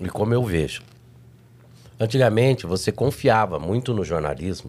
e 0.00 0.08
como 0.08 0.34
eu 0.34 0.42
vejo. 0.42 0.82
Antigamente, 2.00 2.66
você 2.66 2.90
confiava 2.90 3.60
muito 3.60 3.94
no 3.94 4.02
jornalismo. 4.02 4.68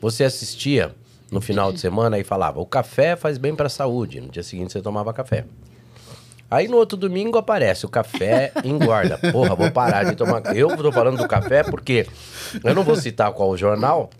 Você 0.00 0.22
assistia 0.22 0.94
no 1.32 1.40
final 1.40 1.72
de 1.72 1.80
semana 1.80 2.16
e 2.16 2.22
falava: 2.22 2.60
o 2.60 2.64
café 2.66 3.16
faz 3.16 3.38
bem 3.38 3.56
pra 3.56 3.68
saúde. 3.68 4.20
No 4.20 4.28
dia 4.28 4.44
seguinte, 4.44 4.72
você 4.72 4.80
tomava 4.80 5.12
café. 5.12 5.46
Aí 6.50 6.66
no 6.68 6.76
outro 6.76 6.96
domingo 6.98 7.38
aparece: 7.38 7.86
o 7.86 7.88
café 7.88 8.52
engorda. 8.64 9.18
Porra, 9.30 9.54
vou 9.54 9.70
parar 9.70 10.04
de 10.04 10.16
tomar. 10.16 10.56
Eu 10.56 10.76
tô 10.76 10.90
falando 10.90 11.16
do 11.18 11.28
café 11.28 11.62
porque 11.62 12.06
eu 12.64 12.74
não 12.74 12.82
vou 12.82 12.96
citar 12.96 13.30
qual 13.32 13.56
jornal, 13.56 14.10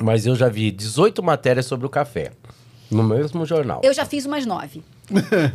Mas 0.00 0.26
eu 0.26 0.34
já 0.34 0.48
vi 0.48 0.70
18 0.72 1.22
matérias 1.22 1.66
sobre 1.66 1.86
o 1.86 1.90
café. 1.90 2.32
No 2.90 3.02
mesmo 3.02 3.46
jornal. 3.46 3.80
Eu 3.82 3.94
já 3.94 4.04
fiz 4.04 4.26
umas 4.26 4.44
nove. 4.44 4.82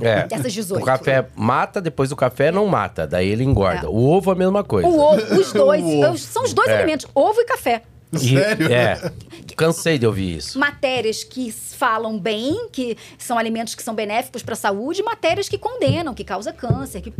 É. 0.02 0.28
Dessas 0.28 0.52
18. 0.54 0.82
O 0.82 0.86
café 0.86 1.28
mata, 1.36 1.80
depois 1.82 2.12
o 2.12 2.16
café 2.16 2.52
não 2.52 2.66
mata. 2.68 3.06
Daí 3.08 3.28
ele 3.30 3.44
engorda. 3.44 3.90
O 3.90 4.10
ovo 4.10 4.32
é 4.32 4.34
a 4.34 4.38
mesma 4.38 4.64
coisa. 4.64 4.88
O 4.88 5.00
ovo, 5.00 5.22
os 5.40 5.52
dois. 5.54 5.84
O 5.84 6.06
ovo. 6.06 6.18
São 6.18 6.44
os 6.44 6.54
dois 6.54 6.70
É. 6.70 6.78
alimentos, 6.78 7.06
ovo 7.14 7.40
e 7.42 7.46
café. 7.46 7.84
E- 8.14 8.18
Sério? 8.20 8.72
É. 8.74 9.12
Cansei 9.56 10.00
de 10.00 10.08
ouvir 10.08 10.38
isso. 10.38 10.58
Matérias 10.58 11.24
que 11.24 11.52
falam 11.52 12.18
bem, 12.20 12.68
que 12.72 12.98
são 13.18 13.38
alimentos 13.38 13.76
que 13.76 13.84
são 13.84 13.94
benéficos 13.94 14.42
para 14.42 14.54
a 14.54 14.58
saúde, 14.58 15.02
e 15.02 15.04
matérias 15.04 15.48
que 15.50 15.58
condenam, 15.58 16.14
que 16.14 16.24
causam 16.24 16.54
câncer. 16.54 17.02
que- 17.02 17.14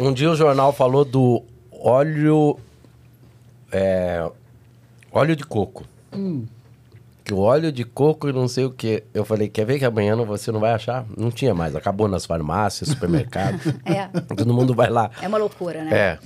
Um 0.00 0.12
dia 0.12 0.30
o 0.30 0.36
jornal 0.36 0.72
falou 0.72 1.04
do 1.04 1.42
óleo. 1.70 2.58
é, 3.70 4.30
óleo 5.10 5.34
de 5.36 5.44
coco. 5.44 5.84
Que 7.24 7.32
o 7.32 7.38
óleo 7.38 7.70
de 7.72 7.84
coco 7.84 8.28
e 8.28 8.32
não 8.32 8.48
sei 8.48 8.64
o 8.64 8.70
que. 8.70 9.04
Eu 9.14 9.24
falei, 9.24 9.48
quer 9.48 9.64
ver 9.64 9.78
que 9.78 9.84
amanhã 9.84 10.16
não- 10.16 10.24
você 10.26 10.50
não 10.52 10.60
vai 10.60 10.72
achar? 10.72 11.04
Não 11.16 11.30
tinha 11.30 11.54
mais. 11.54 11.74
Acabou 11.76 12.08
nas 12.08 12.26
farmácias, 12.26 12.88
supermercados. 12.90 13.60
É, 13.86 14.06
Todo 14.34 14.52
mundo 14.52 14.74
vai 14.74 14.90
lá. 14.90 15.10
é 15.22 15.28
uma 15.28 15.38
loucura, 15.38 15.84
né? 15.84 15.90
É. 15.96 16.18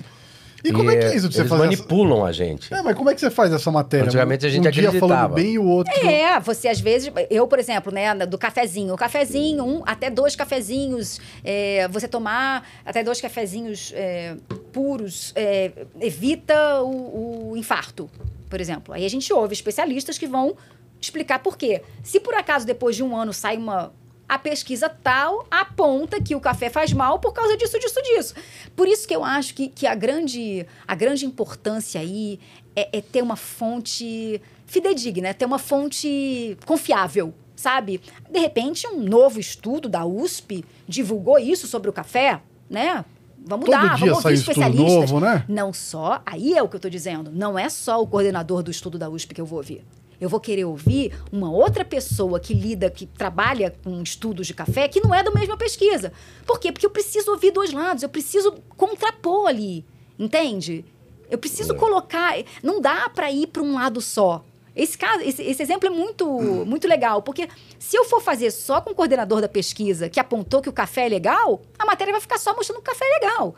E 0.68 0.72
como 0.72 0.90
é 0.90 0.96
que 0.96 1.04
é 1.04 1.16
isso 1.16 1.28
de 1.28 1.34
você 1.34 1.42
Eles 1.42 1.50
fazer 1.50 1.64
manipulam 1.64 2.24
a 2.24 2.32
gente. 2.32 2.72
É, 2.72 2.82
mas 2.82 2.96
como 2.96 3.10
é 3.10 3.14
que 3.14 3.20
você 3.20 3.30
faz 3.30 3.52
essa 3.52 3.70
matéria? 3.70 4.06
Antigamente 4.06 4.46
a 4.46 4.48
gente 4.48 4.66
um 4.66 4.70
dia 4.70 4.92
falando 4.92 5.12
acreditava. 5.12 5.34
bem 5.34 5.52
e 5.54 5.58
o 5.58 5.66
outro... 5.66 5.92
É, 6.06 6.38
você 6.40 6.68
às 6.68 6.80
vezes, 6.80 7.10
eu, 7.30 7.46
por 7.46 7.58
exemplo, 7.58 7.92
né, 7.92 8.14
do 8.26 8.38
cafezinho, 8.38 8.94
o 8.94 8.96
cafezinho, 8.96 9.64
um 9.64 9.82
até 9.86 10.10
dois 10.10 10.34
cafezinhos, 10.34 11.20
é, 11.44 11.86
você 11.88 12.08
tomar 12.08 12.68
até 12.84 13.02
dois 13.02 13.20
cafezinhos 13.20 13.92
é, 13.94 14.36
puros, 14.72 15.32
é, 15.36 15.70
evita 16.00 16.82
o, 16.82 17.50
o 17.52 17.56
infarto, 17.56 18.10
por 18.48 18.60
exemplo. 18.60 18.94
Aí 18.94 19.04
a 19.04 19.10
gente 19.10 19.32
ouve 19.32 19.54
especialistas 19.54 20.18
que 20.18 20.26
vão 20.26 20.56
explicar 21.00 21.38
por 21.38 21.56
quê. 21.56 21.82
Se 22.02 22.20
por 22.20 22.34
acaso 22.34 22.66
depois 22.66 22.96
de 22.96 23.02
um 23.02 23.16
ano 23.16 23.32
sai 23.32 23.56
uma. 23.56 23.92
A 24.28 24.38
pesquisa 24.38 24.88
tal 24.88 25.46
aponta 25.50 26.20
que 26.20 26.34
o 26.34 26.40
café 26.40 26.68
faz 26.68 26.92
mal 26.92 27.18
por 27.18 27.32
causa 27.32 27.56
disso, 27.56 27.78
disso, 27.78 28.02
disso. 28.02 28.34
Por 28.74 28.88
isso 28.88 29.06
que 29.06 29.14
eu 29.14 29.22
acho 29.22 29.54
que, 29.54 29.68
que 29.68 29.86
a, 29.86 29.94
grande, 29.94 30.66
a 30.86 30.94
grande 30.94 31.24
importância 31.24 32.00
aí 32.00 32.40
é, 32.74 32.98
é 32.98 33.00
ter 33.00 33.22
uma 33.22 33.36
fonte 33.36 34.40
fidedigna, 34.66 35.28
é 35.28 35.32
ter 35.32 35.44
uma 35.44 35.58
fonte 35.58 36.58
confiável, 36.66 37.32
sabe? 37.54 38.00
De 38.30 38.38
repente, 38.38 38.86
um 38.88 39.00
novo 39.00 39.38
estudo 39.38 39.88
da 39.88 40.04
USP 40.04 40.64
divulgou 40.88 41.38
isso 41.38 41.66
sobre 41.68 41.88
o 41.88 41.92
café, 41.92 42.40
né? 42.68 43.04
Vamos 43.48 43.66
Todo 43.66 43.74
dar, 43.74 43.96
vamos 43.96 44.24
ouvir 44.24 44.34
especialistas. 44.34 45.10
novo, 45.10 45.20
né? 45.20 45.44
Não 45.48 45.72
só, 45.72 46.20
aí 46.26 46.54
é 46.54 46.62
o 46.62 46.68
que 46.68 46.74
eu 46.74 46.78
estou 46.78 46.90
dizendo, 46.90 47.30
não 47.30 47.56
é 47.56 47.68
só 47.68 48.02
o 48.02 48.06
coordenador 48.06 48.60
do 48.60 48.72
estudo 48.72 48.98
da 48.98 49.08
USP 49.08 49.34
que 49.34 49.40
eu 49.40 49.46
vou 49.46 49.58
ouvir. 49.58 49.84
Eu 50.20 50.28
vou 50.28 50.40
querer 50.40 50.64
ouvir 50.64 51.12
uma 51.30 51.50
outra 51.50 51.84
pessoa 51.84 52.40
que 52.40 52.54
lida, 52.54 52.90
que 52.90 53.06
trabalha 53.06 53.74
com 53.84 54.02
estudos 54.02 54.46
de 54.46 54.54
café, 54.54 54.88
que 54.88 55.00
não 55.00 55.14
é 55.14 55.22
da 55.22 55.30
mesma 55.30 55.56
pesquisa. 55.56 56.12
Por 56.46 56.58
quê? 56.58 56.72
Porque 56.72 56.86
eu 56.86 56.90
preciso 56.90 57.30
ouvir 57.30 57.50
dois 57.50 57.72
lados, 57.72 58.02
eu 58.02 58.08
preciso 58.08 58.52
contrapor 58.76 59.48
ali, 59.48 59.84
entende? 60.18 60.84
Eu 61.30 61.38
preciso 61.38 61.74
colocar. 61.74 62.34
Não 62.62 62.80
dá 62.80 63.08
para 63.08 63.30
ir 63.30 63.48
para 63.48 63.62
um 63.62 63.74
lado 63.74 64.00
só. 64.00 64.44
Esse, 64.74 64.96
caso, 64.98 65.22
esse, 65.22 65.42
esse 65.42 65.62
exemplo 65.62 65.86
é 65.86 65.90
muito, 65.90 66.26
muito 66.66 66.86
legal, 66.86 67.22
porque 67.22 67.48
se 67.78 67.96
eu 67.96 68.04
for 68.04 68.20
fazer 68.20 68.50
só 68.50 68.78
com 68.82 68.90
o 68.90 68.94
coordenador 68.94 69.40
da 69.40 69.48
pesquisa 69.48 70.10
que 70.10 70.20
apontou 70.20 70.60
que 70.60 70.68
o 70.68 70.72
café 70.72 71.06
é 71.06 71.08
legal, 71.08 71.62
a 71.78 71.86
matéria 71.86 72.12
vai 72.12 72.20
ficar 72.20 72.38
só 72.38 72.54
mostrando 72.54 72.82
que 72.82 72.90
o 72.90 72.92
café 72.92 73.06
é 73.06 73.18
legal. 73.18 73.54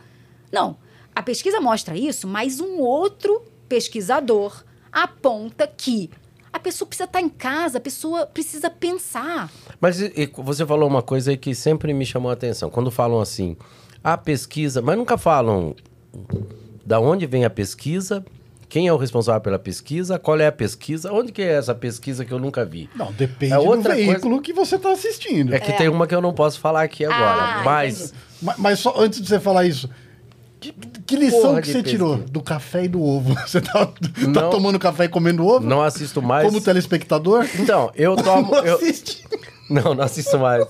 Não. 0.53 0.79
A 1.13 1.23
pesquisa 1.23 1.61
mostra 1.61 1.97
isso, 1.97 2.29
mas 2.29 2.61
um 2.61 2.79
outro 2.79 3.43
pesquisador 3.69 4.65
aponta 4.93 5.67
que 5.67 6.09
a 6.53 6.59
pessoa 6.59 6.87
precisa 6.87 7.05
estar 7.05 7.21
em 7.21 7.29
casa, 7.29 7.79
a 7.79 7.81
pessoa 7.81 8.27
precisa 8.27 8.71
pensar. 8.71 9.51
Mas 9.81 10.01
e- 10.01 10.31
você 10.37 10.65
falou 10.67 10.89
uma 10.89 11.03
coisa 11.03 11.31
aí 11.31 11.37
que 11.37 11.55
sempre 11.55 11.93
me 11.93 12.05
chamou 12.07 12.31
a 12.31 12.35
atenção. 12.35 12.71
Quando 12.71 12.91
falam 12.91 13.21
assim, 13.21 13.57
a 14.03 14.17
pesquisa, 14.17 14.81
mas 14.83 14.97
nunca 14.97 15.17
falam 15.19 15.75
da 16.85 16.99
onde 17.01 17.27
vem 17.27 17.45
a 17.45 17.51
pesquisa, 17.51 18.25
quem 18.69 18.87
é 18.87 18.93
o 18.93 18.97
responsável 18.97 19.41
pela 19.41 19.59
pesquisa, 19.59 20.19
qual 20.19 20.39
é 20.41 20.47
a 20.47 20.53
pesquisa, 20.53 21.13
onde 21.13 21.33
que 21.33 21.41
é 21.43 21.53
essa 21.53 21.75
pesquisa 21.75 22.25
que 22.25 22.33
eu 22.33 22.39
nunca 22.39 22.65
vi. 22.65 22.89
Não, 22.95 23.13
depende 23.13 23.53
É 23.55 23.57
do 23.57 23.65
outra 23.65 23.95
veículo 23.95 24.41
que 24.43 24.53
você 24.53 24.77
está 24.77 24.93
assistindo. 24.93 25.55
É 25.55 25.59
que 25.61 25.73
É. 25.73 25.77
tem 25.77 25.89
uma 25.89 26.07
que 26.07 26.15
eu 26.15 26.21
não 26.21 26.33
posso 26.35 26.61
falar 26.61 26.83
aqui 26.83 27.05
agora, 27.05 27.61
Ah, 27.61 27.63
mas 27.65 28.01
entendi. 28.01 28.15
Ma- 28.43 28.55
Mas, 28.59 28.79
só 28.79 28.95
antes 28.99 29.21
de 29.21 29.27
você 29.29 29.41
falar 29.41 29.65
isso, 29.67 29.89
que, 30.61 30.73
que 31.09 31.17
lição 31.17 31.41
Porra 31.41 31.61
que 31.63 31.67
você 31.69 31.73
pesquisa. 31.83 31.91
tirou 31.97 32.17
do 32.19 32.41
café 32.41 32.85
e 32.85 32.89
do 32.89 33.03
ovo? 33.03 33.35
Você 33.47 33.61
tá, 33.61 33.87
tá 33.87 33.93
Não. 34.27 34.51
tomando 34.51 34.79
café 34.79 35.05
e 35.05 35.09
comendo 35.09 35.45
ovo? 35.47 35.67
não 35.67 35.83
assisto 35.83 36.21
mais. 36.23 36.47
Como 36.47 36.61
telespectador? 36.61 37.47
Então, 37.59 37.91
eu 37.97 38.15
tomo. 38.15 38.51
Não 38.55 38.65
eu- 38.65 38.77
assiste. 38.77 39.25
Não, 39.71 39.95
não 39.95 40.05
assisto 40.05 40.39
mais. 40.39 40.67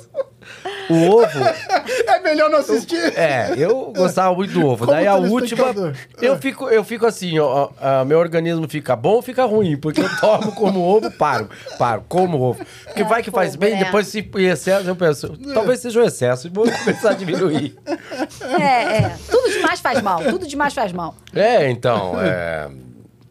O 0.90 0.94
ovo. 1.18 1.28
É 2.08 2.20
melhor 2.20 2.50
não 2.50 2.58
assistir. 2.58 2.96
É, 3.18 3.54
eu 3.56 3.92
gostava 3.96 4.34
muito 4.34 4.52
do 4.52 4.66
ovo. 4.66 4.84
Como 4.84 4.92
Daí 4.92 5.06
a 5.06 5.14
última, 5.14 5.66
eu 6.20 6.34
É. 6.34 6.38
fico, 6.38 6.68
eu 6.68 6.84
fico 6.84 7.06
assim, 7.06 7.38
ó, 7.38 7.70
ó, 7.80 8.04
meu 8.04 8.18
organismo 8.18 8.68
fica 8.68 8.94
bom 8.96 9.14
ou 9.14 9.22
fica 9.22 9.44
ruim, 9.44 9.76
porque 9.76 10.00
eu 10.00 10.08
tomo 10.20 10.52
como 10.52 10.80
ovo, 10.80 11.10
paro, 11.12 11.48
paro, 11.78 12.04
como 12.08 12.40
ovo. 12.40 12.64
Porque 12.84 13.04
vai 13.04 13.22
que 13.22 13.30
faz 13.30 13.50
fogo, 13.52 13.60
bem, 13.60 13.74
né? 13.74 13.84
depois 13.84 14.06
se 14.08 14.18
em 14.36 14.44
excesso, 14.46 14.86
eu 14.88 14.96
penso, 14.96 15.36
talvez 15.54 15.80
seja 15.80 16.00
um 16.00 16.04
excesso, 16.04 16.46
e 16.48 16.50
vou 16.50 16.64
começar 16.84 17.10
a 17.10 17.14
diminuir. 17.14 17.76
É, 18.60 18.96
é. 18.98 19.16
Tudo 19.30 19.50
demais 19.50 19.80
faz 19.80 20.02
mal, 20.02 20.22
tudo 20.24 20.46
demais 20.46 20.74
faz 20.74 20.92
mal. 20.92 21.14
É, 21.34 21.70
então, 21.70 22.14
é... 22.20 22.68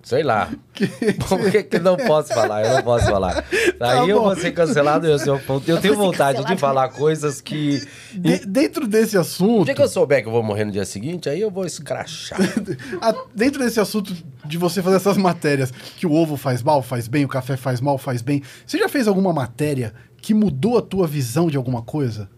Sei 0.07 0.23
lá. 0.23 0.49
Por 1.27 1.51
que, 1.51 1.63
que 1.63 1.79
não 1.79 1.97
posso 1.97 2.33
falar? 2.33 2.63
Eu 2.63 2.75
não 2.75 2.81
posso 2.81 3.07
falar. 3.07 3.43
Aí 3.77 4.09
eu 4.09 4.19
bom. 4.19 4.23
vou 4.27 4.35
ser 4.37 4.53
cancelado. 4.53 5.05
Eu, 5.05 5.17
eu, 5.17 5.41
eu 5.67 5.81
tenho 5.81 5.95
vontade 5.97 6.45
de 6.45 6.55
falar 6.55 6.87
coisas 6.87 7.41
que. 7.41 7.85
De- 8.13 8.45
dentro 8.45 8.87
desse 8.87 9.17
O 9.17 9.19
assunto, 9.19 9.65
dia 9.65 9.75
que 9.75 9.81
eu 9.81 9.87
souber 9.89 10.21
que 10.21 10.29
eu 10.29 10.31
vou 10.31 10.41
morrer 10.41 10.63
no 10.63 10.71
dia 10.71 10.85
seguinte, 10.85 11.27
aí 11.27 11.41
eu 11.41 11.51
vou 11.51 11.65
escrachar. 11.65 12.39
dentro 13.35 13.61
desse 13.61 13.81
assunto 13.81 14.15
de 14.45 14.57
você 14.57 14.81
fazer 14.81 14.95
essas 14.95 15.17
matérias, 15.17 15.71
que 15.97 16.07
o 16.07 16.13
ovo 16.13 16.37
faz 16.37 16.63
mal, 16.63 16.81
faz 16.81 17.09
bem, 17.09 17.25
o 17.25 17.27
café 17.27 17.57
faz 17.57 17.81
mal, 17.81 17.97
faz 17.97 18.21
bem. 18.21 18.41
Você 18.65 18.77
já 18.77 18.87
fez 18.87 19.09
alguma 19.09 19.33
matéria 19.33 19.93
que 20.21 20.33
mudou 20.33 20.77
a 20.77 20.81
tua 20.81 21.05
visão 21.05 21.49
de 21.49 21.57
alguma 21.57 21.81
coisa? 21.81 22.29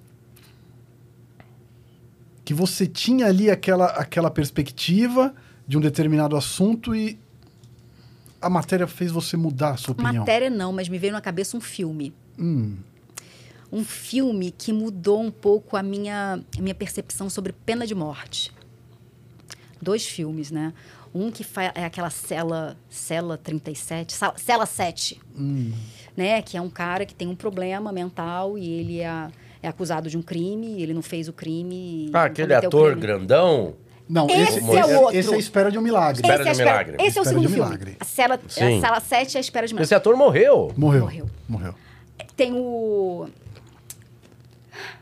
Que 2.43 2.51
você 2.51 2.87
tinha 2.87 3.27
ali 3.27 3.51
aquela, 3.51 3.85
aquela 3.89 4.31
perspectiva 4.31 5.35
de 5.67 5.77
um 5.77 5.81
determinado 5.81 6.35
assunto 6.35 6.95
e 6.95 7.19
a 8.41 8.49
matéria 8.49 8.87
fez 8.87 9.11
você 9.11 9.35
mudar 9.37 9.71
a 9.71 9.77
sua 9.77 9.91
opinião. 9.93 10.15
Matéria 10.15 10.49
não, 10.49 10.71
mas 10.71 10.87
me 10.89 10.97
veio 10.97 11.13
na 11.13 11.21
cabeça 11.21 11.55
um 11.57 11.61
filme. 11.61 12.13
Hum, 12.37 12.77
Um 13.71 13.83
filme 13.83 14.49
que 14.51 14.73
mudou 14.73 15.21
um 15.21 15.29
pouco 15.29 15.77
a 15.77 15.83
minha, 15.83 16.39
a 16.57 16.61
minha 16.61 16.73
percepção 16.73 17.29
sobre 17.29 17.53
pena 17.53 17.85
de 17.85 17.93
morte. 17.93 18.51
Dois 19.81 20.05
filmes, 20.05 20.51
né? 20.51 20.73
Um 21.13 21.31
que 21.31 21.43
fa- 21.43 21.71
é 21.75 21.85
aquela 21.85 22.09
cela, 22.09 22.75
cela 22.89 23.37
37, 23.37 24.13
sala- 24.13 24.33
cela 24.37 24.65
7, 24.65 25.19
hum. 25.37 25.71
né? 26.17 26.41
Que 26.41 26.57
é 26.57 26.61
um 26.61 26.69
cara 26.69 27.05
que 27.05 27.13
tem 27.15 27.27
um 27.27 27.35
problema 27.35 27.91
mental 27.91 28.57
e 28.57 28.69
ele 28.69 28.99
é, 29.01 29.27
é 29.61 29.67
acusado 29.67 30.09
de 30.09 30.17
um 30.17 30.21
crime, 30.21 30.81
ele 30.81 30.93
não 30.93 31.01
fez 31.01 31.27
o 31.27 31.33
crime. 31.33 32.09
Ah, 32.13 32.25
aquele 32.25 32.53
ator 32.53 32.87
crime. 32.91 33.01
grandão. 33.01 33.75
Não, 34.09 34.25
Esse 34.27 34.57
esse, 34.57 34.75
é 34.75 34.85
o 34.85 35.01
outro. 35.01 35.17
esse 35.17 35.31
é 35.31 35.35
a 35.35 35.37
espera 35.37 35.69
de 35.71 35.77
um 35.77 35.81
milagre. 35.81 36.21
Espera 36.25 36.41
Esse, 36.41 36.41
é 36.41 36.43
de 36.43 36.49
um 36.49 36.51
espera- 36.63 36.71
milagre. 36.83 36.93
esse 36.93 37.17
é 37.17 37.21
o 37.21 37.23
Espera 37.23 37.25
segundo 37.41 37.45
um 37.45 37.77
filme. 37.77 37.97
A 37.99 38.05
cela, 38.05 38.39
Sim. 38.47 38.77
a 38.77 38.81
sala 38.81 38.99
7 38.99 39.35
é 39.35 39.37
a 39.37 39.41
espera 39.41 39.67
de 39.67 39.73
milagre. 39.73 39.85
Esse 39.85 39.93
ator 39.95 40.15
morreu. 40.17 40.73
Morreu. 40.75 41.01
Morreu. 41.01 41.29
Morreu. 41.47 41.75
Tem 42.35 42.51
o 42.53 43.27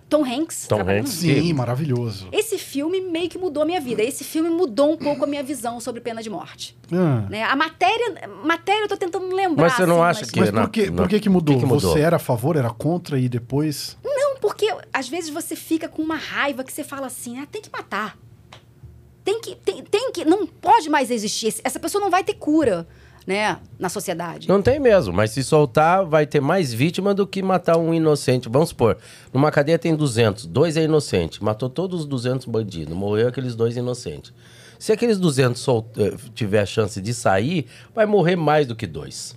Tom 0.09 0.23
Hanks. 0.25 0.67
Tom. 0.67 0.81
Hanks. 0.81 1.09
Sim, 1.11 1.41
Sim. 1.41 1.53
maravilhoso. 1.53 2.29
Esse 2.31 2.57
filme 2.57 3.01
meio 3.01 3.29
que 3.29 3.37
mudou 3.37 3.63
a 3.63 3.65
minha 3.65 3.79
vida. 3.81 4.01
Esse 4.03 4.23
filme 4.23 4.49
mudou 4.49 4.93
um 4.93 4.97
pouco 4.97 5.23
a 5.23 5.27
minha 5.27 5.43
visão 5.43 5.79
sobre 5.81 5.99
pena 5.99 6.21
de 6.21 6.29
morte. 6.29 6.77
Ah. 6.91 7.25
Né? 7.29 7.43
A 7.43 7.55
matéria, 7.55 8.27
matéria 8.43 8.83
eu 8.83 8.87
tô 8.87 8.95
tentando 8.97 9.33
lembrar. 9.33 9.63
Mas 9.65 9.73
você 9.73 9.85
não 9.85 10.01
assim, 10.03 10.09
acha 10.09 10.19
mas- 10.21 10.31
que- 10.31 10.39
Mas 10.39 10.49
por 10.51 10.69
que, 10.69 10.91
por 10.91 11.07
que, 11.09 11.19
que 11.19 11.29
mudou? 11.29 11.55
que 11.55 11.61
que 11.61 11.65
mudou? 11.67 11.93
Você 11.93 11.99
era 11.99 12.15
a 12.15 12.19
favor, 12.19 12.55
era 12.55 12.69
contra 12.69 13.19
e 13.19 13.27
depois. 13.27 13.97
Não, 14.03 14.37
porque 14.39 14.73
às 14.93 15.09
vezes 15.09 15.29
você 15.29 15.55
fica 15.55 15.89
com 15.89 16.01
uma 16.01 16.15
raiva 16.15 16.63
que 16.63 16.71
você 16.71 16.83
fala 16.83 17.07
assim, 17.07 17.39
ah, 17.39 17.47
tem 17.49 17.61
que 17.61 17.69
matar. 17.71 18.17
Tem 19.27 19.41
que, 19.41 19.55
tem, 19.57 19.83
tem 19.83 20.09
que, 20.13 20.23
não 20.23 20.47
pode 20.47 20.89
mais 20.89 21.11
existir. 21.11 21.53
Essa 21.61 21.77
pessoa 21.81 22.01
não 22.01 22.09
vai 22.09 22.23
ter 22.23 22.35
cura, 22.35 22.87
né, 23.27 23.57
na 23.77 23.89
sociedade. 23.89 24.47
Não 24.47 24.61
tem 24.61 24.79
mesmo, 24.79 25.13
mas 25.13 25.31
se 25.31 25.43
soltar, 25.43 26.05
vai 26.05 26.25
ter 26.25 26.39
mais 26.39 26.73
vítima 26.73 27.13
do 27.13 27.27
que 27.27 27.43
matar 27.43 27.75
um 27.77 27.93
inocente. 27.93 28.47
Vamos 28.47 28.69
supor, 28.69 28.97
numa 29.33 29.51
cadeia 29.51 29.77
tem 29.77 29.93
200, 29.93 30.45
dois 30.45 30.77
é 30.77 30.83
inocente, 30.83 31.43
matou 31.43 31.69
todos 31.69 31.99
os 31.99 32.05
200 32.05 32.45
bandidos, 32.45 32.95
morreu 32.95 33.27
aqueles 33.27 33.53
dois 33.53 33.75
inocentes. 33.75 34.31
Se 34.79 34.93
aqueles 34.93 35.19
200 35.19 35.61
sol- 35.61 35.91
eh, 35.97 36.15
tiver 36.33 36.61
a 36.61 36.65
chance 36.65 37.01
de 37.01 37.13
sair, 37.13 37.65
vai 37.93 38.05
morrer 38.05 38.37
mais 38.37 38.65
do 38.65 38.77
que 38.77 38.87
dois. 38.87 39.35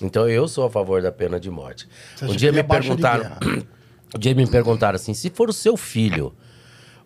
Então 0.00 0.26
eu 0.26 0.48
sou 0.48 0.64
a 0.64 0.70
favor 0.70 1.02
da 1.02 1.12
pena 1.12 1.38
de 1.38 1.50
morte. 1.50 1.86
Você 2.16 2.24
Um 2.24 2.34
dia 2.34 2.50
me 2.50 2.60
é 2.60 2.62
de 2.62 2.68
perguntaram, 2.70 3.36
um 4.16 4.18
dia 4.18 4.34
me 4.34 4.46
perguntaram 4.46 4.96
assim, 4.96 5.12
se 5.12 5.28
for 5.28 5.50
o 5.50 5.52
seu 5.52 5.76
filho 5.76 6.32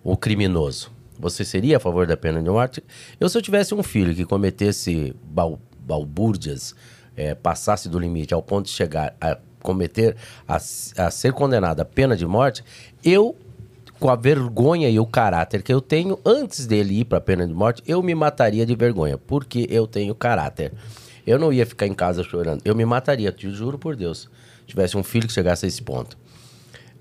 o 0.05 0.16
criminoso, 0.16 0.91
você 1.23 1.44
seria 1.44 1.77
a 1.77 1.81
favor 1.81 2.05
da 2.05 2.16
pena 2.16 2.43
de 2.43 2.51
morte? 2.51 2.82
Eu 3.20 3.28
se 3.28 3.39
eu 3.39 3.43
tivesse 3.43 3.73
um 3.73 3.82
filho 3.82 4.12
que 4.12 4.24
cometesse 4.24 5.15
bal, 5.23 5.61
balbúrdias 5.78 6.74
é, 7.16 7.32
passasse 7.32 7.89
do 7.89 7.97
limite 7.97 8.35
ao 8.35 8.43
ponto 8.43 8.66
de 8.66 8.73
chegar 8.73 9.15
a 9.20 9.39
cometer, 9.61 10.16
a, 10.49 10.57
a 10.57 11.11
ser 11.11 11.32
condenado 11.32 11.78
à 11.78 11.85
pena 11.85 12.16
de 12.16 12.27
morte, 12.27 12.65
eu, 13.05 13.36
com 14.01 14.11
a 14.11 14.16
vergonha 14.16 14.90
e 14.90 14.99
o 14.99 15.07
caráter 15.07 15.62
que 15.62 15.73
eu 15.73 15.81
tenho, 15.81 16.19
antes 16.27 16.66
dele 16.66 16.99
ir 17.01 17.05
para 17.05 17.19
a 17.19 17.20
pena 17.20 17.47
de 17.47 17.55
morte, 17.55 17.85
eu 17.86 18.03
me 18.03 18.16
mataria 18.16 18.66
de 18.66 18.74
vergonha, 18.74 19.16
porque 19.16 19.69
eu 19.70 19.86
tenho 19.86 20.16
caráter. 20.16 20.73
Eu 21.24 21.39
não 21.39 21.53
ia 21.53 21.65
ficar 21.65 21.86
em 21.86 21.94
casa 21.94 22.24
chorando, 22.24 22.62
eu 22.65 22.74
me 22.74 22.85
mataria, 22.85 23.31
te 23.31 23.49
juro 23.49 23.78
por 23.78 23.94
Deus. 23.94 24.28
Se 24.62 24.66
tivesse 24.66 24.97
um 24.97 25.05
filho 25.05 25.28
que 25.28 25.32
chegasse 25.32 25.65
a 25.65 25.69
esse 25.69 25.81
ponto. 25.81 26.19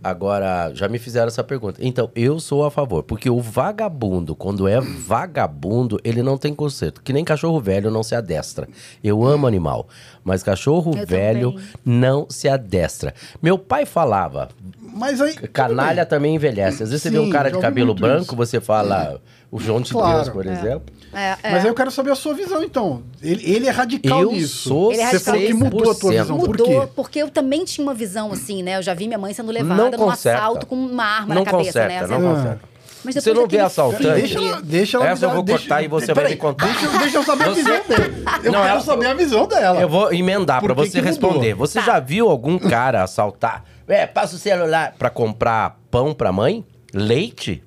Agora, 0.03 0.71
já 0.73 0.87
me 0.87 0.97
fizeram 0.97 1.27
essa 1.27 1.43
pergunta. 1.43 1.79
Então, 1.79 2.09
eu 2.15 2.39
sou 2.39 2.65
a 2.65 2.71
favor, 2.71 3.03
porque 3.03 3.29
o 3.29 3.39
vagabundo, 3.39 4.35
quando 4.35 4.67
é 4.67 4.81
vagabundo, 4.81 5.99
ele 6.03 6.23
não 6.23 6.37
tem 6.37 6.55
conserto. 6.55 7.03
Que 7.03 7.13
nem 7.13 7.23
cachorro 7.23 7.59
velho 7.59 7.91
não 7.91 8.01
se 8.01 8.15
adestra. 8.15 8.67
Eu 9.03 9.23
amo 9.23 9.45
animal, 9.45 9.87
mas 10.23 10.43
cachorro 10.43 10.91
Eu 10.97 11.05
velho 11.05 11.51
também. 11.53 11.67
não 11.85 12.27
se 12.29 12.47
adestra. 12.47 13.13
Meu 13.41 13.57
pai 13.57 13.85
falava, 13.85 14.49
Mas 14.93 15.19
aí. 15.21 15.33
canalha 15.35 16.05
também 16.05 16.35
envelhece. 16.35 16.83
Às 16.83 16.89
vezes 16.89 17.01
você 17.03 17.09
vê 17.09 17.17
Sim, 17.17 17.27
um 17.27 17.29
cara 17.29 17.51
de 17.51 17.59
cabelo 17.59 17.93
branco, 17.93 18.23
isso. 18.25 18.35
você 18.35 18.59
fala 18.61 19.19
o 19.51 19.59
João 19.59 19.81
de 19.81 19.91
Claro. 19.91 20.15
Deus, 20.17 20.29
por 20.29 20.45
exemplo. 20.45 20.83
É, 21.13 21.35
é. 21.43 21.51
Mas 21.51 21.63
aí 21.63 21.67
eu 21.69 21.73
quero 21.75 21.91
saber 21.91 22.11
a 22.11 22.15
sua 22.15 22.33
visão, 22.33 22.63
então. 22.63 23.03
Ele, 23.21 23.43
ele 23.51 23.67
é 23.67 23.69
radical 23.71 24.21
Eu 24.21 24.31
nisso. 24.31 24.69
sou 24.69 24.93
Ele 24.93 25.01
é 25.01 25.11
Você 25.11 25.19
falou 25.19 25.41
que 25.41 25.53
mudou 25.53 25.91
a 25.91 25.95
tua 25.95 26.11
100%. 26.11 26.21
visão. 26.21 26.37
Por 26.39 26.47
Mudou, 26.49 26.67
quê? 26.81 26.87
porque 26.95 27.19
eu 27.19 27.29
também 27.29 27.65
tinha 27.65 27.85
uma 27.85 27.93
visão 27.93 28.31
assim, 28.31 28.63
né? 28.63 28.77
Eu 28.77 28.81
já 28.81 28.93
vi 28.93 29.07
minha 29.07 29.17
mãe 29.19 29.33
sendo 29.33 29.47
Não 29.47 29.53
levada 29.53 29.97
num 29.97 30.05
conserta. 30.05 30.39
assalto 30.39 30.65
com 30.65 30.75
uma 30.75 31.03
arma 31.03 31.35
não 31.35 31.43
na 31.43 31.51
cabeça, 31.51 31.81
conserta, 31.81 32.07
né? 32.07 32.17
não 32.17 32.35
conserta. 32.35 32.70
Mas 33.03 33.15
Você 33.15 33.33
não 33.33 33.47
vê 33.47 33.59
assaltante? 33.59 34.03
Deixa 34.03 34.37
ela, 34.39 34.61
deixa 34.61 34.97
ela 34.97 35.09
Essa 35.09 35.25
eu 35.25 35.31
vou 35.31 35.43
deixa- 35.43 35.59
cortar 35.61 35.81
e 35.83 35.87
você 35.87 36.13
vai 36.13 36.29
me 36.29 36.35
contar. 36.35 36.65
Deixa, 36.67 36.97
deixa 36.99 37.17
eu 37.17 37.23
saber 37.23 37.43
a 37.43 37.47
Você- 37.49 37.55
visão 37.63 37.87
dele. 37.87 38.23
Eu 38.43 38.51
Não, 38.51 38.59
quero 38.61 38.71
ela- 38.73 38.81
saber 38.81 39.05
a 39.07 39.13
visão 39.13 39.47
dela. 39.47 39.81
Eu 39.81 39.89
vou 39.89 40.13
emendar 40.13 40.59
Por 40.59 40.67
pra 40.73 40.83
que 40.83 40.89
você 40.91 40.99
que 40.99 41.05
responder. 41.05 41.53
Você 41.55 41.79
Tá. 41.79 41.85
já 41.85 41.99
viu 41.99 42.29
algum 42.29 42.59
cara 42.59 43.03
assaltar? 43.03 43.63
É, 43.87 44.05
passa 44.05 44.35
o 44.35 44.39
celular 44.39 44.93
pra 44.97 45.09
comprar 45.09 45.77
pão 45.89 46.13
pra 46.13 46.31
mãe? 46.31 46.63
Leite? 46.93 47.63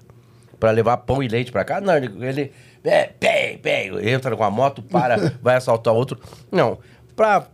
Pra 0.60 0.70
levar 0.70 0.96
pão 0.98 1.22
e 1.22 1.28
leite 1.28 1.50
pra 1.52 1.64
cá? 1.64 1.80
Não, 1.80 1.96
ele. 1.96 2.10
ele 2.24 2.52
é, 2.84 3.06
pei, 3.18 3.56
pei, 3.58 3.90
entra 4.12 4.36
com 4.36 4.44
a 4.44 4.50
moto, 4.50 4.82
para, 4.82 5.16
vai 5.42 5.56
assaltar 5.56 5.92
outro. 5.94 6.18
Não. 6.52 6.78
Pra 7.16 7.44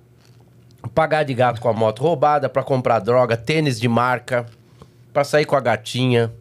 pagar 0.94 1.24
de 1.24 1.35
gato 1.35 1.61
com 1.61 1.69
a 1.69 1.73
moto 1.73 2.01
roubada, 2.02 2.48
pra 2.48 2.62
comprar 2.62 2.98
droga, 3.01 3.36
tênis 3.36 3.78
de 3.81 3.89
marca, 3.89 4.47
pra 5.12 5.24
sair 5.24 5.44
com 5.44 5.57
a 5.57 5.61
gatinha. 5.61 6.32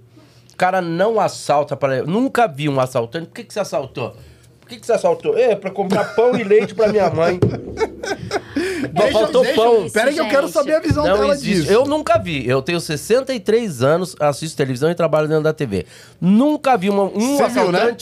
O 0.59 0.65
cara 0.69 0.81
não 0.81 1.21
assalta 1.21 1.77
para. 1.77 2.03
Nunca 2.03 2.45
vi 2.45 2.67
um 2.67 2.81
assaltante. 2.81 3.27
Por 3.27 3.33
que, 3.35 3.45
que 3.45 3.53
você 3.53 3.61
assaltou? 3.61 4.13
Por 4.59 4.67
que, 4.67 4.75
que 4.77 4.85
você 4.85 4.91
assaltou? 4.91 5.37
É, 5.37 5.55
pra 5.55 5.71
comprar 5.71 6.03
pão 6.15 6.37
e 6.37 6.43
leite 6.43 6.75
pra 6.75 6.89
minha 6.89 7.09
mãe. 7.09 7.39
Só 8.93 9.07
faltou 9.21 9.45
pão. 9.55 9.85
isso, 9.85 9.93
Pera 9.93 10.11
que 10.11 10.19
eu 10.19 10.27
quero 10.27 10.49
saber 10.49 10.75
a 10.75 10.79
visão 10.81 11.05
Não 11.07 11.13
dela 11.17 11.33
existe. 11.33 11.61
disso. 11.61 11.71
Eu 11.71 11.85
nunca 11.85 12.17
vi. 12.19 12.45
Eu 12.45 12.61
tenho 12.61 12.81
63 12.81 13.81
anos, 13.81 14.17
assisto 14.19 14.57
televisão 14.57 14.91
e 14.91 14.95
trabalho 14.95 15.29
dentro 15.29 15.43
da 15.43 15.53
TV. 15.53 15.85
Nunca 16.19 16.75
vi 16.75 16.89
uma- 16.89 17.03
um 17.03 17.37
Você 17.37 17.47
viu, 17.47 17.71
né? 17.71 17.95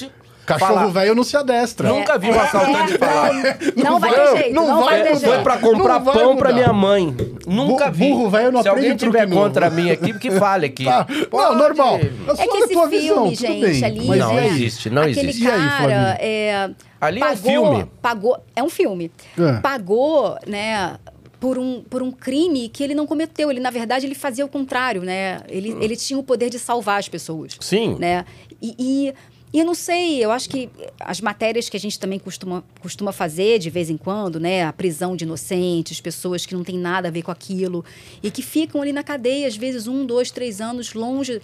Assaltante. 0.55 0.73
Cachorro 0.75 0.91
velho 0.91 1.15
não 1.15 1.23
se 1.23 1.35
adestra. 1.37 1.89
Nunca 1.89 2.17
vi 2.17 2.31
um 2.31 2.39
assaltante 2.39 2.93
É, 2.93 2.97
falar. 2.97 3.33
Não 3.75 3.99
vai 3.99 4.13
ter 4.13 4.37
jeito, 4.37 4.53
não, 4.55 4.83
vai 4.83 5.01
ter 5.03 5.09
É, 5.09 5.15
jeito. 5.15 5.33
foi 5.33 5.43
pra 5.43 5.57
comprar 5.57 5.99
Não 5.99 6.03
vai 6.05 6.13
pão 6.15 6.35
pra 6.37 6.49
mudar. 6.49 6.53
minha 6.53 6.73
mãe. 6.73 7.15
Nunca 7.45 7.89
vi. 7.91 8.09
burro 8.09 8.29
velho 8.29 8.51
não 8.51 8.61
Se 8.61 8.67
alguém 8.69 8.85
aprende 8.85 9.05
tiver 9.05 9.19
truque 9.19 9.33
novo. 9.35 9.47
contra 9.47 9.69
mim 9.69 9.89
aqui, 9.91 10.17
que 10.17 10.31
fale 10.31 10.65
aqui. 10.67 10.85
Tá. 10.87 11.05
Não, 11.31 11.55
normal. 11.55 11.97
É 11.97 12.43
É 12.43 12.47
que 12.47 12.57
esse 12.57 12.67
filme, 12.89 13.35
gente, 13.35 13.85
ali, 13.85 14.07
Mas 14.07 14.19
Não 14.19 14.31
e 14.31 14.35
né? 14.35 14.41
aí? 14.41 14.47
existe, 14.47 14.89
não 14.89 15.01
Aquele 15.03 15.19
existe. 15.29 15.43
E 15.43 15.47
aí, 15.51 15.69
cara, 15.69 16.17
é, 16.19 16.69
Ali 16.99 17.21
é 17.21 17.25
um 17.25 17.27
pagou, 17.27 17.51
filme. 17.51 17.85
Pagou, 18.01 18.37
é 18.55 18.63
um 18.63 18.69
filme. 18.69 19.11
É. 19.37 19.59
Pagou, 19.59 20.37
né, 20.47 20.95
por 21.39 21.57
um, 21.59 21.83
por 21.89 22.01
um 22.01 22.11
crime 22.11 22.67
que 22.69 22.83
ele 22.83 22.95
não 22.95 23.05
cometeu. 23.05 23.51
Ele, 23.51 23.59
na 23.59 23.69
verdade, 23.69 24.05
ele 24.07 24.15
fazia 24.15 24.43
o 24.45 24.47
contrário, 24.49 25.01
né? 25.03 25.39
Ele, 25.47 25.73
Hum. 25.73 25.77
ele 25.81 25.95
tinha 25.95 26.17
o 26.17 26.23
poder 26.23 26.49
de 26.49 26.57
salvar 26.57 26.99
as 26.99 27.07
pessoas. 27.07 27.55
Sim. 27.59 27.95
Né? 27.99 28.25
E, 28.61 28.75
e, 28.79 29.13
e 29.53 29.59
eu 29.59 29.65
não 29.65 29.73
sei, 29.73 30.23
eu 30.23 30.31
acho 30.31 30.49
que 30.49 30.69
as 30.99 31.21
matérias 31.21 31.69
que 31.69 31.77
a 31.77 31.79
gente 31.79 31.97
também 31.97 32.19
costuma, 32.19 32.63
costuma 32.81 33.11
fazer 33.11 33.59
de 33.59 33.69
vez 33.69 33.89
em 33.89 33.95
quando, 33.95 34.39
né? 34.39 34.65
A 34.65 34.73
prisão 34.73 35.15
de 35.15 35.23
inocentes, 35.23 36.01
pessoas 36.01 36.45
que 36.45 36.53
não 36.53 36.63
têm 36.63 36.77
nada 36.77 37.07
a 37.07 37.11
ver 37.11 37.21
com 37.21 37.31
aquilo 37.31 37.83
e 38.21 38.29
que 38.29 38.41
ficam 38.41 38.81
ali 38.81 38.91
na 38.91 39.03
cadeia, 39.03 39.47
às 39.47 39.55
vezes 39.55 39.87
um, 39.87 40.05
dois, 40.05 40.31
três 40.31 40.59
anos 40.59 40.93
longe. 40.93 41.41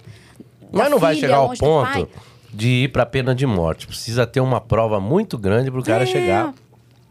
Mas 0.70 0.90
não 0.90 0.98
vai 0.98 1.14
filha, 1.14 1.28
chegar 1.28 1.38
ao 1.38 1.56
ponto 1.56 2.08
de 2.52 2.68
ir 2.84 2.92
pra 2.92 3.06
pena 3.06 3.34
de 3.34 3.46
morte. 3.46 3.86
Precisa 3.86 4.26
ter 4.26 4.40
uma 4.40 4.60
prova 4.60 5.00
muito 5.00 5.38
grande 5.38 5.70
pro 5.70 5.82
cara 5.82 6.04
É, 6.04 6.06
chegar 6.06 6.54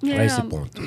a 0.03 0.07
é. 0.07 0.25
esse 0.25 0.41
ponto. 0.43 0.81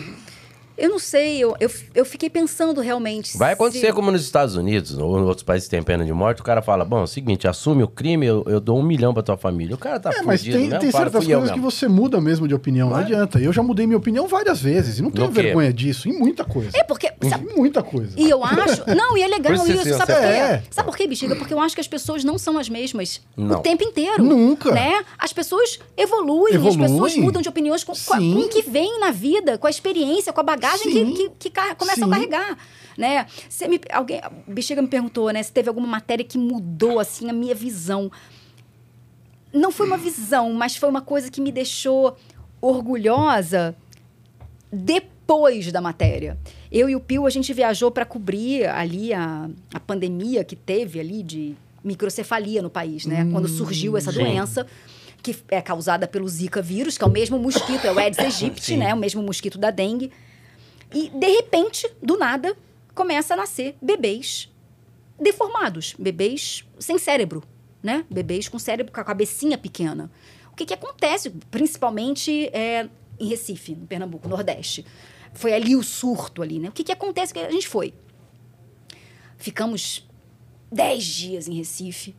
Eu 0.76 0.90
não 0.90 0.98
sei, 0.98 1.38
eu, 1.38 1.56
eu, 1.58 1.70
eu 1.94 2.04
fiquei 2.04 2.28
pensando 2.28 2.80
realmente. 2.80 3.36
Vai 3.38 3.48
se- 3.50 3.54
acontecer 3.54 3.92
como 3.94 4.10
nos 4.10 4.22
Estados 4.22 4.56
Unidos 4.56 4.96
ou 4.98 5.18
em 5.18 5.22
outros 5.22 5.42
países 5.42 5.66
que 5.68 5.70
tem 5.74 5.82
pena 5.82 6.04
de 6.04 6.12
morte, 6.12 6.40
o 6.40 6.44
cara 6.44 6.60
fala, 6.60 6.84
bom, 6.84 7.00
é 7.00 7.02
o 7.02 7.06
seguinte, 7.06 7.48
assume 7.48 7.82
o 7.82 7.88
crime, 7.88 8.26
eu, 8.26 8.44
eu 8.46 8.60
dou 8.60 8.78
um 8.78 8.82
milhão 8.82 9.14
pra 9.14 9.22
tua 9.22 9.36
família. 9.36 9.74
O 9.74 9.78
cara 9.78 9.98
tá 9.98 10.10
É, 10.10 10.22
mas 10.22 10.40
fudido 10.40 10.58
tem, 10.58 10.66
mesmo, 10.68 10.80
tem 10.80 10.90
certas 10.90 11.24
coisas 11.26 11.50
que 11.50 11.60
você 11.60 11.88
muda 11.88 12.20
mesmo 12.20 12.46
de 12.46 12.54
opinião. 12.54 12.90
Não 12.90 12.96
adianta. 12.96 13.38
Eu 13.38 13.52
já 13.52 13.62
mudei 13.62 13.86
minha 13.86 13.96
opinião 13.98 14.26
várias 14.28 14.60
vezes. 14.60 14.98
E 14.98 15.02
não 15.02 15.10
tenho 15.10 15.30
vergonha 15.30 15.72
disso. 15.72 16.08
Em 16.08 16.18
muita 16.18 16.44
coisa. 16.44 16.70
É 16.74 16.82
porque. 16.84 17.10
sabe- 17.28 17.50
Em 17.50 17.56
muita 17.56 17.82
coisa. 17.82 18.12
E 18.16 18.28
eu 18.28 18.44
acho. 18.44 18.82
Não, 18.94 19.16
e 19.16 19.22
é 19.22 19.26
legal 19.28 19.54
Por 19.56 19.68
isso 19.70 19.72
isso. 19.88 19.96
Sabe 19.98 20.12
por 20.12 20.20
quê? 20.20 20.26
é. 20.26 20.62
Sabe 20.70 20.86
por 20.88 20.96
quê, 20.96 21.06
bexiga? 21.06 21.36
Porque 21.36 21.54
eu 21.54 21.60
acho 21.60 21.74
que 21.74 21.80
as 21.80 21.88
pessoas 21.88 22.22
não 22.24 22.36
são 22.38 22.58
as 22.58 22.68
mesmas 22.68 23.20
Não. 23.36 23.58
o 23.58 23.62
tempo 23.62 23.82
inteiro. 23.82 24.22
Nunca. 24.22 24.72
Né? 24.72 25.04
As 25.18 25.32
pessoas 25.32 25.78
evoluem, 25.96 26.54
as 26.54 26.60
Evoluem. 26.60 26.78
pessoas 26.90 27.16
mudam 27.16 27.40
de 27.40 27.48
opiniões 27.48 27.82
com, 27.82 27.92
com, 27.94 28.14
a- 28.14 28.18
com 28.18 28.40
o 28.40 28.48
que 28.48 28.62
vem 28.62 29.00
na 29.00 29.10
vida, 29.10 29.56
com 29.56 29.66
a 29.66 29.70
experiência, 29.70 30.32
com 30.32 30.40
a 30.40 30.44
bagagem 30.44 30.65
que, 30.72 30.92
Sim. 30.92 31.14
que, 31.14 31.30
que 31.38 31.50
ca- 31.50 31.74
começam 31.74 32.04
Sim. 32.08 32.12
a 32.12 32.16
carregar. 32.16 32.58
Né? 32.96 33.26
Você 33.48 33.68
me, 33.68 33.80
alguém, 33.92 34.20
a 34.22 34.30
bexiga 34.48 34.80
me 34.80 34.88
perguntou, 34.88 35.30
né? 35.30 35.42
Se 35.42 35.52
teve 35.52 35.68
alguma 35.68 35.86
matéria 35.86 36.24
que 36.24 36.38
mudou 36.38 36.98
assim 36.98 37.28
a 37.28 37.32
minha 37.32 37.54
visão. 37.54 38.10
Não 39.52 39.70
foi 39.70 39.86
uma 39.86 39.98
visão, 39.98 40.52
mas 40.52 40.76
foi 40.76 40.88
uma 40.88 41.00
coisa 41.02 41.30
que 41.30 41.40
me 41.40 41.52
deixou 41.52 42.16
orgulhosa 42.60 43.74
depois 44.72 45.70
da 45.72 45.80
matéria. 45.80 46.38
Eu 46.70 46.88
e 46.88 46.96
o 46.96 47.00
Pio, 47.00 47.26
a 47.26 47.30
gente 47.30 47.52
viajou 47.52 47.90
para 47.90 48.04
cobrir 48.04 48.66
ali 48.66 49.12
a, 49.12 49.48
a 49.72 49.80
pandemia 49.80 50.44
que 50.44 50.56
teve 50.56 50.98
ali 51.00 51.22
de 51.22 51.54
microcefalia 51.82 52.60
no 52.62 52.70
país, 52.70 53.06
né? 53.06 53.28
Quando 53.30 53.48
surgiu 53.48 53.96
essa 53.96 54.10
Sim. 54.10 54.18
doença, 54.20 54.66
que 55.22 55.36
é 55.48 55.62
causada 55.62 56.06
pelo 56.08 56.28
Zika 56.28 56.60
vírus, 56.60 56.98
que 56.98 57.04
é 57.04 57.06
o 57.06 57.10
mesmo 57.10 57.38
mosquito, 57.38 57.84
é 57.84 57.92
o 57.92 57.98
Aedes 57.98 58.18
aegypti, 58.20 58.76
né? 58.76 58.92
O 58.92 58.96
mesmo 58.96 59.22
mosquito 59.22 59.58
da 59.58 59.70
dengue. 59.70 60.10
E, 60.92 61.08
de 61.08 61.26
repente, 61.26 61.90
do 62.02 62.16
nada, 62.16 62.56
começa 62.94 63.34
a 63.34 63.36
nascer 63.36 63.76
bebês 63.80 64.48
deformados, 65.18 65.94
bebês 65.98 66.64
sem 66.78 66.98
cérebro, 66.98 67.42
né? 67.82 68.04
Bebês 68.10 68.48
com 68.48 68.58
cérebro, 68.58 68.92
com 68.92 69.00
a 69.00 69.04
cabecinha 69.04 69.56
pequena. 69.56 70.10
O 70.52 70.56
que, 70.56 70.66
que 70.66 70.74
acontece, 70.74 71.30
principalmente 71.50 72.48
é, 72.48 72.88
em 73.18 73.28
Recife, 73.28 73.74
no 73.74 73.86
Pernambuco, 73.86 74.28
Nordeste? 74.28 74.84
Foi 75.34 75.52
ali 75.52 75.76
o 75.76 75.82
surto 75.82 76.42
ali, 76.42 76.58
né? 76.58 76.68
O 76.68 76.72
que, 76.72 76.84
que 76.84 76.92
acontece? 76.92 77.32
Que 77.32 77.40
a 77.40 77.50
gente 77.50 77.68
foi. 77.68 77.92
Ficamos 79.36 80.08
dez 80.72 81.04
dias 81.04 81.46
em 81.46 81.54
Recife, 81.54 82.14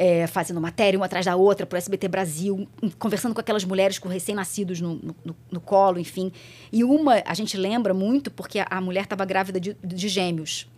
é, 0.00 0.28
fazendo 0.28 0.60
matéria 0.60 0.96
uma 0.96 1.06
atrás 1.06 1.26
da 1.26 1.34
outra 1.34 1.66
para 1.66 1.74
o 1.74 1.78
SBT 1.78 2.06
Brasil, 2.06 2.68
conversando 3.00 3.34
com 3.34 3.40
aquelas 3.40 3.64
mulheres 3.64 3.98
com 3.98 4.08
recém-nascidos 4.08 4.80
no, 4.80 4.94
no- 4.94 5.16
no- 5.24 5.36
no 5.50 5.60
colo, 5.60 5.98
enfim. 5.98 6.30
E 6.70 6.84
uma, 6.84 7.20
a 7.26 7.34
gente 7.34 7.56
lembra 7.56 7.92
muito 7.92 8.30
porque 8.30 8.60
a, 8.60 8.66
a 8.70 8.80
mulher 8.80 9.02
estava 9.02 9.24
grávida 9.24 9.58
de, 9.58 9.76
de 9.82 10.08
gêmeos. 10.08 10.68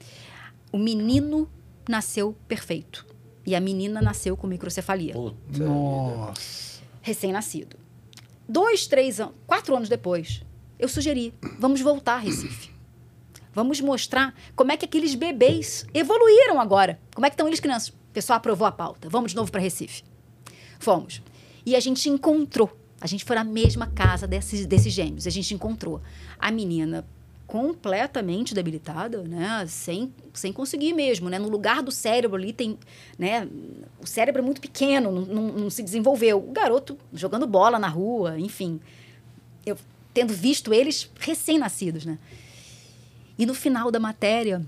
O 0.73 0.79
menino 0.79 1.47
nasceu 1.87 2.35
perfeito. 2.49 3.07
E 3.47 3.55
a 3.55 3.61
menina 3.61 4.01
nasceu 4.01 4.37
com 4.39 4.47
microcefalia. 4.47 5.13
Puta. 5.13 5.37
Nossa. 5.65 6.81
Recém-nascido. 7.03 7.77
Dois, 8.49 8.87
três 8.87 9.21
anos, 9.21 9.35
quatro 9.47 9.77
anos 9.77 9.89
depois, 9.89 10.43
eu 10.79 10.89
sugeri: 10.89 11.35
vamos 11.59 11.81
voltar 11.83 12.15
a 12.15 12.19
Recife. 12.19 12.71
Vamos 13.53 13.81
mostrar 13.81 14.35
como 14.57 14.73
é 14.73 14.77
que 14.77 14.85
aqueles 14.85 15.15
bebês 15.15 15.85
evoluíram 15.93 16.61
agora. 16.61 16.99
Como 17.15 17.27
é 17.27 17.31
que 17.31 17.35
estão 17.35 17.47
eles 17.49 17.61
crianças? 17.61 17.93
O 18.11 18.13
pessoal 18.13 18.39
aprovou 18.39 18.67
a 18.67 18.73
pauta. 18.73 19.09
Vamos 19.09 19.31
de 19.31 19.37
novo 19.37 19.51
para 19.51 19.61
Recife. 19.61 20.03
Fomos. 20.79 21.23
E 21.65 21.77
a 21.77 21.81
gente 21.81 22.09
encontrou. 22.09 22.77
A 23.01 23.07
gente 23.07 23.25
foi 23.25 23.37
na 23.37 23.45
mesma 23.45 23.87
casa 23.87 24.27
desses, 24.27 24.67
desses 24.67 24.93
gêmeos. 24.93 25.27
A 25.27 25.31
gente 25.31 25.55
encontrou 25.55 26.03
a 26.39 26.51
menina 26.51 27.07
completamente 27.47 28.55
debilitada, 28.55 29.23
né? 29.23 29.65
Sem, 29.69 30.13
sem 30.33 30.53
conseguir 30.53 30.93
mesmo, 30.93 31.29
né? 31.29 31.39
No 31.39 31.49
lugar 31.49 31.83
do 31.83 31.91
cérebro 31.91 32.37
ali 32.37 32.53
tem, 32.53 32.79
né? 33.19 33.49
O 34.01 34.07
cérebro 34.07 34.43
é 34.43 34.45
muito 34.45 34.61
pequeno, 34.61 35.11
não, 35.11 35.23
não, 35.23 35.43
não 35.53 35.71
se 35.71 35.83
desenvolveu. 35.83 36.39
O 36.39 36.53
garoto 36.53 36.99
jogando 37.13 37.47
bola 37.47 37.79
na 37.79 37.89
rua, 37.89 38.39
enfim. 38.39 38.81
Eu 39.65 39.77
tendo 40.13 40.33
visto 40.33 40.75
eles 40.75 41.11
recém-nascidos, 41.19 42.05
né? 42.05 42.19
E 43.39 43.47
no 43.47 43.55
final 43.55 43.91
da 43.91 43.99
matéria, 43.99 44.65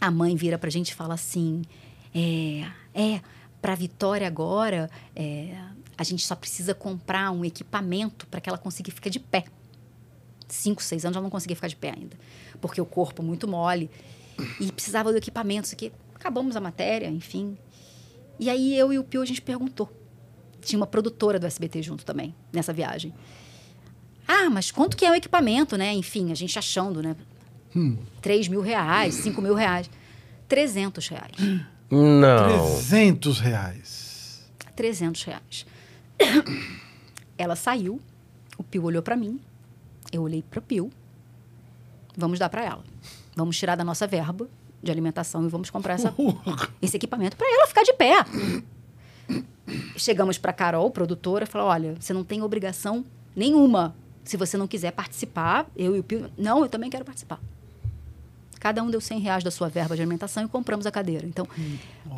a 0.00 0.10
mãe 0.10 0.36
vira 0.36 0.58
pra 0.58 0.70
gente 0.70 0.90
e 0.90 0.94
fala 0.94 1.14
assim: 1.14 1.62
é, 2.14 2.66
é 2.94 3.20
pra 3.60 3.74
Vitória 3.74 4.26
agora, 4.26 4.90
é, 5.14 5.56
a 5.96 6.04
gente 6.04 6.24
só 6.24 6.34
precisa 6.34 6.74
comprar 6.74 7.30
um 7.30 7.44
equipamento 7.44 8.26
para 8.26 8.40
que 8.40 8.48
ela 8.48 8.58
consiga 8.58 8.90
ficar 8.90 9.10
de 9.10 9.18
pé. 9.18 9.44
5, 10.46 10.82
6 10.82 11.04
anos, 11.04 11.16
ela 11.16 11.22
não 11.22 11.30
conseguia 11.30 11.56
ficar 11.56 11.68
de 11.68 11.76
pé 11.76 11.92
ainda. 11.96 12.16
Porque 12.60 12.80
o 12.80 12.86
corpo 12.86 13.22
muito 13.22 13.46
mole. 13.46 13.90
E 14.60 14.70
precisava 14.72 15.10
do 15.10 15.18
equipamento, 15.18 15.66
isso 15.66 15.74
aqui. 15.74 15.92
Acabamos 16.14 16.56
a 16.56 16.60
matéria, 16.60 17.08
enfim. 17.08 17.58
E 18.38 18.48
aí 18.48 18.76
eu 18.78 18.92
e 18.92 18.98
o 18.98 19.04
Pio, 19.04 19.20
a 19.20 19.26
gente 19.26 19.42
perguntou. 19.42 19.92
Tinha 20.60 20.78
uma 20.78 20.86
produtora 20.86 21.38
do 21.38 21.46
SBT 21.46 21.82
junto 21.82 22.04
também, 22.04 22.34
nessa 22.52 22.72
viagem. 22.72 23.12
Ah, 24.26 24.48
mas 24.50 24.70
quanto 24.70 24.96
que 24.96 25.04
é 25.04 25.10
o 25.10 25.14
equipamento, 25.14 25.76
né? 25.76 25.92
Enfim, 25.94 26.30
a 26.30 26.34
gente 26.34 26.58
achando, 26.58 27.02
né? 27.02 27.16
3 28.20 28.48
mil 28.48 28.60
reais, 28.60 29.14
5 29.14 29.40
mil 29.42 29.54
reais. 29.54 29.90
300 30.48 31.08
reais. 31.08 31.32
Não. 31.90 32.76
300 32.76 33.40
reais. 33.40 34.50
300 34.76 35.22
reais. 35.24 35.66
Ela 37.36 37.56
saiu, 37.56 38.00
o 38.56 38.62
Pio 38.62 38.84
olhou 38.84 39.02
pra 39.02 39.16
mim, 39.16 39.40
eu 40.12 40.22
olhei 40.22 40.42
pro 40.42 40.60
Pio. 40.60 40.90
Vamos 42.16 42.38
dar 42.38 42.48
pra 42.48 42.64
ela. 42.64 42.84
Vamos 43.36 43.56
tirar 43.56 43.76
da 43.76 43.84
nossa 43.84 44.06
verba 44.06 44.48
de 44.82 44.90
alimentação 44.90 45.44
e 45.44 45.48
vamos 45.48 45.70
comprar 45.70 45.94
essa, 45.94 46.14
esse 46.82 46.96
equipamento 46.96 47.36
pra 47.36 47.46
ela 47.46 47.66
ficar 47.66 47.82
de 47.82 47.92
pé. 47.92 48.14
Chegamos 49.96 50.38
pra 50.38 50.52
Carol, 50.52 50.90
produtora, 50.90 51.46
falou: 51.46 51.68
olha, 51.68 51.94
você 52.00 52.12
não 52.12 52.24
tem 52.24 52.42
obrigação 52.42 53.04
nenhuma. 53.34 53.94
Se 54.24 54.36
você 54.36 54.56
não 54.56 54.66
quiser 54.66 54.90
participar, 54.92 55.66
eu 55.76 55.96
e 55.96 56.00
o 56.00 56.04
Pio. 56.04 56.30
Não, 56.36 56.62
eu 56.62 56.68
também 56.68 56.90
quero 56.90 57.04
participar. 57.04 57.40
Cada 58.60 58.82
um 58.82 58.90
deu 58.90 59.00
100 59.00 59.20
reais 59.20 59.44
da 59.44 59.50
sua 59.50 59.68
verba 59.68 59.94
de 59.96 60.02
alimentação 60.02 60.44
e 60.44 60.48
compramos 60.48 60.86
a 60.86 60.90
cadeira. 60.90 61.26
Então, 61.26 61.46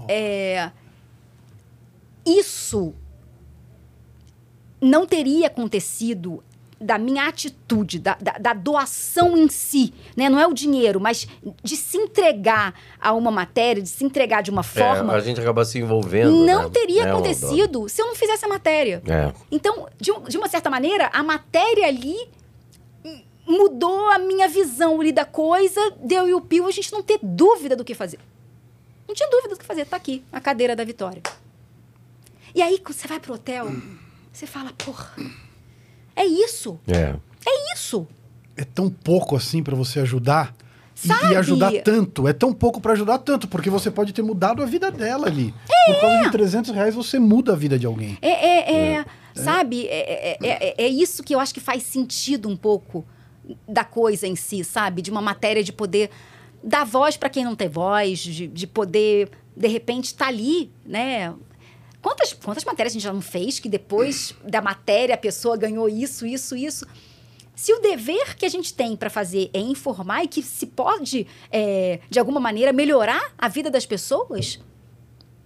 é, 0.08 0.70
isso 2.24 2.94
não 4.80 5.06
teria 5.06 5.46
acontecido 5.48 6.42
da 6.82 6.96
minha 6.96 7.28
atitude, 7.28 7.98
da, 7.98 8.16
da, 8.18 8.32
da 8.38 8.52
doação 8.54 9.36
em 9.36 9.50
si, 9.50 9.92
né? 10.16 10.30
Não 10.30 10.38
é 10.40 10.46
o 10.46 10.54
dinheiro, 10.54 10.98
mas 10.98 11.28
de 11.62 11.76
se 11.76 11.98
entregar 11.98 12.72
a 12.98 13.12
uma 13.12 13.30
matéria, 13.30 13.82
de 13.82 13.88
se 13.90 14.02
entregar 14.02 14.42
de 14.42 14.50
uma 14.50 14.62
forma, 14.62 15.12
É, 15.12 15.16
a 15.16 15.20
gente 15.20 15.38
acaba 15.38 15.62
se 15.66 15.78
envolvendo. 15.78 16.46
não 16.46 16.62
né? 16.64 16.70
teria 16.72 17.02
É, 17.02 17.10
acontecido 17.10 17.86
se 17.86 18.00
eu 18.00 18.06
não 18.06 18.14
fizesse 18.14 18.46
a 18.46 18.48
matéria. 18.48 19.02
É. 19.06 19.30
Então, 19.50 19.88
de, 20.00 20.10
de 20.26 20.38
uma 20.38 20.48
certa 20.48 20.70
maneira, 20.70 21.10
a 21.12 21.22
matéria 21.22 21.86
ali 21.86 22.14
hum, 22.14 22.26
mudou 23.50 24.08
a 24.10 24.18
minha 24.18 24.48
visão 24.48 25.00
ali 25.00 25.12
da 25.12 25.24
coisa, 25.24 25.80
deu 26.02 26.28
e 26.28 26.34
o 26.34 26.40
Pio, 26.40 26.66
a 26.66 26.70
gente 26.70 26.92
não 26.92 27.02
ter 27.02 27.18
dúvida 27.22 27.74
do 27.76 27.84
que 27.84 27.94
fazer. 27.94 28.18
Não 29.08 29.14
tinha 29.14 29.28
dúvida 29.28 29.54
do 29.54 29.58
que 29.58 29.64
fazer. 29.64 29.84
Tá 29.86 29.96
aqui, 29.96 30.22
a 30.32 30.40
cadeira 30.40 30.76
da 30.76 30.84
Vitória. 30.84 31.22
E 32.54 32.62
aí, 32.62 32.78
quando 32.78 32.94
você 32.96 33.06
vai 33.08 33.20
pro 33.20 33.34
hotel, 33.34 33.66
você 34.32 34.46
fala, 34.46 34.72
porra, 34.72 35.12
é 36.16 36.24
isso, 36.24 36.78
É. 36.86 37.14
é 37.46 37.74
isso. 37.74 38.06
É 38.56 38.64
tão 38.64 38.90
pouco 38.90 39.36
assim 39.36 39.62
pra 39.62 39.74
você 39.76 40.00
ajudar. 40.00 40.54
E- 41.02 41.32
E, 41.32 41.36
ajudar 41.36 41.72
tanto. 41.82 42.28
É 42.28 42.32
tão 42.34 42.52
pouco 42.52 42.78
pra 42.78 42.92
ajudar 42.92 43.16
tanto, 43.18 43.48
porque 43.48 43.70
você 43.70 43.90
pode 43.90 44.12
ter 44.12 44.20
mudado 44.20 44.62
a 44.62 44.66
vida 44.66 44.90
dela 44.90 45.26
ali. 45.28 45.54
Por 45.86 45.98
causa 46.00 46.18
de 46.24 46.30
300 46.30 46.70
reais, 46.74 46.94
você 46.94 47.18
muda 47.18 47.54
a 47.54 47.56
vida 47.56 47.78
de 47.78 47.86
alguém. 47.86 48.18
É, 48.20 48.28
é, 48.28 48.96
é, 48.98 49.04
sabe? 49.34 49.86
É, 49.86 50.32
é, 50.32 50.38
é, 50.42 50.74
é 50.84 50.88
isso 50.88 51.22
que 51.22 51.34
eu 51.34 51.40
acho 51.40 51.54
que 51.54 51.60
faz 51.60 51.84
sentido 51.84 52.50
um 52.50 52.56
pouco 52.56 53.06
da 53.68 53.84
coisa 53.84 54.26
em 54.26 54.36
si, 54.36 54.64
sabe? 54.64 55.02
De 55.02 55.10
uma 55.10 55.20
matéria 55.22 55.62
de 55.62 55.72
poder 55.72 56.10
dar 56.62 56.84
voz 56.84 57.16
para 57.16 57.30
quem 57.30 57.44
não 57.44 57.56
tem 57.56 57.68
voz, 57.68 58.18
de, 58.18 58.46
de 58.46 58.66
poder, 58.66 59.30
de 59.56 59.68
repente, 59.68 60.06
estar 60.06 60.28
ali, 60.28 60.70
né? 60.84 61.34
Quantas, 62.02 62.32
quantas 62.32 62.64
matérias 62.64 62.92
a 62.92 62.94
gente 62.94 63.02
já 63.02 63.12
não 63.12 63.20
fez 63.20 63.58
que 63.58 63.68
depois 63.68 64.34
da 64.42 64.62
matéria 64.62 65.14
a 65.14 65.18
pessoa 65.18 65.56
ganhou 65.56 65.88
isso, 65.88 66.26
isso, 66.26 66.56
isso? 66.56 66.86
Se 67.54 67.74
o 67.74 67.80
dever 67.80 68.36
que 68.36 68.46
a 68.46 68.48
gente 68.48 68.72
tem 68.72 68.96
para 68.96 69.10
fazer 69.10 69.50
é 69.52 69.58
informar 69.58 70.24
e 70.24 70.28
que 70.28 70.42
se 70.42 70.66
pode, 70.66 71.26
é, 71.52 72.00
de 72.08 72.18
alguma 72.18 72.40
maneira, 72.40 72.72
melhorar 72.72 73.34
a 73.36 73.48
vida 73.48 73.70
das 73.70 73.84
pessoas, 73.84 74.58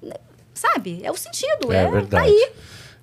né, 0.00 0.14
sabe? 0.52 1.00
É 1.02 1.10
o 1.10 1.16
sentido. 1.16 1.72
É 1.72 1.82
É, 1.82 1.90
verdade. 1.90 2.08
Tá 2.08 2.20
aí. 2.20 2.52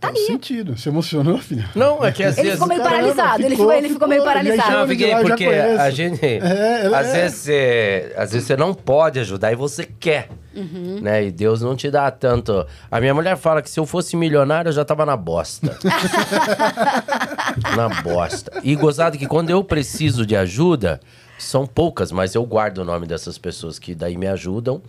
Tá 0.02 0.08
Faz 0.08 0.18
ali. 0.18 0.26
sentido. 0.26 0.76
Você 0.76 0.90
emocionou, 0.90 1.38
filha? 1.38 1.70
Não, 1.76 2.04
é 2.04 2.12
que 2.12 2.24
às 2.24 2.36
Ele 2.36 2.48
vezes. 2.48 2.54
ficou 2.54 2.68
meio 2.68 2.82
Caramba, 2.82 3.00
paralisado. 3.02 3.42
ele, 3.44 3.50
ficou, 3.52 3.66
ficou, 3.68 3.78
ele 3.78 3.90
ficou 3.90 4.08
meio 4.08 4.22
ficou. 4.22 4.34
paralisado. 4.34 4.72
Não, 4.72 4.78
eu 4.80 4.86
Ele 4.86 4.96
fiquei 4.98 5.16
porque 5.16 5.46
a 5.46 5.90
gente. 5.92 6.26
É, 6.26 6.86
ela 6.86 7.00
às, 7.00 7.08
é. 7.08 7.22
vezes 7.22 7.38
você, 7.38 8.14
às 8.18 8.32
vezes 8.32 8.48
você 8.48 8.58
não 8.58 8.74
pode 8.74 9.20
ajudar 9.20 9.52
e 9.52 9.56
você 9.56 9.86
quer. 9.86 10.30
Uhum. 10.56 11.00
Né? 11.02 11.26
E 11.26 11.32
Deus 11.32 11.62
não 11.62 11.76
te 11.76 11.92
dá 11.92 12.10
tanto. 12.10 12.66
A 12.90 13.00
minha 13.00 13.14
mulher 13.14 13.38
fala 13.38 13.62
que 13.62 13.70
se 13.70 13.80
eu 13.80 13.86
fosse 13.86 14.18
milionário, 14.18 14.70
eu 14.70 14.74
já 14.74 14.84
tava 14.84 15.06
na 15.06 15.16
bosta. 15.16 15.78
na 17.78 17.88
bosta. 18.02 18.52
E 18.64 18.76
gozado 18.76 19.18
que 19.20 19.28
quando 19.28 19.50
eu 19.52 19.64
preciso 19.64 20.26
de 20.26 20.36
ajuda, 20.36 21.00
são 21.38 21.66
poucas, 21.68 22.12
mas 22.12 22.36
eu 22.36 22.44
guardo 22.44 22.80
o 22.80 22.84
nome 22.86 23.06
dessas 23.06 23.38
pessoas 23.38 23.78
que 23.80 23.94
daí 23.96 24.18
me 24.18 24.28
ajudam. 24.28 24.82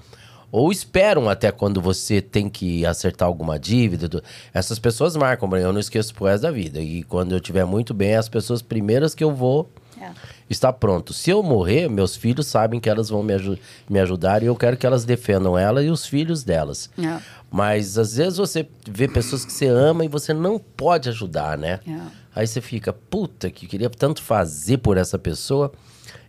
Ou 0.52 0.70
esperam 0.70 1.28
até 1.30 1.50
quando 1.50 1.80
você 1.80 2.20
tem 2.20 2.48
que 2.50 2.84
acertar 2.84 3.26
alguma 3.26 3.58
dívida. 3.58 4.22
Essas 4.52 4.78
pessoas 4.78 5.16
marcam, 5.16 5.48
eu 5.56 5.72
não 5.72 5.80
esqueço 5.80 6.14
pro 6.14 6.26
resto 6.26 6.42
da 6.42 6.50
vida. 6.50 6.78
E 6.78 7.02
quando 7.04 7.32
eu 7.32 7.38
estiver 7.38 7.64
muito 7.64 7.94
bem, 7.94 8.10
é 8.10 8.16
as 8.18 8.28
pessoas 8.28 8.60
primeiras 8.60 9.14
que 9.14 9.24
eu 9.24 9.34
vou 9.34 9.70
É. 9.98 10.10
estar 10.50 10.72
pronto. 10.74 11.14
Se 11.14 11.30
eu 11.30 11.42
morrer, 11.42 11.88
meus 11.88 12.14
filhos 12.16 12.46
sabem 12.48 12.78
que 12.80 12.90
elas 12.90 13.08
vão 13.08 13.22
me, 13.22 13.32
aju- 13.32 13.58
me 13.88 13.98
ajudar 13.98 14.42
e 14.42 14.46
eu 14.46 14.54
quero 14.54 14.76
que 14.76 14.84
elas 14.86 15.04
defendam 15.06 15.56
ela 15.56 15.82
e 15.82 15.88
os 15.90 16.04
filhos 16.04 16.44
delas. 16.44 16.90
É. 16.98 17.18
Mas 17.50 17.96
às 17.96 18.16
vezes 18.16 18.36
você 18.36 18.68
vê 18.86 19.08
pessoas 19.08 19.44
que 19.46 19.52
você 19.52 19.66
ama 19.68 20.04
e 20.04 20.08
você 20.08 20.34
não 20.34 20.58
pode 20.58 21.08
ajudar, 21.08 21.56
né? 21.56 21.80
É. 21.88 21.98
Aí 22.34 22.46
você 22.46 22.60
fica, 22.60 22.92
puta, 22.92 23.50
que 23.50 23.66
queria 23.66 23.88
tanto 23.88 24.22
fazer 24.22 24.78
por 24.78 24.96
essa 24.98 25.18
pessoa 25.18 25.72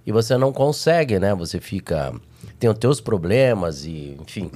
e 0.06 0.12
você 0.14 0.38
não 0.38 0.54
consegue, 0.54 1.20
né? 1.20 1.34
Você 1.36 1.60
fica. 1.60 2.14
Tem 2.64 2.70
os 2.70 2.78
teus 2.78 3.02
problemas 3.02 3.84
e, 3.84 4.16
enfim. 4.22 4.50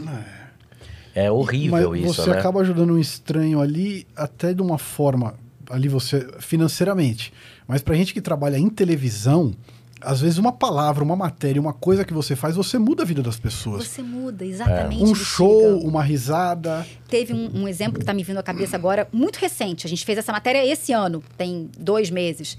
É 1.14 1.30
horrível 1.30 1.90
Mas 1.90 2.02
isso, 2.06 2.14
você 2.14 2.30
né? 2.30 2.40
acaba 2.40 2.62
ajudando 2.62 2.94
um 2.94 2.98
estranho 2.98 3.60
ali, 3.60 4.08
até 4.16 4.54
de 4.54 4.62
uma 4.62 4.78
forma, 4.78 5.34
ali 5.70 5.90
você, 5.90 6.26
financeiramente. 6.40 7.34
Mas 7.68 7.82
pra 7.82 7.96
gente 7.96 8.14
que 8.14 8.22
trabalha 8.22 8.58
em 8.58 8.70
televisão, 8.70 9.54
às 10.00 10.22
vezes 10.22 10.38
uma 10.38 10.54
palavra, 10.54 11.04
uma 11.04 11.18
matéria, 11.18 11.60
uma 11.60 11.74
coisa 11.74 12.06
que 12.06 12.14
você 12.14 12.34
faz, 12.34 12.56
você 12.56 12.80
muda 12.80 13.04
a 13.04 13.06
vida 13.06 13.22
das 13.22 13.38
pessoas. 13.38 13.86
Você 13.86 14.02
muda, 14.02 14.46
exatamente. 14.46 15.04
Um 15.04 15.08
Bexiga. 15.08 15.26
show, 15.26 15.80
uma 15.82 16.02
risada. 16.02 16.88
Teve 17.10 17.34
um, 17.34 17.64
um 17.64 17.68
exemplo 17.68 17.96
que 17.96 18.04
está 18.04 18.14
me 18.14 18.24
vindo 18.24 18.38
à 18.38 18.44
cabeça 18.44 18.78
agora, 18.78 19.06
muito 19.12 19.36
recente. 19.36 19.86
A 19.86 19.90
gente 19.90 20.06
fez 20.06 20.18
essa 20.18 20.32
matéria 20.32 20.66
esse 20.66 20.94
ano, 20.94 21.22
tem 21.38 21.70
dois 21.78 22.10
meses. 22.10 22.58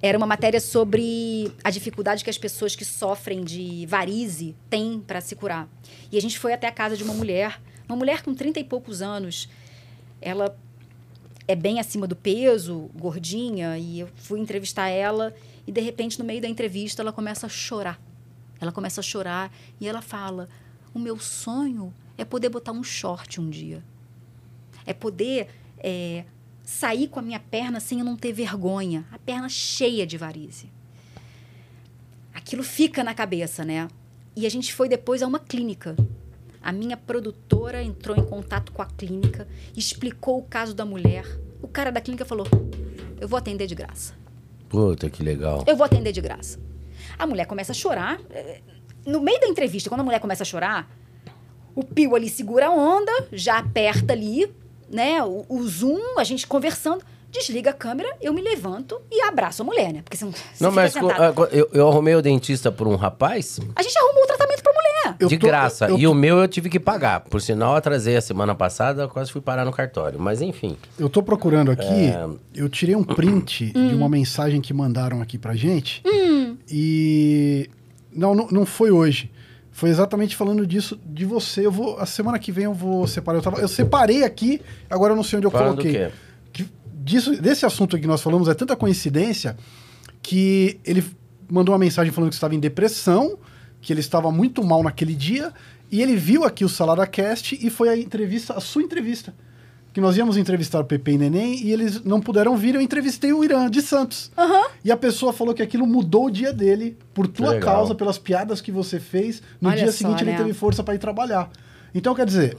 Era 0.00 0.16
uma 0.16 0.26
matéria 0.26 0.60
sobre 0.60 1.52
a 1.64 1.70
dificuldade 1.70 2.22
que 2.22 2.30
as 2.30 2.38
pessoas 2.38 2.76
que 2.76 2.84
sofrem 2.84 3.42
de 3.42 3.84
varize 3.86 4.54
têm 4.70 5.00
para 5.00 5.20
se 5.20 5.34
curar. 5.34 5.68
E 6.12 6.16
a 6.16 6.20
gente 6.20 6.38
foi 6.38 6.52
até 6.52 6.68
a 6.68 6.72
casa 6.72 6.96
de 6.96 7.02
uma 7.02 7.14
mulher, 7.14 7.60
uma 7.88 7.96
mulher 7.96 8.22
com 8.22 8.32
30 8.32 8.60
e 8.60 8.64
poucos 8.64 9.02
anos. 9.02 9.48
Ela 10.20 10.56
é 11.48 11.56
bem 11.56 11.80
acima 11.80 12.06
do 12.06 12.14
peso, 12.14 12.90
gordinha, 12.94 13.76
e 13.76 14.00
eu 14.00 14.08
fui 14.14 14.38
entrevistar 14.38 14.88
ela 14.88 15.34
e 15.66 15.72
de 15.72 15.80
repente 15.80 16.18
no 16.18 16.24
meio 16.24 16.40
da 16.40 16.48
entrevista 16.48 17.02
ela 17.02 17.12
começa 17.12 17.46
a 17.46 17.48
chorar. 17.48 18.00
Ela 18.60 18.70
começa 18.70 19.00
a 19.00 19.02
chorar 19.02 19.52
e 19.80 19.88
ela 19.88 20.00
fala: 20.00 20.48
"O 20.94 20.98
meu 20.98 21.18
sonho 21.18 21.92
é 22.16 22.24
poder 22.24 22.50
botar 22.50 22.72
um 22.72 22.84
short 22.84 23.40
um 23.40 23.50
dia. 23.50 23.82
É 24.86 24.92
poder 24.92 25.48
é, 25.78 26.24
sair 26.68 27.08
com 27.08 27.18
a 27.18 27.22
minha 27.22 27.40
perna 27.40 27.80
sem 27.80 28.00
eu 28.00 28.04
não 28.04 28.14
ter 28.14 28.30
vergonha, 28.30 29.06
a 29.10 29.18
perna 29.18 29.48
cheia 29.48 30.06
de 30.06 30.18
varize. 30.18 30.70
Aquilo 32.34 32.62
fica 32.62 33.02
na 33.02 33.14
cabeça, 33.14 33.64
né? 33.64 33.88
E 34.36 34.44
a 34.44 34.50
gente 34.50 34.74
foi 34.74 34.86
depois 34.86 35.22
a 35.22 35.26
uma 35.26 35.38
clínica. 35.38 35.96
A 36.62 36.70
minha 36.70 36.94
produtora 36.94 37.82
entrou 37.82 38.14
em 38.14 38.22
contato 38.22 38.70
com 38.70 38.82
a 38.82 38.86
clínica, 38.86 39.48
explicou 39.74 40.38
o 40.38 40.42
caso 40.42 40.74
da 40.74 40.84
mulher. 40.84 41.24
O 41.62 41.66
cara 41.66 41.90
da 41.90 42.02
clínica 42.02 42.26
falou: 42.26 42.46
Eu 43.18 43.26
vou 43.26 43.38
atender 43.38 43.66
de 43.66 43.74
graça. 43.74 44.12
Puta, 44.68 45.08
que 45.08 45.22
legal. 45.22 45.64
Eu 45.66 45.74
vou 45.74 45.86
atender 45.86 46.12
de 46.12 46.20
graça. 46.20 46.60
A 47.18 47.26
mulher 47.26 47.46
começa 47.46 47.72
a 47.72 47.74
chorar. 47.74 48.20
No 49.06 49.22
meio 49.22 49.40
da 49.40 49.46
entrevista, 49.46 49.88
quando 49.88 50.02
a 50.02 50.04
mulher 50.04 50.20
começa 50.20 50.42
a 50.42 50.46
chorar, 50.46 50.86
o 51.74 51.82
Pio 51.82 52.14
ali 52.14 52.28
segura 52.28 52.66
a 52.66 52.70
onda, 52.70 53.26
já 53.32 53.56
aperta 53.56 54.12
ali, 54.12 54.54
né? 54.90 55.22
O, 55.22 55.44
o 55.48 55.66
zoom, 55.66 56.18
a 56.18 56.24
gente 56.24 56.46
conversando. 56.46 57.02
Desliga 57.30 57.68
a 57.70 57.74
câmera, 57.74 58.08
eu 58.22 58.32
me 58.32 58.40
levanto 58.40 58.98
e 59.12 59.20
abraço 59.20 59.60
a 59.60 59.64
mulher, 59.64 59.92
né? 59.92 60.00
Porque 60.02 60.16
você 60.16 60.24
não, 60.24 60.32
você 60.32 60.64
Não, 60.64 60.72
mas 60.72 60.94
sentado. 60.94 61.46
eu, 61.52 61.68
eu 61.74 61.86
arrumei 61.86 62.14
o 62.14 62.22
dentista 62.22 62.72
por 62.72 62.88
um 62.88 62.96
rapaz 62.96 63.60
A 63.76 63.82
gente 63.82 63.98
arrumou 63.98 64.24
o 64.24 64.26
tratamento 64.26 64.62
pra 64.62 64.72
mulher. 64.72 65.16
Eu 65.20 65.28
de 65.28 65.36
tô- 65.36 65.46
graça. 65.46 65.88
eu 65.90 65.98
e 65.98 66.04
tô- 66.04 66.10
o 66.10 66.14
meu 66.14 66.38
eu 66.38 66.48
tive 66.48 66.70
que 66.70 66.80
pagar. 66.80 67.20
Por 67.20 67.42
sinal, 67.42 67.72
eu 67.72 67.76
atrasei 67.76 68.16
a 68.16 68.22
semana 68.22 68.54
passada, 68.54 69.06
quase 69.08 69.30
fui 69.30 69.42
parar 69.42 69.66
no 69.66 69.72
cartório. 69.72 70.18
Mas 70.18 70.40
enfim. 70.40 70.74
Eu 70.98 71.10
tô 71.10 71.22
procurando 71.22 71.70
aqui, 71.70 71.84
É. 71.84 72.26
eu 72.54 72.66
tirei 72.66 72.96
um 72.96 73.04
print 73.04 73.72
de 73.76 73.94
uma 73.94 74.08
mensagem 74.08 74.62
que 74.62 74.72
mandaram 74.72 75.20
aqui 75.20 75.36
pra 75.36 75.54
gente. 75.54 76.02
E. 76.70 77.68
Não, 78.10 78.34
não, 78.34 78.48
não 78.50 78.64
foi 78.66 78.90
hoje. 78.90 79.30
Foi 79.78 79.90
exatamente 79.90 80.34
falando 80.34 80.66
disso 80.66 80.98
de 81.06 81.24
você. 81.24 81.64
Eu 81.64 81.70
vou. 81.70 82.00
A 82.00 82.04
semana 82.04 82.36
que 82.36 82.50
vem 82.50 82.64
eu 82.64 82.74
vou 82.74 83.06
separar. 83.06 83.38
Eu, 83.38 83.42
tava- 83.42 83.60
eu 83.60 83.68
separei 83.68 84.24
aqui, 84.24 84.60
agora 84.90 85.12
eu 85.12 85.16
não 85.16 85.22
sei 85.22 85.36
onde 85.36 85.46
eu 85.46 85.52
Falando 85.52 85.76
do 85.76 85.82
coloquei. 85.82 86.06
quê? 86.08 86.12
Que 86.52 86.66
disso, 86.92 87.40
desse 87.40 87.64
assunto 87.64 87.96
que 87.96 88.04
nós 88.04 88.20
falamos 88.20 88.48
é 88.48 88.54
tanta 88.54 88.74
coincidência 88.74 89.56
que 90.20 90.80
ele 90.84 91.04
mandou 91.48 91.72
uma 91.72 91.78
mensagem 91.78 92.12
falando 92.12 92.30
que 92.30 92.34
estava 92.34 92.56
em 92.56 92.58
depressão, 92.58 93.38
que 93.80 93.92
ele 93.92 94.00
estava 94.00 94.32
muito 94.32 94.64
mal 94.64 94.82
naquele 94.82 95.14
dia, 95.14 95.52
e 95.92 96.02
ele 96.02 96.16
viu 96.16 96.42
aqui 96.44 96.64
o 96.64 96.68
Salada 96.68 97.06
Cast 97.06 97.56
e 97.64 97.70
foi 97.70 97.88
a 97.88 97.96
entrevista, 97.96 98.54
a 98.54 98.60
sua 98.60 98.82
entrevista. 98.82 99.32
Que 99.92 100.00
nós 100.00 100.16
íamos 100.16 100.36
entrevistar 100.36 100.80
o 100.80 100.84
Pepe 100.84 101.12
e 101.12 101.18
Neném 101.18 101.60
e 101.62 101.72
eles 101.72 102.04
não 102.04 102.20
puderam 102.20 102.56
vir, 102.56 102.74
eu 102.74 102.80
entrevistei 102.80 103.32
o 103.32 103.42
Irã 103.42 103.68
de 103.70 103.82
Santos. 103.82 104.30
E 104.84 104.92
a 104.92 104.96
pessoa 104.96 105.32
falou 105.32 105.54
que 105.54 105.62
aquilo 105.62 105.86
mudou 105.86 106.26
o 106.26 106.30
dia 106.30 106.52
dele, 106.52 106.96
por 107.12 107.26
tua 107.26 107.50
legal. 107.50 107.74
causa, 107.76 107.94
pelas 107.94 108.18
piadas 108.18 108.60
que 108.60 108.70
você 108.70 109.00
fez. 109.00 109.42
No 109.60 109.68
Olha 109.68 109.78
dia 109.78 109.90
só, 109.90 109.98
seguinte 109.98 110.22
ele 110.22 110.32
né? 110.32 110.36
teve 110.36 110.52
força 110.52 110.84
para 110.84 110.94
ir 110.94 110.98
trabalhar. 110.98 111.50
Então, 111.94 112.14
quer 112.14 112.26
dizer, 112.26 112.56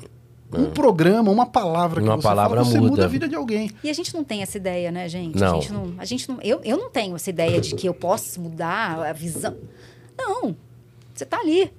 um 0.52 0.66
programa, 0.72 1.32
uma 1.32 1.46
palavra 1.46 2.02
que 2.02 2.08
Uma 2.08 2.18
você 2.18 2.24
palavra 2.24 2.58
fala, 2.58 2.70
você 2.72 2.80
muda 2.80 2.90
muda. 2.92 3.06
a 3.06 3.08
vida 3.08 3.28
de 3.28 3.36
alguém. 3.36 3.70
E 3.84 3.90
a 3.90 3.94
gente 3.94 4.14
não 4.14 4.24
tem 4.24 4.42
essa 4.42 4.58
ideia, 4.58 4.92
né, 4.92 5.08
gente? 5.08 5.38
Não. 5.40 5.58
A 5.58 5.62
gente 5.62 5.72
não, 5.74 5.94
a 6.00 6.06
gente 6.06 6.30
não 6.30 6.40
eu, 6.42 6.60
eu 6.64 6.78
não 6.78 6.90
tenho 6.90 7.16
essa 7.16 7.30
ideia 7.30 7.62
de 7.62 7.76
que 7.76 7.88
eu 7.88 7.94
posso 7.94 8.42
mudar 8.42 9.00
a 9.08 9.14
visão. 9.14 9.56
Não. 10.18 10.56
Você 11.14 11.26
tá 11.26 11.38
ali, 11.38 11.72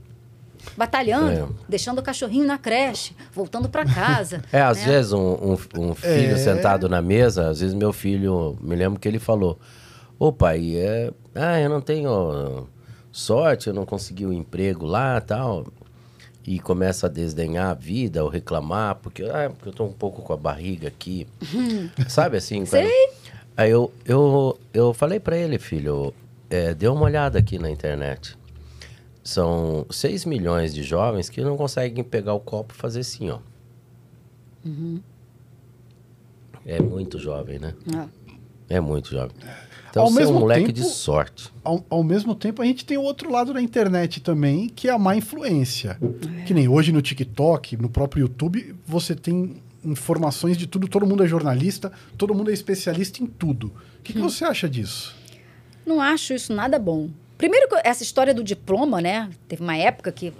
batalhando, 0.76 1.30
É. 1.30 1.46
deixando 1.68 1.98
o 1.98 2.02
cachorrinho 2.02 2.46
na 2.46 2.58
creche, 2.58 3.14
voltando 3.32 3.68
para 3.68 3.84
casa. 3.84 4.42
É, 4.52 4.60
às 4.60 4.78
né? 4.78 4.84
vezes 4.86 5.12
um, 5.12 5.20
um- 5.20 5.58
um 5.90 5.94
filho 5.94 6.34
É. 6.34 6.36
sentado 6.36 6.88
na 6.88 7.00
mesa, 7.02 7.48
às 7.48 7.60
vezes 7.60 7.74
meu 7.74 7.92
filho, 7.92 8.56
me 8.60 8.74
lembro 8.76 8.98
que 9.00 9.06
ele 9.08 9.18
falou: 9.18 9.58
Ô 10.18 10.32
pai, 10.32 10.76
é, 10.76 11.10
ah, 11.34 11.60
eu 11.60 11.68
não 11.70 11.80
tenho 11.80 12.66
sorte, 13.12 13.68
eu 13.68 13.74
não 13.74 13.84
consegui 13.86 14.26
o 14.26 14.32
emprego 14.32 14.86
lá 14.86 15.20
tal. 15.20 15.66
E 16.46 16.58
começa 16.58 17.06
a 17.06 17.10
desdenhar 17.10 17.70
a 17.70 17.74
vida 17.74 18.24
ou 18.24 18.30
reclamar, 18.30 18.96
porque, 18.96 19.22
ah, 19.24 19.50
porque 19.50 19.68
eu 19.68 19.72
tô 19.74 19.84
um 19.84 19.92
pouco 19.92 20.22
com 20.22 20.32
a 20.32 20.36
barriga 20.38 20.88
aqui. 20.88 21.26
Sabe 22.08 22.38
assim? 22.38 22.64
quando- 22.64 22.82
Sei. 22.82 23.10
Aí 23.56 23.70
eu, 23.70 23.92
eu, 24.06 24.58
eu 24.72 24.94
falei 24.94 25.20
pra 25.20 25.36
ele, 25.36 25.58
filho, 25.58 26.14
é, 26.48 26.72
dê 26.72 26.88
uma 26.88 27.02
olhada 27.02 27.38
aqui 27.38 27.58
na 27.58 27.70
internet. 27.70 28.36
São 29.22 29.84
6 29.90 30.24
milhões 30.24 30.72
de 30.74 30.82
jovens 30.82 31.28
que 31.28 31.40
não 31.42 31.56
conseguem 31.56 32.02
pegar 32.02 32.32
o 32.34 32.40
copo 32.40 32.74
e 32.74 32.76
fazer 32.76 33.00
assim, 33.00 33.30
ó. 33.30 33.38
É 36.64 36.80
muito 36.80 37.18
jovem, 37.18 37.58
né? 37.58 37.74
É. 38.68 38.76
É 38.76 38.80
muito 38.80 39.10
jovem. 39.10 39.34
Então 39.90 40.04
Ao 40.04 40.10
você 40.10 40.20
é 40.22 40.22
um 40.22 40.26
mesmo 40.26 40.40
moleque 40.40 40.66
tempo- 40.66 40.78
de 40.78 40.84
sorte. 40.84 41.52
Ao, 41.64 41.84
ao 41.90 42.04
mesmo 42.04 42.34
tempo, 42.34 42.62
a 42.62 42.64
gente 42.64 42.84
tem 42.84 42.96
o 42.96 43.02
outro 43.02 43.30
lado 43.30 43.52
da 43.52 43.60
internet 43.60 44.20
também, 44.20 44.68
que 44.68 44.88
é 44.88 44.92
a 44.92 44.98
má 44.98 45.16
influência. 45.16 45.98
Que 46.46 46.54
nem 46.54 46.68
hoje 46.68 46.92
no 46.92 47.02
TikTok, 47.02 47.76
no 47.76 47.88
próprio 47.90 48.22
YouTube, 48.22 48.76
você 48.86 49.14
tem 49.16 49.60
informações 49.84 50.56
de 50.56 50.66
tudo. 50.68 50.86
Todo 50.86 51.06
mundo 51.06 51.24
é 51.24 51.26
jornalista, 51.26 51.90
todo 52.16 52.34
mundo 52.34 52.50
é 52.50 52.54
especialista 52.54 53.22
em 53.22 53.26
tudo. 53.26 53.72
O 53.98 54.02
que, 54.04 54.12
que 54.12 54.20
você 54.20 54.44
acha 54.44 54.68
disso? 54.68 55.16
Não 55.84 56.00
acho 56.00 56.32
isso 56.34 56.52
nada 56.54 56.78
bom. 56.78 57.08
Primeiro, 57.40 57.68
essa 57.82 58.02
história 58.02 58.34
do 58.34 58.44
diploma, 58.44 59.00
né? 59.00 59.30
Teve 59.48 59.62
uma 59.62 59.74
época 59.74 60.12
que 60.12 60.30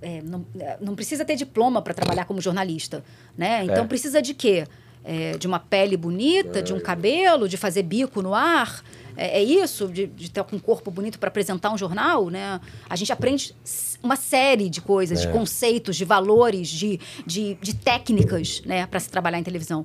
é, 0.00 0.22
não, 0.22 0.46
é, 0.56 0.76
não 0.80 0.94
precisa 0.94 1.24
ter 1.24 1.34
diploma 1.34 1.82
para 1.82 1.92
trabalhar 1.92 2.26
como 2.26 2.40
jornalista, 2.40 3.02
né? 3.36 3.64
Então 3.64 3.82
É. 3.82 3.86
precisa 3.88 4.22
de 4.22 4.34
quê? 4.34 4.64
É, 5.04 5.36
de 5.36 5.48
uma 5.48 5.58
pele 5.58 5.96
bonita, 5.96 6.62
de 6.62 6.72
um 6.72 6.78
cabelo, 6.78 7.48
de 7.48 7.56
fazer 7.56 7.82
bico 7.82 8.22
no 8.22 8.34
ar. 8.34 8.84
É, 9.16 9.40
é 9.40 9.42
isso? 9.42 9.88
De, 9.88 10.06
de 10.06 10.30
ter 10.30 10.44
um 10.52 10.60
corpo 10.60 10.92
bonito 10.92 11.18
para 11.18 11.26
apresentar 11.28 11.72
um 11.72 11.78
jornal, 11.78 12.30
né? 12.30 12.60
A 12.88 12.94
gente 12.94 13.12
aprende 13.12 13.52
uma 14.00 14.14
série 14.14 14.70
de 14.70 14.80
coisas, 14.80 15.20
de 15.20 15.26
conceitos, 15.28 15.96
de 15.96 16.04
valores, 16.04 16.68
de, 16.68 17.00
de, 17.26 17.54
de 17.60 17.74
técnicas, 17.74 18.62
né? 18.64 18.86
Para 18.86 19.00
se 19.00 19.10
trabalhar 19.10 19.40
em 19.40 19.42
televisão. 19.42 19.84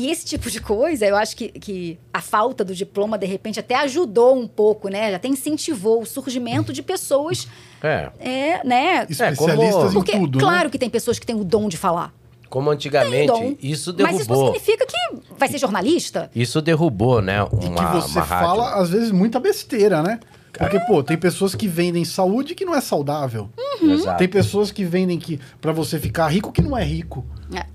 E 0.00 0.10
esse 0.10 0.24
tipo 0.24 0.50
de 0.50 0.60
coisa, 0.62 1.04
eu 1.04 1.14
acho 1.14 1.36
que, 1.36 1.48
que 1.48 1.98
a 2.10 2.22
falta 2.22 2.64
do 2.64 2.74
diploma, 2.74 3.18
de 3.18 3.26
repente, 3.26 3.60
até 3.60 3.74
ajudou 3.74 4.34
um 4.34 4.48
pouco, 4.48 4.88
né? 4.88 5.14
Até 5.14 5.28
incentivou 5.28 6.00
o 6.00 6.06
surgimento 6.06 6.72
de 6.72 6.82
pessoas, 6.82 7.46
É. 7.82 8.08
é, 8.18 8.64
né? 8.66 9.06
Especialistas 9.10 9.90
em 9.90 9.94
Porque, 9.94 10.12
tudo, 10.12 10.38
claro 10.38 10.64
né? 10.64 10.70
que 10.70 10.78
tem 10.78 10.88
pessoas 10.88 11.18
que 11.18 11.26
têm 11.26 11.36
o 11.36 11.44
dom 11.44 11.68
de 11.68 11.76
falar. 11.76 12.14
Como 12.48 12.66
Tem 12.70 12.74
antigamente, 12.76 13.26
dom. 13.26 13.54
isso 13.60 13.94
Mas 13.98 14.20
isso 14.20 14.30
não 14.30 14.36
derrubou. 14.36 14.54
significa 14.54 14.86
que 14.86 14.96
vai 15.38 15.48
ser 15.48 15.58
jornalista. 15.58 16.30
Isso 16.34 16.62
derrubou, 16.62 17.20
né? 17.20 17.42
E 17.42 17.56
que 17.58 17.66
Uma, 17.68 17.92
você 18.00 18.18
uma 18.18 18.24
rádio. 18.24 18.46
fala, 18.48 18.74
às 18.80 18.88
vezes, 18.88 19.10
muita 19.12 19.38
besteira, 19.38 20.02
né? 20.02 20.18
Porque, 20.52 20.80
pô, 20.80 21.02
tem 21.02 21.16
pessoas 21.16 21.54
que 21.54 21.68
vendem 21.68 22.04
saúde 22.04 22.54
que 22.54 22.64
não 22.64 22.74
é 22.74 22.80
saudável. 22.80 23.50
Exato. 23.82 24.18
Tem 24.18 24.26
pessoas 24.28 24.72
que 24.72 24.82
vendem 24.84 25.18
que 25.18 25.38
para 25.60 25.72
você 25.72 25.98
ficar 25.98 26.26
rico 26.28 26.50
que 26.50 26.60
não 26.62 26.76
é 26.76 26.82
rico. 26.82 27.24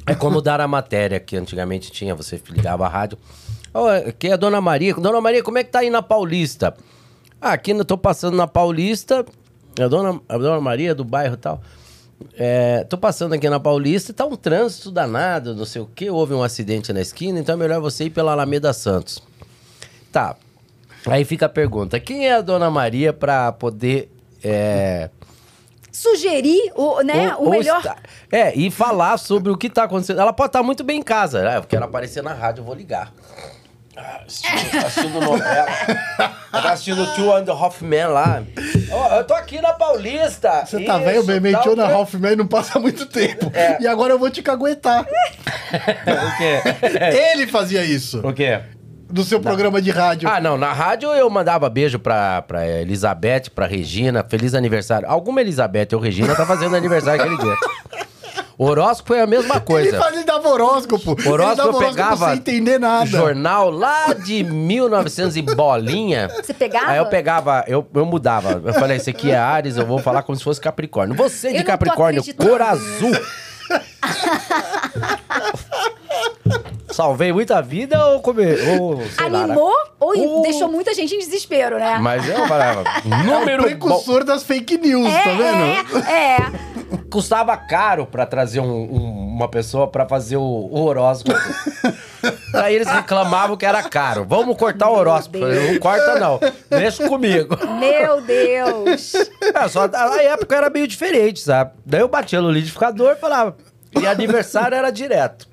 É 0.05 0.15
como 0.15 0.41
dar 0.41 0.61
a 0.61 0.67
matéria 0.67 1.19
que 1.19 1.35
antigamente 1.35 1.91
tinha, 1.91 2.15
você 2.15 2.41
ligava 2.49 2.85
a 2.85 2.89
rádio. 2.89 3.17
Ô, 3.73 3.87
aqui 3.87 4.27
é 4.27 4.33
a 4.33 4.37
Dona 4.37 4.61
Maria. 4.61 4.93
Dona 4.93 5.19
Maria, 5.19 5.43
como 5.43 5.57
é 5.57 5.63
que 5.63 5.71
tá 5.71 5.79
aí 5.79 5.89
na 5.89 6.01
Paulista? 6.01 6.75
Ah, 7.41 7.53
aqui 7.53 7.71
eu 7.71 7.85
tô 7.85 7.97
passando 7.97 8.37
na 8.37 8.47
Paulista. 8.47 9.25
A 9.79 9.87
Dona, 9.87 10.21
a 10.29 10.37
Dona 10.37 10.61
Maria 10.61 10.95
do 10.95 11.03
bairro 11.03 11.33
e 11.33 11.37
tal. 11.37 11.61
É, 12.37 12.85
tô 12.85 12.97
passando 12.97 13.33
aqui 13.33 13.49
na 13.49 13.59
Paulista 13.59 14.11
e 14.11 14.15
tá 14.15 14.25
um 14.25 14.37
trânsito 14.37 14.89
danado, 14.89 15.53
não 15.53 15.65
sei 15.65 15.81
o 15.81 15.89
quê. 15.93 16.09
Houve 16.09 16.33
um 16.33 16.41
acidente 16.41 16.93
na 16.93 17.01
esquina, 17.01 17.39
então 17.39 17.55
é 17.55 17.57
melhor 17.57 17.81
você 17.81 18.05
ir 18.05 18.09
pela 18.09 18.31
Alameda 18.31 18.71
Santos. 18.71 19.21
Tá. 20.11 20.35
Aí 21.05 21.25
fica 21.25 21.45
a 21.45 21.49
pergunta: 21.49 21.99
quem 21.99 22.27
é 22.27 22.35
a 22.35 22.41
Dona 22.41 22.69
Maria 22.69 23.11
pra 23.11 23.51
poder. 23.51 24.11
É, 24.43 25.09
Sugerir 25.95 26.71
o, 26.75 27.01
né, 27.01 27.33
ou- 27.37 27.47
o 27.47 27.49
melhor. 27.51 27.77
está- 27.77 27.95
É, 28.31 28.53
e 28.55 28.69
falar 28.69 29.17
sobre 29.17 29.51
o 29.51 29.57
que 29.57 29.69
tá 29.69 29.83
acontecendo. 29.83 30.19
Ela 30.19 30.33
pode 30.33 30.49
estar 30.49 30.61
muito 30.63 30.83
bem 30.83 30.99
em 30.99 31.03
casa. 31.03 31.47
Ah, 31.49 31.55
eu 31.55 31.63
quero 31.63 31.85
aparecer 31.85 32.21
na 32.21 32.33
rádio, 32.33 32.61
eu 32.61 32.65
vou 32.65 32.75
ligar. 32.75 33.11
Ah, 33.97 34.23
assistindo, 34.27 34.85
assistindo 34.85 35.21
novela. 35.21 35.65
tá 36.51 36.71
assistindo 36.73 37.15
Two 37.15 37.33
and 37.33 37.45
Men 37.81 38.07
lá. 38.07 38.43
Ó, 38.91 39.15
eu 39.15 39.23
tô 39.23 39.33
aqui 39.33 39.61
na 39.61 39.71
Paulista. 39.71 40.65
Você 40.65 40.83
tá 40.83 40.97
velho, 40.97 41.23
bem, 41.23 41.35
tá 41.37 41.41
mentiu 41.41 41.71
o 41.71 41.75
na 41.77 41.85
tra- 41.85 41.93
Ralph 41.93 42.13
Man 42.15 42.35
não 42.35 42.45
passa 42.45 42.77
muito 42.77 43.05
tempo. 43.05 43.49
É. 43.53 43.81
E 43.81 43.87
agora 43.87 44.11
eu 44.13 44.19
vou 44.19 44.29
te 44.29 44.41
caguetar. 44.41 45.05
O 45.75 46.37
quê? 46.37 46.61
Ele 47.33 47.47
fazia 47.47 47.83
isso. 47.83 48.19
o 48.25 48.31
quê? 48.33 48.61
Do 49.09 49.23
seu 49.23 49.39
programa 49.39 49.81
de 49.81 49.91
rádio. 49.91 50.27
Ah, 50.29 50.41
não. 50.41 50.57
Na 50.57 50.73
rádio 50.73 51.09
eu 51.13 51.29
mandava 51.29 51.69
beijo 51.69 51.99
pra, 51.99 52.41
pra 52.41 52.67
Elizabeth, 52.67 53.49
pra 53.53 53.65
Regina. 53.65 54.25
Feliz 54.27 54.53
aniversário. 54.53 55.07
Alguma 55.07 55.41
Elizabeth 55.41 55.89
ou 55.93 55.99
Regina 55.99 56.35
tá 56.35 56.45
fazendo 56.45 56.75
aniversário 56.75 57.21
aquele 57.21 57.37
dia. 57.37 57.55
Horóscopo 58.57 59.07
foi 59.07 59.19
a 59.19 59.27
mesma 59.27 59.59
coisa. 59.59 59.89
Ele, 59.89 59.97
fazia, 59.97 60.19
ele 60.19 60.25
dava 60.25 60.47
horóscopo. 60.47 61.17
ele 61.19 61.27
Horóscopo 61.27 61.73
dava 61.73 61.83
eu 61.83 61.89
pegava 61.89 62.27
sem 62.27 62.37
entender 62.37 62.79
nada. 62.79 63.05
jornal 63.05 63.69
lá 63.69 64.13
de 64.13 64.45
1900 64.45 65.35
e 65.35 65.41
bolinha. 65.41 66.29
Você 66.29 66.53
pegava? 66.53 66.91
Aí 66.91 66.97
eu 66.97 67.05
pegava, 67.07 67.65
eu, 67.67 67.85
eu 67.93 68.05
mudava. 68.05 68.61
Eu 68.63 68.73
falei, 68.73 68.95
esse 68.97 69.09
aqui 69.09 69.31
é 69.31 69.37
Ares, 69.37 69.75
eu 69.75 69.85
vou 69.85 69.99
falar 69.99 70.23
como 70.23 70.37
se 70.37 70.43
fosse 70.43 70.61
Capricórnio. 70.61 71.15
Você 71.15 71.49
Eu 71.49 71.53
de 71.55 71.63
Capricórnio, 71.65 72.23
cor 72.35 72.61
azul. 72.61 73.11
Salvei 76.95 77.33
muita 77.33 77.61
vida 77.61 78.03
ou 78.07 78.21
comer? 78.21 78.57
Ou, 78.79 79.01
sei 79.05 79.29
lá, 79.29 79.39
né? 79.39 79.43
Animou 79.53 79.73
ou 79.99 80.39
Uh. 80.39 80.41
deixou 80.43 80.69
muita 80.69 80.93
gente 80.93 81.13
em 81.13 81.19
desespero, 81.19 81.77
né? 81.77 81.97
Mas 81.99 82.27
eu 82.27 82.47
falava, 82.47 82.83
É 83.03 83.15
o 83.15 83.23
número 83.23 83.63
bom. 83.63 83.67
precursor 83.69 84.23
das 84.23 84.43
fake 84.43 84.77
news, 84.77 85.11
tá 85.11 85.29
vendo? 85.31 86.07
É, 86.07 86.11
é. 86.37 86.37
Custava 87.11 87.55
caro 87.57 88.05
pra 88.05 88.25
trazer 88.25 88.59
um- 88.61 88.65
um- 88.65 89.27
uma 89.35 89.49
pessoa 89.49 89.87
pra 89.87 90.05
fazer 90.07 90.37
o, 90.37 90.41
o 90.41 90.85
horóscopo. 90.85 91.37
Aí 92.55 92.75
eles 92.75 92.87
reclamavam 92.87 93.57
que 93.57 93.65
era 93.65 93.83
caro. 93.83 94.25
Vamos 94.27 94.55
cortar 94.57 94.89
o 94.89 94.95
horóscopo. 94.97 95.39
Falei, 95.39 95.73
não 95.73 95.79
corta 95.79 96.17
não, 96.19 96.39
deixa 96.69 97.07
comigo. 97.09 97.57
Meu 97.79 98.21
Deus. 98.21 99.13
É, 99.53 99.67
só 99.67 99.87
na 99.87 100.21
época 100.21 100.55
era 100.55 100.69
meio 100.69 100.87
diferente, 100.87 101.41
sabe? 101.41 101.71
Daí 101.85 101.99
eu 102.01 102.07
batia 102.07 102.41
no 102.41 102.49
liquidificador 102.49 103.11
e 103.13 103.15
falava. 103.15 103.55
E 103.99 104.07
aniversário 104.07 104.75
era 104.77 104.89
direto. 104.91 105.47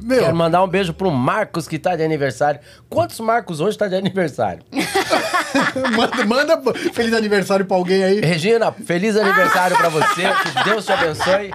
Meu, 0.00 0.20
Quero 0.20 0.36
mandar 0.36 0.62
um 0.62 0.68
beijo 0.68 0.92
pro 0.94 1.10
Marcos 1.10 1.66
que 1.66 1.78
tá 1.78 1.96
de 1.96 2.04
aniversário. 2.04 2.60
Quantos 2.88 3.18
Marcos 3.18 3.60
hoje 3.60 3.76
tá 3.76 3.88
de 3.88 3.96
aniversário? 3.96 4.62
manda, 6.24 6.24
manda 6.24 6.74
feliz 6.92 7.12
aniversário 7.12 7.66
pra 7.66 7.76
alguém 7.76 8.04
aí. 8.04 8.20
Regina, 8.20 8.70
feliz 8.70 9.16
aniversário 9.16 9.76
pra 9.76 9.88
você. 9.88 10.22
Que 10.22 10.64
Deus 10.64 10.86
te 10.86 10.92
abençoe. 10.92 11.50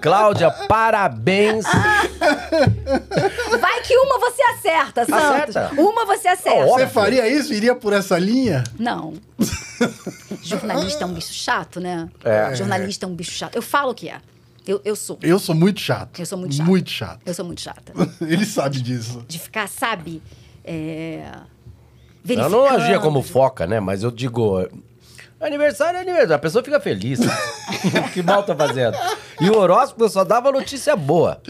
Cláudia, 0.00 0.50
parabéns. 0.50 1.64
Vai 3.60 3.80
que 3.82 3.96
uma 3.96 4.18
você 4.18 4.42
acerta, 4.42 5.04
Santos. 5.04 5.56
Acerta. 5.56 5.80
Uma 5.80 6.04
você 6.04 6.28
acerta. 6.28 6.66
Você 6.66 6.86
faria 6.88 7.28
isso? 7.28 7.54
Iria 7.54 7.76
por 7.76 7.92
essa 7.92 8.18
linha? 8.18 8.64
Não. 8.78 9.14
Jornalista 10.42 11.04
é 11.04 11.06
um 11.06 11.12
bicho 11.12 11.32
chato, 11.32 11.80
né? 11.80 12.08
É. 12.24 12.54
Jornalista 12.54 13.06
é 13.06 13.08
um 13.08 13.14
bicho 13.14 13.32
chato. 13.32 13.54
Eu 13.54 13.62
falo 13.62 13.94
que 13.94 14.08
é. 14.08 14.16
Eu, 14.66 14.80
eu 14.84 14.96
sou. 14.96 15.18
Eu 15.22 15.38
sou 15.38 15.54
muito 15.54 15.80
chato. 15.80 16.18
Eu 16.18 16.26
sou 16.26 16.38
muito 16.38 16.54
chata. 16.54 16.68
Muito 16.68 16.90
chato. 16.90 17.20
Eu 17.26 17.34
sou 17.34 17.44
muito 17.44 17.60
chata. 17.60 17.92
Ele 18.20 18.46
sabe 18.46 18.80
disso. 18.80 19.24
De 19.28 19.38
ficar, 19.38 19.68
sabe? 19.68 20.22
É... 20.64 21.28
Eu 22.26 22.48
não 22.48 22.66
agia 22.66 22.98
como 22.98 23.22
foca, 23.22 23.66
né? 23.66 23.80
Mas 23.80 24.02
eu 24.02 24.10
digo. 24.10 24.66
Aniversário 25.38 25.98
é 25.98 26.00
aniversário. 26.00 26.36
A 26.36 26.38
pessoa 26.38 26.64
fica 26.64 26.80
feliz. 26.80 27.20
que 28.14 28.22
mal 28.22 28.42
tá 28.42 28.56
fazendo. 28.56 28.96
E 29.40 29.50
o 29.50 29.58
horóscopo 29.58 30.04
eu 30.04 30.08
só 30.08 30.24
dava 30.24 30.50
notícia 30.50 30.96
boa. 30.96 31.42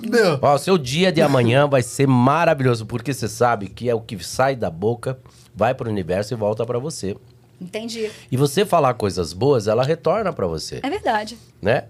Meu, 0.00 0.38
Ó, 0.40 0.54
o 0.54 0.58
seu 0.58 0.78
dia 0.78 1.10
de 1.10 1.20
amanhã 1.20 1.66
vai 1.66 1.82
ser 1.82 2.06
maravilhoso, 2.06 2.86
porque 2.86 3.12
você 3.12 3.26
sabe 3.28 3.68
que 3.68 3.88
é 3.88 3.94
o 3.94 4.00
que 4.00 4.22
sai 4.22 4.54
da 4.54 4.70
boca 4.70 5.18
vai 5.54 5.74
pro 5.74 5.90
universo 5.90 6.32
e 6.32 6.36
volta 6.36 6.64
pra 6.64 6.78
você. 6.78 7.16
Entendi. 7.60 8.10
E 8.30 8.36
você 8.36 8.64
falar 8.64 8.94
coisas 8.94 9.32
boas, 9.32 9.68
ela 9.68 9.84
retorna 9.84 10.32
pra 10.32 10.46
você, 10.46 10.80
É 10.82 10.90
verdade. 10.90 11.38
Né? 11.62 11.84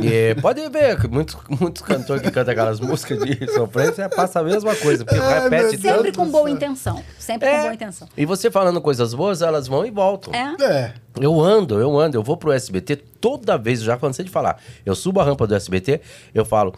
E 0.00 0.36
pode 0.40 0.66
ver 0.68 1.00
que 1.00 1.08
muitos, 1.08 1.36
muitos 1.60 1.82
cantores 1.82 2.22
que 2.22 2.30
cantam 2.30 2.52
aquelas 2.52 2.78
músicas 2.78 3.18
de 3.18 3.52
sofrência 3.52 4.08
passa 4.08 4.38
a 4.38 4.42
mesma 4.44 4.74
coisa, 4.76 5.04
porque 5.04 5.20
Ai, 5.20 5.42
repete 5.42 5.62
meu 5.62 5.70
Deus 5.70 5.82
Sempre 5.82 6.12
tanto. 6.12 6.18
com 6.18 6.30
boa 6.30 6.48
intenção. 6.48 7.02
Sempre 7.18 7.48
É. 7.48 7.56
com 7.56 7.60
boa 7.62 7.74
intenção. 7.74 8.08
E 8.16 8.24
você 8.24 8.50
falando 8.52 8.80
coisas 8.80 9.12
boas, 9.12 9.42
elas 9.42 9.66
vão 9.66 9.84
e 9.84 9.90
voltam. 9.90 10.32
É. 10.32 10.54
É. 10.62 10.94
Eu 11.20 11.40
ando, 11.40 11.80
eu 11.80 11.98
ando, 11.98 12.16
eu 12.16 12.22
vou 12.22 12.36
pro 12.36 12.52
SBT 12.52 12.94
toda 13.20 13.58
vez, 13.58 13.80
eu 13.80 13.86
já 13.86 13.96
cansei 13.96 14.24
de 14.24 14.30
falar. 14.30 14.58
Eu 14.86 14.94
subo 14.94 15.18
a 15.20 15.24
rampa 15.24 15.44
do 15.44 15.54
SBT, 15.56 16.00
eu 16.32 16.44
falo, 16.44 16.72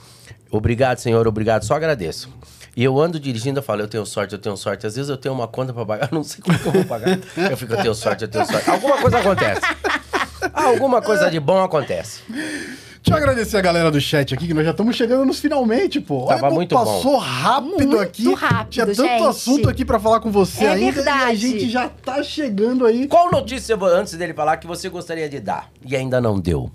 obrigado, 0.50 0.98
senhor, 0.98 1.28
obrigado, 1.28 1.64
só 1.64 1.74
agradeço. 1.74 2.30
E 2.74 2.82
eu 2.82 2.98
ando 2.98 3.20
dirigindo, 3.20 3.58
eu 3.58 3.62
falo, 3.62 3.82
eu 3.82 3.88
tenho 3.88 4.06
sorte, 4.06 4.32
eu 4.32 4.38
tenho 4.38 4.56
sorte. 4.56 4.86
Às 4.86 4.96
vezes 4.96 5.10
eu 5.10 5.18
tenho 5.18 5.34
uma 5.34 5.46
conta 5.46 5.74
pra 5.74 5.84
pagar, 5.84 6.08
não 6.12 6.24
sei 6.24 6.40
como 6.42 6.58
que 6.58 6.66
eu 6.66 6.72
vou 6.72 6.84
pagar. 6.86 7.18
Eu 7.50 7.54
fico, 7.58 7.74
eu 7.74 7.82
tenho 7.82 7.94
sorte, 7.94 8.22
eu 8.24 8.28
tenho 8.28 8.46
sorte. 8.46 8.70
Alguma 8.70 8.96
coisa 8.96 9.18
acontece. 9.18 9.60
Alguma 10.52 11.00
coisa 11.02 11.30
de 11.30 11.38
bom 11.40 11.62
acontece. 11.62 12.20
Deixa 12.28 13.10
eu 13.10 13.16
agradecer 13.16 13.56
a 13.56 13.60
galera 13.60 13.90
do 13.90 14.00
chat 14.00 14.32
aqui, 14.32 14.46
que 14.46 14.54
nós 14.54 14.64
já 14.64 14.70
estamos 14.70 14.94
chegando 14.94 15.24
nos 15.24 15.40
finalmente, 15.40 16.00
pô. 16.00 16.18
Olha 16.20 16.28
Tava 16.28 16.40
como 16.42 16.54
muito 16.54 16.72
passou 16.74 17.16
rápido 17.18 17.76
Muito 17.76 17.98
aqui. 17.98 18.32
rápido, 18.32 18.70
Tinha 18.70 18.86
tanto 18.86 19.02
gente. 19.02 19.22
assunto 19.26 19.68
aqui 19.68 19.84
pra 19.84 19.98
falar 19.98 20.20
com 20.20 20.30
você 20.30 20.64
É 20.64 20.68
ainda. 20.68 20.84
E 20.84 20.88
a 20.88 20.92
verdade. 20.92 21.36
gente 21.36 21.68
já 21.68 21.88
tá 21.88 22.22
chegando 22.22 22.86
aí. 22.86 23.08
Qual 23.08 23.28
notícia, 23.32 23.76
antes 23.76 24.14
dele 24.14 24.32
falar, 24.32 24.56
que 24.58 24.66
você 24.68 24.88
gostaria 24.88 25.28
de 25.28 25.40
dar 25.40 25.68
e 25.84 25.96
ainda 25.96 26.20
não 26.20 26.38
deu? 26.38 26.70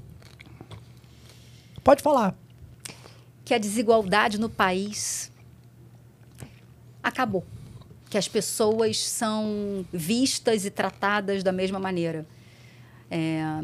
Pode 1.81 2.03
falar. 2.03 2.35
Que 3.45 3.53
a 3.53 3.57
desigualdade 3.57 4.37
no 4.37 4.49
país 4.49 5.31
acabou. 7.01 7.45
Que 8.09 8.17
as 8.17 8.27
pessoas 8.27 8.99
são 9.07 9.85
vistas 9.93 10.65
e 10.65 10.69
tratadas 10.69 11.41
da 11.41 11.53
mesma 11.53 11.79
maneira. 11.79 12.25
É, 13.09 13.63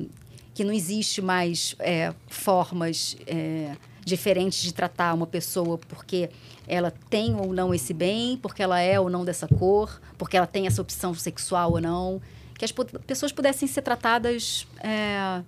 que 0.54 0.64
não 0.64 0.72
existe 0.72 1.22
mais 1.22 1.76
é, 1.80 2.14
formas 2.28 3.18
é, 3.26 3.76
diferentes 4.06 4.62
de 4.62 4.74
tratar 4.74 5.14
uma 5.14 5.26
pessoa 5.26 5.78
porque 5.78 6.30
ela 6.68 6.92
tem 7.10 7.36
ou 7.36 7.52
não 7.52 7.74
esse 7.74 7.94
bem, 7.94 8.38
porque 8.38 8.62
ela 8.62 8.80
é 8.80 9.00
ou 9.00 9.10
não 9.10 9.26
dessa 9.26 9.48
cor, 9.48 10.00
porque 10.18 10.38
ela 10.38 10.48
tem 10.48 10.68
essa 10.68 10.82
opção 10.82 11.14
sexual 11.14 11.72
ou 11.72 11.82
não. 11.82 12.22
Que 12.58 12.66
as 12.66 12.72
pessoas 12.72 13.32
pudessem 13.32 13.68
ser 13.68 13.82
tratadas 13.82 14.68
é, 14.80 15.42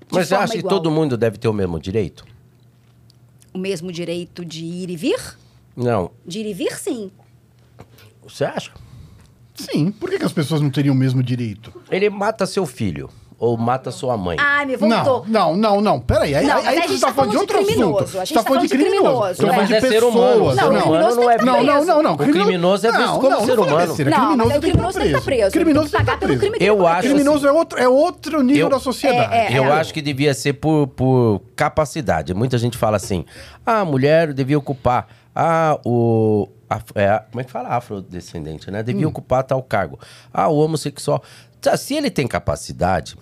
de 0.00 0.14
Mas 0.14 0.28
você 0.28 0.34
forma 0.34 0.44
acha 0.44 0.52
que 0.52 0.58
igual. 0.58 0.74
todo 0.74 0.90
mundo 0.90 1.16
deve 1.16 1.38
ter 1.38 1.48
o 1.48 1.52
mesmo 1.52 1.80
direito? 1.80 2.24
O 3.52 3.58
mesmo 3.58 3.90
direito 3.90 4.44
de 4.44 4.64
ir 4.64 4.90
e 4.90 4.96
vir? 4.96 5.38
Não. 5.74 6.10
De 6.26 6.40
ir 6.40 6.46
e 6.46 6.54
vir, 6.54 6.76
sim. 6.76 7.10
Você 8.22 8.44
acha? 8.44 8.72
Sim, 9.54 9.90
por 9.90 10.10
que, 10.10 10.18
que 10.18 10.24
as 10.24 10.32
pessoas 10.32 10.60
não 10.60 10.70
teriam 10.70 10.94
o 10.94 10.98
mesmo 10.98 11.22
direito? 11.22 11.72
Ele 11.90 12.08
mata 12.08 12.46
seu 12.46 12.66
filho 12.66 13.10
ou 13.42 13.56
mata 13.58 13.90
sua 13.90 14.16
mãe. 14.16 14.36
Ah, 14.38 14.64
me 14.64 14.76
voltou. 14.76 15.24
Não, 15.26 15.56
não, 15.56 15.56
não, 15.56 15.80
não. 15.80 16.00
Peraí, 16.00 16.32
aí, 16.32 16.46
Não, 16.46 16.58
aí, 16.58 16.66
aí 16.68 16.78
a 16.78 16.82
você 16.82 16.88
gente 16.90 17.00
tá 17.00 17.06
tá 17.08 17.12
falando 17.12 17.30
de 17.32 17.36
outro 17.38 17.58
criminoso. 17.58 17.98
assunto. 18.04 18.20
A 18.20 18.24
gente 18.24 18.28
Você 18.28 18.34
tá 18.34 18.40
tá 18.42 18.48
falando 18.48 18.62
de 18.62 18.68
criminoso. 18.68 19.34
Você 19.34 19.42
tá 19.42 19.46
Não, 19.48 19.54
falando 19.54 19.66
de 19.66 19.72
mas 19.74 19.82
é 19.84 19.88
ser 19.88 19.94
pessoas. 19.94 20.14
humano. 20.14 20.44
Não, 20.44 20.52
Ser 20.54 20.62
o 20.62 20.68
humano 20.68 20.82
criminoso 20.82 21.16
não 21.20 21.30
é 21.30 21.36
Não, 21.38 21.44
tá 21.44 21.62
não, 21.62 21.72
preso. 21.74 21.86
não, 21.86 22.02
não. 22.04 22.12
O 22.14 22.18
criminoso 22.18 22.86
é 22.86 22.90
visto 22.92 23.02
não, 23.04 23.18
como 23.18 23.30
não, 23.30 23.40
ser 23.44 23.56
não 23.56 23.64
fala 23.64 23.92
humano. 23.92 24.36
Não, 24.36 24.46
mas 24.46 24.56
o 24.56 24.60
criminoso 24.60 24.92
tem 24.98 25.02
que 25.02 25.06
estar 25.08 25.18
estar 25.18 25.24
preso. 25.24 25.50
Criminoso 25.50 25.90
tem 25.90 25.98
que 26.00 26.06
pagar 26.06 26.18
tem 26.20 26.28
pelo 26.28 26.32
que 26.38 26.38
crime 26.46 26.56
estar 26.56 26.64
que 26.64 26.70
ele 26.70 26.80
Eu 26.80 26.86
acho 26.86 27.08
Criminoso 27.08 27.46
é 27.48 27.52
outro, 27.52 27.78
é 27.80 27.88
outro 27.88 28.42
nível 28.42 28.68
da 28.68 28.78
sociedade. 28.78 29.34
É, 29.34 29.52
é, 29.54 29.58
Eu 29.58 29.72
acho 29.72 29.92
que 29.92 30.00
devia 30.00 30.32
ser 30.34 30.52
por, 30.52 30.86
por 30.86 31.42
capacidade. 31.56 32.32
Muita 32.34 32.56
gente 32.58 32.78
fala 32.78 32.96
assim: 32.96 33.24
ah, 33.66 33.80
a 33.80 33.84
mulher 33.84 34.32
devia 34.32 34.56
ocupar. 34.56 35.08
Ah, 35.34 35.80
o. 35.84 36.46
a- 36.70 36.80
é, 36.94 37.22
como 37.28 37.40
é 37.40 37.44
que 37.44 37.50
fala? 37.50 37.70
Afrodescendente, 37.70 38.70
né? 38.70 38.84
Devia 38.84 39.08
ocupar 39.08 39.42
tal 39.42 39.60
cargo. 39.64 39.98
Ah, 40.32 40.46
o 40.48 40.58
homossexual. 40.58 41.20
Tá, 41.60 41.76
Se 41.76 41.94
ele 41.94 42.10
tem 42.10 42.26
capacidade, 42.26 43.16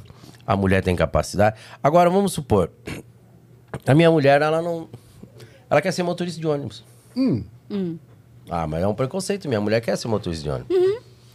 a 0.52 0.56
mulher 0.56 0.82
tem 0.82 0.96
capacidade. 0.96 1.56
Agora, 1.82 2.10
vamos 2.10 2.32
supor: 2.32 2.70
a 3.86 3.94
minha 3.94 4.10
mulher, 4.10 4.42
ela 4.42 4.60
não. 4.60 4.88
Ela 5.68 5.80
quer 5.80 5.92
ser 5.92 6.02
motorista 6.02 6.40
de 6.40 6.46
ônibus. 6.46 6.84
Ah, 8.50 8.66
mas 8.66 8.82
é 8.82 8.86
um 8.86 8.94
preconceito. 8.94 9.48
Minha 9.48 9.60
mulher 9.60 9.80
quer 9.80 9.96
ser 9.96 10.08
motorista 10.08 10.42
de 10.44 10.50
ônibus. 10.50 10.76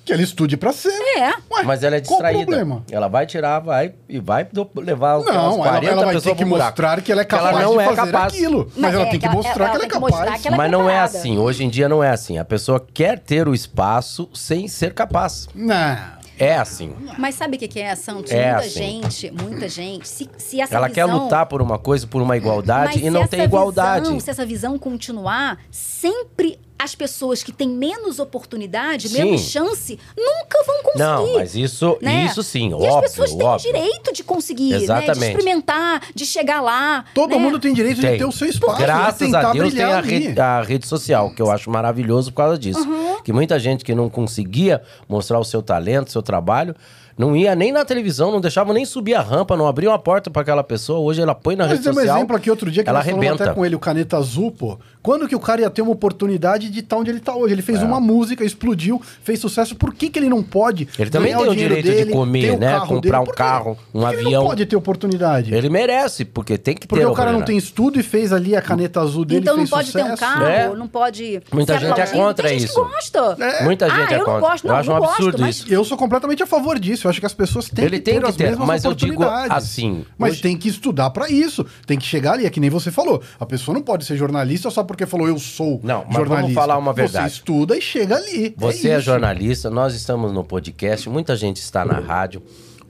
Que 0.04 0.14
ela 0.14 0.22
estude 0.22 0.56
pra 0.56 0.72
ser. 0.72 0.92
É. 1.18 1.30
Ué, 1.52 1.64
Mas 1.64 1.82
ela 1.82 1.96
é 1.96 2.02
qual 2.02 2.20
o 2.20 2.22
distraída. 2.24 2.46
problema? 2.46 2.84
Ela 2.92 3.08
vai 3.08 3.26
tirar, 3.26 3.58
vai 3.60 3.96
e 4.08 4.20
vai 4.20 4.48
levar 4.76 5.16
umas 5.18 5.26
Não, 5.26 5.34
ela, 5.56 5.64
40 5.64 5.86
ela 5.92 6.06
vai 6.06 6.14
pessoas 6.14 6.24
ter 6.24 6.44
que 6.44 6.46
mostrar 6.46 7.02
que 7.02 7.12
ela 7.12 7.22
é 7.22 7.26
capaz 7.26 7.58
não 7.60 7.72
de 7.78 7.80
é 7.80 7.86
fazer 7.86 8.12
capaz. 8.12 8.34
aquilo. 8.34 8.66
Mas, 8.68 8.78
Mas 8.78 8.94
ela 8.94 9.04
é, 9.04 9.10
tem 9.10 9.20
que 9.20 9.26
ela- 9.26 9.36
mostrar 9.36 9.54
ela 9.66 9.70
que 9.72 9.76
ela 9.78 9.84
é 9.84 9.88
que 9.88 9.94
capaz. 9.94 10.14
mostrar 10.16 10.40
que 10.40 10.48
ela 10.48 10.56
é 10.56 10.58
Mas 10.60 10.72
não 10.72 10.88
é 10.90 11.00
assim. 11.00 11.40
Hoje 11.40 11.64
em 11.64 11.70
dia 11.70 11.90
não 11.90 12.04
é 12.04 12.12
assim. 12.12 12.38
A 12.38 12.46
pessoa 12.46 12.86
quer 12.94 13.18
ter 13.18 13.48
o 13.48 13.54
espaço 13.56 14.30
sem 14.32 14.68
ser 14.68 14.94
capaz. 14.94 15.48
Não. 15.56 15.98
É 16.38 16.56
assim. 16.56 16.94
Mas 17.18 17.36
sabe 17.36 17.56
o 17.56 17.60
que 17.60 17.68
que 17.68 17.80
é, 17.80 17.95
Santos? 17.95 18.32
É 18.32 18.52
muita 18.52 18.66
assim. 18.66 18.70
gente, 18.80 19.32
muita 19.32 19.70
gente, 19.70 20.07
se, 20.07 20.30
se 20.38 20.60
essa 20.60 20.76
Ela 20.76 20.90
quer 20.90 21.06
visão... 21.06 21.24
lutar 21.24 21.45
por 21.45 21.62
uma 21.62 21.80
coisa, 21.80 22.06
por 22.06 22.22
uma 22.22 22.36
igualdade 22.36 23.06
e 23.06 23.10
não 23.10 23.28
tem 23.28 23.44
igualdade. 23.44 24.06
Visão, 24.06 24.20
se 24.20 24.30
essa 24.30 24.45
visão 24.45 24.78
continuar, 24.78 25.60
sempre 25.72 26.60
as 26.78 26.94
pessoas 26.94 27.42
que 27.42 27.52
têm 27.52 27.70
menos 27.70 28.20
oportunidade, 28.20 29.08
Sim. 29.10 29.24
menos 29.24 29.42
chance, 29.42 29.98
nunca 30.16 30.64
vão 30.66 30.84
conseguir. 30.84 31.00
Não, 31.00 31.34
mas 31.36 31.56
isso, 31.56 31.98
né? 32.02 32.26
isso 32.26 32.44
sim, 32.44 32.70
e 32.70 32.74
óbvio, 32.74 32.96
as 32.96 33.02
pessoas 33.02 33.34
têm 33.34 33.46
óbvio. 33.46 33.74
direito 33.74 34.14
de 34.14 34.24
conseguir, 34.24 34.72
né? 34.72 34.78
De 34.78 34.84
Exatamente. 34.84 35.32
experimentar, 35.32 36.02
de 36.14 36.26
chegar 36.26 36.62
lá. 36.62 37.06
Todo 37.14 37.32
né? 37.32 37.38
mundo 37.38 37.60
tem 37.60 37.74
direito 37.74 37.96
de 37.96 38.02
Tem. 38.02 38.18
ter 38.18 38.26
o 38.26 38.32
seu 38.32 38.48
espaço. 38.48 38.78
Graças 38.78 39.20
de 39.20 39.26
tentar 39.26 39.50
a 39.50 39.54
Deus 39.54 39.74
tem 39.74 39.84
a 39.84 40.02
rede, 40.02 40.40
a 40.40 40.62
rede 40.62 40.86
social, 40.86 41.34
que 41.34 41.42
eu 41.42 41.50
acho 41.50 41.70
maravilhoso 41.70 42.32
por 42.32 42.38
causa 42.38 42.58
disso. 42.58 42.88
Uhum. 42.88 43.22
Que 43.24 43.32
muita 43.32 43.58
gente 43.58 43.86
que 43.86 43.96
não 43.96 44.10
conseguia 44.10 44.82
mostrar 45.08 45.40
o 45.40 45.44
seu 45.44 45.62
talento, 45.62 46.12
seu 46.12 46.22
trabalho, 46.22 46.76
não 47.18 47.36
ia 47.36 47.56
nem 47.56 47.72
na 47.72 47.86
televisão, 47.86 48.32
não 48.32 48.42
deixava 48.42 48.74
nem 48.74 48.86
subir 48.86 49.16
a 49.16 49.22
rampa, 49.22 49.56
não 49.56 49.68
abriam 49.68 49.94
a 49.94 50.00
porta 50.00 50.30
para 50.30 50.42
aquela 50.42 50.64
pessoa. 50.64 51.00
Hoje 51.00 51.22
ela 51.22 51.34
põe 51.36 51.56
na 51.56 51.64
Mas 51.64 51.72
rede 51.74 51.84
tem 51.84 51.92
um 51.92 51.96
social. 51.96 52.18
exemplo 52.18 52.36
aqui 52.36 52.50
outro 52.50 52.70
dia 52.72 52.84
que 52.84 52.90
ela 52.90 53.00
nós 53.00 53.08
arrebenta. 53.08 53.44
até 53.46 53.54
com 53.54 53.66
ele, 53.66 53.76
o 53.76 53.80
Caneta 53.80 54.18
Azul, 54.18 54.52
pô. 54.52 54.78
Quando 55.02 55.28
que 55.28 55.36
o 55.36 55.40
cara 55.40 55.62
ia 55.62 55.70
ter 55.70 55.82
uma 55.84 55.92
oportunidade 55.92 56.70
de 56.70 56.80
estar 56.80 56.98
onde 56.98 57.12
ele 57.12 57.20
tá 57.20 57.36
hoje? 57.36 57.54
Ele 57.54 57.62
É. 57.62 57.64
fez 57.64 57.82
uma 57.84 58.00
música, 58.00 58.44
explodiu, 58.44 59.02
fez 59.24 59.40
sucesso. 59.40 59.76
Por 59.76 59.94
que, 59.94 60.10
que 60.10 60.18
ele 60.18 60.28
não 60.30 60.42
pode? 60.42 60.88
Ele 60.98 61.10
também 61.12 61.36
tem 61.36 61.46
o 61.48 61.52
dinheiro 61.52 61.76
direito 61.76 61.86
de 61.86 62.04
dele, 62.06 62.12
comer, 62.12 62.42
ter 62.42 62.56
o 62.56 62.60
né? 62.60 62.80
Comprar 62.80 63.20
dele? 63.20 63.32
um 63.32 63.34
carro, 63.36 63.78
um 63.94 64.00
que 64.02 64.06
Ele 64.08 64.16
avião. 64.26 64.42
não 64.42 64.50
pode 64.50 64.66
ter 64.66 64.76
oportunidade. 64.76 65.54
Ele 65.54 65.70
merece, 65.70 66.26
porque 66.26 66.58
tem 66.58 66.76
que 66.76 66.88
Porque 66.88 67.04
ter 67.06 67.10
o 67.10 67.14
cara 67.14 67.32
não 67.32 67.44
tem 67.44 67.56
estudo 67.58 68.00
e 68.00 68.04
fez 68.04 68.34
ali 68.34 68.56
a 68.56 68.62
caneta 68.62 69.00
azul 69.00 69.24
dele 69.26 69.42
Então 69.42 69.54
não 69.56 69.62
fez 69.68 69.70
pode 69.70 69.92
ter 69.94 70.00
um 70.04 70.10
sucesso. 70.12 70.22
carro, 70.22 70.46
É. 70.46 70.70
não 70.76 70.88
pode. 70.88 71.42
Muita 71.54 71.74
ser 71.80 71.86
gente 71.88 72.02
é 72.02 72.08
contra 72.08 72.48
Tem 72.50 72.60
gente 72.60 72.70
isso. 72.70 72.84
Que 72.84 72.90
gosta. 72.90 73.38
Muita 73.64 73.86
Ah, 73.86 73.90
gente 73.90 74.12
é 74.12 74.16
eu 74.16 74.20
não 74.20 74.26
contra. 74.26 74.40
gosto, 74.42 74.66
eu 74.66 74.72
não, 74.72 74.80
acho 74.80 74.90
não 74.90 74.96
um 74.96 75.00
gosto, 75.00 75.14
absurdo 75.14 75.38
mas- 75.42 75.56
isso. 75.58 75.66
Eu 75.74 75.84
sou 75.86 75.98
completamente 75.98 76.42
a 76.42 76.48
favor 76.48 76.80
disso. 76.80 77.05
Eu 77.06 77.10
acho 77.11 77.19
que 77.19 77.26
as 77.26 77.34
pessoas 77.34 77.69
têm 77.69 77.86
Ele 77.86 77.98
que 77.99 78.03
tem 78.03 78.15
ter 78.15 78.22
que 78.22 78.30
as 78.30 78.36
ter, 78.36 78.44
mesmas 78.49 78.68
mas 78.68 78.84
eu 78.84 78.94
digo 78.94 79.14
oportunidades. 79.23 79.56
assim, 79.57 80.06
Mas 80.18 80.34
hoje- 80.34 80.41
tem 80.41 80.57
que 80.57 80.68
estudar 80.68 81.10
pra 81.11 81.30
isso. 81.30 81.65
Tem 81.86 81.98
que 81.98 82.06
chegar 82.06 82.34
ali, 82.34 82.45
é 82.45 82.49
que 82.49 82.60
nem 82.60 82.69
você 82.69 82.91
falou. 82.91 83.22
A 83.40 83.45
pessoa 83.45 83.73
não 83.76 83.82
pode 83.84 84.06
ser 84.06 84.18
jornalista 84.18 84.69
só 84.69 84.84
porque 84.84 85.06
falou 85.06 85.27
eu 85.27 85.38
sou 85.40 85.80
Não, 85.84 86.03
mas 86.06 86.15
jornalista. 86.15 86.41
vamos 86.41 86.53
falar 86.53 86.77
uma 86.77 86.94
verdade. 86.94 87.30
Você 87.32 87.36
estuda 87.38 87.77
e 87.77 87.82
chega 87.82 88.15
ali. 88.15 88.53
Você 88.57 88.90
é, 88.90 88.95
isso. 88.98 89.06
jornalista, 89.06 89.69
nós 89.69 89.94
estamos 89.95 90.32
no 90.34 90.44
podcast, 90.44 91.07
muita 91.10 91.36
gente 91.36 91.57
está 91.57 91.86
na 91.86 91.99
rádio. 91.99 92.41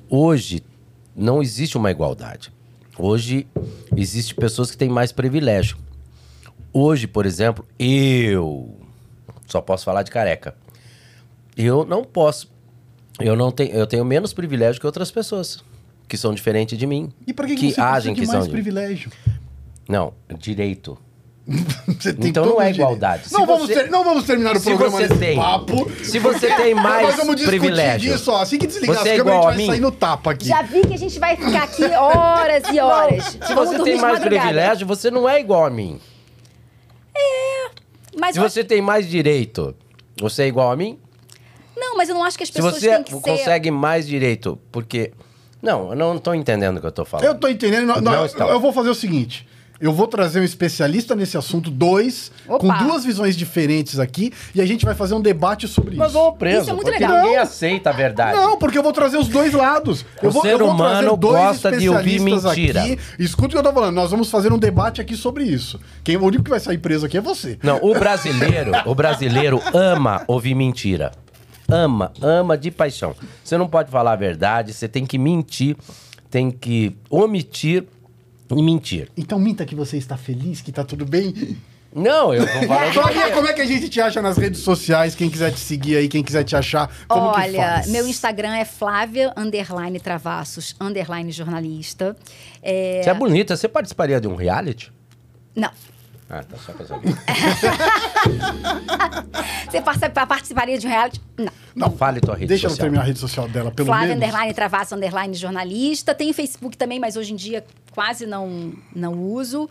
Hoje 0.09 0.63
não 1.15 1.41
existe 1.41 1.77
uma 1.77 1.91
igualdade. 1.91 2.51
Hoje 2.97 3.45
existe 3.97 4.33
pessoas 4.33 4.71
que 4.71 4.77
têm 4.77 4.87
mais 4.89 5.11
privilégio. 5.11 5.77
Hoje, 6.71 7.07
por 7.07 7.25
exemplo, 7.25 7.65
eu 7.77 8.73
só 9.47 9.59
posso 9.61 9.83
falar 9.85 10.03
de 10.03 10.11
careca. 10.11 10.55
Eu 11.57 11.85
não 11.85 12.03
posso. 12.03 12.53
Eu 13.19 13.35
não 13.35 13.51
tenho, 13.51 13.71
eu 13.71 13.87
tenho 13.87 14.03
menos 14.05 14.33
privilégio 14.33 14.79
que 14.79 14.85
outras 14.85 15.09
pessoas 15.11 15.63
que 16.07 16.17
são 16.17 16.33
diferentes 16.33 16.77
de 16.77 16.85
mim, 16.85 17.11
E 17.25 17.33
por 17.33 17.45
que, 17.47 17.55
que, 17.55 17.67
que 17.69 17.73
você 17.75 17.81
agem 17.81 18.13
que 18.13 18.21
mais 18.21 18.29
são 18.31 18.41
de- 18.43 18.49
privilégio? 18.51 19.11
Não, 19.87 20.13
direito. 20.37 20.97
Você 21.99 22.11
tem 22.11 22.29
Então 22.31 22.43
não 22.43 22.59
é 22.59 22.71
igualdade. 22.71 23.27
Se 23.29 23.33
Não, 23.35 23.45
vamos 23.45 23.67
você- 23.67 23.83
ter- 23.83 23.91
não 23.91 24.03
vamos 24.03 24.23
terminar 24.23 24.55
o 24.55 24.59
Se 24.59 24.65
programa 24.65 24.97
você 24.97 25.07
nesse 25.07 25.19
tem- 25.19 25.35
papo. 25.37 25.91
se 26.03 26.17
você 26.17 26.55
tem 26.55 26.73
mais 26.75 27.03
Nós 27.05 27.15
vamos 27.17 27.35
discutir 27.35 27.59
privilégio. 27.59 28.13
disso, 28.13 28.31
ó. 28.31 28.41
Assim 28.41 28.57
que 28.57 28.65
desligar 28.65 28.95
Você 28.95 29.01
as 29.01 29.07
é 29.13 29.17
câmeras, 29.17 29.37
igual 29.37 29.47
a 29.47 29.51
gente 29.51 29.57
vai 29.57 29.65
mim? 29.67 29.71
sair 29.73 29.79
no 29.81 29.91
tapa 29.91 30.31
aqui. 30.31 30.47
Já 30.47 30.63
vi 30.63 30.81
que 30.81 30.93
a 30.95 30.97
gente 30.97 31.19
vai 31.19 31.35
ficar 31.35 31.63
aqui 31.63 31.83
horas 31.93 32.63
e 32.73 32.79
horas. 32.79 33.25
Se 33.25 33.53
Vamos 33.53 33.69
você 33.77 33.83
tem 33.83 33.97
mais 34.01 34.19
privilégio, 34.19 34.87
você 34.87 35.11
não 35.11 35.29
é 35.29 35.39
igual 35.39 35.65
a 35.65 35.69
mim. 35.69 35.99
Mas 38.17 38.33
Se 38.33 38.39
eu 38.39 38.49
você 38.49 38.63
tem 38.63 38.81
mais 38.81 39.07
direito, 39.07 39.75
você 40.19 40.43
é 40.43 40.47
igual 40.47 40.71
a 40.71 40.75
mim? 40.75 40.97
Não, 41.75 41.97
mas 41.97 42.09
eu 42.09 42.15
não 42.15 42.23
acho 42.23 42.37
que 42.37 42.43
as 42.43 42.49
pessoas 42.49 42.75
você 42.75 42.89
têm 42.89 43.03
que 43.03 43.13
ser... 43.13 43.21
consegue 43.21 43.71
mais 43.71 44.07
direito, 44.07 44.57
porque. 44.71 45.11
Não, 45.61 45.89
eu 45.89 45.95
não 45.95 46.17
tô 46.17 46.33
entendendo 46.33 46.77
o 46.77 46.81
que 46.81 46.87
eu 46.87 46.91
tô 46.91 47.05
falando. 47.05 47.25
Eu 47.25 47.35
tô 47.35 47.47
entendendo. 47.47 47.87
Não, 47.87 47.95
Não 48.01 48.27
não, 48.37 48.49
eu 48.49 48.59
vou 48.59 48.71
fazer 48.71 48.89
o 48.89 48.95
seguinte. 48.95 49.47
Eu 49.79 49.91
vou 49.91 50.07
trazer 50.07 50.39
um 50.39 50.43
especialista 50.43 51.15
nesse 51.15 51.37
assunto, 51.37 51.69
dois, 51.69 52.31
Opa. 52.47 52.59
com 52.59 52.85
duas 52.85 53.03
visões 53.03 53.35
diferentes 53.35 53.99
aqui, 53.99 54.31
e 54.53 54.61
a 54.61 54.65
gente 54.65 54.85
vai 54.85 54.95
fazer 54.95 55.13
um 55.15 55.21
debate 55.21 55.67
sobre 55.67 55.95
isso. 55.95 56.09
vamos 56.13 56.37
preso, 56.37 56.61
Isso 56.61 56.69
é 56.69 56.73
muito 56.73 56.85
porque 56.85 57.03
legal. 57.03 57.21
ninguém 57.23 57.37
aceita 57.37 57.89
a 57.89 57.93
verdade. 57.93 58.37
Não, 58.37 58.57
porque 58.57 58.77
eu 58.77 58.83
vou 58.83 58.93
trazer 58.93 59.17
os 59.17 59.27
dois 59.27 59.51
lados. 59.53 60.05
Eu 60.21 60.29
O 60.29 60.31
vou, 60.31 60.41
ser 60.43 60.53
eu 60.53 60.59
vou 60.59 60.69
humano 60.69 61.17
dois 61.17 61.33
gosta 61.33 61.77
de 61.77 61.89
ouvir 61.89 62.21
mentira. 62.21 62.83
Aqui. 62.83 62.97
Escuta 63.19 63.47
o 63.47 63.51
que 63.51 63.57
eu 63.57 63.63
tô 63.63 63.73
falando. 63.73 63.95
Nós 63.95 64.11
vamos 64.11 64.29
fazer 64.31 64.53
um 64.53 64.57
debate 64.57 65.01
aqui 65.01 65.15
sobre 65.15 65.43
isso. 65.43 65.79
Quem, 66.05 66.15
o 66.15 66.23
único 66.23 66.43
que 66.43 66.49
vai 66.49 66.59
sair 66.59 66.77
preso 66.77 67.05
aqui 67.05 67.17
é 67.17 67.21
você. 67.21 67.59
Não, 67.61 67.77
o 67.81 67.93
brasileiro, 67.93 68.71
o 68.85 68.95
brasileiro 68.95 69.61
ama 69.73 70.23
ouvir 70.25 70.55
mentira. 70.55 71.11
Ama, 71.67 72.11
ama 72.21 72.57
de 72.57 72.71
paixão. 72.71 73.15
Você 73.43 73.57
não 73.57 73.67
pode 73.67 73.89
falar 73.91 74.13
a 74.13 74.15
verdade, 74.15 74.73
você 74.73 74.87
tem 74.87 75.05
que 75.05 75.17
mentir, 75.17 75.75
tem 76.29 76.51
que 76.51 76.95
omitir 77.09 77.85
e 78.49 78.61
mentir. 78.61 79.09
Então 79.17 79.39
minta 79.39 79.65
que 79.65 79.75
você 79.75 79.97
está 79.97 80.17
feliz, 80.17 80.61
que 80.61 80.71
tá 80.71 80.83
tudo 80.83 81.05
bem. 81.05 81.57
Não, 81.93 82.33
eu 82.33 82.45
vou 82.45 82.67
falar 82.67 82.91
Flavinha, 82.91 83.31
como 83.31 83.47
é 83.47 83.53
que 83.53 83.61
a 83.61 83.65
gente 83.65 83.87
te 83.87 84.01
acha 84.01 84.21
nas 84.21 84.37
redes 84.37 84.59
sociais? 84.59 85.15
Quem 85.15 85.29
quiser 85.29 85.53
te 85.53 85.59
seguir 85.61 85.95
aí, 85.95 86.09
quem 86.09 86.21
quiser 86.21 86.43
te 86.43 86.53
achar, 86.53 86.91
como 87.07 87.31
que 87.31 87.39
Olha, 87.39 87.57
faz? 87.57 87.87
meu 87.87 88.05
Instagram 88.05 88.53
é 88.53 88.65
Flávia 88.65 89.33
underline 89.37 89.97
Travassos 89.97 90.75
underline 90.81 91.31
jornalista. 91.31 92.13
É, 92.61 92.99
Você 93.01 93.09
é 93.09 93.13
bonita, 93.13 93.55
você 93.55 93.69
participaria 93.69 94.19
de 94.19 94.27
um 94.27 94.35
reality? 94.35 94.91
Não. 95.55 95.69
Ah, 96.29 96.43
tá 96.43 96.57
só 96.57 96.73
pra 96.73 96.85
saber. 96.85 97.09
Você 99.69 99.81
participa- 99.81 100.25
participaria 100.25 100.77
de 100.77 100.87
um 100.87 100.89
reality? 100.89 101.21
Não. 101.37 101.51
Não, 101.75 101.91
Fale 101.91 102.19
tua 102.21 102.33
rede 102.35 102.47
Deixa 102.47 102.69
social. 102.69 102.85
terminar 102.85 103.03
a 103.03 103.05
rede 103.05 103.19
social 103.19 103.47
dela, 103.47 103.69
pelo 103.71 103.87
Flávia 103.87 104.09
menos. 104.09 104.23
underline 104.23 104.53
Travassos 104.53 104.93
underline 104.93 105.33
jornalista. 105.35 106.15
Tem 106.15 106.31
Facebook 106.33 106.77
também, 106.77 106.99
mas 106.99 107.15
hoje 107.17 107.33
em 107.33 107.35
dia 107.35 107.65
quase 107.91 108.25
não, 108.25 108.73
não 108.95 109.13
uso. 109.21 109.69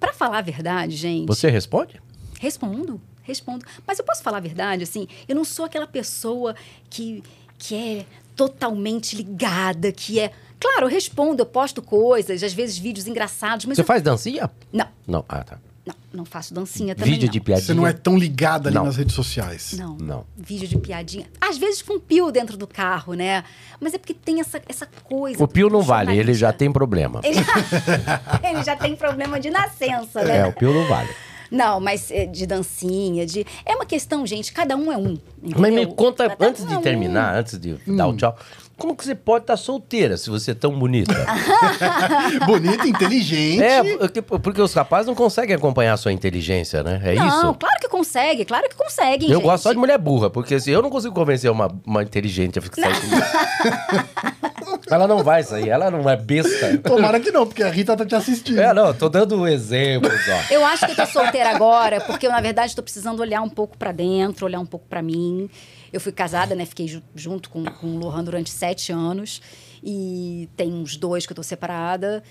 Pra 0.00 0.12
falar 0.12 0.38
a 0.38 0.42
verdade, 0.42 0.96
gente. 0.96 1.26
Você 1.26 1.48
responde? 1.50 2.00
Respondo, 2.40 3.00
respondo. 3.22 3.64
Mas 3.86 3.98
eu 3.98 4.04
posso 4.04 4.22
falar 4.22 4.38
a 4.38 4.40
verdade, 4.40 4.82
assim, 4.82 5.06
eu 5.28 5.36
não 5.36 5.44
sou 5.44 5.64
aquela 5.64 5.86
pessoa 5.86 6.56
que, 6.90 7.22
que 7.58 7.74
é 7.76 8.06
totalmente 8.34 9.14
ligada, 9.14 9.92
que 9.92 10.18
é. 10.18 10.32
Claro, 10.58 10.86
eu 10.86 10.88
respondo, 10.90 11.42
eu 11.42 11.46
posto 11.46 11.80
coisas, 11.82 12.42
às 12.42 12.52
vezes 12.52 12.78
vídeos 12.78 13.06
engraçados, 13.06 13.66
mas. 13.66 13.76
Você 13.76 13.82
eu- 13.82 13.86
faz 13.86 14.02
dancinha? 14.02 14.50
Não, 14.72 14.86
Não. 15.06 15.24
Ah, 15.28 15.44
tá. 15.44 15.58
Não, 15.84 15.94
não 16.12 16.24
faço 16.24 16.54
dancinha 16.54 16.94
também. 16.94 17.12
Vídeo 17.12 17.26
não. 17.26 17.32
de 17.32 17.40
piadinha? 17.40 17.66
Você 17.66 17.74
não 17.74 17.86
é 17.86 17.92
tão 17.92 18.16
ligada 18.16 18.68
ali 18.68 18.76
Não. 18.76 18.84
nas 18.84 18.96
redes 18.96 19.14
sociais. 19.14 19.72
Não. 19.72 19.96
Não. 19.96 20.24
Vídeo 20.36 20.68
de 20.68 20.78
piadinha. 20.78 21.26
Às 21.40 21.58
vezes 21.58 21.82
com 21.82 21.98
pio 21.98 22.30
dentro 22.30 22.56
do 22.56 22.66
carro, 22.66 23.14
né? 23.14 23.42
Mas 23.80 23.92
é 23.92 23.98
porque 23.98 24.14
tem 24.14 24.40
essa, 24.40 24.62
essa 24.68 24.86
coisa. 25.04 25.42
O 25.42 25.48
Pio 25.48 25.68
não 25.68 25.82
vale, 25.82 26.16
ele 26.16 26.34
já 26.34 26.52
tem 26.52 26.72
problema. 26.72 27.20
Ele 27.24 27.42
já, 27.42 28.40
ele 28.48 28.62
já 28.62 28.76
tem 28.76 28.94
problema 28.94 29.40
de 29.40 29.50
nascença, 29.50 30.22
né? 30.22 30.38
É, 30.38 30.46
o 30.46 30.52
Pio 30.52 30.72
não 30.72 30.86
vale. 30.86 31.10
Não, 31.50 31.78
mas 31.80 32.10
é, 32.10 32.24
de 32.24 32.46
dancinha, 32.46 33.26
de. 33.26 33.44
É 33.66 33.74
uma 33.74 33.84
questão, 33.84 34.26
gente, 34.26 34.50
cada 34.52 34.74
um 34.74 34.90
é 34.90 34.96
um. 34.96 35.18
Mas 35.42 35.60
me 35.60 35.82
entendeu? 35.82 35.94
conta, 35.94 36.28
Cada 36.30 36.46
antes 36.46 36.62
um 36.62 36.66
é 36.66 36.68
de 36.70 36.76
um. 36.76 36.80
terminar, 36.80 37.34
antes 37.34 37.58
de 37.58 37.74
dar 37.86 38.06
o 38.06 38.16
tchau, 38.16 38.34
como 38.76 38.96
que 38.96 39.04
você 39.04 39.14
pode 39.14 39.44
estar 39.44 39.56
solteira 39.56 40.16
se 40.16 40.28
você 40.30 40.52
é 40.52 40.54
tão 40.54 40.78
bonita? 40.78 41.14
Bonita, 42.46 42.86
inteligente. 42.86 43.62
é, 43.62 43.96
porque, 43.96 44.22
porque 44.22 44.60
os 44.60 44.72
rapazes 44.74 45.06
não 45.06 45.14
conseguem 45.14 45.54
acompanhar 45.54 45.94
a 45.94 45.96
sua 45.96 46.12
inteligência, 46.12 46.82
né? 46.82 47.00
É 47.04 47.14
não, 47.14 47.28
isso? 47.28 47.54
claro 47.54 47.80
que 47.80 47.88
consegue, 47.88 48.44
claro 48.44 48.68
que 48.68 48.74
conseguem. 48.74 49.30
Eu 49.30 49.36
gente. 49.36 49.44
gosto 49.44 49.62
só 49.62 49.72
de 49.72 49.78
mulher 49.78 49.98
burra, 49.98 50.30
porque 50.30 50.58
se 50.58 50.70
eu 50.70 50.82
não 50.82 50.90
consigo 50.90 51.14
convencer 51.14 51.50
uma, 51.50 51.70
uma 51.86 52.02
inteligente 52.02 52.58
a 52.58 52.62
ficar 52.62 52.82
comigo. 52.82 53.22
ela 54.90 55.06
não 55.06 55.22
vai 55.22 55.42
sair, 55.42 55.68
ela 55.68 55.90
não 55.90 56.08
é 56.08 56.16
besta. 56.16 56.78
Tomara 56.78 57.20
que 57.20 57.30
não, 57.30 57.46
porque 57.46 57.62
a 57.62 57.70
Rita 57.70 57.96
tá 57.96 58.04
te 58.04 58.14
assistindo. 58.14 58.60
É, 58.60 58.74
não, 58.74 58.88
eu 58.88 58.94
tô 58.94 59.08
dando 59.08 59.46
exemplos, 59.46 60.12
ó. 60.28 60.52
Eu 60.52 60.64
acho 60.66 60.86
que 60.86 60.92
eu 60.92 60.96
tô 60.96 61.06
solteira 61.06 61.50
agora, 61.50 62.00
porque 62.00 62.26
eu, 62.26 62.30
na 62.30 62.40
verdade, 62.40 62.74
tô 62.74 62.82
precisando 62.82 63.20
olhar 63.20 63.42
um 63.42 63.48
pouco 63.48 63.76
pra 63.76 63.92
dentro, 63.92 64.46
olhar 64.46 64.60
um 64.60 64.66
pouco 64.66 64.86
pra 64.88 65.02
mim. 65.02 65.48
Eu 65.92 66.00
fui 66.00 66.12
casada, 66.12 66.54
né? 66.54 66.64
Fiquei 66.64 66.88
ju- 66.88 67.02
junto 67.14 67.50
com, 67.50 67.64
com 67.64 67.86
o 67.88 67.98
Lohan 67.98 68.24
durante 68.24 68.50
sete 68.50 68.90
anos. 68.92 69.42
E 69.82 70.48
tem 70.56 70.72
uns 70.72 70.96
dois 70.96 71.26
que 71.26 71.32
eu 71.32 71.36
tô 71.36 71.42
separada. 71.42 72.22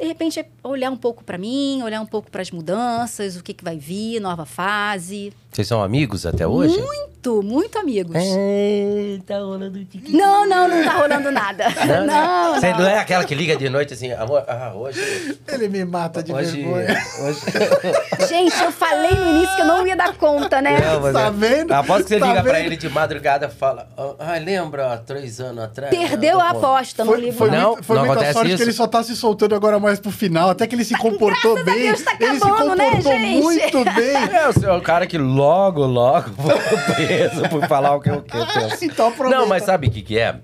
De 0.00 0.06
repente, 0.06 0.40
é 0.40 0.46
olhar 0.64 0.90
um 0.90 0.96
pouco 0.96 1.22
pra 1.22 1.36
mim, 1.36 1.82
olhar 1.82 2.00
um 2.00 2.06
pouco 2.06 2.30
pras 2.30 2.50
mudanças, 2.50 3.36
o 3.36 3.42
que, 3.42 3.52
que 3.52 3.62
vai 3.62 3.76
vir, 3.76 4.18
nova 4.18 4.46
fase. 4.46 5.30
Vocês 5.52 5.66
são 5.68 5.82
amigos 5.82 6.24
até 6.24 6.46
hoje? 6.46 6.80
Muito, 6.80 7.42
muito 7.42 7.76
amigos. 7.78 8.14
É, 8.16 9.18
tá 9.26 9.38
rolando 9.40 9.84
tique. 9.84 10.12
Não, 10.16 10.48
não, 10.48 10.68
não 10.68 10.84
tá 10.84 10.92
rolando 10.92 11.30
nada. 11.32 11.64
Não, 11.86 12.06
não. 12.06 12.54
Você 12.54 12.72
não 12.72 12.86
é 12.86 12.98
aquela 13.00 13.24
que 13.24 13.34
liga 13.34 13.56
de 13.56 13.68
noite 13.68 13.92
assim, 13.92 14.12
amor, 14.12 14.44
ah, 14.48 14.72
hoje. 14.74 15.36
Ele 15.48 15.68
me 15.68 15.84
mata 15.84 16.22
de 16.22 16.32
Hoje. 16.32 16.62
vergonha. 16.62 16.96
hoje... 17.24 17.40
Gente, 18.28 18.62
eu 18.62 18.70
falei 18.72 19.10
no 19.10 19.30
início 19.36 19.56
que 19.56 19.62
eu 19.62 19.66
não 19.66 19.86
ia 19.86 19.96
dar 19.96 20.16
conta, 20.16 20.62
né? 20.62 20.78
Não, 20.80 21.12
Tá 21.12 21.26
é- 21.26 21.30
vendo? 21.30 21.72
Após 21.72 22.04
que 22.04 22.08
você 22.10 22.18
Tá 22.20 22.26
liga 22.28 22.42
pra 22.42 22.52
vendo? 22.54 22.64
ele 22.66 22.76
de 22.76 22.88
madrugada 22.88 23.46
e 23.46 23.50
fala, 23.50 23.88
ah, 24.18 24.38
lembra 24.38 24.92
há 24.94 24.96
três 24.98 25.40
anos 25.40 25.64
atrás? 25.64 25.90
Perdeu 25.90 26.30
Eu 26.34 26.40
a 26.40 26.50
aposta, 26.50 27.04
não 27.04 27.12
Foi, 27.12 27.20
ligo 27.20 27.36
foi, 27.36 27.50
não. 27.50 27.58
Não, 27.60 27.70
muito, 27.72 27.84
foi 27.84 27.96
não 27.96 28.06
muita 28.06 28.32
sorte 28.32 28.48
que 28.48 28.54
isso. 28.54 28.62
ele 28.62 28.72
só 28.72 28.86
tá 28.86 29.02
se 29.02 29.16
soltando 29.16 29.54
agora 29.54 29.78
mais 29.80 29.89
pro 29.98 30.10
final, 30.10 30.50
até 30.50 30.66
que 30.66 30.74
ele 30.74 30.84
se 30.84 30.94
comportou 30.96 31.54
graças 31.54 31.74
bem. 31.74 31.82
Deus, 31.88 32.02
tá 32.02 32.16
ele 32.20 32.38
se 32.38 32.44
acabando, 32.44 32.76
né, 32.76 32.84
comportou 32.86 33.12
gente? 33.12 33.42
muito 33.42 33.84
bem. 33.96 34.16
É, 34.36 34.48
o 34.48 34.52
senhor 34.52 34.74
é 34.74 34.78
o 34.78 34.82
cara 34.82 35.06
que 35.06 35.18
logo, 35.18 35.84
logo 35.84 36.30
foi 36.30 36.94
preso 36.94 37.48
por 37.48 37.66
falar 37.66 37.96
o 37.96 38.00
que 38.00 38.10
eu, 38.10 38.22
que 38.22 38.36
eu 38.36 38.46
penso. 38.46 38.84
Então 38.84 39.08
aproveita. 39.08 39.40
Não, 39.40 39.48
mas 39.48 39.64
sabe 39.64 39.88
o 39.88 39.90
que, 39.90 40.02
que 40.02 40.18
é? 40.18 40.36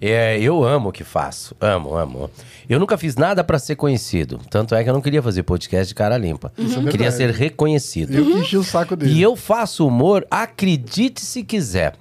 é? 0.00 0.38
Eu 0.40 0.64
amo 0.64 0.88
o 0.88 0.92
que 0.92 1.04
faço. 1.04 1.54
Amo, 1.60 1.96
amo. 1.96 2.30
Eu 2.68 2.78
nunca 2.80 2.96
fiz 2.96 3.16
nada 3.16 3.44
pra 3.44 3.58
ser 3.58 3.76
conhecido. 3.76 4.40
Tanto 4.48 4.74
é 4.74 4.82
que 4.82 4.88
eu 4.88 4.94
não 4.94 5.00
queria 5.00 5.22
fazer 5.22 5.42
podcast 5.42 5.88
de 5.88 5.94
cara 5.94 6.16
limpa. 6.16 6.52
É 6.58 6.90
queria 6.90 7.10
ser 7.10 7.30
reconhecido. 7.30 8.14
Eu 8.14 8.24
que 8.24 8.32
enchi 8.32 8.56
o 8.56 8.64
saco 8.64 8.96
dele. 8.96 9.12
E 9.12 9.22
eu 9.22 9.36
faço 9.36 9.86
humor, 9.86 10.26
acredite 10.30 11.20
se 11.20 11.42
quiser. 11.42 11.94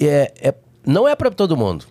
É, 0.00 0.32
é- 0.40 0.54
não 0.86 1.08
é 1.08 1.14
pra 1.14 1.30
todo 1.30 1.56
mundo. 1.56 1.84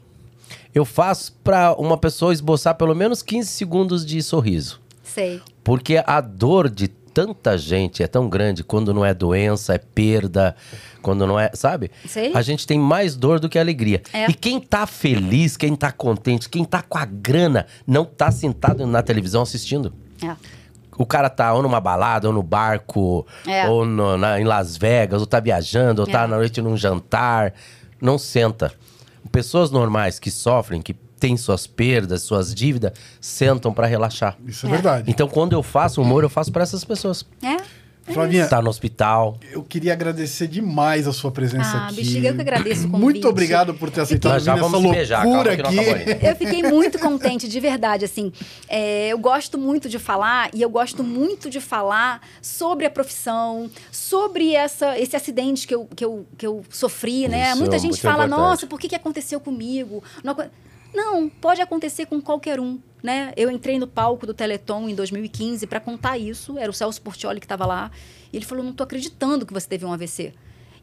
Eu 0.74 0.86
faço 0.86 1.34
pra 1.44 1.74
uma 1.74 1.98
pessoa 1.98 2.34
esboçar 2.34 2.76
pelo 2.76 2.96
menos 2.96 3.22
15 3.22 3.48
segundos 3.50 4.06
de 4.06 4.22
sorriso. 4.24 4.80
Sei. 5.04 5.42
Porque 5.64 6.02
a 6.06 6.20
dor 6.20 6.70
de 6.70 6.88
tanta 6.88 7.56
gente 7.58 8.02
é 8.02 8.08
tão 8.08 8.28
grande 8.28 8.64
quando 8.64 8.92
não 8.92 9.06
é 9.06 9.14
doença, 9.14 9.76
é 9.76 9.78
perda, 9.78 10.56
quando 11.04 11.28
não 11.28 11.40
é, 11.40 11.52
sabe? 11.54 11.92
Sei. 12.08 12.32
A 12.34 12.42
gente 12.42 12.66
tem 12.66 12.80
mais 12.80 13.16
dor 13.16 13.40
do 13.40 13.48
que 13.48 13.60
alegria. 13.60 14.02
É. 14.12 14.28
E 14.28 14.34
quem 14.34 14.60
tá 14.60 14.88
feliz, 14.88 15.56
quem 15.56 15.76
tá 15.76 15.92
contente, 15.92 16.50
quem 16.50 16.66
tá 16.66 16.82
com 16.82 16.98
a 16.98 17.06
grana, 17.06 17.68
não 17.86 18.04
tá 18.04 18.32
sentado 18.32 18.88
na 18.88 19.04
televisão 19.04 19.44
assistindo. 19.44 19.94
É. 20.24 20.36
O 20.98 21.06
cara 21.06 21.30
tá 21.30 21.54
ou 21.54 21.62
numa 21.62 21.80
balada, 21.80 22.28
ou 22.28 22.34
no 22.34 22.42
barco, 22.42 23.28
É. 23.48 23.68
ou 23.70 23.86
no- 23.86 24.18
na- 24.18 24.40
em 24.40 24.44
Las 24.44 24.76
Vegas, 24.76 25.22
ou 25.22 25.28
tá 25.28 25.40
viajando, 25.40 26.02
ou 26.02 26.08
tá 26.08 26.24
É. 26.24 26.28
na 26.28 26.38
noite 26.38 26.62
num 26.62 26.76
jantar. 26.76 27.54
Não 28.02 28.18
senta. 28.18 28.74
Pessoas 29.32 29.72
normais 29.72 30.20
que 30.20 30.30
sofrem, 30.30 30.82
que 30.82 30.94
têm 30.94 31.38
suas 31.38 31.66
perdas, 31.66 32.22
suas 32.24 32.54
dívidas, 32.54 32.92
sentam 33.22 33.74
pra 33.74 33.88
relaxar. 33.88 34.38
Isso 34.46 34.66
é, 34.66 34.70
É. 34.70 34.72
verdade. 34.74 35.10
Então, 35.12 35.28
quando 35.28 35.54
eu 35.54 35.64
faço 35.64 36.02
humor, 36.02 36.24
eu 36.24 36.30
faço 36.30 36.52
pra 36.52 36.64
essas 36.64 36.84
pessoas. 36.84 37.26
É? 37.42 37.58
Flavinha, 38.12 38.48
Tá 38.48 38.62
no 38.62 38.70
hospital. 38.70 39.38
eu 39.52 39.64
queria 39.64 39.94
agradecer 39.94 40.48
demais 40.48 41.08
a 41.08 41.14
sua 41.14 41.32
presença 41.32 41.78
Ah, 41.78 41.86
aqui. 41.88 41.96
bexiga, 41.98 42.28
eu 42.30 42.36
que 42.36 42.42
agradeço 42.42 42.82
o 42.88 42.90
convite. 42.92 43.02
Muito 43.04 43.28
obrigado 43.30 43.74
por 43.74 43.90
ter 43.90 44.02
aceitado 44.02 44.44
vamos 44.44 44.92
beijar, 44.92 45.26
loucura 45.26 45.56
calma 45.56 45.56
que 45.56 45.76
não 45.78 45.84
acabou 45.84 46.14
aqui. 46.14 46.26
Eu 46.28 46.36
fiquei 46.36 46.64
muito 46.64 47.00
contente, 47.00 47.48
de 47.48 47.60
verdade, 47.60 48.04
assim. 48.06 48.32
É, 48.68 49.08
eu 49.08 49.18
gosto 49.18 49.58
muito 49.58 49.88
de 49.88 50.00
falar 50.00 50.50
e 50.54 50.62
eu 50.62 50.70
gosto 50.70 51.04
muito 51.04 51.50
de 51.50 51.62
falar 51.62 52.22
sobre 52.42 52.86
a 52.86 52.90
profissão, 52.90 53.70
sobre 53.92 54.54
essa, 54.54 55.00
esse 55.00 55.16
acidente 55.16 55.66
que 55.66 55.74
eu, 55.76 55.88
que 55.96 56.04
eu, 56.04 56.26
que 56.38 56.46
eu 56.46 56.64
sofri, 56.70 57.28
né? 57.28 57.50
Isso, 57.50 57.58
Muita 57.60 57.78
gente 57.80 57.92
muito 57.92 58.02
fala, 58.02 58.26
importante. 58.26 58.40
nossa, 58.40 58.68
por 58.68 58.80
que, 58.80 58.90
que 58.90 58.96
aconteceu 58.96 59.40
comigo? 59.40 60.04
Não, 60.24 60.36
não, 60.94 61.30
pode 61.30 61.62
acontecer 61.62 62.06
com 62.06 62.22
qualquer 62.22 62.60
um, 62.60 62.80
né? 63.02 63.34
Eu 63.36 63.50
entrei 63.52 63.78
no 63.80 63.88
palco 63.88 64.26
do 64.26 64.34
Teleton 64.34 64.88
em 64.90 64.96
2015 64.96 65.66
para 65.68 65.80
contar 65.80 66.18
isso, 66.18 66.58
era 66.58 66.70
o 66.70 66.74
Celso 66.74 67.02
Portioli 67.02 67.40
que 67.40 67.46
estava 67.46 67.66
lá, 67.66 67.92
e 68.32 68.38
ele 68.38 68.46
falou, 68.46 68.64
não 68.64 68.74
tô 68.74 68.84
acreditando 68.84 69.46
que 69.46 69.54
você 69.54 69.68
teve 69.68 69.86
um 69.86 69.92
AVC. 69.94 70.34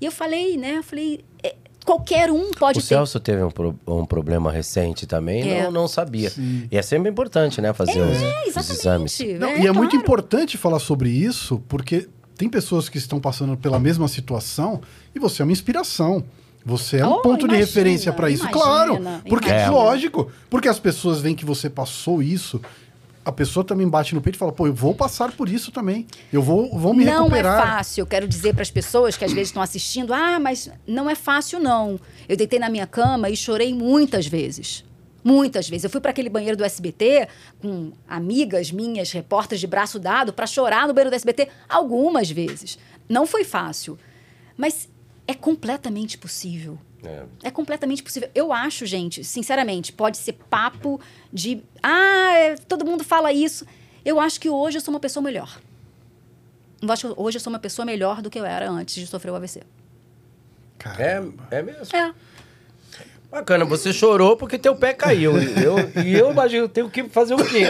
E 0.01 0.05
eu 0.05 0.13
falei, 0.13 0.57
né? 0.57 0.79
Eu 0.79 0.83
falei, 0.83 1.25
é, 1.43 1.55
qualquer 1.85 2.31
um 2.31 2.51
pode 2.53 2.79
o 2.79 2.83
ter. 2.83 2.89
Celso 2.89 3.21
teve 3.21 3.43
um, 3.43 3.51
pro- 3.51 3.79
um 3.87 4.05
problema 4.07 4.51
recente 4.51 5.07
também, 5.07 5.43
É. 5.49 5.65
não, 5.65 5.73
não 5.73 5.89
sabia. 5.89 6.33
E 6.71 6.77
é 6.77 6.83
sempre 6.83 7.11
importante, 7.11 7.61
né, 7.61 7.73
fazer 7.73 8.01
os, 8.01 8.17
É, 8.23 8.43
os 8.49 8.57
exames. 8.71 9.21
exatamente. 9.21 9.39
Não, 9.39 9.49
é, 9.49 9.61
e 9.61 9.67
é 9.67 9.73
muito 9.73 9.91
claro. 9.91 10.05
importante 10.05 10.57
falar 10.59 10.79
sobre 10.79 11.09
isso, 11.11 11.63
porque 11.69 12.09
tem 12.37 12.49
pessoas 12.49 12.89
que 12.89 12.97
estão 12.99 13.21
passando 13.21 13.57
pela 13.57 13.79
mesma 13.79 14.09
situação 14.09 14.81
e 15.15 15.19
você 15.19 15.43
é 15.43 15.45
uma 15.45 15.53
inspiração. 15.53 16.25
Você 16.65 16.99
é 16.99 17.07
um 17.07 17.13
Oh, 17.15 17.23
ponto 17.23 17.39
de 17.41 17.45
imagina, 17.55 17.67
referência 17.67 18.13
para 18.13 18.29
isso. 18.31 18.43
imagina, 18.43 18.63
claro, 18.65 19.01
porque 19.29 19.49
imagina. 19.49 19.71
lógico, 19.71 20.31
porque 20.51 20.69
as 20.69 20.79
pessoas 20.79 21.21
veem 21.21 21.35
que 21.35 21.45
você 21.45 21.71
passou 21.71 22.23
isso, 22.23 22.61
a 23.25 23.33
pessoa 23.33 23.65
também 23.65 23.89
bate 23.89 24.15
no 24.15 24.21
peito 24.21 24.37
e 24.37 24.39
fala: 24.39 24.53
"Pô, 24.53 24.67
eu 24.67 24.75
vou 24.75 24.95
passar 24.95 25.33
por 25.33 25.49
isso 25.49 25.73
também. 25.73 26.07
Eu 26.33 26.43
vou, 26.43 26.71
vou 26.79 26.93
me 26.93 27.05
não 27.05 27.25
recuperar". 27.25 27.59
é 27.59 27.67
fácil. 27.77 28.03
Eu 28.03 28.07
quero 28.07 28.29
dizer 28.29 28.53
para 28.53 28.63
as 28.63 28.71
pessoas 28.71 29.17
que 29.17 29.25
às 29.25 29.33
vezes 29.33 29.49
estão 29.49 29.63
assistindo: 29.63 30.13
ah, 30.13 30.39
mas 30.39 30.71
não 30.87 31.09
é 31.09 31.15
fácil, 31.15 31.59
não. 31.61 31.99
Eu 32.29 32.37
deitei 32.37 32.59
na 32.59 32.69
minha 32.69 32.87
cama 32.87 33.31
e 33.31 33.37
chorei 33.37 33.73
muitas 33.75 34.27
vezes. 34.27 34.85
Muitas 35.23 35.69
vezes. 35.69 35.85
Eu 35.85 35.91
fui 35.91 36.01
para 36.01 36.11
aquele 36.13 36.31
banheiro 36.31 36.57
do 36.57 36.65
SBT 36.65 37.29
com 37.61 37.93
amigas 38.09 38.73
minhas, 38.73 39.13
repórteres 39.13 39.61
de 39.61 39.67
braço 39.67 39.99
dado, 39.99 40.33
para 40.33 40.47
chorar 40.47 40.89
no 40.89 40.95
banheiro 40.95 41.11
do 41.11 41.15
SBT 41.17 41.49
algumas 41.69 42.31
vezes. 42.31 42.79
Não 43.07 43.27
foi 43.27 43.45
fácil. 43.45 43.99
Mas 44.57 44.89
é 45.31 45.35
completamente 45.35 46.19
possível. 46.19 46.79
É. 47.05 47.23
É 47.45 47.51
completamente 47.51 48.03
possível. 48.03 48.29
Eu 48.35 48.53
acho, 48.53 48.85
gente, 48.85 49.25
sinceramente, 49.25 49.93
pode 49.93 50.19
ser 50.19 50.33
papo 50.33 51.01
de. 51.33 51.63
Ah, 51.83 52.33
é, 52.35 52.57
todo 52.57 52.85
mundo 52.85 53.05
fala 53.05 53.33
isso. 53.33 53.65
Eu 54.05 54.19
acho 54.21 54.41
que 54.41 54.49
hoje 54.49 54.79
eu 54.79 54.81
sou 54.81 54.93
uma 54.93 55.01
pessoa 55.01 55.23
melhor. 55.23 55.59
Eu 56.83 56.91
acho 56.91 57.09
que 57.09 57.15
hoje 57.21 57.37
eu 57.37 57.41
sou 57.41 57.53
uma 57.53 57.59
pessoa 57.59 57.87
melhor 57.87 58.21
do 58.21 58.29
que 58.29 58.39
eu 58.39 58.45
era 58.45 58.69
antes 58.69 58.95
de 58.95 59.07
sofrer 59.07 59.31
o 59.31 59.37
AVC. 59.37 59.63
É, 60.99 61.23
é 61.51 61.63
mesmo. 61.63 61.97
É. 61.97 62.13
Bacana, 63.31 63.65
você 63.65 63.93
chorou 63.93 64.37
porque 64.37 64.59
teu 64.59 64.75
pé 64.75 64.93
caiu. 64.93 65.39
E 65.39 65.63
eu, 65.63 65.77
e 66.05 66.19
eu 66.19 66.33
imagino, 66.33 66.65
eu 66.65 66.69
tenho 66.69 66.91
que 66.91 67.05
fazer 67.05 67.35
o 67.35 67.45
quê? 67.45 67.67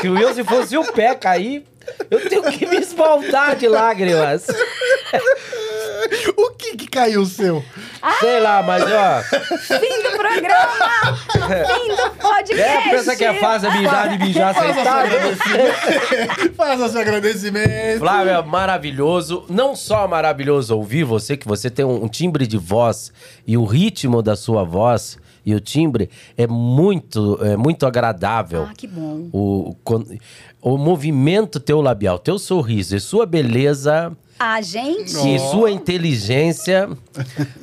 que 0.00 0.08
o 0.08 0.12
meu, 0.12 0.34
se 0.34 0.44
fosse 0.44 0.76
o 0.76 0.92
pé 0.92 1.14
cair, 1.14 1.64
eu 2.10 2.28
tenho 2.28 2.42
que 2.50 2.66
me 2.66 2.76
esbaldar 2.76 3.56
de 3.56 3.68
lágrimas. 3.68 4.46
O 6.92 6.94
caiu 6.94 7.22
o 7.22 7.26
seu? 7.26 7.64
Sei 8.20 8.38
lá, 8.38 8.62
mas 8.62 8.82
ó. 8.84 9.22
Fim 9.58 10.02
do 10.02 10.10
programa! 10.10 11.16
Fim 11.66 11.88
do 11.88 12.10
podcast! 12.20 12.60
É, 12.60 12.90
pensa 12.90 13.16
que 13.16 13.24
é 13.24 13.40
fácil 13.40 13.72
mijar 13.72 14.10
de 14.10 14.18
mijar 14.18 14.54
sentado? 14.54 15.08
Faça 16.54 16.88
seu 16.90 17.00
agradecimento. 17.00 17.98
Flávio, 17.98 18.32
é 18.34 18.42
maravilhoso. 18.42 19.46
Não 19.48 19.74
só 19.74 20.06
maravilhoso 20.06 20.76
ouvir 20.76 21.04
você, 21.04 21.34
que 21.34 21.48
você 21.48 21.70
tem 21.70 21.82
um, 21.82 22.04
um 22.04 22.08
timbre 22.08 22.46
de 22.46 22.58
voz 22.58 23.10
e 23.46 23.56
o 23.56 23.64
ritmo 23.64 24.20
da 24.20 24.36
sua 24.36 24.62
voz 24.62 25.16
e 25.46 25.54
o 25.54 25.60
timbre 25.60 26.10
é 26.36 26.46
muito, 26.46 27.38
é 27.42 27.56
muito 27.56 27.86
agradável. 27.86 28.66
Ah, 28.70 28.74
que 28.76 28.86
bom. 28.86 29.30
O, 29.32 29.74
con- 29.82 30.04
o 30.60 30.76
movimento 30.76 31.58
teu 31.58 31.80
labial, 31.80 32.18
teu 32.18 32.38
sorriso 32.38 32.94
e 32.94 33.00
sua 33.00 33.24
beleza 33.24 34.14
Ah, 34.44 34.60
gente! 34.60 35.16
e 35.16 35.38
sua 35.38 35.70
inteligência 35.70 36.88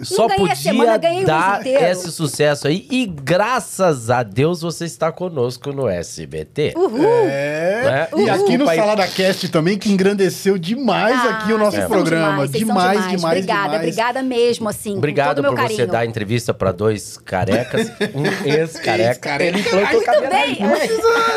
só 0.01 0.29
ganhei 0.29 0.49
a 0.49 0.55
semana, 0.55 0.93
podia 0.93 0.97
ganhei 0.97 1.25
o 1.25 1.27
mês 1.27 1.27
dar 1.27 1.67
esse 1.67 2.09
sucesso 2.09 2.69
aí. 2.69 2.87
E 2.89 3.05
graças 3.05 4.09
a 4.09 4.23
Deus 4.23 4.61
você 4.61 4.85
está 4.85 5.11
conosco 5.11 5.73
no 5.73 5.89
SBT. 5.89 6.75
Uhul! 6.77 7.03
É. 7.03 7.81
Né? 7.83 8.23
E 8.23 8.29
aqui 8.29 8.57
no. 8.57 8.65
Salada 8.65 9.05
Cast 9.07 9.49
também, 9.49 9.77
que 9.77 9.91
engrandeceu 9.91 10.57
demais 10.57 11.19
Ah, 11.19 11.29
aqui 11.31 11.51
o 11.51 11.57
nosso 11.57 11.71
vocês 11.71 11.81
são 11.81 11.91
programa. 11.91 12.47
Demais, 12.47 12.51
Demais, 12.51 12.99
são 12.99 13.09
demais, 13.09 13.37
Obrigada, 13.39 13.63
demais. 13.63 13.81
obrigada 13.81 14.23
mesmo, 14.23 14.69
assim. 14.69 14.97
Obrigado 14.97 15.43
por 15.43 15.57
você 15.57 15.85
dar 15.85 16.05
entrevista 16.05 16.53
para 16.53 16.71
dois 16.71 17.17
carecas, 17.17 17.91
um 18.15 18.25
ex-careca. 18.47 19.09
Ex-careca. 19.09 19.43
Ele 19.43 19.59
implantou 19.59 20.01
cabelo. 20.01 20.33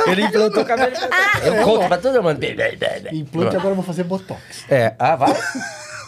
Ele 0.07 0.23
implantou 0.23 0.65
cabelo. 0.65 0.93
Eu 1.45 1.65
conto 1.65 1.89
pra 1.89 1.99
todo 1.99 2.23
mundo. 2.23 2.39
Implante, 3.13 3.57
agora 3.57 3.71
eu 3.71 3.75
vou 3.75 3.85
fazer 3.85 4.05
botox. 4.05 4.41
É, 4.71 4.95
ah, 4.99 5.17
vai? 5.17 5.32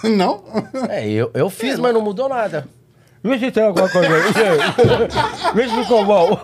Não? 0.04 0.42
É, 0.88 1.08
eu, 1.08 1.30
eu 1.34 1.48
fiz, 1.50 1.78
mas 1.78 1.92
não 1.94 2.00
mudou 2.02 2.28
nada. 2.28 2.66
Vê 3.26 3.38
se 3.38 3.50
tem 3.50 3.64
alguma 3.64 3.88
coisa 3.88 4.06
aí. 4.06 4.22
Vê 5.54 5.64
se 5.66 5.74
ficou 5.74 6.04
bom. 6.04 6.38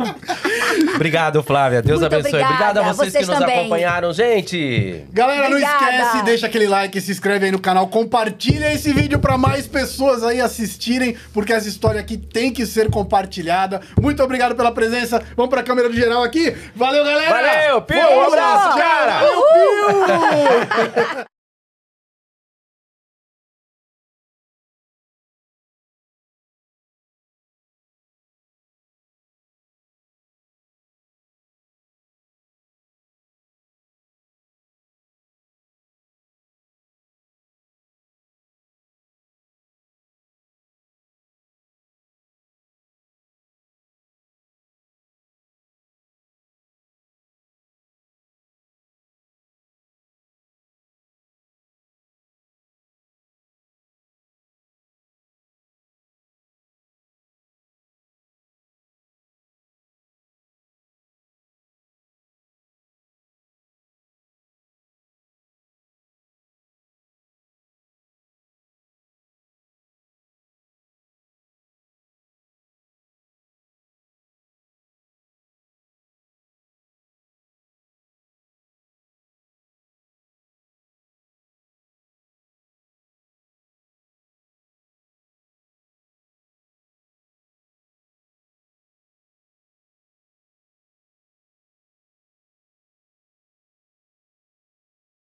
Obrigado, 0.94 1.42
Flávia. 1.42 1.82
Deus 1.82 2.00
Muito 2.00 2.14
abençoe. 2.14 2.40
obrigada. 2.40 2.54
Obrigado 2.54 2.78
a 2.78 2.82
vocês, 2.94 3.12
Vocês 3.12 3.24
que 3.26 3.30
nos 3.30 3.38
também. 3.38 3.58
acompanharam, 3.60 4.12
gente. 4.14 5.04
Galera, 5.12 5.48
Obrigada. 5.48 5.74
não 5.74 5.90
esquece, 5.92 6.24
deixa 6.24 6.46
aquele 6.46 6.66
like, 6.66 6.98
se 7.02 7.12
inscreve 7.12 7.44
aí 7.44 7.52
no 7.52 7.60
canal, 7.60 7.86
compartilha 7.88 8.72
esse 8.72 8.94
vídeo 8.94 9.18
pra 9.18 9.36
mais 9.36 9.66
pessoas 9.66 10.24
aí 10.24 10.40
assistirem, 10.40 11.14
porque 11.34 11.52
essa 11.52 11.68
história 11.68 12.00
aqui 12.00 12.16
tem 12.16 12.50
que 12.50 12.64
ser 12.64 12.88
compartilhada. 12.88 13.82
Muito 14.00 14.22
obrigado 14.22 14.54
pela 14.54 14.72
presença. 14.72 15.22
Vamos 15.36 15.50
pra 15.50 15.62
câmera 15.62 15.86
do 15.86 15.94
geral 15.94 16.22
aqui. 16.24 16.56
Valeu, 16.74 17.04
galera! 17.04 17.30
Valeu, 17.30 17.82
Pio, 17.82 17.98
um 17.98 18.22
abraço, 18.22 18.78
cara. 18.78 19.20
Valeu, 19.20 19.42
Pio! 19.52 21.26